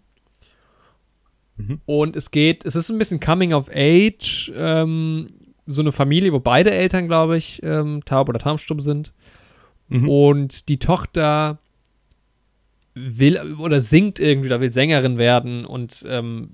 Mhm. 1.57 1.81
Und 1.85 2.15
es 2.15 2.31
geht, 2.31 2.65
es 2.65 2.75
ist 2.75 2.89
ein 2.89 2.97
bisschen 2.97 3.19
Coming 3.19 3.53
of 3.53 3.69
Age, 3.73 4.51
ähm, 4.55 5.27
so 5.69 5.81
eine 5.81 5.91
Familie, 5.91 6.33
wo 6.33 6.39
beide 6.39 6.71
Eltern, 6.71 7.07
glaube 7.07 7.37
ich, 7.37 7.61
ähm, 7.63 8.01
taub 8.05 8.29
oder 8.29 8.39
taubstumm 8.39 8.79
sind. 8.79 9.13
Mhm. 9.87 10.09
Und 10.09 10.69
die 10.69 10.79
Tochter 10.79 11.59
will 12.95 13.55
oder 13.59 13.81
singt 13.81 14.19
irgendwie 14.19 14.47
oder 14.47 14.61
will 14.61 14.71
Sängerin 14.71 15.17
werden 15.17 15.65
und 15.65 16.03
ähm, 16.07 16.51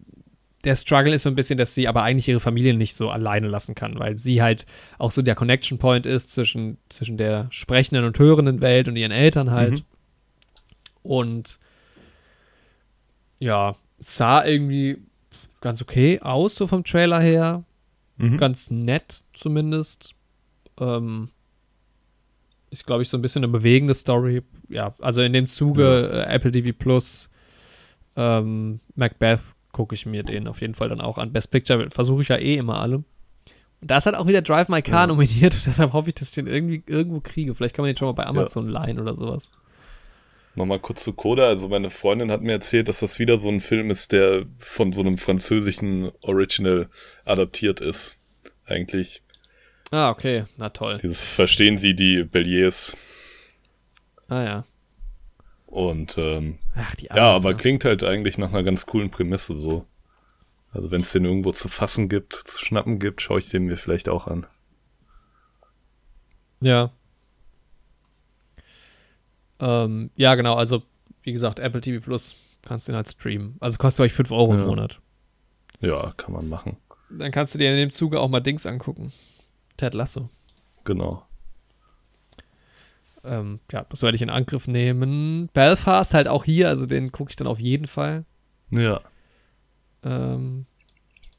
der 0.65 0.75
Struggle 0.75 1.13
ist 1.13 1.23
so 1.23 1.29
ein 1.29 1.35
bisschen, 1.35 1.57
dass 1.57 1.75
sie 1.75 1.87
aber 1.87 2.01
eigentlich 2.01 2.27
ihre 2.27 2.39
Familie 2.39 2.73
nicht 2.73 2.95
so 2.95 3.09
alleine 3.09 3.47
lassen 3.47 3.75
kann, 3.75 3.99
weil 3.99 4.17
sie 4.17 4.41
halt 4.41 4.65
auch 4.97 5.11
so 5.11 5.21
der 5.21 5.35
Connection 5.35 5.77
Point 5.77 6.07
ist 6.07 6.31
zwischen, 6.31 6.77
zwischen 6.89 7.17
der 7.17 7.47
sprechenden 7.51 8.03
und 8.03 8.17
hörenden 8.17 8.61
Welt 8.61 8.87
und 8.87 8.95
ihren 8.95 9.11
Eltern 9.11 9.51
halt. 9.51 9.73
Mhm. 9.73 9.81
Und 11.03 11.59
ja, 13.37 13.75
sah 13.99 14.43
irgendwie 14.43 14.97
ganz 15.61 15.83
okay 15.83 16.19
aus, 16.21 16.55
so 16.55 16.65
vom 16.65 16.83
Trailer 16.83 17.21
her. 17.21 17.63
Mhm. 18.17 18.37
Ganz 18.37 18.71
nett 18.71 19.23
zumindest. 19.33 20.13
Ähm, 20.79 21.29
ist, 22.69 22.85
glaube 22.85 23.03
ich, 23.03 23.09
so 23.09 23.17
ein 23.17 23.21
bisschen 23.21 23.43
eine 23.43 23.51
bewegende 23.51 23.93
Story. 23.93 24.41
Ja, 24.69 24.93
also 24.99 25.21
in 25.21 25.33
dem 25.33 25.47
Zuge 25.47 26.09
äh, 26.27 26.33
Apple 26.33 26.51
TV 26.51 26.75
Plus, 26.77 27.29
ähm, 28.15 28.79
Macbeth 28.95 29.41
gucke 29.71 29.95
ich 29.95 30.05
mir 30.05 30.23
den 30.23 30.47
auf 30.47 30.61
jeden 30.61 30.75
Fall 30.75 30.89
dann 30.89 31.01
auch 31.01 31.17
an. 31.17 31.31
Best 31.33 31.51
Picture 31.51 31.89
versuche 31.89 32.21
ich 32.21 32.29
ja 32.29 32.37
eh 32.37 32.55
immer 32.55 32.79
alle. 32.79 32.97
Und 33.81 33.91
da 33.91 33.97
ist 33.97 34.05
halt 34.05 34.15
auch 34.15 34.27
wieder 34.27 34.41
Drive 34.41 34.69
My 34.69 34.81
Car 34.81 35.01
Ja. 35.01 35.07
nominiert 35.07 35.53
und 35.53 35.65
deshalb 35.65 35.93
hoffe 35.93 36.09
ich, 36.09 36.15
dass 36.15 36.29
ich 36.29 36.33
den 36.35 36.47
irgendwie 36.47 36.83
irgendwo 36.87 37.19
kriege. 37.19 37.53
Vielleicht 37.53 37.75
kann 37.75 37.83
man 37.83 37.89
den 37.93 37.97
schon 37.97 38.07
mal 38.07 38.13
bei 38.13 38.25
Amazon 38.25 38.67
leihen 38.69 38.99
oder 38.99 39.15
sowas. 39.15 39.49
Nochmal 40.55 40.79
kurz 40.79 41.03
zu 41.03 41.13
Coda. 41.13 41.47
Also 41.47 41.67
meine 41.67 41.89
Freundin 41.89 42.31
hat 42.31 42.41
mir 42.41 42.53
erzählt, 42.53 42.87
dass 42.87 43.01
das 43.01 43.19
wieder 43.19 43.37
so 43.37 43.49
ein 43.49 43.61
Film 43.61 43.91
ist, 43.91 44.11
der 44.11 44.45
von 44.57 44.91
so 44.91 45.01
einem 45.01 45.17
französischen 45.17 46.11
Original 46.21 46.89
adaptiert 47.25 47.81
ist. 47.81 48.17
Eigentlich. 48.65 49.21
Ah, 49.91 50.09
okay. 50.09 50.45
Na 50.57 50.69
toll. 50.69 50.97
Dieses 51.01 51.21
Verstehen 51.21 51.77
Sie 51.77 51.93
die 51.93 52.23
Belliers. 52.23 52.95
Ah 54.27 54.43
ja. 54.43 54.65
Und 55.67 56.17
ähm, 56.17 56.57
Ach, 56.75 56.95
die 56.95 57.05
ja, 57.05 57.11
Amis, 57.11 57.43
aber 57.43 57.49
ne? 57.51 57.57
klingt 57.57 57.83
halt 57.83 58.03
eigentlich 58.03 58.37
nach 58.37 58.49
einer 58.49 58.63
ganz 58.63 58.85
coolen 58.85 59.11
Prämisse 59.11 59.57
so. 59.57 59.85
Also 60.71 60.91
wenn 60.91 61.01
es 61.01 61.11
den 61.11 61.25
irgendwo 61.25 61.51
zu 61.51 61.67
fassen 61.67 62.09
gibt, 62.09 62.33
zu 62.33 62.59
schnappen 62.63 62.99
gibt, 62.99 63.21
schaue 63.21 63.39
ich 63.39 63.49
den 63.49 63.65
mir 63.65 63.77
vielleicht 63.77 64.09
auch 64.09 64.27
an. 64.27 64.47
Ja. 66.61 66.91
Ähm, 69.65 70.11
ja, 70.15 70.35
genau. 70.35 70.55
Also, 70.55 70.83
wie 71.23 71.31
gesagt, 71.33 71.59
Apple 71.59 71.81
TV 71.81 72.03
Plus 72.03 72.35
kannst 72.61 72.87
du 72.87 72.91
den 72.91 72.97
halt 72.97 73.09
streamen. 73.09 73.55
Also 73.59 73.77
kostet 73.77 74.03
euch 74.03 74.13
5 74.13 74.31
Euro 74.31 74.53
im 74.53 74.59
Ja. 74.59 74.65
Monat. 74.65 74.99
Ja, 75.81 76.11
kann 76.17 76.33
man 76.33 76.47
machen. 76.49 76.77
Dann 77.09 77.31
kannst 77.31 77.53
du 77.55 77.59
dir 77.59 77.71
in 77.71 77.77
dem 77.77 77.91
Zuge 77.91 78.19
auch 78.19 78.29
mal 78.29 78.39
Dings 78.41 78.65
angucken. 78.65 79.11
Ted 79.77 79.93
Lasso. 79.93 80.29
Genau. 80.83 81.23
Ähm, 83.23 83.59
ja, 83.71 83.85
das 83.89 84.03
werde 84.03 84.15
ich 84.15 84.21
in 84.21 84.29
Angriff 84.29 84.67
nehmen. 84.67 85.49
Belfast 85.53 86.13
halt 86.13 86.27
auch 86.27 86.43
hier, 86.43 86.69
also 86.69 86.85
den 86.85 87.11
gucke 87.11 87.31
ich 87.31 87.35
dann 87.35 87.47
auf 87.47 87.59
jeden 87.59 87.87
Fall. 87.87 88.23
Ja. 88.69 89.01
Ähm, 90.03 90.67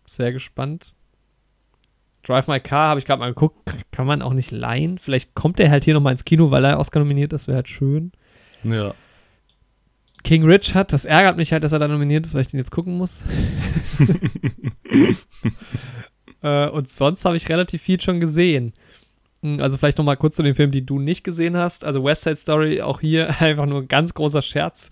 sehr 0.06 0.32
gespannt. 0.32 0.95
Drive 2.26 2.48
My 2.48 2.58
Car 2.60 2.88
habe 2.88 2.98
ich 2.98 3.06
gerade 3.06 3.20
mal 3.20 3.28
geguckt, 3.28 3.56
kann 3.92 4.06
man 4.06 4.20
auch 4.20 4.32
nicht 4.32 4.50
leihen. 4.50 4.98
Vielleicht 4.98 5.34
kommt 5.34 5.58
der 5.58 5.70
halt 5.70 5.84
hier 5.84 5.94
nochmal 5.94 6.12
ins 6.12 6.24
Kino, 6.24 6.50
weil 6.50 6.64
er 6.64 6.78
Oscar 6.78 6.98
nominiert 7.00 7.32
ist, 7.32 7.46
wäre 7.46 7.56
halt 7.56 7.68
schön. 7.68 8.12
Ja. 8.64 8.94
King 10.24 10.44
Richard, 10.44 10.92
das 10.92 11.04
ärgert 11.04 11.36
mich 11.36 11.52
halt, 11.52 11.62
dass 11.62 11.70
er 11.70 11.78
da 11.78 11.86
nominiert 11.86 12.26
ist, 12.26 12.34
weil 12.34 12.40
ich 12.40 12.48
den 12.48 12.58
jetzt 12.58 12.72
gucken 12.72 12.96
muss. 12.96 13.22
äh, 16.42 16.68
und 16.68 16.88
sonst 16.88 17.24
habe 17.24 17.36
ich 17.36 17.48
relativ 17.48 17.82
viel 17.82 18.00
schon 18.00 18.18
gesehen. 18.18 18.72
Hm, 19.42 19.60
Also 19.60 19.78
vielleicht 19.78 19.98
noch 19.98 20.04
mal 20.04 20.16
kurz 20.16 20.34
zu 20.34 20.42
den 20.42 20.56
Filmen, 20.56 20.72
die 20.72 20.84
du 20.84 20.98
nicht 20.98 21.22
gesehen 21.22 21.56
hast. 21.56 21.84
Also 21.84 22.02
West 22.02 22.22
Side 22.22 22.36
Story, 22.36 22.82
auch 22.82 23.00
hier 23.00 23.28
einfach 23.40 23.66
nur 23.66 23.82
ein 23.82 23.88
ganz 23.88 24.14
großer 24.14 24.42
Scherz. 24.42 24.90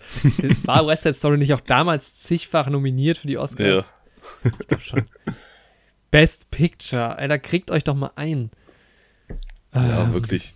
War 0.64 0.87
West 0.87 1.03
Side 1.03 1.14
Story 1.14 1.39
nicht 1.39 1.53
auch 1.53 1.61
damals 1.61 2.14
zigfach 2.14 2.68
nominiert 2.68 3.18
für 3.18 3.26
die 3.26 3.39
Oscars? 3.39 3.93
Ich 4.45 4.68
glaube 4.68 4.82
schon. 4.85 5.03
Best 6.15 6.49
Picture, 6.53 7.17
Alter, 7.19 7.41
kriegt 7.41 7.73
euch 7.73 7.83
doch 7.83 7.97
mal 7.97 8.12
ein. 8.15 8.53
Ja, 9.75 10.05
Ähm, 10.05 10.12
wirklich. 10.15 10.55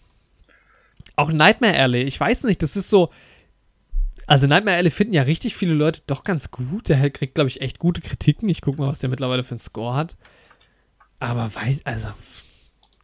auch 1.16 1.32
Nightmare 1.32 1.76
Alley, 1.76 2.02
ich 2.04 2.20
weiß 2.20 2.44
nicht, 2.44 2.62
das 2.62 2.76
ist 2.76 2.88
so. 2.88 3.11
Also 4.28 4.46
Nightmare 4.46 4.76
Alley 4.76 4.92
finden 4.92 5.14
ja 5.14 5.22
richtig 5.22 5.56
viele 5.56 5.74
Leute 5.74 6.02
doch 6.06 6.22
ganz 6.22 6.52
gut. 6.52 6.88
Der 6.88 7.11
kriegt, 7.11 7.34
glaube 7.34 7.48
ich, 7.48 7.61
echt 7.61 7.80
gute 7.80 8.00
Kritiken. 8.02 8.48
Ich 8.48 8.61
gucke 8.61 8.80
mal, 8.80 8.86
was 8.86 9.00
der 9.00 9.11
mittlerweile 9.11 9.42
für 9.42 9.52
einen 9.52 9.59
Score 9.59 9.96
hat. 9.96 10.14
Aber 11.18 11.52
weiß, 11.52 11.80
also, 11.84 12.11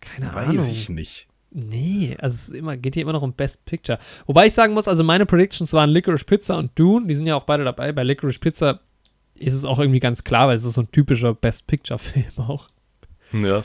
keine 0.01 0.33
Ahnung. 0.33 0.59
Weiß 0.59 0.69
ich 0.71 0.89
nicht. 0.89 1.27
Nee, 1.51 2.17
also 2.21 2.37
es 2.37 2.49
immer, 2.51 2.77
geht 2.77 2.95
hier 2.95 3.03
immer 3.03 3.15
noch 3.15 3.23
um 3.23 3.33
Best 3.33 3.65
Picture. 3.65 3.99
Wobei 4.27 4.47
ich 4.47 4.53
sagen 4.53 4.75
muss, 4.75 4.87
also 4.87 5.03
meine 5.03 5.27
Predictions 5.27 5.73
waren 5.73 5.91
Licorice 5.91 6.25
Pizza 6.25 6.57
und 6.59 6.79
Dune, 6.79 7.09
die 7.09 7.17
sind 7.17 7.27
ja 7.27 7.35
auch 7.35 7.45
beide 7.47 7.65
dabei. 7.65 7.91
Bei 7.91 8.05
Licorice 8.05 8.39
Pizza 8.39 8.79
ist 9.35 9.55
es 9.55 9.65
auch 9.65 9.79
irgendwie 9.79 10.01
ganz 10.01 10.25
klar, 10.25 10.49
weil 10.49 10.57
es 10.57 10.65
ist 10.65 10.75
so 10.75 10.83
ein 10.83 10.91
typischer 10.93 11.35
Best 11.35 11.67
Picture-Film 11.67 12.27
auch. 12.39 12.69
Ja. 13.33 13.65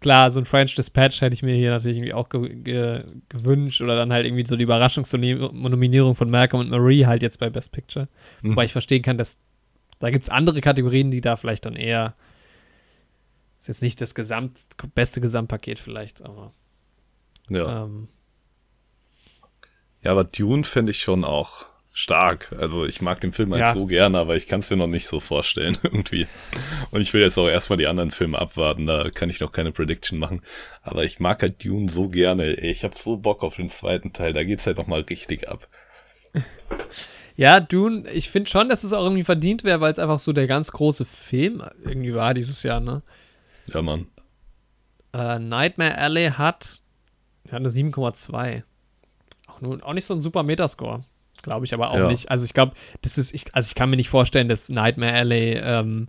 Klar, 0.00 0.30
so 0.32 0.40
ein 0.40 0.46
French 0.46 0.74
Dispatch 0.74 1.20
hätte 1.20 1.34
ich 1.34 1.42
mir 1.44 1.54
hier 1.54 1.70
natürlich 1.70 1.98
irgendwie 1.98 2.14
auch 2.14 2.28
ge 2.28 2.54
ge 2.56 3.04
gewünscht 3.28 3.80
oder 3.82 3.94
dann 3.94 4.12
halt 4.12 4.26
irgendwie 4.26 4.44
so 4.44 4.56
die 4.56 4.64
Überraschungsnominierung 4.64 6.16
von 6.16 6.28
Malcolm 6.28 6.60
und 6.60 6.70
Marie 6.70 7.06
halt 7.06 7.22
jetzt 7.22 7.38
bei 7.38 7.50
Best 7.50 7.70
Picture. 7.70 8.08
Mhm. 8.40 8.52
Wobei 8.52 8.64
ich 8.64 8.72
verstehen 8.72 9.02
kann, 9.02 9.16
dass 9.18 9.38
da 10.00 10.10
gibt 10.10 10.24
es 10.24 10.28
andere 10.30 10.60
Kategorien, 10.60 11.12
die 11.12 11.20
da 11.20 11.36
vielleicht 11.36 11.66
dann 11.66 11.76
eher 11.76 12.14
ist 13.60 13.68
jetzt 13.68 13.82
nicht 13.82 14.00
das 14.00 14.16
Gesamt, 14.16 14.58
beste 14.96 15.20
Gesamtpaket 15.20 15.78
vielleicht, 15.78 16.20
aber 16.22 16.52
Ja. 17.48 17.84
ähm, 17.84 18.08
Ja, 20.02 20.10
aber 20.10 20.24
Dune 20.24 20.64
fände 20.64 20.90
ich 20.90 20.98
schon 20.98 21.22
auch 21.22 21.66
stark. 21.92 22.52
Also 22.58 22.86
ich 22.86 23.02
mag 23.02 23.20
den 23.20 23.32
Film 23.32 23.52
halt 23.52 23.60
Ja. 23.60 23.72
so 23.74 23.86
gerne, 23.86 24.18
aber 24.18 24.34
ich 24.36 24.48
kann 24.48 24.60
es 24.60 24.70
mir 24.70 24.76
noch 24.76 24.86
nicht 24.86 25.06
so 25.06 25.20
vorstellen 25.20 25.76
irgendwie. 25.82 26.26
Und 26.90 27.00
ich 27.02 27.12
will 27.12 27.22
jetzt 27.22 27.36
auch 27.38 27.48
erstmal 27.48 27.76
die 27.76 27.86
anderen 27.86 28.10
Filme 28.10 28.38
abwarten, 28.38 28.86
da 28.86 29.10
kann 29.10 29.28
ich 29.30 29.40
noch 29.40 29.52
keine 29.52 29.72
Prediction 29.72 30.18
machen. 30.18 30.40
Aber 30.82 31.04
ich 31.04 31.20
mag 31.20 31.42
halt 31.42 31.64
Dune 31.64 31.90
so 31.90 32.08
gerne. 32.08 32.44
Ey, 32.58 32.70
Ich 32.70 32.82
habe 32.84 32.96
so 32.96 33.16
Bock 33.18 33.42
auf 33.42 33.56
den 33.56 33.68
zweiten 33.68 34.12
Teil, 34.12 34.32
da 34.32 34.42
geht's 34.44 34.66
halt 34.66 34.78
noch 34.78 34.86
mal 34.86 35.00
richtig 35.02 35.48
ab. 35.48 35.68
Ja, 37.36 37.60
Dune, 37.60 38.10
ich 38.10 38.30
finde 38.30 38.50
schon, 38.50 38.68
dass 38.68 38.84
es 38.84 38.92
auch 38.92 39.02
irgendwie 39.04 39.24
verdient 39.24 39.64
wäre, 39.64 39.80
weil 39.80 39.92
es 39.92 39.98
einfach 39.98 40.18
so 40.18 40.32
der 40.32 40.46
ganz 40.46 40.70
große 40.72 41.04
Film 41.04 41.62
irgendwie 41.84 42.14
war 42.14 42.34
dieses 42.34 42.62
Jahr, 42.62 42.80
ne? 42.80 43.02
Ja, 43.66 43.80
Mann. 43.82 44.06
Äh, 45.14 45.38
Nightmare 45.38 45.96
Alley 45.98 46.30
hat, 46.30 46.80
ja, 47.50 47.54
eine 47.58 47.68
7,2. 47.68 48.62
Auch, 49.46 49.60
nur- 49.60 49.84
auch 49.84 49.92
nicht 49.92 50.04
so 50.04 50.14
ein 50.14 50.20
super 50.20 50.42
Metascore. 50.42 51.04
Glaube 51.42 51.64
ich 51.66 51.74
aber 51.74 51.90
auch 51.90 51.96
Ja. 51.98 52.08
nicht. 52.08 52.30
Also 52.30 52.44
ich 52.44 52.54
glaube, 52.54 52.72
das 53.02 53.18
ist, 53.18 53.34
ich, 53.34 53.54
also 53.54 53.66
ich 53.66 53.74
kann 53.74 53.90
mir 53.90 53.96
nicht 53.96 54.08
vorstellen, 54.08 54.48
dass 54.48 54.68
Nightmare 54.68 55.12
Alley 55.14 55.58
ähm, 55.62 56.08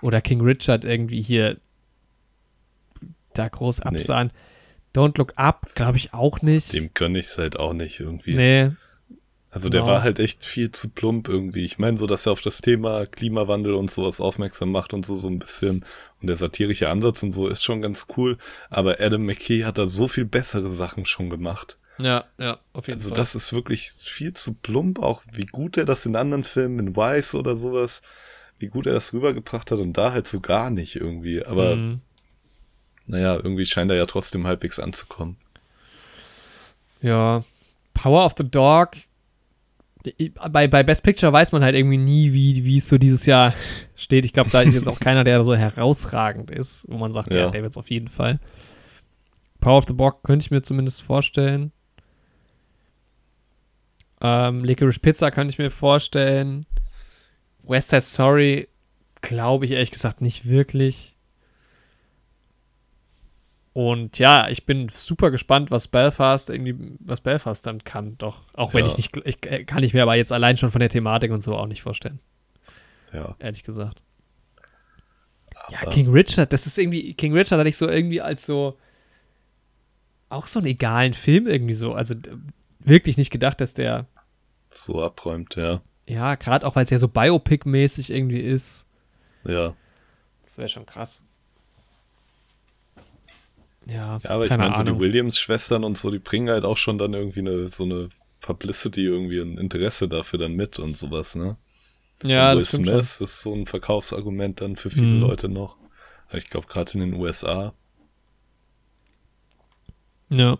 oder 0.00 0.20
King 0.20 0.40
Richard 0.40 0.84
irgendwie 0.84 1.22
hier 1.22 1.58
da 3.34 3.48
groß 3.48 3.78
Nee. 3.78 3.84
absahen. 3.84 4.30
Don't 4.94 5.16
Look 5.16 5.32
Up, 5.36 5.74
glaube 5.74 5.96
ich 5.96 6.12
auch 6.12 6.42
nicht. 6.42 6.72
Dem 6.72 6.90
gönn 6.92 7.14
ich's 7.14 7.38
halt 7.38 7.58
auch 7.58 7.72
nicht 7.72 8.00
irgendwie. 8.00 8.34
nee. 8.34 8.70
Also 9.54 9.68
der 9.68 9.82
Genau. 9.82 9.92
war 9.92 10.02
halt 10.02 10.18
echt 10.18 10.46
viel 10.46 10.70
zu 10.70 10.88
plump 10.88 11.28
irgendwie. 11.28 11.62
Ich 11.66 11.78
meine 11.78 11.98
so, 11.98 12.06
dass 12.06 12.24
er 12.24 12.32
auf 12.32 12.40
das 12.40 12.62
Thema 12.62 13.04
Klimawandel 13.04 13.74
und 13.74 13.90
sowas 13.90 14.18
aufmerksam 14.18 14.72
macht 14.72 14.94
und 14.94 15.04
so 15.04 15.14
so 15.14 15.28
ein 15.28 15.38
bisschen. 15.38 15.84
Und 16.22 16.26
der 16.28 16.36
satirische 16.36 16.88
Ansatz 16.88 17.22
und 17.22 17.32
so 17.32 17.48
ist 17.48 17.62
schon 17.62 17.82
ganz 17.82 18.06
cool. 18.16 18.38
Aber 18.70 18.98
Adam 18.98 19.26
McKay 19.26 19.60
hat 19.60 19.76
da 19.76 19.84
so 19.84 20.08
viel 20.08 20.24
bessere 20.24 20.70
Sachen 20.70 21.04
schon 21.04 21.28
gemacht. 21.28 21.76
Ja, 21.98 22.24
ja, 22.38 22.58
auf 22.72 22.86
jeden 22.86 22.98
Also 22.98 23.10
Fall. 23.10 23.16
das 23.16 23.34
ist 23.34 23.52
wirklich 23.52 23.90
viel 23.90 24.32
zu 24.32 24.54
plump, 24.54 24.98
auch 25.00 25.22
wie 25.32 25.44
gut 25.46 25.76
er 25.76 25.84
das 25.84 26.06
in 26.06 26.16
anderen 26.16 26.44
Filmen, 26.44 26.78
in 26.78 26.96
Vice 26.96 27.34
oder 27.34 27.56
sowas, 27.56 28.02
wie 28.58 28.66
gut 28.68 28.86
er 28.86 28.92
das 28.94 29.12
rübergebracht 29.12 29.70
hat 29.70 29.78
und 29.78 29.92
da 29.96 30.12
halt 30.12 30.26
so 30.26 30.40
gar 30.40 30.70
nicht 30.70 30.96
irgendwie. 30.96 31.44
Aber 31.44 31.76
Mhm. 31.76 32.00
naja, 33.06 33.34
irgendwie 33.36 33.66
scheint 33.66 33.90
er 33.90 33.96
ja 33.98 34.06
trotzdem 34.06 34.46
halbwegs 34.46 34.78
anzukommen. 34.78 35.36
Ja. 37.00 37.44
Power 37.94 38.24
of 38.24 38.34
the 38.38 38.48
Dog. 38.48 38.92
Bei, 40.50 40.66
bei 40.66 40.82
Best 40.82 41.04
Picture 41.04 41.32
weiß 41.32 41.52
man 41.52 41.62
halt 41.62 41.76
irgendwie 41.76 41.98
nie, 41.98 42.32
wie, 42.32 42.64
wie 42.64 42.78
es 42.78 42.88
so 42.88 42.98
dieses 42.98 43.24
Jahr 43.26 43.54
steht. 43.94 44.24
Ich 44.24 44.32
glaube, 44.32 44.50
da 44.50 44.62
ist 44.62 44.74
jetzt 44.74 44.88
auch 44.88 44.98
keiner, 44.98 45.22
der 45.24 45.44
so 45.44 45.54
herausragend 45.54 46.50
ist, 46.50 46.84
wo 46.88 46.96
man 46.98 47.12
sagt, 47.12 47.32
ja, 47.32 47.40
Ja. 47.42 47.50
der 47.50 47.62
wird's 47.62 47.76
auf 47.76 47.90
jeden 47.90 48.08
Fall. 48.08 48.40
Power 49.60 49.78
of 49.78 49.84
the 49.86 49.96
Dog 49.96 50.24
könnte 50.24 50.44
ich 50.44 50.50
mir 50.50 50.62
zumindest 50.62 51.02
vorstellen. 51.02 51.70
Ähm, 54.22 54.64
Licorice 54.64 55.00
Pizza 55.00 55.30
könnte 55.30 55.52
ich 55.52 55.58
mir 55.58 55.70
vorstellen. 55.70 56.64
West 57.64 57.90
Side 57.90 58.02
Story 58.02 58.68
glaube 59.20 59.64
ich 59.66 59.72
ehrlich 59.72 59.90
gesagt 59.90 60.20
nicht 60.20 60.46
wirklich. 60.48 61.16
Und 63.72 64.18
ja, 64.18 64.48
ich 64.48 64.66
bin 64.66 64.90
super 64.92 65.30
gespannt, 65.30 65.70
was 65.70 65.88
Belfast 65.88 66.50
irgendwie, 66.50 66.76
was 67.00 67.22
Belfast 67.22 67.64
dann 67.66 67.82
kann, 67.84 68.18
doch. 68.18 68.42
Auch 68.52 68.74
wenn 68.74 68.84
Ja. 68.84 68.90
ich 68.90 68.96
nicht, 68.98 69.16
ich 69.24 69.38
äh, 69.46 69.64
kann 69.64 69.82
ich 69.82 69.94
mir 69.94 70.02
aber 70.02 70.14
jetzt 70.14 70.30
allein 70.32 70.58
schon 70.58 70.70
von 70.70 70.80
der 70.80 70.90
Thematik 70.90 71.30
und 71.30 71.40
so 71.40 71.56
auch 71.56 71.66
nicht 71.66 71.80
vorstellen, 71.82 72.20
Ja. 73.14 73.34
ehrlich 73.38 73.64
gesagt. 73.64 74.02
Ja, 75.70 75.78
Aber- 75.82 75.90
King 75.92 76.10
Richard, 76.10 76.52
das 76.52 76.66
ist 76.66 76.76
irgendwie, 76.76 77.14
King 77.14 77.32
Richard 77.32 77.58
hatte 77.58 77.68
ich 77.68 77.78
so 77.78 77.88
irgendwie 77.88 78.20
als 78.20 78.44
so, 78.44 78.78
auch 80.28 80.46
so 80.46 80.58
einen 80.58 80.66
egalen 80.68 81.14
Film 81.14 81.46
irgendwie 81.46 81.74
so. 81.74 81.94
Also 81.94 82.14
wirklich 82.80 83.16
nicht 83.16 83.30
gedacht, 83.30 83.60
dass 83.60 83.72
der, 83.72 84.06
So 84.74 85.02
abräumt, 85.02 85.56
ja. 85.56 85.82
ja, 86.08 86.34
gerade 86.34 86.66
auch 86.66 86.76
weil 86.76 86.84
es 86.84 86.90
ja 86.90 86.98
so 86.98 87.08
Biopic-mäßig 87.08 88.10
irgendwie 88.10 88.40
ist. 88.40 88.86
Ja. 89.44 89.74
Das 90.44 90.58
wäre 90.58 90.68
schon 90.68 90.86
krass. 90.86 91.22
Ja, 93.86 94.18
Ja, 94.22 94.30
aber 94.30 94.46
ich 94.46 94.56
meine, 94.56 94.74
so 94.74 94.82
die. 94.84 94.98
Williams-Schwestern 94.98 95.84
und 95.84 95.98
so, 95.98 96.10
die 96.10 96.18
bringen 96.18 96.48
halt 96.50 96.64
auch 96.64 96.76
schon 96.76 96.98
dann 96.98 97.14
irgendwie 97.14 97.40
eine, 97.40 97.68
so 97.68 97.84
eine 97.84 98.08
Publicity, 98.40 99.04
irgendwie 99.04 99.40
ein 99.40 99.58
Interesse 99.58 100.08
dafür 100.08 100.38
dann 100.38 100.54
mit 100.54 100.78
und 100.78 100.96
sowas, 100.96 101.34
ne? 101.34 101.56
ja, 102.22 102.52
Und 102.52 102.60
das 102.60 102.68
stimmt 102.68 102.86
schon. 102.88 103.02
Smith 103.02 103.20
ist 103.20 103.42
so 103.42 103.54
ein 103.54 103.66
Verkaufsargument 103.66 104.60
dann 104.60 104.76
für 104.76 104.90
viele 104.90 105.16
Mhm. 105.16 105.20
Leute 105.20 105.48
noch. 105.48 105.76
Aber 106.28 106.38
Ich 106.38 106.48
glaube, 106.48 106.66
gerade 106.66 106.92
in 106.94 107.00
den 107.00 107.14
USA, 107.14 107.74
Ja. 110.30 110.56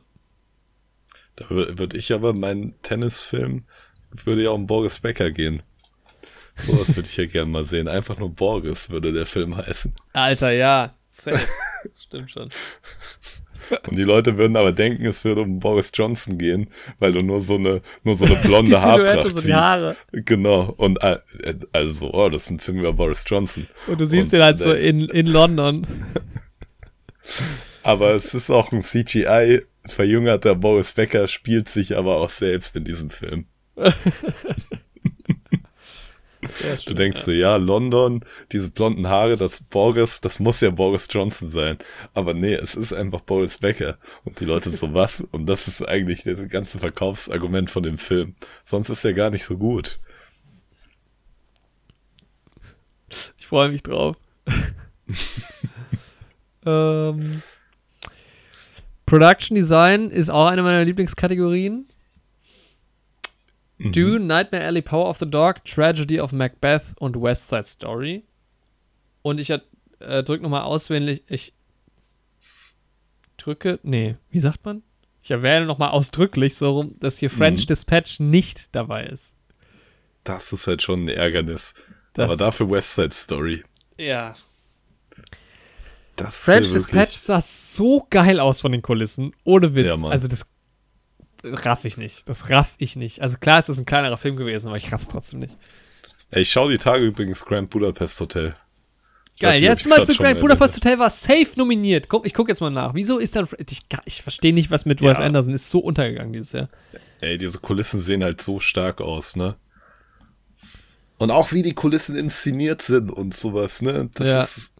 da 1.36 1.48
würde 1.50 1.96
ich 1.96 2.12
aber, 2.12 2.32
mein 2.34 2.74
Tennisfilm 2.82 3.64
würde 4.24 4.42
ja 4.42 4.50
um 4.50 4.66
Boris 4.66 4.98
Becker 4.98 5.30
gehen. 5.30 5.62
Sowas 6.56 6.94
würde 6.94 7.08
ich 7.08 7.16
ja 7.16 7.26
gern 7.26 7.50
mal 7.50 7.64
sehen. 7.64 7.88
Einfach 7.88 8.18
nur 8.18 8.30
Boris 8.30 8.90
würde 8.90 9.12
der 9.12 9.26
Film 9.26 9.56
heißen. 9.56 9.94
Alter, 10.12 10.52
ja. 10.52 10.94
Safe. 11.10 11.40
Stimmt 12.06 12.30
schon. 12.30 12.50
Und 13.88 13.96
die 13.96 14.02
Leute 14.02 14.36
würden 14.36 14.56
aber 14.56 14.72
denken, 14.72 15.06
es 15.06 15.24
würde 15.24 15.42
um 15.42 15.60
Boris 15.60 15.92
Johnson 15.94 16.36
gehen, 16.36 16.68
weil 16.98 17.12
du 17.12 17.20
nur 17.20 17.40
so 17.40 17.54
eine, 17.54 17.80
nur 18.02 18.14
so 18.16 18.26
eine 18.26 18.36
blonde 18.42 18.80
Haarpracht 18.80 19.30
so 19.30 19.38
siehst. 19.38 19.54
Haare. 19.54 19.96
Genau. 20.12 20.74
Und 20.76 21.02
äh, 21.02 21.18
also, 21.72 22.12
oh, 22.12 22.28
das 22.28 22.44
ist 22.44 22.50
ein 22.50 22.60
Film 22.60 22.80
über 22.80 22.92
Boris 22.92 23.24
Johnson. 23.26 23.66
Und 23.86 24.00
du 24.00 24.06
siehst 24.06 24.32
Und, 24.32 24.38
ihn 24.38 24.44
halt 24.44 24.58
so 24.58 24.72
äh, 24.72 24.88
in, 24.88 25.08
in 25.08 25.26
London. 25.26 25.86
Aber 27.82 28.14
es 28.14 28.34
ist 28.34 28.50
auch 28.50 28.72
ein 28.72 28.82
CGI 28.82 29.62
verjüngerter 29.84 30.54
Boris 30.54 30.92
Becker, 30.92 31.26
spielt 31.26 31.68
sich 31.68 31.96
aber 31.96 32.18
auch 32.18 32.30
selbst 32.30 32.76
in 32.76 32.84
diesem 32.84 33.10
Film. 33.10 33.46
Du 36.86 36.94
denkst 36.94 37.20
so, 37.20 37.30
ja, 37.30 37.56
London, 37.56 38.24
diese 38.50 38.70
blonden 38.70 39.08
Haare, 39.08 39.36
das 39.36 39.62
Boris, 39.62 40.20
das 40.20 40.40
muss 40.40 40.60
ja 40.60 40.70
Boris 40.70 41.06
Johnson 41.10 41.48
sein. 41.48 41.78
Aber 42.14 42.34
nee, 42.34 42.54
es 42.54 42.74
ist 42.74 42.92
einfach 42.92 43.20
Boris 43.20 43.58
Becker. 43.58 43.98
Und 44.24 44.40
die 44.40 44.44
Leute 44.44 44.70
so, 44.70 44.92
was? 44.92 45.20
Und 45.20 45.46
das 45.46 45.68
ist 45.68 45.82
eigentlich 45.86 46.24
das 46.24 46.48
ganze 46.48 46.78
Verkaufsargument 46.78 47.70
von 47.70 47.82
dem 47.82 47.98
Film. 47.98 48.34
Sonst 48.64 48.88
ist 48.88 49.04
er 49.04 49.14
gar 49.14 49.30
nicht 49.30 49.44
so 49.44 49.56
gut. 49.56 50.00
Ich 53.38 53.46
freue 53.46 53.68
mich 53.68 53.82
drauf. 53.82 54.16
ähm, 56.66 57.42
Production 59.06 59.54
Design 59.54 60.10
ist 60.10 60.30
auch 60.30 60.46
eine 60.46 60.62
meiner 60.62 60.84
Lieblingskategorien. 60.84 61.86
Mhm. 63.82 63.92
Dune, 63.92 64.24
Nightmare 64.26 64.64
Alley, 64.64 64.82
Power 64.82 65.08
of 65.08 65.18
the 65.18 65.28
Dog, 65.30 65.64
Tragedy 65.64 66.20
of 66.20 66.32
Macbeth 66.32 66.82
und 66.96 67.20
West 67.20 67.48
Side 67.48 67.64
Story. 67.64 68.22
Und 69.22 69.38
ich 69.38 69.50
äh, 69.50 69.60
drücke 70.22 70.42
nochmal 70.42 70.62
auswendig, 70.62 71.22
ich 71.28 71.52
drücke, 73.36 73.78
nee, 73.82 74.16
wie 74.30 74.40
sagt 74.40 74.64
man? 74.64 74.82
Ich 75.22 75.30
erwähne 75.30 75.66
nochmal 75.66 75.90
ausdrücklich 75.90 76.56
so 76.56 76.70
rum, 76.78 76.94
dass 76.98 77.18
hier 77.18 77.30
French 77.30 77.62
Mhm. 77.62 77.66
Dispatch 77.66 78.18
nicht 78.20 78.74
dabei 78.74 79.04
ist. 79.06 79.34
Das 80.24 80.52
ist 80.52 80.66
halt 80.66 80.82
schon 80.82 81.04
ein 81.04 81.08
Ärgernis. 81.08 81.74
Das- 82.12 82.24
Aber 82.26 82.36
dafür 82.36 82.70
West 82.70 82.94
Side 82.94 83.12
Story. 83.12 83.62
Ja. 83.98 84.34
Das 86.16 86.34
French 86.36 86.72
Dispatch 86.72 87.12
sah 87.14 87.40
so 87.40 88.06
geil 88.10 88.38
aus 88.40 88.60
von 88.60 88.72
den 88.72 88.82
Kulissen. 88.82 89.32
Ohne 89.44 89.74
Witz. 89.74 89.86
Ja, 89.86 90.08
also 90.08 90.28
das 90.28 90.44
raff 91.44 91.84
ich 91.84 91.96
nicht. 91.96 92.28
Das 92.28 92.50
raff 92.50 92.74
ich 92.78 92.96
nicht. 92.96 93.20
Also 93.22 93.36
klar 93.38 93.58
ist 93.58 93.68
es 93.68 93.78
ein 93.78 93.86
kleinerer 93.86 94.16
Film 94.18 94.36
gewesen, 94.36 94.68
aber 94.68 94.76
ich 94.76 94.92
raff's 94.92 95.08
trotzdem 95.08 95.40
nicht. 95.40 95.56
Ey, 96.30 96.42
ich 96.42 96.50
schaue 96.50 96.70
die 96.70 96.78
Tage 96.78 97.04
übrigens 97.04 97.44
Grand 97.44 97.70
Budapest 97.70 98.20
Hotel. 98.20 98.54
Ich 99.34 99.40
Geil, 99.40 99.52
nicht, 99.52 99.62
ja, 99.62 99.76
zum 99.76 99.90
Beispiel 99.90 100.14
Grand 100.14 100.40
Budapest 100.40 100.76
Hotel 100.76 100.98
war 100.98 101.10
safe 101.10 101.48
nominiert. 101.56 102.08
Guck, 102.08 102.26
ich 102.26 102.34
gucke 102.34 102.50
jetzt 102.50 102.60
mal 102.60 102.70
nach. 102.70 102.94
Wieso 102.94 103.18
ist 103.18 103.34
dann. 103.34 103.48
Ich, 103.68 103.82
ich 104.04 104.22
verstehe 104.22 104.52
nicht, 104.52 104.70
was 104.70 104.84
mit 104.84 105.00
Wes 105.00 105.18
Ja. 105.18 105.24
Anderson 105.24 105.54
ist 105.54 105.70
so 105.70 105.78
untergegangen 105.80 106.32
dieses 106.32 106.52
Jahr. 106.52 106.68
Ey, 107.20 107.38
diese 107.38 107.58
Kulissen 107.58 108.00
sehen 108.00 108.22
halt 108.24 108.40
so 108.40 108.60
stark 108.60 109.00
aus, 109.00 109.36
ne? 109.36 109.56
Und 111.18 111.30
auch 111.30 111.52
wie 111.52 111.62
die 111.62 111.74
Kulissen 111.74 112.16
inszeniert 112.16 112.82
sind 112.82 113.10
und 113.10 113.32
sowas, 113.34 113.80
ne? 113.80 114.10
Das 114.14 114.26
Ja. 114.26 114.42
ist. 114.42 114.71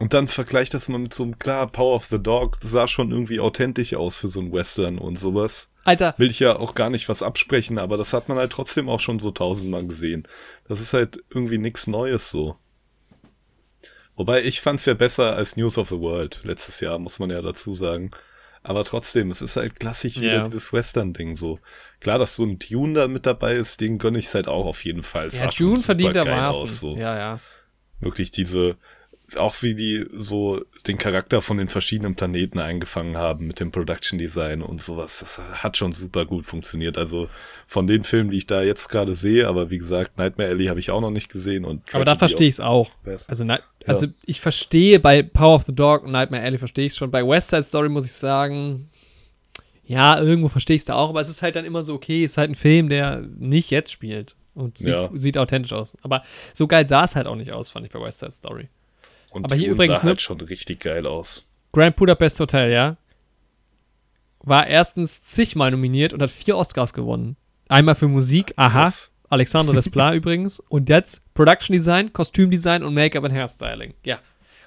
Und 0.00 0.14
dann 0.14 0.28
vergleicht 0.28 0.72
das 0.72 0.88
mal 0.88 0.98
mit 0.98 1.12
so 1.12 1.22
einem, 1.22 1.38
klar, 1.38 1.66
Power 1.66 1.94
of 1.94 2.06
the 2.06 2.20
Dog, 2.20 2.56
sah 2.62 2.88
schon 2.88 3.12
irgendwie 3.12 3.38
authentisch 3.38 3.92
aus 3.94 4.16
für 4.16 4.28
so 4.28 4.40
ein 4.40 4.50
Western 4.50 4.96
und 4.98 5.16
sowas. 5.18 5.70
Alter, 5.84 6.14
Will 6.16 6.30
ich 6.30 6.40
ja 6.40 6.56
auch 6.56 6.74
gar 6.74 6.88
nicht 6.88 7.08
was 7.10 7.22
absprechen, 7.22 7.78
aber 7.78 7.98
das 7.98 8.14
hat 8.14 8.28
man 8.28 8.38
halt 8.38 8.50
trotzdem 8.50 8.88
auch 8.88 9.00
schon 9.00 9.20
so 9.20 9.30
tausendmal 9.30 9.86
gesehen. 9.86 10.26
Das 10.66 10.80
ist 10.80 10.94
halt 10.94 11.22
irgendwie 11.30 11.58
nichts 11.58 11.86
Neues 11.86 12.30
so. 12.30 12.56
Wobei 14.16 14.42
ich 14.42 14.62
fand's 14.62 14.86
ja 14.86 14.94
besser 14.94 15.36
als 15.36 15.56
News 15.56 15.78
of 15.78 15.88
the 15.90 15.98
World 15.98 16.40
letztes 16.44 16.80
Jahr, 16.80 16.98
muss 16.98 17.18
man 17.18 17.30
ja 17.30 17.40
dazu 17.42 17.74
sagen. 17.74 18.10
Aber 18.62 18.84
trotzdem, 18.84 19.30
es 19.30 19.40
ist 19.42 19.56
halt 19.56 19.78
klassisch 19.80 20.18
wieder 20.20 20.34
Ja. 20.34 20.42
dieses 20.44 20.72
Western-Ding 20.72 21.36
so. 21.36 21.58
Klar, 22.00 22.18
dass 22.18 22.36
so 22.36 22.44
ein 22.44 22.58
Dune 22.58 22.94
da 22.94 23.08
mit 23.08 23.24
dabei 23.24 23.54
ist, 23.54 23.80
den 23.80 23.98
gönne 23.98 24.18
ich 24.18 24.32
halt 24.34 24.48
auch 24.48 24.66
auf 24.66 24.84
jeden 24.84 25.02
Fall. 25.02 25.26
Es 25.26 25.34
ja, 25.40 25.46
sah 25.46 25.52
schon 25.52 25.66
June 25.66 25.76
super 25.76 25.86
verdienter 25.86 26.24
geil 26.24 26.36
Maßen. 26.40 26.60
aus, 26.62 26.80
so. 26.80 26.96
Ja, 26.96 27.16
ja. 27.16 27.40
Wirklich 28.00 28.30
diese, 28.30 28.76
auch 29.36 29.62
wie 29.62 29.74
die 29.74 30.06
so 30.12 30.62
den 30.86 30.98
Charakter 30.98 31.42
von 31.42 31.58
den 31.58 31.68
verschiedenen 31.68 32.14
Planeten 32.14 32.58
eingefangen 32.58 33.16
haben 33.16 33.46
mit 33.46 33.60
dem 33.60 33.70
Production 33.70 34.18
Design 34.18 34.62
und 34.62 34.80
sowas. 34.80 35.20
Das 35.20 35.38
hat 35.62 35.76
schon 35.76 35.92
super 35.92 36.26
gut 36.26 36.46
funktioniert. 36.46 36.96
Also 36.98 37.28
von 37.66 37.86
den 37.86 38.04
Filmen, 38.04 38.30
die 38.30 38.38
ich 38.38 38.46
da 38.46 38.62
jetzt 38.62 38.88
gerade 38.88 39.14
sehe, 39.14 39.46
aber 39.46 39.70
wie 39.70 39.78
gesagt, 39.78 40.18
Nightmare 40.18 40.50
Alley 40.50 40.66
habe 40.66 40.80
ich 40.80 40.90
auch 40.90 41.00
noch 41.00 41.10
nicht 41.10 41.30
gesehen 41.30 41.64
und 41.64 41.82
Aber 41.94 42.04
da 42.04 42.16
verstehe 42.16 42.48
ich 42.48 42.54
es 42.54 42.60
auch. 42.60 42.90
Best. 43.04 43.28
Also, 43.28 43.44
also 43.86 44.06
ich 44.26 44.40
verstehe 44.40 45.00
bei 45.00 45.22
Power 45.22 45.56
of 45.56 45.64
the 45.64 45.74
Dog 45.74 46.04
und 46.04 46.12
Nightmare 46.12 46.42
Alley 46.42 46.58
verstehe 46.58 46.86
ich 46.86 46.94
schon. 46.94 47.10
Bei 47.10 47.26
West 47.26 47.50
Side 47.50 47.64
Story 47.64 47.88
muss 47.88 48.04
ich 48.06 48.12
sagen, 48.12 48.88
ja, 49.84 50.18
irgendwo 50.20 50.48
verstehe 50.48 50.76
ich 50.76 50.82
es 50.82 50.86
da 50.86 50.94
auch, 50.94 51.08
aber 51.10 51.20
es 51.20 51.28
ist 51.28 51.42
halt 51.42 51.56
dann 51.56 51.64
immer 51.64 51.82
so, 51.82 51.94
okay, 51.94 52.24
ist 52.24 52.36
halt 52.36 52.50
ein 52.50 52.54
Film, 52.54 52.88
der 52.88 53.24
nicht 53.38 53.70
jetzt 53.70 53.90
spielt 53.90 54.36
und 54.54 54.78
sieht, 54.78 54.88
Ja. 54.88 55.10
sieht 55.14 55.36
authentisch 55.36 55.72
aus. 55.72 55.96
Aber 56.02 56.22
so 56.54 56.66
geil 56.66 56.86
sah 56.86 57.04
es 57.04 57.16
halt 57.16 57.26
auch 57.26 57.34
nicht 57.36 57.52
aus, 57.52 57.68
fand 57.70 57.86
ich 57.86 57.92
bei 57.92 58.00
West 58.00 58.20
Side 58.20 58.30
Story. 58.32 58.66
Und 59.30 59.44
aber 59.44 59.54
hier 59.54 59.70
übrigens, 59.70 59.98
sah 59.98 60.04
ne- 60.04 60.10
halt 60.10 60.20
schon 60.20 60.40
richtig 60.40 60.80
geil 60.80 61.06
aus. 61.06 61.46
Grand 61.72 61.96
Budapest 61.96 62.40
Hotel, 62.40 62.72
ja, 62.72 62.96
war 64.42 64.66
erstens 64.66 65.22
zigmal 65.24 65.70
nominiert 65.70 66.12
und 66.12 66.22
hat 66.22 66.30
vier 66.30 66.56
Oscars 66.56 66.92
gewonnen. 66.92 67.36
Einmal 67.68 67.94
für 67.94 68.08
Musik, 68.08 68.52
aha, 68.56 68.84
Krass. 68.84 69.10
Alexandre 69.28 69.74
Desplat 69.74 70.14
übrigens. 70.16 70.60
Und 70.60 70.88
jetzt 70.88 71.22
Production 71.34 71.74
Design, 71.74 72.12
Kostümdesign 72.12 72.82
und 72.82 72.94
Make-up 72.94 73.22
und 73.24 73.32
Hairstyling. 73.32 73.94
Ja. 74.04 74.18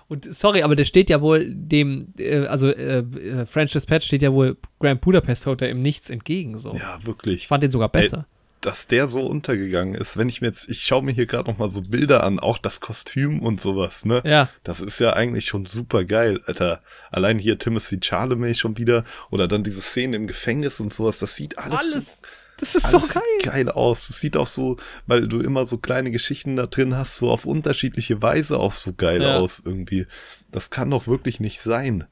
Und 0.08 0.34
sorry, 0.34 0.62
aber 0.64 0.76
der 0.76 0.84
steht 0.86 1.10
ja 1.10 1.22
wohl 1.22 1.46
dem, 1.50 2.14
äh, 2.18 2.46
also 2.46 2.68
äh, 2.68 3.00
äh, 3.00 3.46
French 3.46 3.72
Dispatch 3.72 4.06
steht 4.06 4.22
ja 4.22 4.32
wohl 4.32 4.58
Grand 4.80 5.02
Budapest 5.02 5.46
Hotel 5.48 5.70
im 5.70 5.82
Nichts 5.82 6.10
entgegen. 6.10 6.58
So. 6.60 6.74
Ja, 6.74 6.98
Ich 7.00 7.08
wirklich. 7.08 7.48
fand 7.48 7.64
den 7.64 7.72
sogar 7.72 7.90
besser. 7.90 8.28
Dass 8.64 8.88
der 8.88 9.08
so 9.08 9.26
untergegangen 9.28 9.94
ist, 9.94 10.18
wenn 10.18 10.30
ich 10.30 10.40
mir 10.42 10.48
jetzt, 10.48 10.70
ich 10.70 10.84
schaue 10.84 11.04
mir 11.04 11.12
hier 11.12 11.26
gerade 11.26 11.52
noch 11.52 11.58
mal 11.58 11.68
so 11.70 11.82
Bilder 11.82 12.24
an, 12.24 12.40
auch 12.40 12.58
das 12.58 12.80
Kostüm 12.80 13.42
und 13.42 13.60
sowas, 13.60 14.06
ne? 14.06 14.22
ja. 14.26 14.48
Das 14.64 14.80
ist 14.80 15.00
ja 15.00 15.14
eigentlich 15.14 15.46
schon 15.46 15.66
super 15.66 16.06
geil, 16.06 16.40
Alter. 16.46 16.82
Allein 17.12 17.40
hier 17.40 17.58
Timothy 17.60 18.00
Charlemagne 18.02 18.56
schon 18.56 18.78
wieder 18.78 19.04
oder 19.32 19.48
dann 19.48 19.64
diese 19.64 19.82
Szenen 19.82 20.14
im 20.14 20.28
Gefängnis 20.28 20.80
und 20.80 20.94
sowas, 20.94 21.20
das 21.20 21.36
sieht 21.36 21.58
alles, 21.58 21.78
Alles. 21.94 22.22
Das 22.58 22.76
ist 22.76 22.88
so 22.90 22.98
Alles 23.00 23.14
geil. 23.16 23.24
sieht 23.42 23.52
geil 23.52 23.70
aus. 23.70 24.08
Das 24.08 24.20
sieht 24.22 24.38
auch 24.38 24.48
so, 24.48 24.78
weil 25.08 25.28
du 25.28 25.42
immer 25.42 25.66
so 25.66 25.78
kleine 25.80 26.12
Geschichten 26.12 26.56
da 26.56 26.68
drin 26.68 26.96
hast, 26.96 27.18
so 27.18 27.32
auf 27.32 27.46
unterschiedliche 27.46 28.22
Weise 28.22 28.60
auch 28.60 28.72
so 28.72 28.94
geil 28.94 29.22
Ja. 29.24 29.40
aus 29.40 29.62
irgendwie. 29.66 30.06
Das 30.52 30.70
kann 30.70 30.92
doch 30.92 31.08
wirklich 31.08 31.40
nicht 31.40 31.60
sein. 31.60 32.06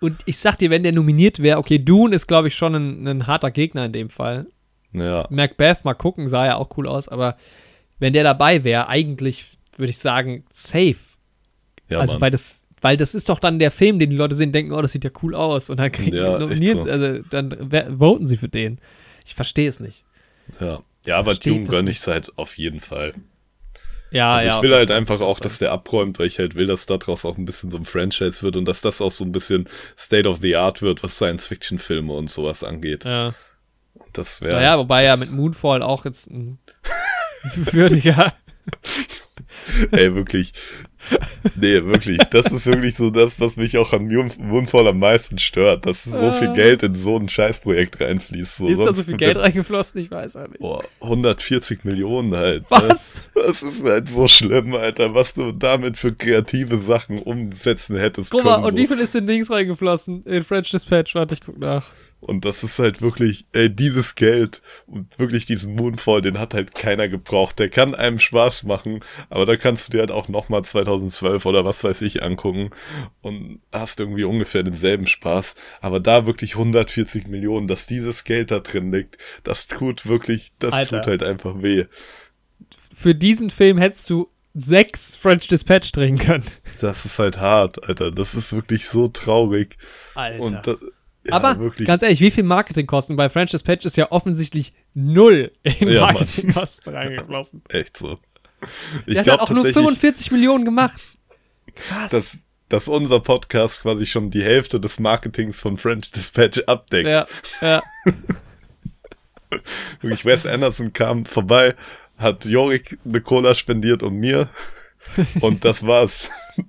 Und 0.00 0.20
ich 0.26 0.38
sag 0.38 0.58
dir, 0.58 0.68
wenn 0.70 0.82
der 0.82 0.92
nominiert 0.92 1.38
wäre, 1.38 1.58
okay, 1.58 1.78
Dune 1.78 2.14
ist, 2.14 2.26
glaube 2.26 2.48
ich, 2.48 2.56
schon 2.56 2.74
ein, 2.74 3.06
ein 3.06 3.26
harter 3.28 3.52
Gegner 3.52 3.86
in 3.86 3.92
dem 3.92 4.10
Fall. 4.10 4.48
Ja, 4.92 5.26
Macbeth, 5.30 5.84
mal 5.84 5.94
gucken, 5.94 6.28
sah 6.28 6.46
ja 6.46 6.56
auch 6.56 6.76
cool 6.76 6.86
aus, 6.86 7.08
aber 7.08 7.36
wenn 7.98 8.12
der 8.12 8.24
dabei 8.24 8.64
wäre, 8.64 8.88
eigentlich 8.88 9.46
würde 9.76 9.90
ich 9.90 9.98
sagen, 9.98 10.44
safe. 10.50 10.96
ja, 11.88 12.00
also, 12.00 12.14
Mann. 12.14 12.22
weil 12.22 12.30
das, 12.30 12.60
weil 12.80 12.96
das 12.96 13.14
ist 13.14 13.28
doch 13.28 13.38
dann 13.38 13.58
der 13.58 13.70
Film, 13.70 13.98
den 13.98 14.10
die 14.10 14.16
Leute 14.16 14.34
sehen, 14.34 14.52
denken, 14.52 14.72
oh, 14.72 14.82
das 14.82 14.92
sieht 14.92 15.04
ja 15.04 15.10
cool 15.22 15.34
aus. 15.34 15.70
Und 15.70 15.78
dann 15.78 15.90
kriegen 15.92 16.16
Ja, 16.16 16.38
nominiert, 16.38 16.82
so. 16.82 16.90
also 16.90 17.22
dann 17.30 17.70
voten 17.98 18.26
sie 18.28 18.36
für 18.36 18.48
den. 18.48 18.78
Ich 19.24 19.34
verstehe 19.34 19.68
es 19.68 19.80
nicht. 19.80 20.04
ja. 20.60 20.80
ja, 21.06 21.16
aber 21.16 21.34
Dune 21.34 21.64
gönne 21.64 21.84
nicht. 21.90 22.00
ich 22.00 22.06
halt 22.06 22.32
auf 22.36 22.58
jeden 22.58 22.80
Fall. 22.80 23.14
Ja, 24.10 24.34
Also 24.34 24.46
ja. 24.48 24.56
ich 24.56 24.62
will 24.62 24.74
halt 24.74 24.90
einfach 24.90 25.20
auch, 25.20 25.40
dass 25.40 25.58
der 25.58 25.72
abräumt, 25.72 26.18
weil 26.18 26.26
ich 26.26 26.38
halt 26.38 26.54
will, 26.54 26.66
dass 26.66 26.84
daraus 26.84 27.24
auch 27.24 27.38
ein 27.38 27.46
bisschen 27.46 27.70
so 27.70 27.78
ein 27.78 27.86
Franchise 27.86 28.42
wird 28.42 28.56
und 28.58 28.66
dass 28.66 28.82
das 28.82 29.00
auch 29.00 29.10
so 29.10 29.24
ein 29.24 29.32
bisschen 29.32 29.66
State 29.98 30.28
of 30.28 30.40
the 30.42 30.54
Art 30.56 30.82
wird, 30.82 31.02
was 31.02 31.14
Science-Fiction-Filme 31.16 32.12
und 32.12 32.28
sowas 32.30 32.62
angeht. 32.62 33.04
Ja. 33.04 33.34
Das 34.12 34.40
wäre. 34.42 34.54
Naja, 34.56 34.78
wobei 34.78 35.04
ja 35.04 35.16
mit 35.16 35.30
Moonfall 35.32 35.82
auch 35.82 36.04
jetzt 36.04 36.28
ein 36.30 36.58
würdiger. 37.54 38.32
Ey, 39.90 40.14
wirklich. 40.14 40.52
Nee, 41.56 41.82
wirklich. 41.84 42.18
Das 42.30 42.46
ist 42.52 42.64
wirklich 42.66 42.94
so 42.94 43.10
das, 43.10 43.40
was 43.40 43.56
mich 43.56 43.76
auch 43.76 43.92
an 43.92 44.06
Moon- 44.06 44.30
Moonfall 44.38 44.86
am 44.86 45.00
meisten 45.00 45.36
stört, 45.38 45.84
dass 45.84 46.04
so 46.04 46.32
viel 46.32 46.48
Ah. 46.48 46.52
Geld 46.52 46.84
in 46.84 46.94
so 46.94 47.16
ein 47.16 47.28
Scheißprojekt 47.28 48.00
reinfließt. 48.00 48.56
So, 48.58 48.68
ist 48.68 48.78
da 48.78 48.94
so 48.94 49.02
viel 49.02 49.16
Geld 49.16 49.36
reingeflossen? 49.36 50.00
Ich 50.00 50.10
weiß 50.12 50.34
ja 50.34 50.46
nicht. 50.46 50.60
Boah, 50.60 50.84
140 51.00 51.82
Millionen 51.84 52.36
halt. 52.36 52.62
ne? 52.62 52.66
Was? 52.70 53.22
Das 53.34 53.62
ist 53.64 53.82
halt 53.82 54.08
so 54.08 54.28
schlimm, 54.28 54.74
Alter, 54.74 55.12
was 55.14 55.34
du 55.34 55.50
damit 55.50 55.96
für 55.96 56.14
kreative 56.14 56.78
Sachen 56.78 57.18
umsetzen 57.18 57.96
hättest 57.96 58.30
Guck 58.30 58.44
mal, 58.44 58.54
können. 58.54 58.64
und 58.66 58.70
so. 58.72 58.76
wie 58.76 58.86
viel 58.86 59.00
ist 59.00 59.14
in 59.16 59.26
Dings 59.26 59.50
reingeflossen? 59.50 60.24
In 60.24 60.44
French 60.44 60.70
Dispatch, 60.70 61.16
warte, 61.16 61.34
ich 61.34 61.40
guck 61.40 61.58
nach. 61.58 61.86
Und 62.22 62.44
das 62.44 62.62
ist 62.62 62.78
halt 62.78 63.02
wirklich, 63.02 63.46
ey, 63.52 63.68
dieses 63.68 64.14
Geld 64.14 64.62
und 64.86 65.18
wirklich 65.18 65.44
diesen 65.44 65.74
Moonfall, 65.74 66.20
den 66.22 66.38
hat 66.38 66.54
halt 66.54 66.72
keiner 66.72 67.08
gebraucht. 67.08 67.58
Der 67.58 67.68
kann 67.68 67.96
einem 67.96 68.20
Spaß 68.20 68.62
machen, 68.62 69.00
aber 69.28 69.44
da 69.44 69.56
kannst 69.56 69.88
du 69.88 69.92
dir 69.92 69.98
halt 69.98 70.12
auch 70.12 70.28
nochmal 70.28 70.64
2012 70.64 71.44
oder 71.46 71.64
was 71.64 71.82
weiß 71.82 72.00
ich 72.02 72.22
angucken 72.22 72.70
und 73.22 73.60
hast 73.72 73.98
irgendwie 73.98 74.22
ungefähr 74.22 74.62
denselben 74.62 75.08
Spaß. 75.08 75.56
Aber 75.80 75.98
da 75.98 76.24
wirklich 76.24 76.54
140 76.54 77.26
Millionen, 77.26 77.66
dass 77.66 77.88
dieses 77.88 78.22
Geld 78.22 78.52
da 78.52 78.60
drin 78.60 78.92
liegt, 78.92 79.18
das 79.42 79.66
tut 79.66 80.06
wirklich, 80.06 80.52
das 80.60 80.72
Alter. 80.72 81.00
tut 81.00 81.08
halt 81.08 81.22
einfach 81.24 81.60
weh. 81.60 81.86
Für 82.94 83.16
diesen 83.16 83.50
Film 83.50 83.78
hättest 83.78 84.08
du 84.08 84.28
sechs 84.54 85.16
French 85.16 85.48
Dispatch 85.48 85.90
drehen 85.90 86.18
können. 86.18 86.44
Das 86.80 87.04
ist 87.04 87.18
halt 87.18 87.40
hart, 87.40 87.82
Alter. 87.82 88.12
Das 88.12 88.36
ist 88.36 88.52
wirklich 88.52 88.86
so 88.86 89.08
traurig. 89.08 89.76
Alter. 90.14 90.40
Und 90.40 90.66
da, 90.66 90.76
ja, 91.26 91.34
Aber 91.34 91.58
wirklich. 91.58 91.86
ganz 91.86 92.02
ehrlich, 92.02 92.20
wie 92.20 92.30
viel 92.30 92.44
Marketingkosten 92.44 93.16
bei 93.16 93.28
French 93.28 93.50
Dispatch 93.52 93.84
ist 93.86 93.96
ja 93.96 94.10
offensichtlich 94.10 94.72
null 94.94 95.52
in 95.62 95.88
Ja. 95.88 96.02
Marketingkosten 96.02 96.94
reingeflossen. 96.94 97.62
echt 97.68 97.96
so. 97.96 98.18
Ich 99.06 99.18
hat 99.18 99.24
glaube 99.24 99.40
halt 99.40 99.40
auch 99.40 99.50
nur 99.50 99.64
tatsächlich. 99.64 99.84
45 99.84 100.30
Millionen 100.32 100.64
gemacht. 100.64 101.00
Krass. 101.74 102.10
dass, 102.10 102.38
dass 102.68 102.88
unser 102.88 103.20
Podcast 103.20 103.82
quasi 103.82 104.04
schon 104.06 104.30
die 104.30 104.42
Hälfte 104.42 104.78
des 104.78 104.98
Marketings 105.00 105.60
von 105.60 105.78
French 105.78 106.10
Dispatch 106.12 106.60
abdeckt. 106.66 107.08
ja, 107.08 107.26
ja. 107.60 107.82
Wirklich, 110.00 110.24
Wes 110.24 110.46
Anderson 110.46 110.92
kam 110.92 111.24
vorbei, 111.24 111.74
hat 112.18 112.44
Jorik 112.44 112.98
eine 113.04 113.20
Cola 113.20 113.54
spendiert 113.54 114.02
und 114.02 114.14
mir. 114.16 114.48
Und 115.40 115.64
das 115.64 115.86
war's. 115.86 116.30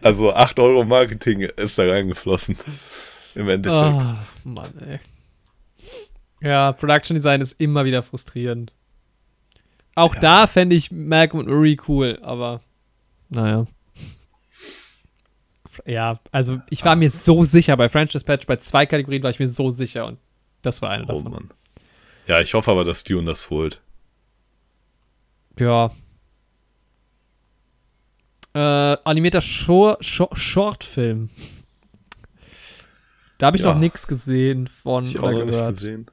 Also 0.00 0.32
8 0.32 0.58
Euro 0.58 0.84
Marketing 0.84 1.40
ist 1.42 1.76
da 1.78 1.82
reingeflossen. 1.86 2.56
Im 3.34 3.48
Endeffekt. 3.48 3.82
Ah, 3.82 4.26
Mann, 4.44 4.72
ey. 4.86 4.98
Ja, 6.42 6.72
Production 6.72 7.14
Design 7.14 7.40
ist 7.40 7.54
immer 7.60 7.84
wieder 7.84 8.02
frustrierend. 8.02 8.72
Auch 9.94 10.14
Ja. 10.14 10.20
da 10.20 10.46
fände 10.46 10.74
ich 10.76 10.90
Malcolm 10.90 11.40
und 11.46 11.50
Uri 11.52 11.78
cool, 11.88 12.18
aber 12.22 12.60
naja. 13.28 13.66
Ja, 15.86 16.20
also 16.32 16.60
ich 16.70 16.84
war 16.84 16.96
mir 16.96 17.10
so 17.10 17.44
sicher 17.44 17.76
bei 17.76 17.88
French 17.88 18.12
Dispatch, 18.12 18.46
bei 18.46 18.56
zwei 18.56 18.86
Kategorien 18.86 19.22
war 19.22 19.30
ich 19.30 19.38
mir 19.38 19.48
so 19.48 19.70
sicher 19.70 20.06
und 20.06 20.18
das 20.62 20.82
war 20.82 20.90
eine 20.90 21.04
Oh 21.04 21.18
davon. 21.18 21.32
Mann. 21.32 21.50
Ja, 22.26 22.40
ich 22.40 22.54
hoffe 22.54 22.70
aber, 22.70 22.84
dass 22.84 23.04
Dune 23.04 23.24
das 23.26 23.50
holt. 23.50 23.80
Ja. 25.58 25.90
Äh, 28.54 28.58
animierter 29.04 29.40
Shor 29.42 29.98
Shor 30.00 30.36
Shortfilm. 30.36 31.30
Da 33.40 33.46
habe 33.46 33.56
ich 33.56 33.62
Ja. 33.64 33.72
noch 33.72 33.80
nichts 33.80 34.06
gesehen 34.06 34.68
von 34.82 35.04
Ich 35.04 35.18
auch 35.18 35.32
noch 35.32 35.44
nicht 35.44 35.64
gesehen. 35.66 36.06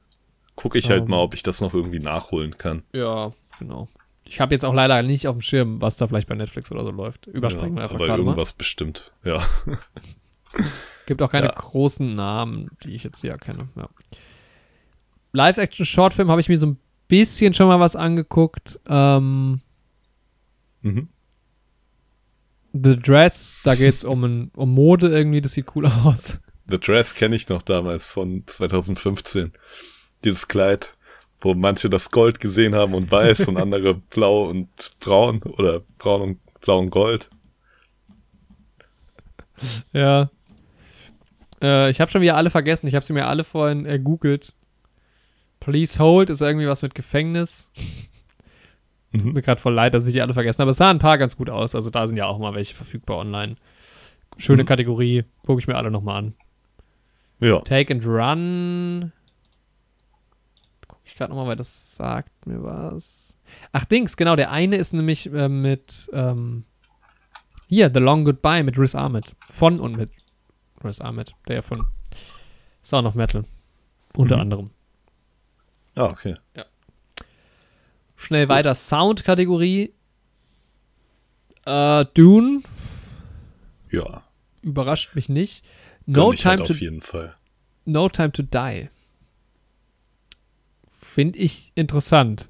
Gucke 0.56 0.78
ich 0.78 0.90
halt 0.90 1.04
Ähm. 1.04 1.10
mal, 1.10 1.18
ob 1.22 1.34
ich 1.34 1.42
das 1.44 1.60
noch 1.60 1.72
irgendwie 1.74 2.00
nachholen 2.00 2.56
kann. 2.56 2.82
Ja, 2.92 3.32
genau. 3.58 3.86
Ich 4.24 4.40
habe 4.40 4.54
jetzt 4.54 4.64
auch 4.64 4.74
leider 4.74 5.02
nicht 5.02 5.28
auf 5.28 5.36
dem 5.36 5.40
Schirm, 5.40 5.80
was 5.80 5.96
da 5.96 6.06
vielleicht 6.06 6.28
bei 6.28 6.34
Netflix 6.34 6.70
oder 6.72 6.84
so 6.84 6.90
läuft. 6.90 7.26
Überspringen 7.28 7.74
wir 7.76 7.80
ja, 7.80 7.84
einfach 7.84 7.94
aber 7.96 8.06
gerade 8.06 8.22
mal. 8.22 8.30
irgendwas 8.30 8.52
bestimmt. 8.52 9.12
Ja. 9.24 9.42
Gibt 11.06 11.22
auch 11.22 11.30
keine 11.30 11.46
Ja. 11.46 11.52
großen 11.54 12.14
Namen, 12.14 12.70
die 12.84 12.94
ich 12.94 13.04
jetzt 13.04 13.20
hier 13.20 13.30
erkenne. 13.30 13.68
Ja. 13.76 13.88
Live-Action-Shortfilm 15.32 16.30
habe 16.30 16.40
ich 16.40 16.48
mir 16.48 16.58
so 16.58 16.66
ein 16.66 16.78
bisschen 17.06 17.54
schon 17.54 17.68
mal 17.68 17.80
was 17.80 17.96
angeguckt. 17.96 18.78
Ähm, 18.88 19.60
Mhm. 20.82 21.08
The 22.72 22.96
Dress, 22.96 23.56
da 23.64 23.74
geht 23.74 23.94
es 23.94 24.04
um, 24.04 24.24
ein- 24.24 24.50
um 24.54 24.72
Mode 24.74 25.08
irgendwie, 25.08 25.40
das 25.40 25.52
sieht 25.52 25.74
cool 25.74 25.86
aus. 26.04 26.38
The 26.70 26.78
Dress 26.78 27.14
kenne 27.14 27.34
ich 27.36 27.48
noch 27.48 27.62
damals 27.62 28.12
von 28.12 28.42
2015. 28.46 29.52
Dieses 30.24 30.48
Kleid, 30.48 30.94
wo 31.40 31.54
manche 31.54 31.88
das 31.88 32.10
Gold 32.10 32.40
gesehen 32.40 32.74
haben 32.74 32.94
und 32.94 33.10
weiß 33.10 33.48
und 33.48 33.56
andere 33.56 33.94
blau 34.10 34.44
und 34.48 34.68
braun 35.00 35.42
oder 35.42 35.80
braun 35.98 36.20
und 36.22 36.60
blau 36.60 36.78
und 36.80 36.90
gold. 36.90 37.30
Ja. 39.92 40.30
Äh, 41.60 41.90
ich 41.90 42.00
habe 42.00 42.10
schon 42.10 42.20
wieder 42.20 42.36
alle 42.36 42.50
vergessen. 42.50 42.86
Ich 42.86 42.94
habe 42.94 43.04
sie 43.04 43.12
mir 43.12 43.26
alle 43.26 43.44
vorhin 43.44 43.86
ergoogelt. 43.86 44.52
Please 45.60 45.98
Hold 45.98 46.30
ist 46.30 46.40
irgendwie 46.40 46.68
was 46.68 46.82
mit 46.82 46.94
Gefängnis. 46.94 47.68
Tut 49.12 49.24
Mhm. 49.24 49.32
mir 49.32 49.42
gerade 49.42 49.60
voll 49.60 49.72
leid, 49.72 49.94
dass 49.94 50.06
ich 50.06 50.12
die 50.12 50.20
alle 50.20 50.34
vergessen 50.34 50.60
habe. 50.60 50.70
Es 50.70 50.76
sahen 50.76 50.96
ein 50.96 51.00
paar 51.00 51.18
ganz 51.18 51.36
gut 51.36 51.48
aus. 51.50 51.74
Also 51.74 51.88
da 51.90 52.06
sind 52.06 52.16
ja 52.18 52.26
auch 52.26 52.38
mal 52.38 52.54
welche 52.54 52.74
verfügbar 52.74 53.18
online. 53.18 53.56
Schöne 54.36 54.62
Mhm. 54.64 54.66
Kategorie. 54.66 55.24
Gucke 55.46 55.60
ich 55.60 55.66
mir 55.66 55.76
alle 55.76 55.90
nochmal 55.90 56.18
an. 56.18 56.34
Ja. 57.40 57.60
Take 57.60 57.92
and 57.94 58.04
Run. 58.04 59.12
Gucke 60.88 61.02
ich 61.04 61.14
gerade 61.16 61.30
nochmal, 61.32 61.48
weil 61.48 61.56
das 61.56 61.94
sagt 61.96 62.46
mir 62.46 62.62
was. 62.62 63.34
Ach, 63.72 63.84
Dings, 63.84 64.16
genau. 64.16 64.36
Der 64.36 64.50
eine 64.50 64.76
ist 64.76 64.92
nämlich 64.92 65.32
äh, 65.32 65.48
mit, 65.48 66.08
ähm, 66.12 66.64
hier, 67.68 67.90
The 67.92 68.00
Long 68.00 68.24
Goodbye 68.24 68.62
mit 68.62 68.78
Riz 68.78 68.94
Ahmed. 68.94 69.34
Von 69.50 69.80
und 69.80 69.96
mit 69.96 70.10
Riz 70.84 71.00
Ahmed. 71.00 71.34
Der 71.46 71.56
ja 71.56 71.62
von 71.62 71.86
Sound 72.84 73.06
of 73.06 73.14
Metal. 73.14 73.44
Unter 74.16 74.36
Mhm. 74.36 74.42
anderem. 74.42 74.70
Ah, 75.94 76.06
okay. 76.06 76.36
Schnell 78.16 78.48
weiter. 78.48 78.74
Sound-Kategorie. 78.74 79.92
Äh, 81.64 82.04
Dune. 82.14 82.62
Ja. 83.90 84.22
Überrascht 84.62 85.14
mich 85.14 85.28
nicht. 85.28 85.64
No 86.10 86.32
ich 86.32 86.40
Time, 86.40 86.56
halt 86.56 86.66
to, 86.66 86.72
auf 86.72 86.80
jeden 86.80 87.02
Fall. 87.02 87.34
no 87.84 88.08
Time 88.08 88.32
to 88.32 88.42
Die. 88.42 88.88
Finde 91.00 91.38
ich 91.38 91.72
interessant. 91.74 92.48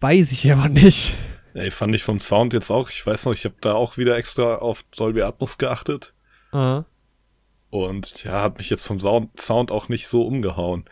Weiß 0.00 0.32
ich 0.32 0.52
aber 0.52 0.68
nicht. 0.68 1.14
Ey, 1.54 1.70
fand 1.70 1.94
ich 1.94 2.02
vom 2.02 2.20
Sound 2.20 2.52
jetzt 2.52 2.70
auch. 2.70 2.90
Ich 2.90 3.06
weiß 3.06 3.24
noch, 3.24 3.32
ich 3.32 3.44
habe 3.46 3.54
da 3.60 3.72
auch 3.74 3.96
wieder 3.96 4.16
extra 4.18 4.56
auf 4.56 4.82
Dolby 4.94 5.22
Atmos 5.22 5.56
geachtet. 5.56 6.12
Ah. 6.52 6.84
Und 7.70 8.22
ja, 8.24 8.42
hat 8.42 8.58
mich 8.58 8.68
jetzt 8.68 8.86
vom 8.86 9.00
Sound, 9.00 9.40
Sound 9.40 9.70
auch 9.70 9.88
nicht 9.88 10.06
so 10.06 10.26
umgehauen. 10.26 10.84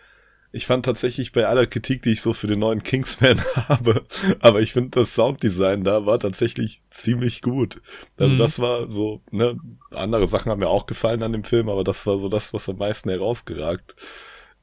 Ich 0.55 0.67
fand 0.67 0.85
tatsächlich 0.85 1.33
bei 1.33 1.47
aller 1.47 1.67
Kritik, 1.67 2.03
die 2.03 2.11
ich 2.13 2.21
so 2.21 2.35
für 2.35 2.47
den 2.47 2.59
neuen 2.59 2.83
Kingsman 2.83 3.41
habe, 3.69 4.05
aber 4.41 4.61
ich 4.61 4.73
finde 4.75 4.91
das 5.01 5.15
Sounddesign 5.15 5.83
da 5.85 6.05
war 6.05 6.19
tatsächlich 6.19 6.83
ziemlich 6.91 7.41
gut. 7.41 7.81
Also 8.19 8.35
Mhm. 8.35 8.39
das 8.39 8.59
war 8.59 8.91
so, 8.91 9.23
ne, 9.31 9.59
andere 9.91 10.27
Sachen 10.27 10.51
haben 10.53 10.59
mir 10.61 10.69
auch 10.69 10.87
gefallen 10.87 11.23
an 11.23 11.33
dem 11.33 11.45
Film, 11.45 11.69
aber 11.71 11.85
das 11.85 12.07
war 12.07 12.19
so 12.19 12.29
das, 12.29 12.53
was 12.53 12.69
am 12.69 12.77
meisten 12.77 13.09
herausgeragt 13.11 13.97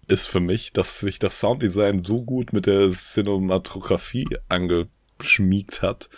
ist 0.08 0.28
für 0.28 0.40
mich, 0.40 0.74
dass 0.74 1.00
sich 1.00 1.20
das 1.20 1.40
Sounddesign 1.40 2.04
so 2.04 2.24
gut 2.24 2.52
mit 2.54 2.66
der 2.66 2.90
Cinematografie 2.92 4.28
angeschmiegt 4.48 5.82
hat. 5.84 6.10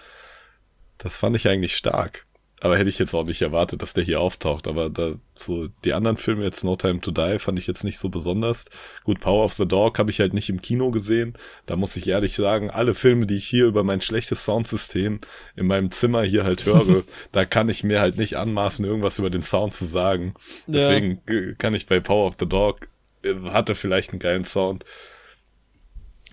Das 0.97 1.17
fand 1.17 1.35
ich 1.35 1.47
eigentlich 1.49 1.75
stark. 1.75 2.25
Aber 2.63 2.77
hätte 2.77 2.89
ich 2.89 2.99
jetzt 2.99 3.15
auch 3.15 3.25
nicht 3.25 3.41
erwartet, 3.41 3.81
dass 3.81 3.95
der 3.95 4.03
hier 4.03 4.21
auftaucht. 4.21 4.67
Aber 4.67 4.91
da 4.91 5.13
so 5.33 5.67
die 5.83 5.93
anderen 5.93 6.17
Filme 6.17 6.43
jetzt 6.43 6.63
No 6.63 6.75
Time 6.75 7.01
to 7.01 7.09
Die 7.09 7.39
fand 7.39 7.57
ich 7.57 7.65
jetzt 7.65 7.83
nicht 7.83 7.97
so 7.97 8.09
besonders. 8.09 8.65
Gut, 9.03 9.19
Power 9.19 9.45
of 9.45 9.55
the 9.55 9.67
Dog 9.67 9.97
habe 9.97 10.11
ich 10.11 10.19
halt 10.19 10.35
nicht 10.35 10.47
im 10.47 10.61
Kino 10.61 10.91
gesehen. 10.91 11.33
Da 11.65 11.75
muss 11.75 11.95
ich 11.95 12.07
ehrlich 12.07 12.35
sagen, 12.35 12.69
alle 12.69 12.93
Filme, 12.93 13.25
die 13.25 13.37
ich 13.37 13.47
hier 13.47 13.65
über 13.65 13.83
mein 13.83 13.99
schlechtes 13.99 14.45
Soundsystem 14.45 15.19
in 15.55 15.65
meinem 15.65 15.89
Zimmer 15.89 16.21
hier 16.21 16.43
halt 16.43 16.63
höre, 16.67 17.03
da 17.31 17.45
kann 17.45 17.67
ich 17.67 17.83
mir 17.83 17.99
halt 17.99 18.17
nicht 18.17 18.37
anmaßen, 18.37 18.85
irgendwas 18.85 19.17
über 19.17 19.31
den 19.31 19.41
Sound 19.41 19.73
zu 19.73 19.85
sagen. 19.85 20.35
Deswegen 20.67 21.19
ja. 21.27 21.53
kann 21.57 21.73
ich 21.73 21.87
bei 21.87 21.99
Power 21.99 22.27
of 22.27 22.35
the 22.39 22.47
Dog 22.47 22.89
äh, 23.23 23.33
hatte 23.49 23.73
vielleicht 23.73 24.11
einen 24.11 24.19
geilen 24.19 24.45
Sound. 24.45 24.85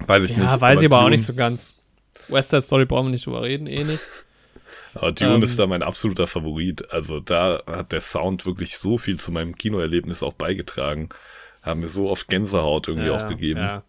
Weiß 0.07 0.25
ich 0.25 0.33
ja, 0.33 0.37
nicht. 0.37 0.47
Ja, 0.47 0.61
weiß 0.61 0.81
ich 0.81 0.87
aber 0.87 0.97
Dune, 0.97 1.07
auch 1.07 1.11
nicht 1.11 1.25
so 1.25 1.33
ganz. 1.33 1.73
West 2.29 2.51
Side 2.51 2.61
Story 2.61 2.85
brauchen 2.85 3.07
wir 3.07 3.13
nicht 3.13 3.25
drüber 3.25 3.41
reden, 3.41 3.67
eh 3.67 3.85
nicht. 3.85 4.07
Aber 5.01 5.12
Dune 5.12 5.35
ähm, 5.37 5.43
ist 5.43 5.59
da 5.59 5.66
mein 5.66 5.83
absoluter 5.83 6.27
Favorit. 6.27 6.91
Also 6.91 7.20
da 7.20 7.62
hat 7.66 7.93
der 7.93 8.01
Sound 8.01 8.47
wirklich 8.47 8.79
so 8.79 8.99
viel 8.99 9.19
zu 9.19 9.33
meinem 9.33 9.57
Kinoerlebnis 9.57 10.23
auch 10.23 10.33
beigetragen. 10.33 11.09
Haben 11.62 11.81
mir 11.81 11.89
so 11.89 12.11
oft 12.11 12.29
Gänsehaut 12.29 12.89
irgendwie 12.89 13.09
ja, 13.09 13.25
auch 13.25 13.29
gegeben. 13.29 13.61
Ja. 13.61 13.85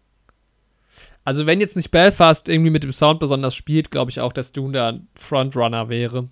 Also 1.24 1.46
wenn 1.46 1.60
jetzt 1.60 1.76
nicht 1.76 1.90
Belfast 1.90 2.48
irgendwie 2.48 2.70
mit 2.70 2.82
dem 2.82 2.92
Sound 2.92 3.20
besonders 3.20 3.54
spielt, 3.54 3.90
glaube 3.90 4.10
ich 4.10 4.20
auch, 4.20 4.32
dass 4.32 4.52
Dune 4.52 4.72
da 4.72 4.88
ein 4.90 5.08
Frontrunner 5.14 5.88
wäre. 5.88 6.28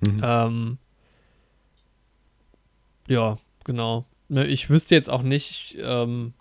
Mhm. 0.00 0.20
Ähm, 0.22 0.78
ja, 3.08 3.38
genau. 3.64 4.06
Ne, 4.28 4.46
ich 4.46 4.68
wüsste 4.68 4.94
jetzt 4.94 5.08
auch 5.08 5.22
nicht, 5.22 5.76
ähm, 5.80 6.34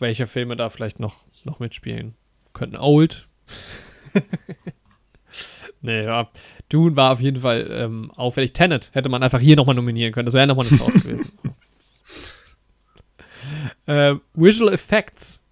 welche 0.00 0.26
Filme 0.26 0.56
da 0.56 0.68
vielleicht 0.68 1.00
noch, 1.00 1.24
noch 1.44 1.60
mitspielen 1.60 2.14
könnten. 2.52 2.76
Old. 2.76 3.28
nee, 5.80 6.04
ja. 6.04 6.30
Dune 6.68 6.96
war 6.96 7.12
auf 7.12 7.20
jeden 7.20 7.40
Fall 7.40 7.68
ähm, 7.70 8.10
auffällig. 8.16 8.52
Tenet 8.52 8.90
hätte 8.92 9.08
man 9.08 9.22
einfach 9.22 9.40
hier 9.40 9.56
nochmal 9.56 9.74
nominieren 9.74 10.12
können. 10.12 10.26
Das 10.26 10.34
wäre 10.34 10.46
nochmal 10.46 10.66
eine 10.66 10.78
Chance 10.78 11.00
gewesen. 11.02 11.32
äh, 13.86 14.14
Visual 14.34 14.72
Effects. 14.72 15.42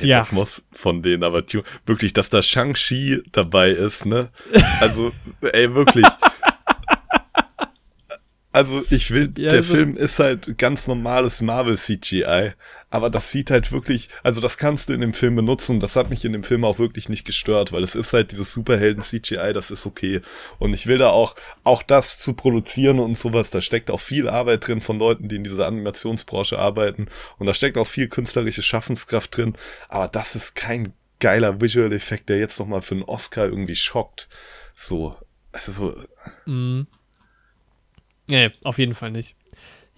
Ja. 0.00 0.18
Das 0.18 0.32
muss 0.32 0.62
von 0.70 1.02
denen, 1.02 1.24
aber 1.24 1.42
wirklich, 1.86 2.12
dass 2.12 2.28
da 2.30 2.42
Shang-Chi 2.42 3.22
dabei 3.32 3.70
ist, 3.70 4.04
ne? 4.04 4.28
Also, 4.80 5.12
ey, 5.40 5.74
wirklich. 5.74 6.04
Also 8.50 8.82
ich 8.90 9.10
will, 9.12 9.32
ja, 9.36 9.50
der 9.50 9.58
also, 9.58 9.74
Film 9.74 9.92
ist 9.92 10.18
halt 10.18 10.58
ganz 10.58 10.88
normales 10.88 11.42
Marvel 11.42 11.76
CGI, 11.76 12.54
aber 12.90 13.10
das 13.10 13.30
sieht 13.30 13.50
halt 13.50 13.70
wirklich, 13.72 14.08
also 14.22 14.40
das 14.40 14.56
kannst 14.56 14.88
du 14.88 14.94
in 14.94 15.00
dem 15.00 15.12
Film 15.12 15.36
benutzen 15.36 15.80
das 15.80 15.96
hat 15.96 16.10
mich 16.10 16.24
in 16.24 16.32
dem 16.32 16.42
Film 16.42 16.64
auch 16.64 16.78
wirklich 16.78 17.08
nicht 17.08 17.24
gestört, 17.24 17.72
weil 17.72 17.82
es 17.82 17.94
ist 17.94 18.12
halt 18.12 18.32
dieses 18.32 18.52
Superhelden 18.52 19.02
CGI, 19.02 19.52
das 19.52 19.70
ist 19.70 19.86
okay. 19.86 20.20
Und 20.58 20.72
ich 20.72 20.86
will 20.86 20.98
da 20.98 21.10
auch, 21.10 21.34
auch 21.64 21.82
das 21.82 22.18
zu 22.18 22.34
produzieren 22.34 22.98
und 22.98 23.18
sowas, 23.18 23.50
da 23.50 23.60
steckt 23.60 23.90
auch 23.90 24.00
viel 24.00 24.28
Arbeit 24.28 24.66
drin 24.66 24.80
von 24.80 24.98
Leuten, 24.98 25.28
die 25.28 25.36
in 25.36 25.44
dieser 25.44 25.66
Animationsbranche 25.66 26.58
arbeiten 26.58 27.06
und 27.38 27.46
da 27.46 27.54
steckt 27.54 27.76
auch 27.76 27.86
viel 27.86 28.08
künstlerische 28.08 28.62
Schaffenskraft 28.62 29.36
drin, 29.36 29.54
aber 29.88 30.08
das 30.08 30.36
ist 30.36 30.54
kein 30.54 30.92
geiler 31.20 31.60
Visual 31.60 31.92
Effekt, 31.92 32.28
der 32.28 32.38
jetzt 32.38 32.58
nochmal 32.58 32.82
für 32.82 32.94
einen 32.94 33.04
Oscar 33.04 33.46
irgendwie 33.46 33.76
schockt. 33.76 34.28
So, 34.74 35.16
also. 35.52 35.96
Mm. 36.46 36.82
Nee, 38.26 38.50
auf 38.62 38.78
jeden 38.78 38.94
Fall 38.94 39.10
nicht. 39.10 39.34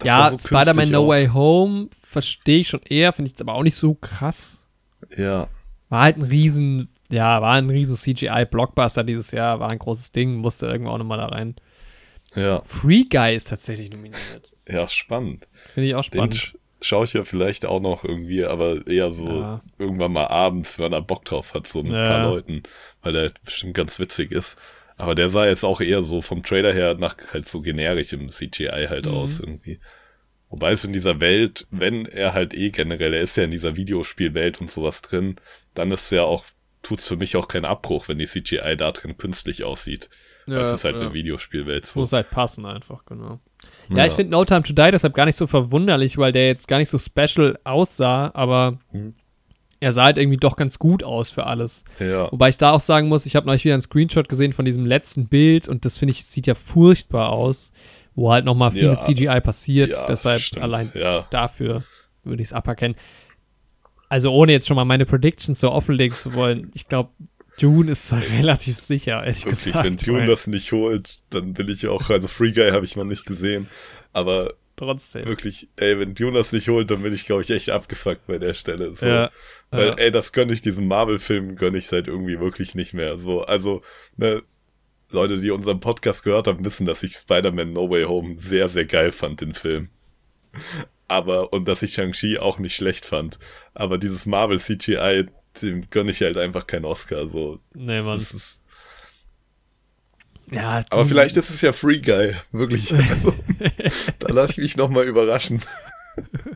Das 0.01 0.07
ja, 0.07 0.29
so 0.29 0.37
Spider-Man 0.37 0.89
No 0.89 1.07
Way 1.07 1.27
Home 1.27 1.89
verstehe 2.03 2.59
ich 2.59 2.69
schon 2.69 2.81
eher, 2.81 3.13
finde 3.13 3.29
ich 3.29 3.33
jetzt 3.33 3.41
aber 3.41 3.53
auch 3.53 3.63
nicht 3.63 3.75
so 3.75 3.93
krass. 3.93 4.63
Ja. 5.15 5.47
War 5.89 6.01
halt 6.01 6.17
ein 6.17 6.23
riesen, 6.23 6.89
ja, 7.09 7.41
war 7.41 7.53
ein 7.53 7.69
riesen 7.69 7.95
CGI-Blockbuster 7.95 9.03
dieses 9.03 9.31
Jahr, 9.31 9.59
war 9.59 9.69
ein 9.69 9.79
großes 9.79 10.11
Ding, 10.11 10.35
musste 10.35 10.67
irgendwann 10.67 10.93
auch 10.93 10.97
nochmal 10.97 11.17
da 11.19 11.27
rein. 11.27 11.55
Ja. 12.35 12.61
Free 12.65 13.03
Guy 13.03 13.35
ist 13.35 13.49
tatsächlich 13.49 13.91
nominiert. 13.91 14.51
Ja, 14.67 14.87
spannend. 14.87 15.47
Finde 15.73 15.89
ich 15.89 15.95
auch 15.95 16.03
spannend. 16.03 16.53
Den 16.53 16.59
schaue 16.81 17.05
ich 17.05 17.13
ja 17.13 17.23
vielleicht 17.23 17.65
auch 17.65 17.79
noch 17.79 18.03
irgendwie, 18.03 18.45
aber 18.45 18.87
eher 18.87 19.11
so 19.11 19.29
ja. 19.29 19.61
irgendwann 19.77 20.13
mal 20.13 20.27
abends, 20.27 20.79
wenn 20.79 20.93
er 20.93 21.01
Bock 21.01 21.25
drauf 21.25 21.53
hat, 21.53 21.67
so 21.67 21.83
mit 21.83 21.93
ja. 21.93 22.01
ein 22.01 22.07
paar 22.07 22.31
Leuten, 22.31 22.63
weil 23.01 23.13
der 23.13 23.31
bestimmt 23.45 23.73
ganz 23.73 23.99
witzig 23.99 24.31
ist. 24.31 24.57
Aber 25.01 25.15
der 25.15 25.31
sah 25.31 25.47
jetzt 25.47 25.65
auch 25.65 25.81
eher 25.81 26.03
so 26.03 26.21
vom 26.21 26.43
Trailer 26.43 26.71
her 26.71 26.93
nach 26.93 27.15
halt 27.33 27.47
so 27.47 27.61
generisch 27.61 28.13
im 28.13 28.29
CGI 28.29 28.85
halt 28.87 29.07
mhm. 29.07 29.13
aus 29.13 29.39
irgendwie. 29.39 29.79
Wobei 30.47 30.73
es 30.73 30.85
in 30.85 30.93
dieser 30.93 31.19
Welt, 31.19 31.65
wenn 31.71 32.05
er 32.05 32.35
halt 32.35 32.53
eh 32.53 32.69
generell, 32.69 33.15
er 33.15 33.21
ist 33.21 33.35
ja 33.35 33.45
in 33.45 33.51
dieser 33.51 33.75
Videospielwelt 33.75 34.61
und 34.61 34.69
sowas 34.69 35.01
drin, 35.01 35.37
dann 35.73 35.89
ist 35.89 36.11
ja 36.11 36.21
auch, 36.23 36.45
tut's 36.83 37.07
für 37.07 37.15
mich 37.15 37.35
auch 37.35 37.47
keinen 37.47 37.65
Abbruch, 37.65 38.09
wenn 38.09 38.19
die 38.19 38.27
CGI 38.27 38.75
da 38.77 38.91
drin 38.91 39.17
künstlich 39.17 39.63
aussieht. 39.63 40.07
Ja, 40.45 40.59
das 40.59 40.71
ist 40.71 40.85
halt 40.85 40.97
ja. 40.97 41.01
eine 41.01 41.13
Videospielwelt 41.15 41.87
so. 41.87 42.01
Muss 42.01 42.13
halt 42.13 42.29
passen 42.29 42.67
einfach, 42.67 43.03
genau. 43.05 43.39
Ja, 43.89 43.97
ja. 43.97 44.05
ich 44.05 44.13
finde 44.13 44.33
No 44.33 44.45
Time 44.45 44.61
to 44.61 44.73
Die 44.73 44.91
deshalb 44.91 45.15
gar 45.15 45.25
nicht 45.25 45.35
so 45.35 45.47
verwunderlich, 45.47 46.19
weil 46.19 46.31
der 46.31 46.45
jetzt 46.45 46.67
gar 46.67 46.77
nicht 46.77 46.89
so 46.89 46.99
special 46.99 47.57
aussah, 47.63 48.29
aber 48.35 48.77
mhm 48.91 49.15
er 49.81 49.91
sah 49.93 50.03
halt 50.05 50.17
irgendwie 50.17 50.37
doch 50.37 50.55
ganz 50.55 50.79
gut 50.79 51.03
aus 51.03 51.31
für 51.31 51.47
alles. 51.47 51.83
Ja. 51.99 52.31
Wobei 52.31 52.49
ich 52.49 52.57
da 52.57 52.69
auch 52.69 52.79
sagen 52.79 53.09
muss, 53.09 53.25
ich 53.25 53.35
habe 53.35 53.47
neulich 53.47 53.65
wieder 53.65 53.73
einen 53.73 53.81
Screenshot 53.81 54.29
gesehen 54.29 54.53
von 54.53 54.63
diesem 54.63 54.85
letzten 54.85 55.27
Bild 55.27 55.67
und 55.67 55.83
das 55.83 55.97
finde 55.97 56.11
ich, 56.11 56.23
sieht 56.23 56.47
ja 56.47 56.53
furchtbar 56.53 57.31
aus, 57.31 57.71
wo 58.13 58.31
halt 58.31 58.45
nochmal 58.45 58.71
viel 58.71 58.83
ja. 58.83 58.91
mit 58.91 59.01
CGI 59.01 59.41
passiert. 59.41 59.89
Ja, 59.89 60.05
Deshalb 60.05 60.41
stimmt. 60.41 60.63
allein 60.63 60.91
dafür 61.31 61.83
würde 62.23 62.43
ich 62.43 62.49
es 62.49 62.53
aberkennen. 62.53 62.95
Also 64.07 64.31
ohne 64.31 64.51
jetzt 64.51 64.67
schon 64.67 64.75
mal 64.75 64.85
meine 64.85 65.05
Predictions 65.05 65.59
so 65.59 65.71
offenlegen 65.71 66.15
zu 66.15 66.35
wollen, 66.35 66.69
ich 66.75 66.87
glaube, 66.87 67.09
Dune 67.59 67.91
ist 67.91 68.13
relativ 68.37 68.77
sicher, 68.77 69.23
ehrlich 69.23 69.45
Wirklich, 69.45 69.63
gesagt. 69.63 69.85
Wenn 69.85 69.97
Dune 69.97 70.27
das 70.27 70.45
nicht 70.45 70.71
holt, 70.71 71.21
dann 71.31 71.57
will 71.57 71.69
ich 71.71 71.87
auch, 71.87 72.07
also 72.09 72.27
Free 72.27 72.51
Guy 72.51 72.69
habe 72.69 72.85
ich 72.85 72.95
noch 72.95 73.03
nicht 73.03 73.25
gesehen, 73.25 73.67
aber 74.13 74.53
trotzdem. 74.75 75.25
Wirklich, 75.25 75.69
ey, 75.77 75.97
wenn 75.99 76.13
Dune 76.13 76.37
das 76.37 76.51
nicht 76.51 76.67
holt, 76.67 76.91
dann 76.91 77.01
bin 77.01 77.13
ich, 77.13 77.25
glaube 77.25 77.41
ich, 77.41 77.49
echt 77.49 77.69
abgefuckt 77.69 78.27
bei 78.27 78.37
der 78.37 78.53
Stelle. 78.53 78.93
So. 78.95 79.05
Ja. 79.05 79.31
Weil, 79.71 79.87
ja. 79.87 79.93
ey, 79.95 80.11
das 80.11 80.33
gönne 80.33 80.51
ich 80.51 80.61
diesem 80.61 80.87
Marvel-Film, 80.87 81.55
gönne 81.55 81.77
ich 81.77 81.87
seit 81.87 82.07
irgendwie 82.07 82.39
wirklich 82.39 82.75
nicht 82.75 82.93
mehr. 82.93 83.17
So, 83.17 83.43
also, 83.43 83.81
ne, 84.17 84.43
Leute, 85.09 85.39
die 85.39 85.51
unseren 85.51 85.79
Podcast 85.79 86.23
gehört 86.23 86.47
haben, 86.47 86.63
wissen, 86.63 86.85
dass 86.85 87.03
ich 87.03 87.13
Spider-Man 87.13 87.73
No 87.73 87.89
Way 87.89 88.03
Home 88.03 88.37
sehr, 88.37 88.69
sehr 88.69 88.85
geil 88.85 89.11
fand, 89.11 89.41
den 89.41 89.53
Film. 89.53 89.89
Aber, 91.07 91.53
und 91.53 91.67
dass 91.67 91.81
ich 91.83 91.93
Shang-Chi 91.93 92.37
auch 92.37 92.59
nicht 92.59 92.75
schlecht 92.75 93.05
fand. 93.05 93.39
Aber 93.73 93.97
dieses 93.97 94.25
Marvel 94.25 94.59
CGI, 94.59 95.27
dem 95.61 95.89
gönne 95.89 96.11
ich 96.11 96.21
halt 96.21 96.37
einfach 96.37 96.67
keinen 96.67 96.85
Oscar, 96.85 97.27
so. 97.27 97.59
Nee, 97.73 98.01
Mann. 98.01 98.19
Ist, 98.19 98.61
ja, 100.49 100.83
aber 100.89 101.05
vielleicht 101.05 101.37
ist 101.37 101.49
es 101.49 101.61
ja 101.61 101.71
Free 101.71 101.99
Guy, 101.99 102.35
wirklich. 102.51 102.93
Also, 103.09 103.33
da 104.19 104.33
lasse 104.33 104.51
ich 104.51 104.57
mich 104.57 104.77
nochmal 104.77 105.05
überraschen. 105.05 105.61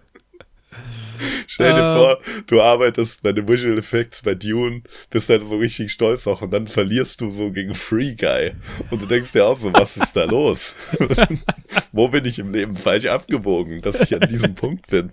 Stell 1.47 1.73
dir 1.73 1.91
uh, 1.91 1.95
vor, 1.95 2.19
du 2.47 2.61
arbeitest 2.61 3.23
bei 3.23 3.31
den 3.31 3.47
Visual 3.47 3.77
Effects 3.77 4.21
bei 4.21 4.35
Dune, 4.35 4.81
bist 5.09 5.29
halt 5.29 5.47
so 5.47 5.57
richtig 5.57 5.91
stolz 5.91 6.27
auch 6.27 6.41
und 6.41 6.51
dann 6.51 6.67
verlierst 6.67 7.21
du 7.21 7.29
so 7.29 7.51
gegen 7.51 7.73
Free 7.73 8.15
Guy. 8.15 8.53
Und 8.89 9.01
du 9.01 9.05
denkst 9.05 9.31
dir 9.31 9.45
auch 9.45 9.59
so, 9.59 9.71
was 9.73 9.97
ist 9.97 10.15
da 10.15 10.25
los? 10.25 10.75
Wo 11.91 12.07
bin 12.07 12.25
ich 12.25 12.39
im 12.39 12.51
Leben 12.51 12.75
falsch 12.75 13.05
abgebogen, 13.05 13.81
dass 13.81 14.01
ich 14.01 14.13
an 14.13 14.27
diesem 14.27 14.55
Punkt 14.55 14.87
bin? 14.87 15.11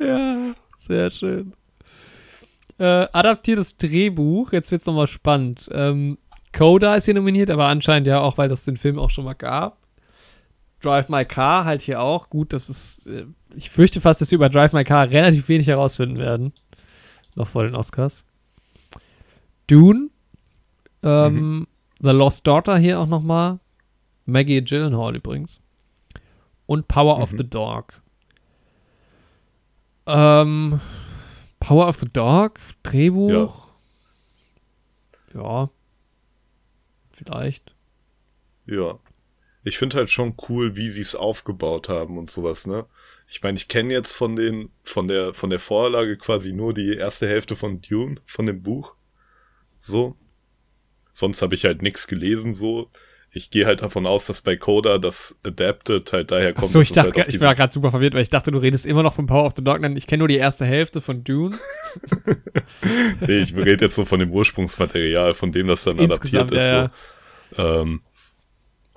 Ja, 0.00 0.54
sehr 0.86 1.10
schön. 1.10 1.52
Äh, 2.78 3.06
adaptiertes 3.12 3.76
Drehbuch, 3.76 4.52
jetzt 4.52 4.70
wird's 4.70 4.86
nochmal 4.86 5.06
spannend. 5.06 5.68
Ähm, 5.72 6.18
Coda 6.52 6.96
ist 6.96 7.04
hier 7.04 7.14
nominiert, 7.14 7.50
aber 7.50 7.66
anscheinend 7.66 8.06
ja 8.06 8.20
auch, 8.20 8.38
weil 8.38 8.48
das 8.48 8.64
den 8.64 8.76
Film 8.76 8.98
auch 8.98 9.10
schon 9.10 9.24
mal 9.24 9.34
gab. 9.34 9.78
Drive 10.80 11.08
My 11.08 11.24
Car 11.24 11.64
halt 11.64 11.82
hier 11.82 12.00
auch. 12.00 12.30
Gut, 12.30 12.52
das 12.52 12.68
ist. 12.68 13.06
Äh, 13.06 13.26
ich 13.54 13.70
fürchte 13.70 14.00
fast, 14.00 14.20
dass 14.20 14.30
wir 14.30 14.36
über 14.36 14.48
Drive 14.48 14.72
My 14.72 14.84
Car 14.84 15.10
relativ 15.10 15.48
wenig 15.48 15.66
herausfinden 15.66 16.18
werden. 16.18 16.52
Noch 17.34 17.48
vor 17.48 17.64
den 17.64 17.74
Oscars. 17.74 18.24
Dune. 19.66 20.10
Ähm, 21.02 21.34
mhm. 21.34 21.66
The 22.00 22.10
Lost 22.10 22.46
Daughter 22.46 22.78
hier 22.78 23.00
auch 23.00 23.06
nochmal. 23.06 23.58
Maggie 24.26 24.62
Gyllenhaal 24.62 25.16
übrigens. 25.16 25.60
Und 26.66 26.88
Power 26.88 27.16
mhm. 27.16 27.22
of 27.22 27.30
the 27.30 27.48
Dog. 27.48 27.94
Ähm, 30.06 30.80
Power 31.60 31.88
of 31.88 31.98
the 31.98 32.08
Dog, 32.12 32.60
Drehbuch. 32.82 33.72
Ja. 35.34 35.42
ja. 35.42 35.70
Vielleicht. 37.12 37.74
Ja 38.66 38.98
ich 39.66 39.78
finde 39.78 39.96
halt 39.96 40.10
schon 40.10 40.34
cool, 40.48 40.76
wie 40.76 40.88
sie 40.88 41.00
es 41.00 41.16
aufgebaut 41.16 41.88
haben 41.88 42.18
und 42.18 42.30
sowas, 42.30 42.68
ne? 42.68 42.86
Ich 43.28 43.42
meine, 43.42 43.58
ich 43.58 43.66
kenne 43.66 43.92
jetzt 43.92 44.12
von 44.12 44.36
den, 44.36 44.70
von 44.84 45.08
der, 45.08 45.34
von 45.34 45.50
der 45.50 45.58
Vorlage 45.58 46.16
quasi 46.16 46.52
nur 46.52 46.72
die 46.72 46.94
erste 46.94 47.26
Hälfte 47.26 47.56
von 47.56 47.80
Dune, 47.80 48.14
von 48.26 48.46
dem 48.46 48.62
Buch. 48.62 48.94
So. 49.80 50.14
Sonst 51.12 51.42
habe 51.42 51.56
ich 51.56 51.64
halt 51.64 51.82
nichts 51.82 52.06
gelesen, 52.06 52.54
so. 52.54 52.90
ich 53.32 53.50
gehe 53.50 53.66
halt 53.66 53.82
davon 53.82 54.06
aus, 54.06 54.26
dass 54.26 54.40
bei 54.40 54.56
Coda 54.56 54.98
das 54.98 55.36
Adapted 55.42 56.12
halt 56.12 56.30
daher 56.30 56.52
kommt. 56.52 56.68
Achso, 56.68 56.80
ich 56.80 56.92
dachte, 56.92 57.22
halt 57.22 57.34
ich 57.34 57.40
war 57.40 57.56
gerade 57.56 57.72
super 57.72 57.90
verwirrt, 57.90 58.14
weil 58.14 58.22
ich 58.22 58.30
dachte, 58.30 58.52
du 58.52 58.58
redest 58.58 58.86
immer 58.86 59.02
noch 59.02 59.14
von 59.14 59.26
Power 59.26 59.46
of 59.46 59.54
the 59.56 59.64
Dog. 59.64 59.80
Ich 59.96 60.06
kenne 60.06 60.20
nur 60.20 60.28
die 60.28 60.36
erste 60.36 60.64
Hälfte 60.64 61.00
von 61.00 61.24
Dune. 61.24 61.58
Nee, 63.26 63.38
ich 63.38 63.56
rede 63.56 63.86
jetzt 63.86 63.96
so 63.96 64.04
von 64.04 64.20
dem 64.20 64.30
Ursprungsmaterial, 64.30 65.34
von 65.34 65.50
dem 65.50 65.66
das 65.66 65.84
dann 65.84 65.98
adaptiert 66.00 66.50
Insgesamt, 66.50 66.52
ist. 66.52 66.58
ja, 66.58 66.90
so. 67.56 67.82
Ähm, 67.82 68.02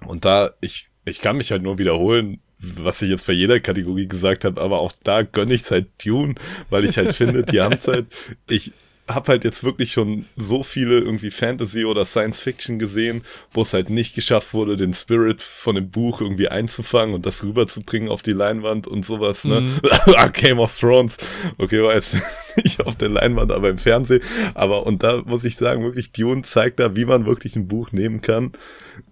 und 0.06 0.26
da, 0.26 0.52
ich, 0.62 0.90
ich 1.06 1.22
kann 1.22 1.38
mich 1.38 1.52
halt 1.52 1.64
nur 1.64 1.78
wiederholen, 1.78 2.42
was 2.60 3.02
ich 3.02 3.10
jetzt 3.10 3.26
bei 3.26 3.34
jeder 3.34 3.60
Kategorie 3.60 4.08
gesagt 4.08 4.44
habe, 4.44 4.60
aber 4.62 4.80
auch 4.80 4.92
da 5.04 5.22
gönne 5.22 5.54
ich 5.54 5.62
es 5.62 5.72
halt 5.72 5.88
Dune, 6.06 6.36
weil 6.70 6.84
ich 6.86 6.98
halt 6.98 7.16
finde, 7.16 7.44
die 7.44 7.62
haben 7.62 7.78
halt, 7.88 8.08
ich 8.48 8.74
habe 9.10 9.32
halt 9.32 9.44
jetzt 9.44 9.64
wirklich 9.64 9.92
schon 9.92 10.26
so 10.38 10.64
viele 10.64 11.00
irgendwie 11.00 11.32
Fantasy 11.32 11.86
oder 11.86 12.06
Science 12.06 12.42
Fiction 12.42 12.80
gesehen, 12.80 13.24
wo 13.52 13.62
es 13.62 13.74
halt 13.74 13.90
nicht 13.90 14.16
geschafft 14.16 14.54
wurde, 14.54 14.78
den 14.78 14.94
Spirit 14.94 15.42
von 15.42 15.76
dem 15.76 15.90
Buch 15.90 16.22
irgendwie 16.22 16.48
einzufangen 16.48 17.16
und 17.16 17.26
das 17.26 17.44
rüberzubringen 17.44 18.10
auf 18.10 18.22
die 18.22 18.34
Leinwand 18.34 18.88
und 18.88 19.06
sowas, 19.06 19.44
ne? 19.46 19.62
Mhm. 19.62 19.80
Ah, 20.16 20.28
Game 20.28 20.60
of 20.60 20.78
Thrones. 20.78 21.18
Okay, 21.58 21.82
war 21.84 21.96
jetzt 21.96 22.18
nicht 22.64 22.82
auf 22.82 22.96
der 22.96 23.10
Leinwand, 23.10 23.52
aber 23.52 23.70
im 23.70 23.78
Fernsehen. 23.78 24.22
Aber, 24.54 24.86
und 24.86 25.04
da 25.04 25.24
muss 25.26 25.44
ich 25.44 25.56
sagen, 25.56 25.84
wirklich, 25.84 26.12
Dune 26.12 26.44
zeigt 26.44 26.80
da, 26.80 26.96
wie 26.96 27.06
man 27.06 27.26
wirklich 27.26 27.56
ein 27.56 27.68
Buch 27.68 27.92
nehmen 27.92 28.22
kann 28.22 28.52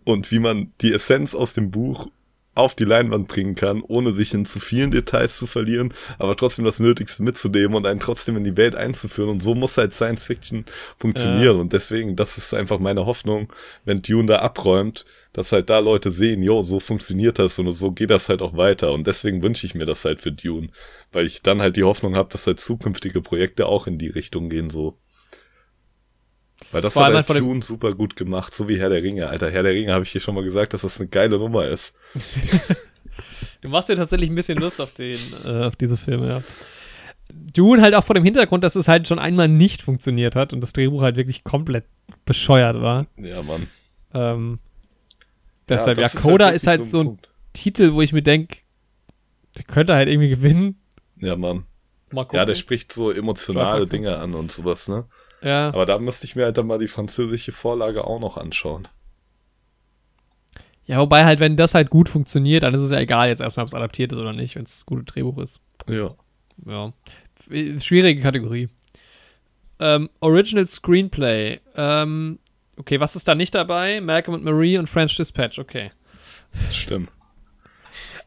und 0.03 0.32
wie 0.32 0.40
man 0.40 0.74
die 0.82 0.94
Essenz 0.94 1.34
aus 1.34 1.53
dem 1.53 1.72
Buch 1.72 2.07
auf 2.58 2.76
die 2.76 2.86
Leinwand 2.86 3.28
bringen 3.28 3.56
kann, 3.56 3.82
ohne 3.82 4.12
sich 4.12 4.34
in 4.34 4.46
zu 4.46 4.60
vielen 4.60 4.92
Details 4.92 5.38
zu 5.38 5.48
verlieren, 5.48 5.94
aber 6.18 6.36
trotzdem 6.36 6.66
das 6.66 6.80
Nötigste 6.80 7.24
mitzunehmen 7.24 7.76
und 7.76 7.86
einen 7.86 8.00
trotzdem 8.00 8.38
in 8.38 8.44
die 8.44 8.58
Welt 8.58 8.76
einzuführen. 8.76 9.30
Und 9.30 9.44
so 9.44 9.56
muss 9.56 9.78
halt 9.78 9.94
Science 9.94 10.26
Fiction 10.26 10.66
funktionieren. 10.98 11.60
Und 11.60 11.74
deswegen, 11.74 12.16
das 12.16 12.38
ist 12.38 12.54
einfach 12.54 12.80
meine 12.80 13.06
Hoffnung, 13.06 13.52
wenn 13.86 14.02
Dune 14.02 14.28
da 14.28 14.40
abräumt, 14.40 15.06
dass 15.34 15.52
halt 15.52 15.70
da 15.70 15.80
Leute 15.80 16.12
sehen, 16.12 16.42
jo, 16.42 16.64
so 16.64 16.80
funktioniert 16.80 17.38
das 17.40 17.60
und 17.60 17.72
so 17.72 17.92
geht 17.92 18.10
das 18.10 18.30
halt 18.30 18.42
auch 18.42 18.58
weiter. 18.58 18.92
Und 18.94 19.06
deswegen 19.06 19.44
wünsche 19.44 19.66
ich 19.68 19.76
mir 19.76 19.86
das 19.86 20.04
halt 20.04 20.22
für 20.22 20.32
Dune, 20.32 20.70
weil 21.12 21.26
ich 21.26 21.44
dann 21.44 21.62
halt 21.62 21.76
die 21.76 21.84
Hoffnung 21.84 22.16
habe, 22.16 22.30
dass 22.32 22.48
halt 22.48 22.60
zukünftige 22.60 23.22
Projekte 23.22 23.68
auch 23.68 23.88
in 23.88 23.98
die 23.98 24.08
Richtung 24.10 24.50
gehen, 24.50 24.70
so. 24.70 24.98
Weil 26.72 26.82
das 26.82 26.94
Vor 26.94 27.06
hat 27.06 27.14
halt 27.14 27.28
halt 27.30 27.40
dem- 27.40 27.46
Dune 27.46 27.62
super 27.62 27.94
gut 27.94 28.16
gemacht, 28.16 28.54
so 28.54 28.68
wie 28.68 28.80
Herr 28.80 28.90
der 28.90 29.04
Ringe. 29.04 29.28
Alter, 29.28 29.50
Herr 29.50 29.64
der 29.64 29.74
Ringe 29.74 29.94
habe 29.94 30.04
ich 30.04 30.12
hier 30.12 30.22
schon 30.22 30.36
mal 30.36 30.44
gesagt, 30.44 30.74
dass 30.74 30.82
das 30.82 31.00
eine 31.00 31.08
geile 31.10 31.38
Nummer 31.38 31.66
ist. 31.68 31.96
Du 33.62 33.70
machst 33.70 33.90
dir 33.90 33.96
tatsächlich 33.96 34.30
ein 34.30 34.36
bisschen 34.36 34.60
Lust 34.60 34.80
auf, 34.80 34.94
den, 34.94 35.18
äh, 35.44 35.64
auf 35.66 35.76
diese 35.76 35.98
Filme, 35.98 36.30
ja. 36.30 36.44
Dune 37.54 37.82
halt 37.82 37.96
auch 37.96 38.04
vor 38.04 38.14
dem 38.14 38.24
Hintergrund, 38.24 38.64
dass 38.64 38.76
es 38.76 38.88
halt 38.88 39.08
schon 39.08 39.18
einmal 39.18 39.48
nicht 39.48 39.82
funktioniert 39.82 40.36
hat 40.36 40.54
und 40.54 40.62
das 40.62 40.74
Drehbuch 40.74 41.02
halt 41.02 41.16
wirklich 41.16 41.44
komplett 41.44 41.86
bescheuert 42.26 42.80
war. 42.80 43.08
Ja, 43.18 43.42
Mann. 43.42 43.68
Ähm, 44.14 44.60
deshalb, 45.68 45.98
ja, 45.98 46.04
das 46.04 46.16
Coda 46.22 46.46
wirklich 46.46 46.56
ist 46.58 46.68
halt 46.68 46.82
ein 46.82 46.86
so 46.86 47.00
ein 47.00 47.06
Punkt. 47.08 47.30
Titel, 47.54 47.94
wo 47.94 48.02
ich 48.02 48.14
mir 48.14 48.22
denke, 48.22 48.58
der 49.58 49.64
könnte 49.66 49.96
halt 49.96 50.08
irgendwie 50.08 50.30
gewinnen. 50.30 50.80
Ja, 51.20 51.36
Mann. 51.36 51.66
Mal 52.14 52.24
gucken. 52.24 52.38
Ja, 52.38 52.46
der 52.46 52.56
spricht 52.56 52.94
so 52.94 53.12
emotionale. 53.12 53.88
Dinge 53.88 54.18
an 54.18 54.36
und 54.36 54.52
sowas, 54.52 54.88
ne? 54.88 55.06
Ja. 55.41 55.68
Aber 55.69 55.85
da 55.85 55.97
müsste 55.99 56.26
ich 56.26 56.35
mir 56.35 56.45
halt 56.45 56.57
dann 56.57 56.68
mal 56.68 56.80
die 56.80 56.88
französische 56.88 57.51
Vorlage 57.51 58.05
auch 58.05 58.19
noch 58.19 58.38
anschauen. 58.38 58.88
ja, 60.85 60.99
wobei 60.99 61.26
halt, 61.26 61.39
wenn 61.39 61.57
das 61.57 61.73
halt 61.73 61.89
gut 61.89 62.09
funktioniert, 62.09 62.64
dann 62.64 62.73
ist 62.73 62.81
es 62.81 62.91
ja 62.91 62.99
egal 62.99 63.30
jetzt 63.30 63.41
erstmal, 63.41 63.64
ob 63.64 63.68
es 63.68 63.73
adaptiert 63.76 64.11
ist 64.11 64.19
oder 64.19 64.34
nicht, 64.34 64.55
wenn 64.55 64.64
es 64.64 64.81
ein 64.81 64.85
gutes 64.85 65.05
Drehbuch 65.14 65.38
ist. 65.38 65.59
Ja. 65.89 66.15
Ja. 66.65 66.93
Schwierige 67.80 68.22
Kategorie. 68.22 68.69
Ähm, 69.80 70.09
Original 70.22 70.65
Screenplay. 70.65 71.59
Ähm, 71.76 72.39
okay, 72.77 72.99
was 72.99 73.15
ist 73.15 73.27
da 73.27 73.35
nicht 73.35 73.53
dabei? 73.53 74.01
Malcolm 74.01 74.35
und 74.35 74.43
Marie 74.43 74.77
und 74.77 74.88
French 74.88 75.15
Dispatch, 75.15 75.59
okay. 75.59 75.91
Stimmt. 76.72 77.09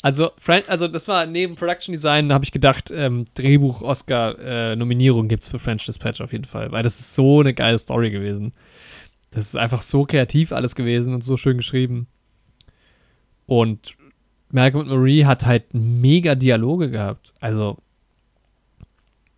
Also, 0.03 0.31
also 0.67 0.89
das 0.89 1.09
war 1.09 1.27
neben 1.27 1.57
Production 1.57 1.93
Design, 1.93 2.33
habe 2.33 2.45
ich 2.45 2.53
gedacht, 2.53 2.91
ähm, 2.91 3.27
Drehbuch 3.35 3.83
Oscar 3.83 4.39
äh, 4.39 4.77
Nominierung 4.77 5.29
gibt 5.29 5.45
es 5.45 5.51
für 5.51 5.59
French 5.59 5.85
Dispatch 5.85 6.23
auf 6.23 6.33
jeden 6.33 6.47
Fall, 6.47 6.73
weil 6.73 6.83
das 6.83 7.01
ist 7.01 7.15
so 7.15 7.41
eine 7.41 7.53
geile 7.53 7.77
Story 7.79 8.11
gewesen. 8.11 8.53
Das 9.31 9.45
ist 9.45 9.57
einfach 9.57 9.83
so 9.83 10.05
kreativ 10.05 10.53
alles 10.53 10.75
gewesen 10.75 11.15
und 11.15 11.23
so 11.23 11.37
schön 11.37 11.59
geschrieben. 11.59 12.07
Und 13.47 13.95
Malcolm 14.51 14.89
und 14.89 14.89
Marie 14.97 15.27
hat 15.27 15.45
halt 15.45 15.75
mega 15.75 16.35
Dialoge 16.35 16.91
gehabt. 16.91 17.35
Also 17.41 17.77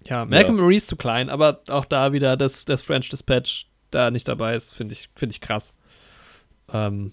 ja, 0.07 0.25
Malcolm 0.27 0.57
Ja. 0.57 0.63
Marie 0.63 0.77
ist 0.77 0.89
zu 0.89 0.97
klein, 0.97 1.29
aber 1.29 1.61
auch 1.69 1.85
da 1.85 2.13
wieder, 2.13 2.37
dass 2.37 2.65
das 2.65 2.83
French 2.83 3.09
Dispatch 3.09 3.67
da 3.91 4.11
nicht 4.11 4.29
dabei 4.29 4.55
ist, 4.55 4.73
finde 4.75 4.95
ich, 4.95 5.09
finde 5.15 5.35
ich 5.35 5.41
krass. 5.41 5.75
Ähm, 6.73 7.13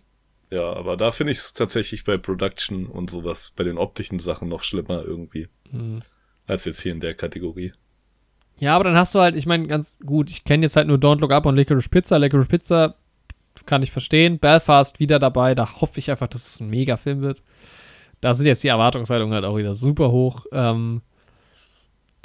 Ja, 0.51 0.73
aber 0.73 0.97
da 0.97 1.11
finde 1.11 1.31
ich 1.31 1.37
es 1.39 1.53
tatsächlich 1.53 2.03
bei 2.03 2.17
Production 2.17 2.87
und 2.87 3.09
sowas, 3.09 3.53
bei 3.55 3.63
den 3.63 3.77
optischen 3.77 4.19
Sachen 4.19 4.49
noch 4.49 4.63
schlimmer 4.63 5.03
irgendwie. 5.03 5.47
hm. 5.71 5.99
Als 6.47 6.65
jetzt 6.65 6.81
hier 6.81 6.91
in 6.93 6.99
der 6.99 7.13
Kategorie. 7.13 7.73
Ja, 8.59 8.73
aber 8.75 8.85
dann 8.85 8.97
hast 8.97 9.13
du 9.13 9.19
halt, 9.19 9.35
ich 9.35 9.45
meine, 9.45 9.67
ganz 9.67 9.95
gut, 10.03 10.31
ich 10.31 10.43
kenne 10.43 10.65
jetzt 10.65 10.75
halt 10.75 10.87
nur 10.87 10.97
Don't 10.97 11.19
Look 11.19 11.31
Up 11.31 11.45
und 11.45 11.55
Licorice 11.55 11.89
Pizza. 11.89 12.17
Licorice 12.17 12.47
Pizza 12.49 12.95
kann 13.67 13.83
ich 13.83 13.91
verstehen. 13.91 14.39
Belfast 14.39 14.99
wieder 14.99 15.19
dabei, 15.19 15.53
da 15.53 15.79
hoffe 15.81 15.99
ich 15.99 16.09
einfach, 16.09 16.27
dass 16.27 16.47
es 16.47 16.59
ein 16.59 16.69
Mega-Film 16.69 17.21
wird. 17.21 17.43
Da 18.19 18.33
sind 18.33 18.47
jetzt 18.47 18.63
die 18.63 18.67
Erwartungshaltungen 18.69 19.33
halt 19.33 19.45
auch 19.45 19.55
wieder 19.57 19.75
super 19.75 20.09
hoch. 20.11 20.45
Ähm, 20.51 21.01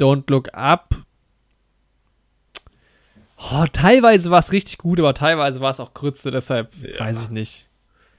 Don't 0.00 0.24
Look 0.30 0.54
Up. 0.54 0.96
Oh, 3.52 3.66
teilweise 3.72 4.30
war 4.30 4.38
es 4.38 4.52
richtig 4.52 4.78
gut, 4.78 4.98
aber 4.98 5.12
teilweise 5.12 5.60
war 5.60 5.70
es 5.70 5.80
auch 5.80 5.92
Grütze, 5.92 6.30
deshalb 6.30 6.70
Ja. 6.82 6.98
weiß 6.98 7.22
ich 7.22 7.30
nicht. 7.30 7.68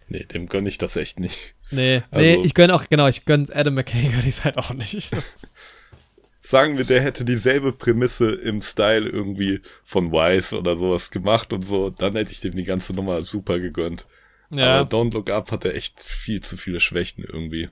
Nee, 0.08 0.24
dem 0.26 0.48
gönne 0.48 0.70
ich 0.70 0.78
das 0.78 0.96
echt 0.96 1.20
nicht. 1.20 1.56
Nee, 1.72 2.04
nee, 2.12 2.34
Also- 2.34 2.44
ich 2.44 2.54
gönne 2.54 2.76
auch, 2.76 2.86
genau, 2.90 3.08
ich 3.08 3.26
gönne 3.26 3.48
Adam 3.54 3.74
McKay, 3.74 4.10
gönne 4.10 4.28
ich 4.28 4.44
halt 4.44 4.58
auch 4.58 4.72
nicht. 4.72 5.10
Sagen 6.44 6.78
wir, 6.78 6.86
der 6.86 7.02
hätte 7.02 7.26
dieselbe 7.26 7.72
Prämisse 7.74 8.30
im 8.32 8.62
Style 8.62 9.10
irgendwie 9.10 9.62
von 9.84 10.12
Wise 10.12 10.56
oder 10.60 10.78
sowas 10.78 11.10
gemacht 11.10 11.52
und 11.54 11.66
so, 11.66 11.90
dann 11.90 12.16
hätte 12.16 12.32
ich 12.32 12.40
dem 12.40 12.56
die 12.56 12.66
ganze 12.66 12.94
Nummer 12.94 13.24
super 13.24 13.58
gegönnt. 13.58 14.06
ja, 14.52 14.82
Aber 14.82 14.90
Don't 14.96 15.12
Look 15.14 15.32
Up 15.32 15.52
hatte 15.52 15.74
echt 15.74 16.00
viel 16.04 16.42
zu 16.44 16.56
viele 16.56 16.80
Schwächen 16.80 17.24
irgendwie. 17.24 17.70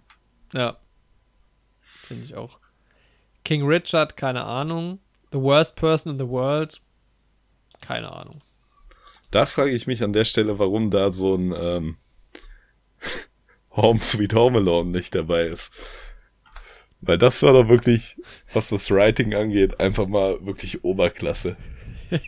ja. 0.54 0.78
Finde 2.06 2.26
ich 2.26 2.36
auch. 2.36 2.60
King 3.46 3.66
Richard, 3.66 4.18
keine 4.18 4.44
Ahnung. 4.44 5.00
The 5.32 5.40
worst 5.40 5.76
person 5.78 6.12
in 6.14 6.20
the 6.20 6.28
world, 6.30 6.82
keine 7.80 8.12
Ahnung. 8.12 8.42
Da 9.32 9.46
frage 9.46 9.72
ich 9.72 9.88
mich 9.88 10.04
an 10.04 10.12
der 10.14 10.26
Stelle, 10.26 10.60
warum 10.60 10.92
da 10.92 11.12
so 11.12 11.36
ein 11.36 11.54
ähm, 11.58 11.98
Home 13.76 14.02
Sweet 14.02 14.34
Home 14.34 14.60
Alone 14.60 14.92
nicht 14.92 15.16
dabei 15.16 15.44
ist. 15.44 15.72
Weil 17.02 17.18
das 17.18 17.42
war 17.44 17.54
doch 17.54 17.68
wirklich, 17.68 18.16
was 18.54 18.70
das 18.70 18.90
Writing 18.90 19.34
angeht, 19.34 19.80
einfach 19.80 20.08
mal 20.08 20.38
wirklich 20.46 20.84
Oberklasse. 20.84 21.58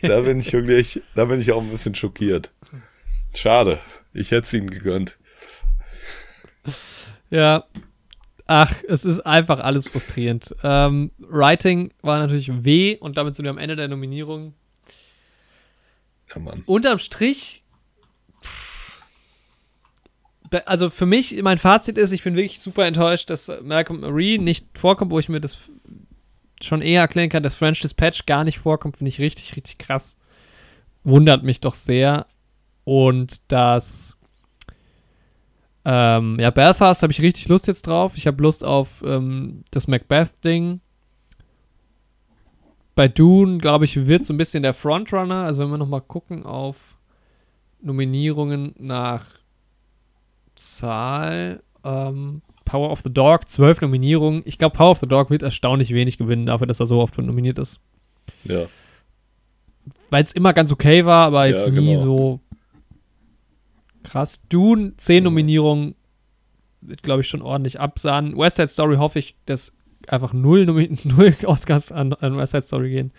Da 0.02 0.20
bin 0.20 0.40
ich 0.40 0.52
wirklich, 0.52 1.00
da 1.14 1.24
bin 1.26 1.40
ich 1.40 1.52
auch 1.52 1.62
ein 1.62 1.70
bisschen 1.70 1.94
schockiert. 1.94 2.50
Schade. 3.34 3.78
Ich 4.12 4.30
hätte 4.30 4.46
es 4.46 4.52
ihm 4.52 4.68
gegönnt. 4.68 5.16
Ja. 7.30 7.64
Ach, 8.48 8.72
es 8.86 9.04
ist 9.04 9.20
einfach 9.20 9.60
alles 9.60 9.88
frustrierend. 9.88 10.54
Ähm, 10.62 11.10
Writing 11.18 11.92
war 12.02 12.18
natürlich 12.18 12.50
weh 12.64 12.96
und 12.96 13.16
damit 13.16 13.34
sind 13.34 13.44
wir 13.44 13.50
am 13.50 13.58
Ende 13.58 13.76
der 13.76 13.88
Nominierung. 13.88 14.54
Ja, 16.28 16.40
Mann. 16.40 16.62
Unterm 16.66 16.98
Strich, 16.98 17.64
also 20.66 20.90
für 20.90 21.06
mich, 21.06 21.40
mein 21.42 21.58
Fazit 21.58 21.98
ist, 21.98 22.12
ich 22.12 22.22
bin 22.22 22.36
wirklich 22.36 22.60
super 22.60 22.86
enttäuscht, 22.86 23.30
dass 23.30 23.50
Malcolm 23.62 24.00
Marie 24.00 24.38
nicht 24.38 24.66
vorkommt, 24.78 25.10
wo 25.10 25.18
ich 25.18 25.28
mir 25.28 25.40
das 25.40 25.56
schon 26.62 26.82
eher 26.82 27.02
erklären 27.02 27.28
kann, 27.28 27.42
dass 27.42 27.54
French 27.54 27.80
Dispatch 27.80 28.26
gar 28.26 28.44
nicht 28.44 28.58
vorkommt, 28.58 28.96
finde 28.96 29.08
ich 29.08 29.20
richtig, 29.20 29.56
richtig 29.56 29.78
krass. 29.78 30.16
Wundert 31.04 31.42
mich 31.42 31.60
doch 31.60 31.74
sehr. 31.74 32.26
Und 32.84 33.40
das, 33.48 34.16
ähm, 35.84 36.38
ja, 36.40 36.50
Belfast 36.50 37.02
habe 37.02 37.12
ich 37.12 37.20
richtig 37.20 37.48
Lust 37.48 37.66
jetzt 37.66 37.86
drauf. 37.86 38.16
Ich 38.16 38.26
habe 38.26 38.42
Lust 38.42 38.64
auf 38.64 39.02
ähm, 39.06 39.64
das 39.70 39.86
Macbeth-Ding. 39.86 40.80
Bei 42.94 43.08
Dune, 43.08 43.58
glaube 43.58 43.84
ich, 43.84 44.06
wird 44.06 44.24
so 44.24 44.32
ein 44.32 44.38
bisschen 44.38 44.62
der 44.62 44.74
Frontrunner. 44.74 45.44
Also 45.44 45.62
wenn 45.62 45.70
wir 45.70 45.78
nochmal 45.78 46.00
gucken 46.00 46.44
auf 46.44 46.96
Nominierungen 47.80 48.74
nach 48.78 49.26
Zahl. 50.56 51.62
Ähm, 51.84 52.42
Power 52.64 52.90
of 52.90 53.00
the 53.04 53.12
Dog, 53.12 53.48
zwölf 53.48 53.80
Nominierungen. 53.80 54.42
Ich 54.44 54.58
glaube, 54.58 54.76
Power 54.76 54.90
of 54.90 54.98
the 54.98 55.06
Dog 55.06 55.30
wird 55.30 55.42
erstaunlich 55.42 55.94
wenig 55.94 56.18
gewinnen, 56.18 56.46
dafür, 56.46 56.66
dass 56.66 56.80
er 56.80 56.86
so 56.86 57.00
oft 57.00 57.16
nominiert 57.18 57.58
ist. 57.58 57.78
Ja. 58.44 58.66
Weil 60.10 60.24
es 60.24 60.32
immer 60.32 60.52
ganz 60.52 60.72
okay 60.72 61.04
war, 61.04 61.26
aber 61.26 61.46
jetzt 61.46 61.64
Ja, 61.64 61.70
nie 61.70 61.94
genau. 61.94 62.00
so 62.00 62.40
krass. 64.02 64.40
Dune, 64.48 64.96
zehn 64.96 65.16
Ja. 65.16 65.30
Nominierungen, 65.30 65.94
wird, 66.80 67.02
glaube 67.02 67.20
ich, 67.22 67.28
schon 67.28 67.42
ordentlich 67.42 67.80
absahen. 67.80 68.36
West 68.36 68.56
Side 68.56 68.68
Story 68.68 68.96
hoffe 68.96 69.18
ich, 69.18 69.36
dass 69.46 69.72
einfach 70.08 70.32
null, 70.32 70.66
Nomi 70.66 70.90
null 71.04 71.34
Oscars 71.44 71.92
an, 71.92 72.12
an 72.14 72.36
West 72.36 72.52
Side 72.52 72.62
Story 72.64 72.90
gehen. 72.90 73.12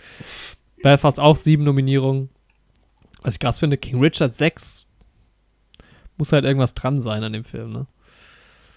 Belfast 0.83 1.19
auch 1.19 1.37
sieben 1.37 1.63
Nominierungen. 1.63 2.29
Was 3.23 3.35
ich 3.35 3.39
krass 3.39 3.59
finde, 3.59 3.77
King 3.77 3.99
Richard 3.99 4.35
sechs. 4.35 4.85
Muss 6.17 6.31
halt 6.31 6.45
irgendwas 6.45 6.73
dran 6.73 7.01
sein 7.01 7.23
an 7.23 7.33
dem 7.33 7.43
Film, 7.43 7.71
ne? 7.71 7.87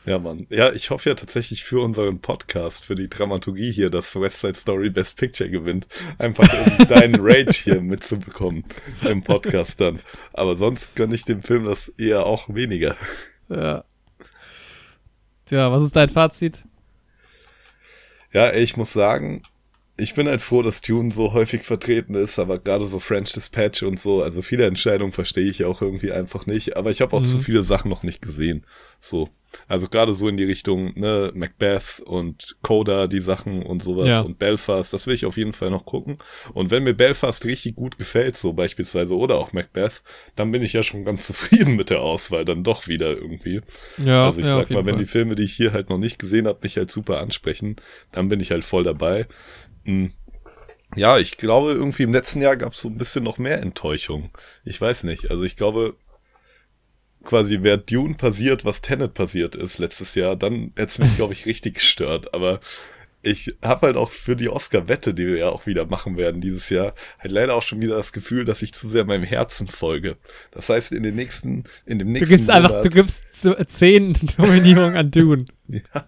Ja, 0.07 0.19
Mann. 0.19 0.47
Ja, 0.49 0.73
ich 0.73 0.89
hoffe 0.89 1.11
ja 1.11 1.15
tatsächlich 1.15 1.63
für 1.63 1.81
unseren 1.85 2.21
Podcast, 2.21 2.85
für 2.85 2.95
die 2.95 3.11
Dramaturgie 3.11 3.71
hier, 3.71 3.91
dass 3.91 4.19
West 4.19 4.41
Side 4.41 4.55
Story 4.55 4.89
Best 4.89 5.17
Picture 5.19 5.51
gewinnt. 5.51 5.87
Einfach 6.19 6.49
um 6.67 6.89
deinen 6.89 7.17
Rage 7.21 7.53
hier 7.53 7.83
mitzubekommen 7.83 8.65
im 9.03 9.23
Podcast 9.23 9.81
dann. 9.81 10.01
Aber 10.33 10.57
sonst 10.57 10.97
gönne 10.97 11.15
ich 11.15 11.25
dem 11.25 11.43
Film 11.43 11.67
das 11.67 11.91
eher 11.91 12.25
auch 12.25 12.49
weniger. 12.49 12.97
Ja. 13.51 13.85
Tja, 15.45 15.71
was 15.71 15.83
ist 15.83 15.97
dein 15.97 16.09
Fazit? 16.09 16.65
Ja, 18.33 18.55
ich 18.55 18.77
muss 18.77 18.93
sagen, 18.93 19.43
ich 20.01 20.15
bin 20.15 20.27
halt 20.29 20.41
froh, 20.41 20.63
dass 20.63 20.81
Dune 20.81 21.13
so 21.13 21.33
häufig 21.33 21.63
vertreten 21.63 22.15
ist, 22.15 22.39
aber 22.39 22.59
gerade 22.59 22.87
so 22.87 22.99
French 22.99 23.33
Dispatch 23.33 23.83
und 23.83 24.01
so, 24.01 24.23
also 24.23 24.43
viele 24.43 24.67
Entscheidungen 24.67 25.13
verstehe 25.13 25.45
ich 25.49 25.59
ja 25.61 25.67
auch 25.69 25.83
irgendwie 25.83 26.13
einfach 26.13 26.47
nicht, 26.47 26.77
aber 26.77 26.91
ich 26.91 27.01
habe 27.01 27.15
auch 27.17 27.21
Mhm. 27.21 27.25
zu 27.27 27.39
viele 27.41 27.63
Sachen 27.63 27.89
noch 27.91 28.03
nicht 28.03 28.23
gesehen. 28.23 28.65
So. 28.99 29.29
Also 29.67 29.89
gerade 29.89 30.13
so 30.13 30.29
in 30.29 30.37
die 30.37 30.45
Richtung, 30.45 30.93
ne, 30.97 31.33
Macbeth 31.35 32.01
und 32.05 32.57
Coda, 32.63 33.09
die 33.09 33.19
Sachen 33.19 33.65
und 33.65 33.83
sowas 33.83 34.07
Ja. 34.07 34.21
und 34.21 34.39
Belfast, 34.39 34.93
das 34.93 35.09
will 35.09 35.15
ich 35.15 35.27
auf 35.27 35.37
jeden 35.37 35.53
Fall 35.53 35.71
noch 35.71 35.85
gucken. 35.87 36.19
Und 36.55 36.71
wenn 36.71 36.85
mir 36.85 36.95
Belfast 36.95 37.45
richtig 37.45 37.75
gut 37.75 37.99
gefällt, 37.99 38.37
so 38.37 38.53
beispielsweise, 38.53 39.17
oder 39.17 39.39
auch 39.39 39.53
Macbeth, 39.53 40.03
dann 40.37 40.53
bin 40.53 40.63
ich 40.63 40.73
ja 40.73 40.85
schon 40.85 41.05
ganz 41.05 41.27
zufrieden 41.27 41.75
mit 41.75 41.91
der 41.91 42.01
Auswahl, 42.01 42.45
dann 42.45 42.63
doch 42.63 42.87
wieder 42.87 43.09
irgendwie. 43.11 43.61
Ja, 44.05 44.27
also 44.27 44.41
ich 44.41 44.47
ja, 44.47 44.55
sag 44.59 44.71
mal, 44.71 44.85
wenn 44.87 44.95
Fall. 44.95 45.05
die 45.05 45.11
Filme, 45.11 45.35
die 45.35 45.43
ich 45.43 45.53
hier 45.55 45.73
halt 45.73 45.91
noch 45.91 45.99
nicht 45.99 46.21
gesehen 46.21 46.47
habe, 46.47 46.61
mich 46.63 46.77
halt 46.77 46.93
super 46.93 47.19
ansprechen, 47.19 47.75
dann 48.13 48.29
bin 48.29 48.39
ich 48.39 48.53
halt 48.53 48.65
voll 48.65 48.85
dabei. 48.85 49.27
Hm. 49.85 50.13
Ja, 50.97 51.19
ich 51.19 51.37
glaube, 51.37 51.73
irgendwie 51.73 52.03
im 52.03 52.13
letzten 52.13 52.43
Jahr 52.43 52.57
gab 52.57 52.73
es 52.73 52.81
so 52.81 52.89
ein 52.89 52.99
bisschen 52.99 53.23
noch 53.23 53.39
mehr 53.39 53.61
Enttäuschung. 53.61 54.31
Ich 54.65 54.81
weiß 54.81 55.05
nicht. 55.05 55.31
Also 55.31 55.45
ich 55.45 55.57
glaube, 55.57 55.97
quasi 57.25 57.63
wäre 57.63 57.79
Dune 57.79 58.15
passiert, 58.15 58.65
was 58.65 58.83
Tenet 58.83 59.15
passiert 59.15 59.55
ist 59.55 59.79
letztes 59.79 60.15
Jahr, 60.15 60.37
dann 60.37 60.73
hätte 60.77 60.93
es 60.93 60.99
mich, 60.99 61.17
glaube 61.17 61.33
ich, 61.33 61.47
richtig 61.47 61.75
gestört. 61.75 62.35
Aber 62.35 62.61
ich 63.23 63.55
habe 63.63 63.89
halt 63.89 63.97
auch 63.97 64.11
für 64.11 64.37
die 64.37 64.49
Oscar-Wette, 64.49 65.13
die 65.13 65.27
wir 65.27 65.39
ja 65.39 65.49
auch 65.51 65.67
wieder 65.67 65.87
machen 65.87 66.17
werden 66.17 66.41
dieses 66.41 66.71
Jahr, 66.71 66.95
halt 67.19 67.33
leider 67.33 67.55
auch 67.55 67.63
schon 67.63 67.83
wieder 67.83 67.97
das 67.97 68.13
Gefühl, 68.13 68.45
dass 68.45 68.63
ich 68.63 68.73
zu 68.73 68.89
sehr 68.89 69.05
meinem 69.05 69.25
Herzen 69.25 69.69
folge. 69.69 70.17
Das 70.51 70.69
heißt, 70.69 70.93
in 70.93 71.03
den 71.03 71.17
nächsten, 71.17 71.65
in 71.85 71.99
dem 71.99 72.09
Du 72.09 72.13
nächsten 72.15 72.37
gibst 72.37 72.51
einfach, 72.51 72.83
du 72.83 72.89
gibst 72.89 73.25
zehn 73.67 74.17
Nominierungen 74.39 74.97
an 74.97 75.11
Dune. 75.11 75.45
ja. 75.69 76.05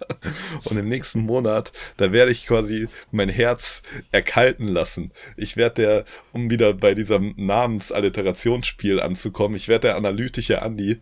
Und 0.64 0.76
im 0.76 0.88
nächsten 0.88 1.20
Monat, 1.20 1.72
da 1.96 2.12
werde 2.12 2.32
ich 2.32 2.46
quasi 2.46 2.88
mein 3.10 3.28
Herz 3.28 3.82
erkalten 4.10 4.66
lassen. 4.66 5.12
Ich 5.36 5.56
werde 5.56 5.82
der, 5.82 6.04
um 6.32 6.50
wieder 6.50 6.72
bei 6.72 6.94
diesem 6.94 7.34
Namensalliterationsspiel 7.36 9.00
anzukommen, 9.00 9.56
ich 9.56 9.68
werde 9.68 9.88
der 9.88 9.96
analytische 9.96 10.62
Andi 10.62 11.00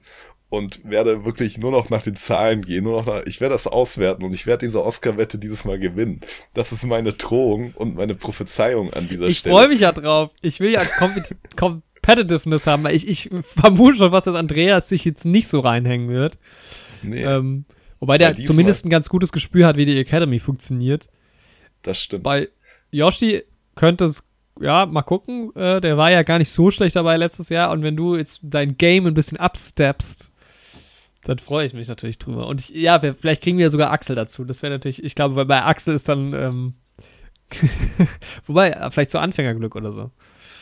und 0.51 0.81
werde 0.85 1.24
wirklich 1.24 1.56
nur 1.59 1.70
noch 1.70 1.89
nach 1.90 2.02
den 2.02 2.16
Zahlen 2.16 2.62
gehen, 2.62 2.85
nur 2.85 2.98
noch 3.01 3.06
nach, 3.06 3.22
ich 3.24 3.40
werde 3.40 3.55
das 3.55 3.66
auswerten 3.66 4.22
und 4.24 4.35
ich 4.35 4.47
werde 4.47 4.66
diese 4.66 4.85
Oscar-Wette 4.85 5.39
dieses 5.39 5.64
Mal 5.64 5.78
gewinnen. 5.78 6.20
Das 6.55 6.72
ist 6.72 6.85
meine 6.85 7.12
Drohung 7.14 7.72
und 7.77 7.94
meine 7.94 8.14
Prophezeiung 8.14 8.93
an 8.93 9.09
dieser 9.09 9.28
Ich 9.28 9.39
Stelle. 9.39 9.55
freue 9.55 9.68
mich 9.68 9.81
ja 9.81 9.93
drauf. 9.93 10.31
Ich 10.43 10.60
will 10.60 10.70
ja 10.72 10.82
Compet 10.85 11.36
Competitiveness 11.56 12.66
haben, 12.66 12.82
weil 12.85 12.94
ich, 12.94 13.06
ich 13.09 13.31
vermute 13.43 13.97
schon, 13.97 14.12
was 14.12 14.24
das 14.24 14.35
Andreas 14.35 14.89
sich 14.89 15.05
jetzt 15.05 15.24
nicht 15.24 15.48
so 15.48 15.60
reinhängen 15.60 16.09
wird. 16.09 16.39
Nee, 17.02 17.22
Ähm, 17.22 17.64
wobei 18.01 18.18
der 18.18 18.32
diesmal- 18.35 18.47
zumindest 18.55 18.85
ein 18.85 18.90
ganz 18.90 19.09
gutes 19.09 19.32
Gespür 19.32 19.66
hat, 19.66 19.77
wie 19.77 19.85
die 19.86 19.98
Academy 19.98 20.39
funktioniert. 20.40 21.09
das 21.82 21.98
stimmt. 21.98 22.24
Bei 22.24 22.48
Yoshi 22.90 23.43
könnte 23.77 24.05
es, 24.06 24.24
ja, 24.60 24.85
mal 24.85 25.02
gucken. 25.02 25.55
Äh, 25.55 25.81
der 25.81 25.97
war 25.97 26.10
ja 26.10 26.22
gar 26.24 26.39
nicht 26.39 26.51
so 26.51 26.70
schlecht 26.70 26.97
dabei 26.97 27.16
letztes 27.16 27.48
Jahr. 27.51 27.70
Und 27.70 27.82
wenn 27.82 27.97
du 27.97 28.16
jetzt 28.16 28.40
dein 28.43 28.77
Game 28.77 29.06
ein 29.06 29.14
bisschen 29.14 29.39
upsteppst, 29.39 30.30
dann 31.24 31.38
freue 31.38 31.66
ich 31.66 31.74
mich 31.74 31.88
natürlich 31.88 32.18
drüber. 32.18 32.47
Und 32.47 32.60
ich, 32.60 32.70
ja, 32.70 33.02
wir, 33.02 33.14
vielleicht 33.14 33.42
kriegen 33.42 33.59
wir 33.59 33.70
sogar 33.70 33.90
Axel 33.90 34.16
dazu. 34.16 34.44
Das 34.44 34.62
wäre 34.62 34.72
natürlich, 34.72 35.05
ich 35.05 35.14
glaube, 35.14 35.44
bei 35.44 35.62
Axel 35.64 35.94
ist 35.94 36.09
dann, 36.09 36.32
ähm, 36.32 36.74
wobei, 38.47 38.90
vielleicht 38.90 39.10
so 39.10 39.18
Anfängerglück 39.18 39.76
oder 39.76 39.92
so. 39.92 40.10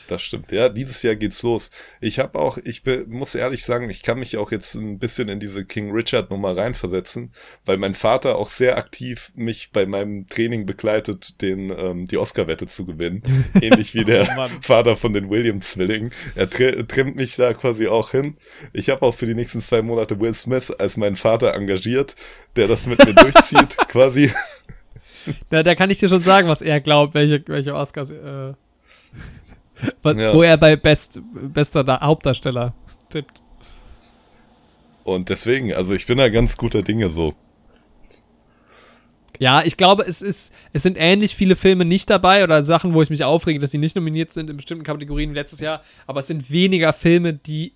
Das 0.09 0.23
stimmt. 0.23 0.53
Ja, 0.53 0.71
dieses 0.71 1.03
Jahr 1.03 1.17
geht's 1.17 1.43
los. 1.43 1.71
Ich 2.01 2.19
habe 2.19 2.39
auch, 2.39 2.57
ich 2.65 2.83
muss 3.07 3.35
ehrlich 3.35 3.63
sagen, 3.63 3.91
ich 3.91 4.03
kann 4.03 4.19
mich 4.19 4.39
auch 4.39 4.51
jetzt 4.51 4.75
ein 4.75 4.99
bisschen 4.99 5.29
in 5.29 5.39
diese 5.39 5.67
King 5.67 5.93
Richard 5.93 6.31
Nummer 6.31 6.57
reinversetzen, 6.57 7.31
weil 7.67 7.77
mein 7.77 7.95
Vater 7.95 8.37
auch 8.37 8.49
sehr 8.49 8.79
aktiv 8.79 9.31
mich 9.35 9.71
bei 9.71 9.85
meinem 9.85 10.27
Training 10.27 10.65
begleitet, 10.65 11.43
den 11.43 11.71
ähm, 11.71 12.07
die 12.07 12.17
Oscar-Wette 12.17 12.67
zu 12.67 12.87
gewinnen, 12.87 13.23
ähnlich 13.61 13.95
wie 13.95 14.05
der 14.05 14.27
Oh. 14.39 14.49
Vater 14.63 14.97
von 14.97 15.13
den 15.13 15.29
Williams-Zwillingen. 15.31 16.11
Er 16.35 16.49
tri 16.49 16.85
trimmt 16.87 17.17
mich 17.17 17.37
da 17.37 17.53
quasi 17.53 17.87
auch 17.87 18.11
hin. 18.13 18.37
Ich 18.73 18.89
habe 18.89 19.03
auch 19.03 19.15
für 19.15 19.27
die 19.27 19.35
nächsten 19.35 19.61
zwei 19.61 19.83
Monate 19.83 20.19
Will 20.21 20.33
Smith 20.35 20.71
als 20.71 20.97
meinen 20.97 21.17
Vater 21.17 21.53
engagiert, 21.55 22.17
der 22.57 22.67
das 22.67 22.87
mit 22.87 23.05
mir 23.05 23.15
durchzieht, 23.15 23.77
quasi. 23.89 24.33
Da, 25.51 25.63
da 25.63 25.75
kann 25.75 25.91
ich 25.91 25.99
dir 25.99 26.09
schon 26.09 26.23
sagen, 26.23 26.49
was 26.49 26.63
er 26.63 26.81
glaubt, 26.81 27.15
welche, 27.15 27.43
welche 27.47 27.75
Oscars, 27.75 28.11
äh, 28.11 28.55
Ja. 30.05 30.35
wo 30.35 30.43
er 30.43 30.57
bei 30.57 30.77
Best, 30.77 31.21
bester 31.33 31.85
da 31.85 32.01
Hauptdarsteller 32.01 32.75
tippt. 33.11 33.43
Und 35.05 35.29
deswegen, 35.29 35.73
also 35.73 35.95
ich 35.95 36.07
bin 36.07 36.19
da 36.19 36.29
ganz 36.29 36.57
guter 36.57 36.83
Dinge 36.83 37.09
so. 37.09 37.35
Ja, 39.39 39.63
ich 39.65 39.77
glaube, 39.77 40.05
es 40.05 40.21
ist, 40.21 40.53
es 40.73 40.83
sind 40.83 40.97
ähnlich 40.99 41.37
viele 41.37 41.55
Filme 41.55 41.85
nicht 41.85 42.11
dabei 42.11 42.43
oder 42.43 42.63
Sachen, 42.63 42.93
wo 42.93 43.03
ich 43.03 43.11
mich 43.11 43.23
aufrege, 43.25 43.61
dass 43.61 43.71
sie 43.71 43.79
nicht 43.79 43.95
nominiert 43.95 44.33
sind 44.33 44.51
in 44.51 44.57
bestimmten 44.57 44.85
Kategorien 44.85 45.31
wie 45.31 45.35
letztes 45.35 45.61
Jahr, 45.61 45.83
aber 46.07 46.21
es 46.21 46.27
sind 46.27 46.51
weniger 46.51 46.93
Filme, 46.93 47.35
die 47.35 47.73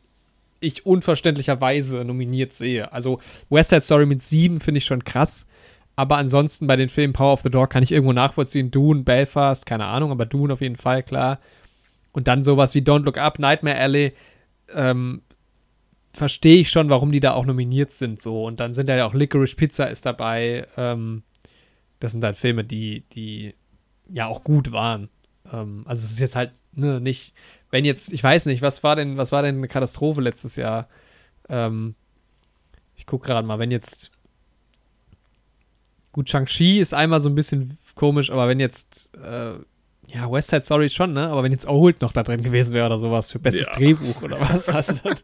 ich 0.61 0.87
unverständlicherweise 0.87 2.05
nominiert 2.05 2.53
sehe. 2.53 2.93
Also 2.93 3.21
West 3.49 3.71
Side 3.71 3.81
Story 3.83 4.07
mit 4.07 4.23
sieben 4.23 4.61
finde 4.61 4.79
ich 4.79 4.85
schon 4.85 5.05
krass, 5.05 5.47
aber 5.97 6.17
ansonsten 6.17 6.67
bei 6.67 6.77
den 6.77 6.89
Filmen 6.89 7.13
Power 7.13 7.35
of 7.35 7.43
the 7.43 7.51
Dog 7.51 7.71
kann 7.71 7.83
ich 7.83 7.93
irgendwo 7.93 8.13
nachvollziehen. 8.13 8.71
Dune, 8.71 9.03
Belfast, 9.03 9.67
keine 9.67 9.85
Ahnung, 9.87 10.11
aber 10.11 10.27
Dune 10.27 10.53
auf 10.53 10.61
jeden 10.61 10.77
Fall, 10.77 11.03
klar. 11.03 11.39
Und 12.13 12.29
dann 12.29 12.45
sowas 12.45 12.75
wie 12.75 12.81
Don't 12.81 13.05
Look 13.05 13.19
Up, 13.19 13.39
Nightmare 13.39 13.79
Alley, 13.79 14.13
ähm, 14.75 15.23
verstehe 16.13 16.61
ich 16.61 16.71
schon, 16.71 16.91
warum 16.91 17.11
die 17.11 17.21
da 17.21 17.33
auch 17.33 17.47
nominiert 17.47 17.93
sind, 17.93 18.21
so. 18.21 18.45
Und 18.45 18.61
dann 18.61 18.75
sind 18.75 18.89
ja 18.89 19.07
auch 19.07 19.15
Licorice 19.15 19.57
Pizza 19.57 19.91
ist 19.91 20.05
dabei, 20.05 20.67
ähm, 20.77 21.23
das 22.01 22.13
sind 22.13 22.25
halt 22.25 22.37
Filme, 22.37 22.65
die, 22.65 23.05
die 23.13 23.55
ja 24.13 24.27
auch 24.27 24.45
gut 24.45 24.73
waren. 24.73 25.09
Ähm, 25.51 25.83
also 25.87 26.05
es 26.05 26.13
ist 26.13 26.21
jetzt 26.21 26.37
halt 26.37 26.53
ne, 26.73 27.01
nicht, 27.01 27.33
wenn 27.71 27.85
jetzt, 27.85 28.13
ich 28.13 28.23
weiß 28.23 28.47
nicht, 28.47 28.61
was 28.63 28.83
war 28.83 28.97
denn, 28.97 29.17
was 29.17 29.33
war 29.33 29.43
denn 29.43 29.57
eine 29.57 29.69
Katastrophe 29.69 30.21
letztes 30.21 30.57
Jahr? 30.57 30.89
Ähm, 31.49 31.95
ich 32.95 33.07
gucke 33.07 33.27
gerade 33.27 33.47
mal, 33.47 33.59
wenn 33.59 33.71
jetzt 33.71 34.11
gut, 36.13 36.29
Shang-Chi 36.29 36.79
ist 36.79 36.93
einmal 36.93 37.21
so 37.21 37.29
ein 37.29 37.35
bisschen 37.35 37.79
komisch, 37.95 38.31
aber 38.31 38.49
wenn 38.49 38.61
jetzt 38.61 39.11
äh, 39.17 39.55
ja, 40.15 40.31
West 40.31 40.51
Side 40.51 40.63
Story 40.63 40.91
schon, 40.91 41.13
ne? 41.13 41.29
Aber 41.29 41.43
wenn 41.43 41.53
jetzt 41.53 41.67
Old 41.67 42.01
noch 42.03 42.13
da 42.13 42.23
drin 42.23 42.43
gewesen 42.43 42.73
wäre 42.75 42.87
oder 42.87 42.99
sowas 42.99 43.31
für 43.33 43.39
bestes 43.39 43.67
Ja. 43.67 43.73
Drehbuch 43.73 44.23
oder 44.23 44.41
was, 44.41 44.69
hast 44.69 44.91
du 44.91 44.95
dann 45.03 45.17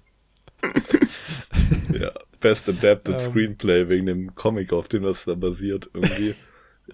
Ja, 2.01 2.11
Best 2.41 2.69
Adapted 2.69 3.15
Ähm. 3.15 3.21
Screenplay 3.21 3.89
wegen 3.89 4.07
dem 4.07 4.35
Comic, 4.35 4.73
auf 4.73 4.89
dem 4.89 5.03
das 5.03 5.25
da 5.25 5.35
basiert, 5.35 5.91
irgendwie. 5.93 6.35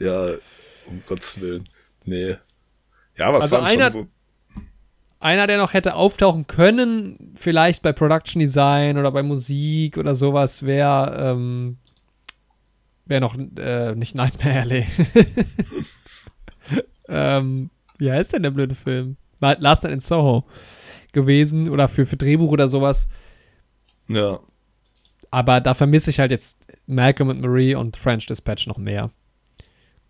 ja, 0.00 0.30
um 0.86 1.02
Gottes 1.06 1.40
Willen. 1.40 1.68
Nee. 2.04 2.36
Ja, 3.16 3.32
was 3.32 3.42
Also 3.44 3.56
einer- 3.58 3.92
schon 3.92 4.02
so. 4.02 4.08
einer, 5.20 5.46
der 5.46 5.58
noch 5.58 5.72
hätte 5.72 5.94
auftauchen 5.94 6.46
können, 6.46 7.32
vielleicht 7.36 7.82
bei 7.82 7.92
Production 7.92 8.40
Design 8.40 8.98
oder 8.98 9.10
bei 9.12 9.22
Musik 9.22 9.96
oder 9.98 10.14
sowas, 10.14 10.64
wäre 10.64 11.32
ähm, 11.32 11.78
wäre 13.06 13.20
noch 13.20 13.36
äh, 13.56 13.94
nicht 13.94 14.14
Nightmare 14.14 14.60
Alley. 14.60 14.86
ähm, 17.08 17.70
wie 18.04 18.12
heißt 18.12 18.32
denn 18.32 18.42
der 18.42 18.50
blöde 18.50 18.74
Film? 18.74 19.16
La- 19.40 19.56
Last 19.58 19.82
Night 19.82 19.92
in 19.92 20.00
Soho 20.00 20.44
gewesen 21.12 21.68
oder 21.68 21.88
für, 21.88 22.06
für 22.06 22.16
Drehbuch 22.16 22.50
oder 22.50 22.68
sowas. 22.68 23.08
Ja, 24.08 24.40
Aber 25.30 25.60
da 25.60 25.74
vermisse 25.74 26.10
ich 26.10 26.20
halt 26.20 26.30
jetzt 26.30 26.56
Malcolm 26.86 27.30
und 27.30 27.40
Marie 27.40 27.74
und 27.74 27.96
French 27.96 28.26
Dispatch 28.26 28.66
noch 28.66 28.76
mehr 28.78 29.10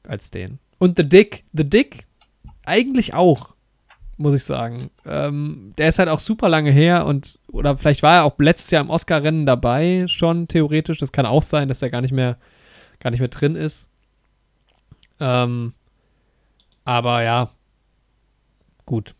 als 0.07 0.31
den. 0.31 0.59
Und 0.79 0.97
The 0.97 1.09
Dick, 1.09 1.45
The 1.53 1.69
Dick 1.69 2.07
eigentlich 2.67 3.15
auch, 3.15 3.55
muss 4.17 4.35
ich 4.35 4.45
sagen. 4.45 4.91
Ähm, 5.07 5.73
der 5.79 5.89
ist 5.89 5.99
halt 5.99 6.09
auch 6.09 6.19
super 6.19 6.49
lange 6.49 6.71
her 6.73 7.07
und 7.07 7.39
oder 7.53 7.79
vielleicht 7.79 8.03
war 8.03 8.17
er 8.17 8.25
auch 8.25 8.39
letztes 8.39 8.71
Jahr 8.71 8.83
im 8.83 8.91
Oscar-Rennen 8.91 9.47
dabei, 9.47 10.07
schon 10.09 10.49
theoretisch. 10.49 10.99
Das 10.99 11.13
kann 11.13 11.27
auch 11.27 11.43
sein, 11.43 11.69
dass 11.69 11.83
er 11.83 11.91
gar 11.91 12.01
nicht 12.01 12.13
mehr, 12.13 12.37
gar 13.01 13.11
nicht 13.11 13.21
mehr 13.21 13.29
drin 13.29 13.55
ist. 13.55 13.89
Ähm, 15.21 15.73
aber 16.85 17.23
ja, 17.23 17.51
gut. 18.87 19.15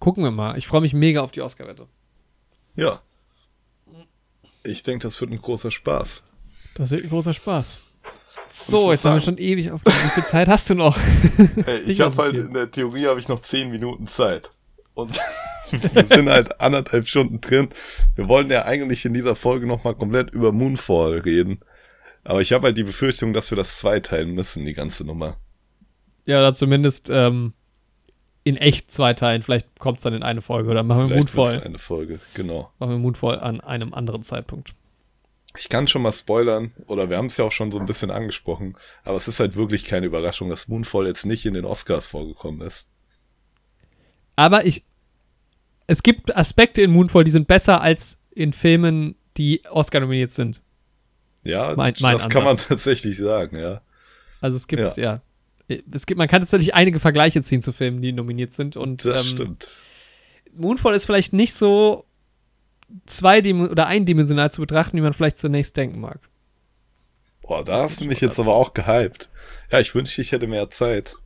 Gucken 0.00 0.22
wir 0.22 0.30
mal. 0.30 0.56
Ich 0.56 0.66
freue 0.66 0.80
mich 0.80 0.94
mega 0.94 1.22
auf 1.22 1.32
die 1.32 1.42
Oscar-Wette. 1.42 1.86
ja. 2.76 3.00
Ich 4.64 4.82
denke, 4.82 5.04
das 5.04 5.18
wird 5.20 5.30
ein 5.30 5.38
großer 5.38 5.70
Spaß. 5.70 6.22
Das 6.74 6.90
wird 6.90 7.04
ein 7.04 7.08
großer 7.08 7.32
Spaß. 7.32 7.84
So, 8.52 8.90
jetzt 8.90 9.04
haben 9.04 9.14
wir 9.14 9.20
schon 9.20 9.38
ewig 9.38 9.70
auf. 9.70 9.80
Wie 9.84 9.90
viel 9.90 10.24
Zeit 10.24 10.48
hast 10.48 10.68
du 10.68 10.74
noch? 10.74 10.96
Hey, 11.64 11.78
ich 11.86 12.00
habe 12.00 12.14
so 12.14 12.22
halt, 12.22 12.36
viel. 12.36 12.46
in 12.46 12.54
der 12.54 12.70
Theorie 12.70 13.06
habe 13.06 13.18
ich 13.20 13.28
noch 13.28 13.40
10 13.40 13.70
Minuten 13.70 14.06
Zeit. 14.08 14.50
Und 14.94 15.18
wir 15.70 16.06
sind 16.08 16.28
halt 16.28 16.60
anderthalb 16.60 17.06
Stunden 17.06 17.40
drin. 17.40 17.68
Wir 18.16 18.28
wollen 18.28 18.50
ja 18.50 18.64
eigentlich 18.64 19.04
in 19.04 19.14
dieser 19.14 19.36
Folge 19.36 19.66
nochmal 19.66 19.94
komplett 19.94 20.30
über 20.30 20.52
Moonfall 20.52 21.18
reden. 21.18 21.60
Aber 22.24 22.40
ich 22.40 22.52
habe 22.52 22.66
halt 22.66 22.76
die 22.76 22.84
Befürchtung, 22.84 23.32
dass 23.32 23.50
wir 23.50 23.56
das 23.56 23.78
zweiteilen 23.78 24.34
müssen, 24.34 24.66
die 24.66 24.74
ganze 24.74 25.04
Nummer. 25.04 25.38
Ja, 26.26 26.40
oder 26.40 26.52
zumindest 26.52 27.08
ähm, 27.10 27.54
in 28.48 28.56
echt 28.56 28.90
zwei 28.90 29.14
Teilen. 29.14 29.42
Vielleicht 29.42 29.78
kommt 29.78 29.98
es 29.98 30.02
dann 30.04 30.14
in 30.14 30.22
eine 30.22 30.42
Folge 30.42 30.70
oder 30.70 30.82
machen 30.82 31.08
wir 31.08 31.16
Moonfall. 31.16 31.62
eine 31.62 31.78
Folge, 31.78 32.18
genau. 32.34 32.70
Machen 32.78 32.90
wir 32.92 32.98
Moonfall 32.98 33.38
an 33.40 33.60
einem 33.60 33.92
anderen 33.94 34.22
Zeitpunkt. 34.22 34.74
Ich 35.56 35.68
kann 35.68 35.88
schon 35.88 36.02
mal 36.02 36.12
spoilern, 36.12 36.72
oder 36.86 37.10
wir 37.10 37.16
haben 37.16 37.26
es 37.26 37.36
ja 37.36 37.44
auch 37.44 37.52
schon 37.52 37.70
so 37.72 37.78
ein 37.78 37.86
bisschen 37.86 38.10
angesprochen, 38.10 38.76
aber 39.04 39.16
es 39.16 39.26
ist 39.28 39.40
halt 39.40 39.56
wirklich 39.56 39.84
keine 39.84 40.06
Überraschung, 40.06 40.48
dass 40.50 40.68
Moonfall 40.68 41.06
jetzt 41.06 41.26
nicht 41.26 41.44
in 41.46 41.54
den 41.54 41.64
Oscars 41.64 42.06
vorgekommen 42.06 42.60
ist. 42.66 42.90
Aber 44.36 44.66
ich. 44.66 44.84
Es 45.90 46.02
gibt 46.02 46.36
Aspekte 46.36 46.82
in 46.82 46.90
Moonfall, 46.90 47.24
die 47.24 47.30
sind 47.30 47.48
besser 47.48 47.80
als 47.80 48.18
in 48.30 48.52
Filmen, 48.52 49.14
die 49.38 49.62
Oscar 49.70 50.00
nominiert 50.00 50.30
sind. 50.30 50.62
Ja, 51.44 51.74
Mein- 51.76 51.94
mein 52.00 52.12
das 52.12 52.28
kann 52.28 52.42
man 52.44 52.50
Ansatz. 52.52 52.68
tatsächlich 52.68 53.16
sagen, 53.16 53.58
ja. 53.58 53.80
Also 54.42 54.56
es 54.58 54.66
gibt, 54.66 54.80
ja. 54.96 55.02
Ja. 55.02 55.22
Es 55.68 56.06
gibt, 56.06 56.16
man 56.18 56.28
kann 56.28 56.40
tatsächlich 56.40 56.74
einige 56.74 56.98
Vergleiche 57.00 57.42
ziehen 57.42 57.62
zu 57.62 57.72
Filmen, 57.72 58.00
die 58.00 58.12
nominiert 58.12 58.54
sind. 58.54 58.76
Und 58.76 59.04
Das 59.04 59.22
ähm, 59.22 59.28
stimmt. 59.28 59.68
Moonfall 60.56 60.94
ist 60.94 61.04
vielleicht 61.04 61.32
nicht 61.32 61.52
so 61.54 62.04
zweidim 63.06 63.60
oder 63.68 63.86
eindimensional 63.86 64.50
zu 64.50 64.60
betrachten, 64.62 64.96
wie 64.96 65.02
man 65.02 65.12
vielleicht 65.12 65.36
zunächst 65.38 65.76
denken 65.76 66.00
mag. 66.00 66.20
Boah, 67.42 67.62
da 67.64 67.82
hast 67.82 68.00
du 68.00 68.04
mich 68.06 68.20
jetzt 68.20 68.38
aber 68.40 68.54
auch 68.54 68.72
gehypt. 68.74 69.28
Ja, 69.70 69.78
ich 69.80 69.94
wünschte, 69.94 70.22
ich 70.22 70.32
hätte 70.32 70.46
mehr 70.46 70.70
Zeit. 70.70 71.16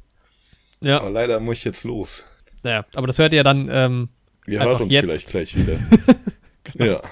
Ja, 0.81 0.98
Aber 1.01 1.10
leider 1.10 1.39
muss 1.39 1.59
ich 1.59 1.64
jetzt 1.64 1.85
los. 1.85 2.24
naja, 2.64 2.85
aber 2.94 3.06
das 3.06 3.19
hört 3.19 3.32
ihr 3.32 3.44
dann. 3.44 3.69
Ähm, 3.70 4.09
Ihr 4.48 4.60
hört 4.60 4.81
uns 4.81 4.93
jetzt. 4.93 5.05
vielleicht 5.05 5.28
gleich 5.28 5.56
wieder. 5.56 5.78
Ja. 6.78 7.02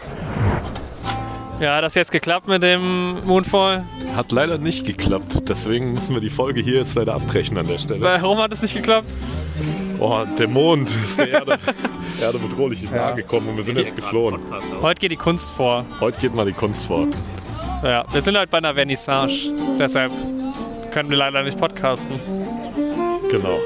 Ja, 1.61 1.77
hat 1.77 1.85
das 1.85 1.95
jetzt 1.95 2.11
geklappt 2.11 2.49
mit 2.49 2.63
dem 2.63 3.25
Moonfall? 3.25 3.85
Hat 4.17 4.33
leider 4.33 4.59
nicht 4.59 4.87
geklappt. 4.87 5.49
Deswegen 5.49 5.93
müssen 5.93 6.15
wir 6.15 6.21
die 6.21 6.31
Folge 6.31 6.61
hier 6.61 6.75
jetzt 6.75 6.95
leider 6.95 7.15
abbrechen 7.15 7.57
an 7.59 7.67
der 7.67 7.79
Stelle. 7.79 8.01
Warum 8.01 8.39
hat 8.39 8.53
es 8.53 8.63
nicht 8.63 8.75
geklappt? 8.75 9.15
Oh, 9.99 10.25
der 10.39 10.49
Mond 10.49 10.91
ist 11.03 11.19
der 11.19 11.29
Erde, 11.29 11.59
Erde 12.21 12.39
bedrohlich 12.39 12.91
nahe 12.91 13.15
gekommen 13.15 13.51
und 13.51 13.57
wir 13.59 13.65
sind 13.65 13.77
jetzt 13.79 13.95
geflohen. 13.95 14.41
Heute 14.81 15.01
geht 15.01 15.13
die 15.13 15.17
Kunst 15.17 15.53
vor. 15.53 15.85
Heute 16.01 16.21
geht 16.21 16.35
mal 16.35 16.47
die 16.47 16.53
Kunst 16.53 16.87
vor. 16.87 17.07
Ja, 17.83 18.05
wir 18.11 18.21
sind 18.21 18.37
halt 18.37 18.51
bei 18.51 18.59
einer 18.59 18.75
Vernissage. 18.75 19.53
Deshalb 19.79 20.13
können 20.91 21.11
wir 21.11 21.19
leider 21.19 21.43
nicht 21.43 21.59
podcasten. 21.59 22.19
Genau. 23.31 23.61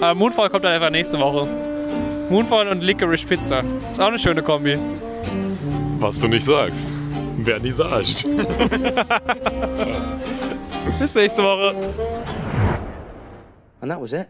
Aber 0.00 0.14
Moonfall 0.14 0.50
kommt 0.50 0.64
dann 0.64 0.72
einfach 0.72 0.90
nächste 0.90 1.18
Woche. 1.18 1.48
Moonfall 2.28 2.68
und 2.68 2.82
Licorice 2.82 3.26
Pizza. 3.26 3.62
Ist 3.90 4.00
auch 4.00 4.08
eine 4.08 4.18
schöne 4.18 4.42
Kombi. 4.42 4.78
Was 5.98 6.20
du 6.20 6.28
nicht 6.28 6.44
sagst. 6.44 6.92
Vernissage. 7.44 8.24
Bis 10.98 11.14
nächste 11.14 11.42
Woche. 11.42 11.74
And 13.80 13.90
that 13.90 14.00
was 14.00 14.12
it. 14.12 14.28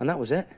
And 0.00 0.08
that 0.08 0.18
was 0.18 0.32
it. 0.32 0.48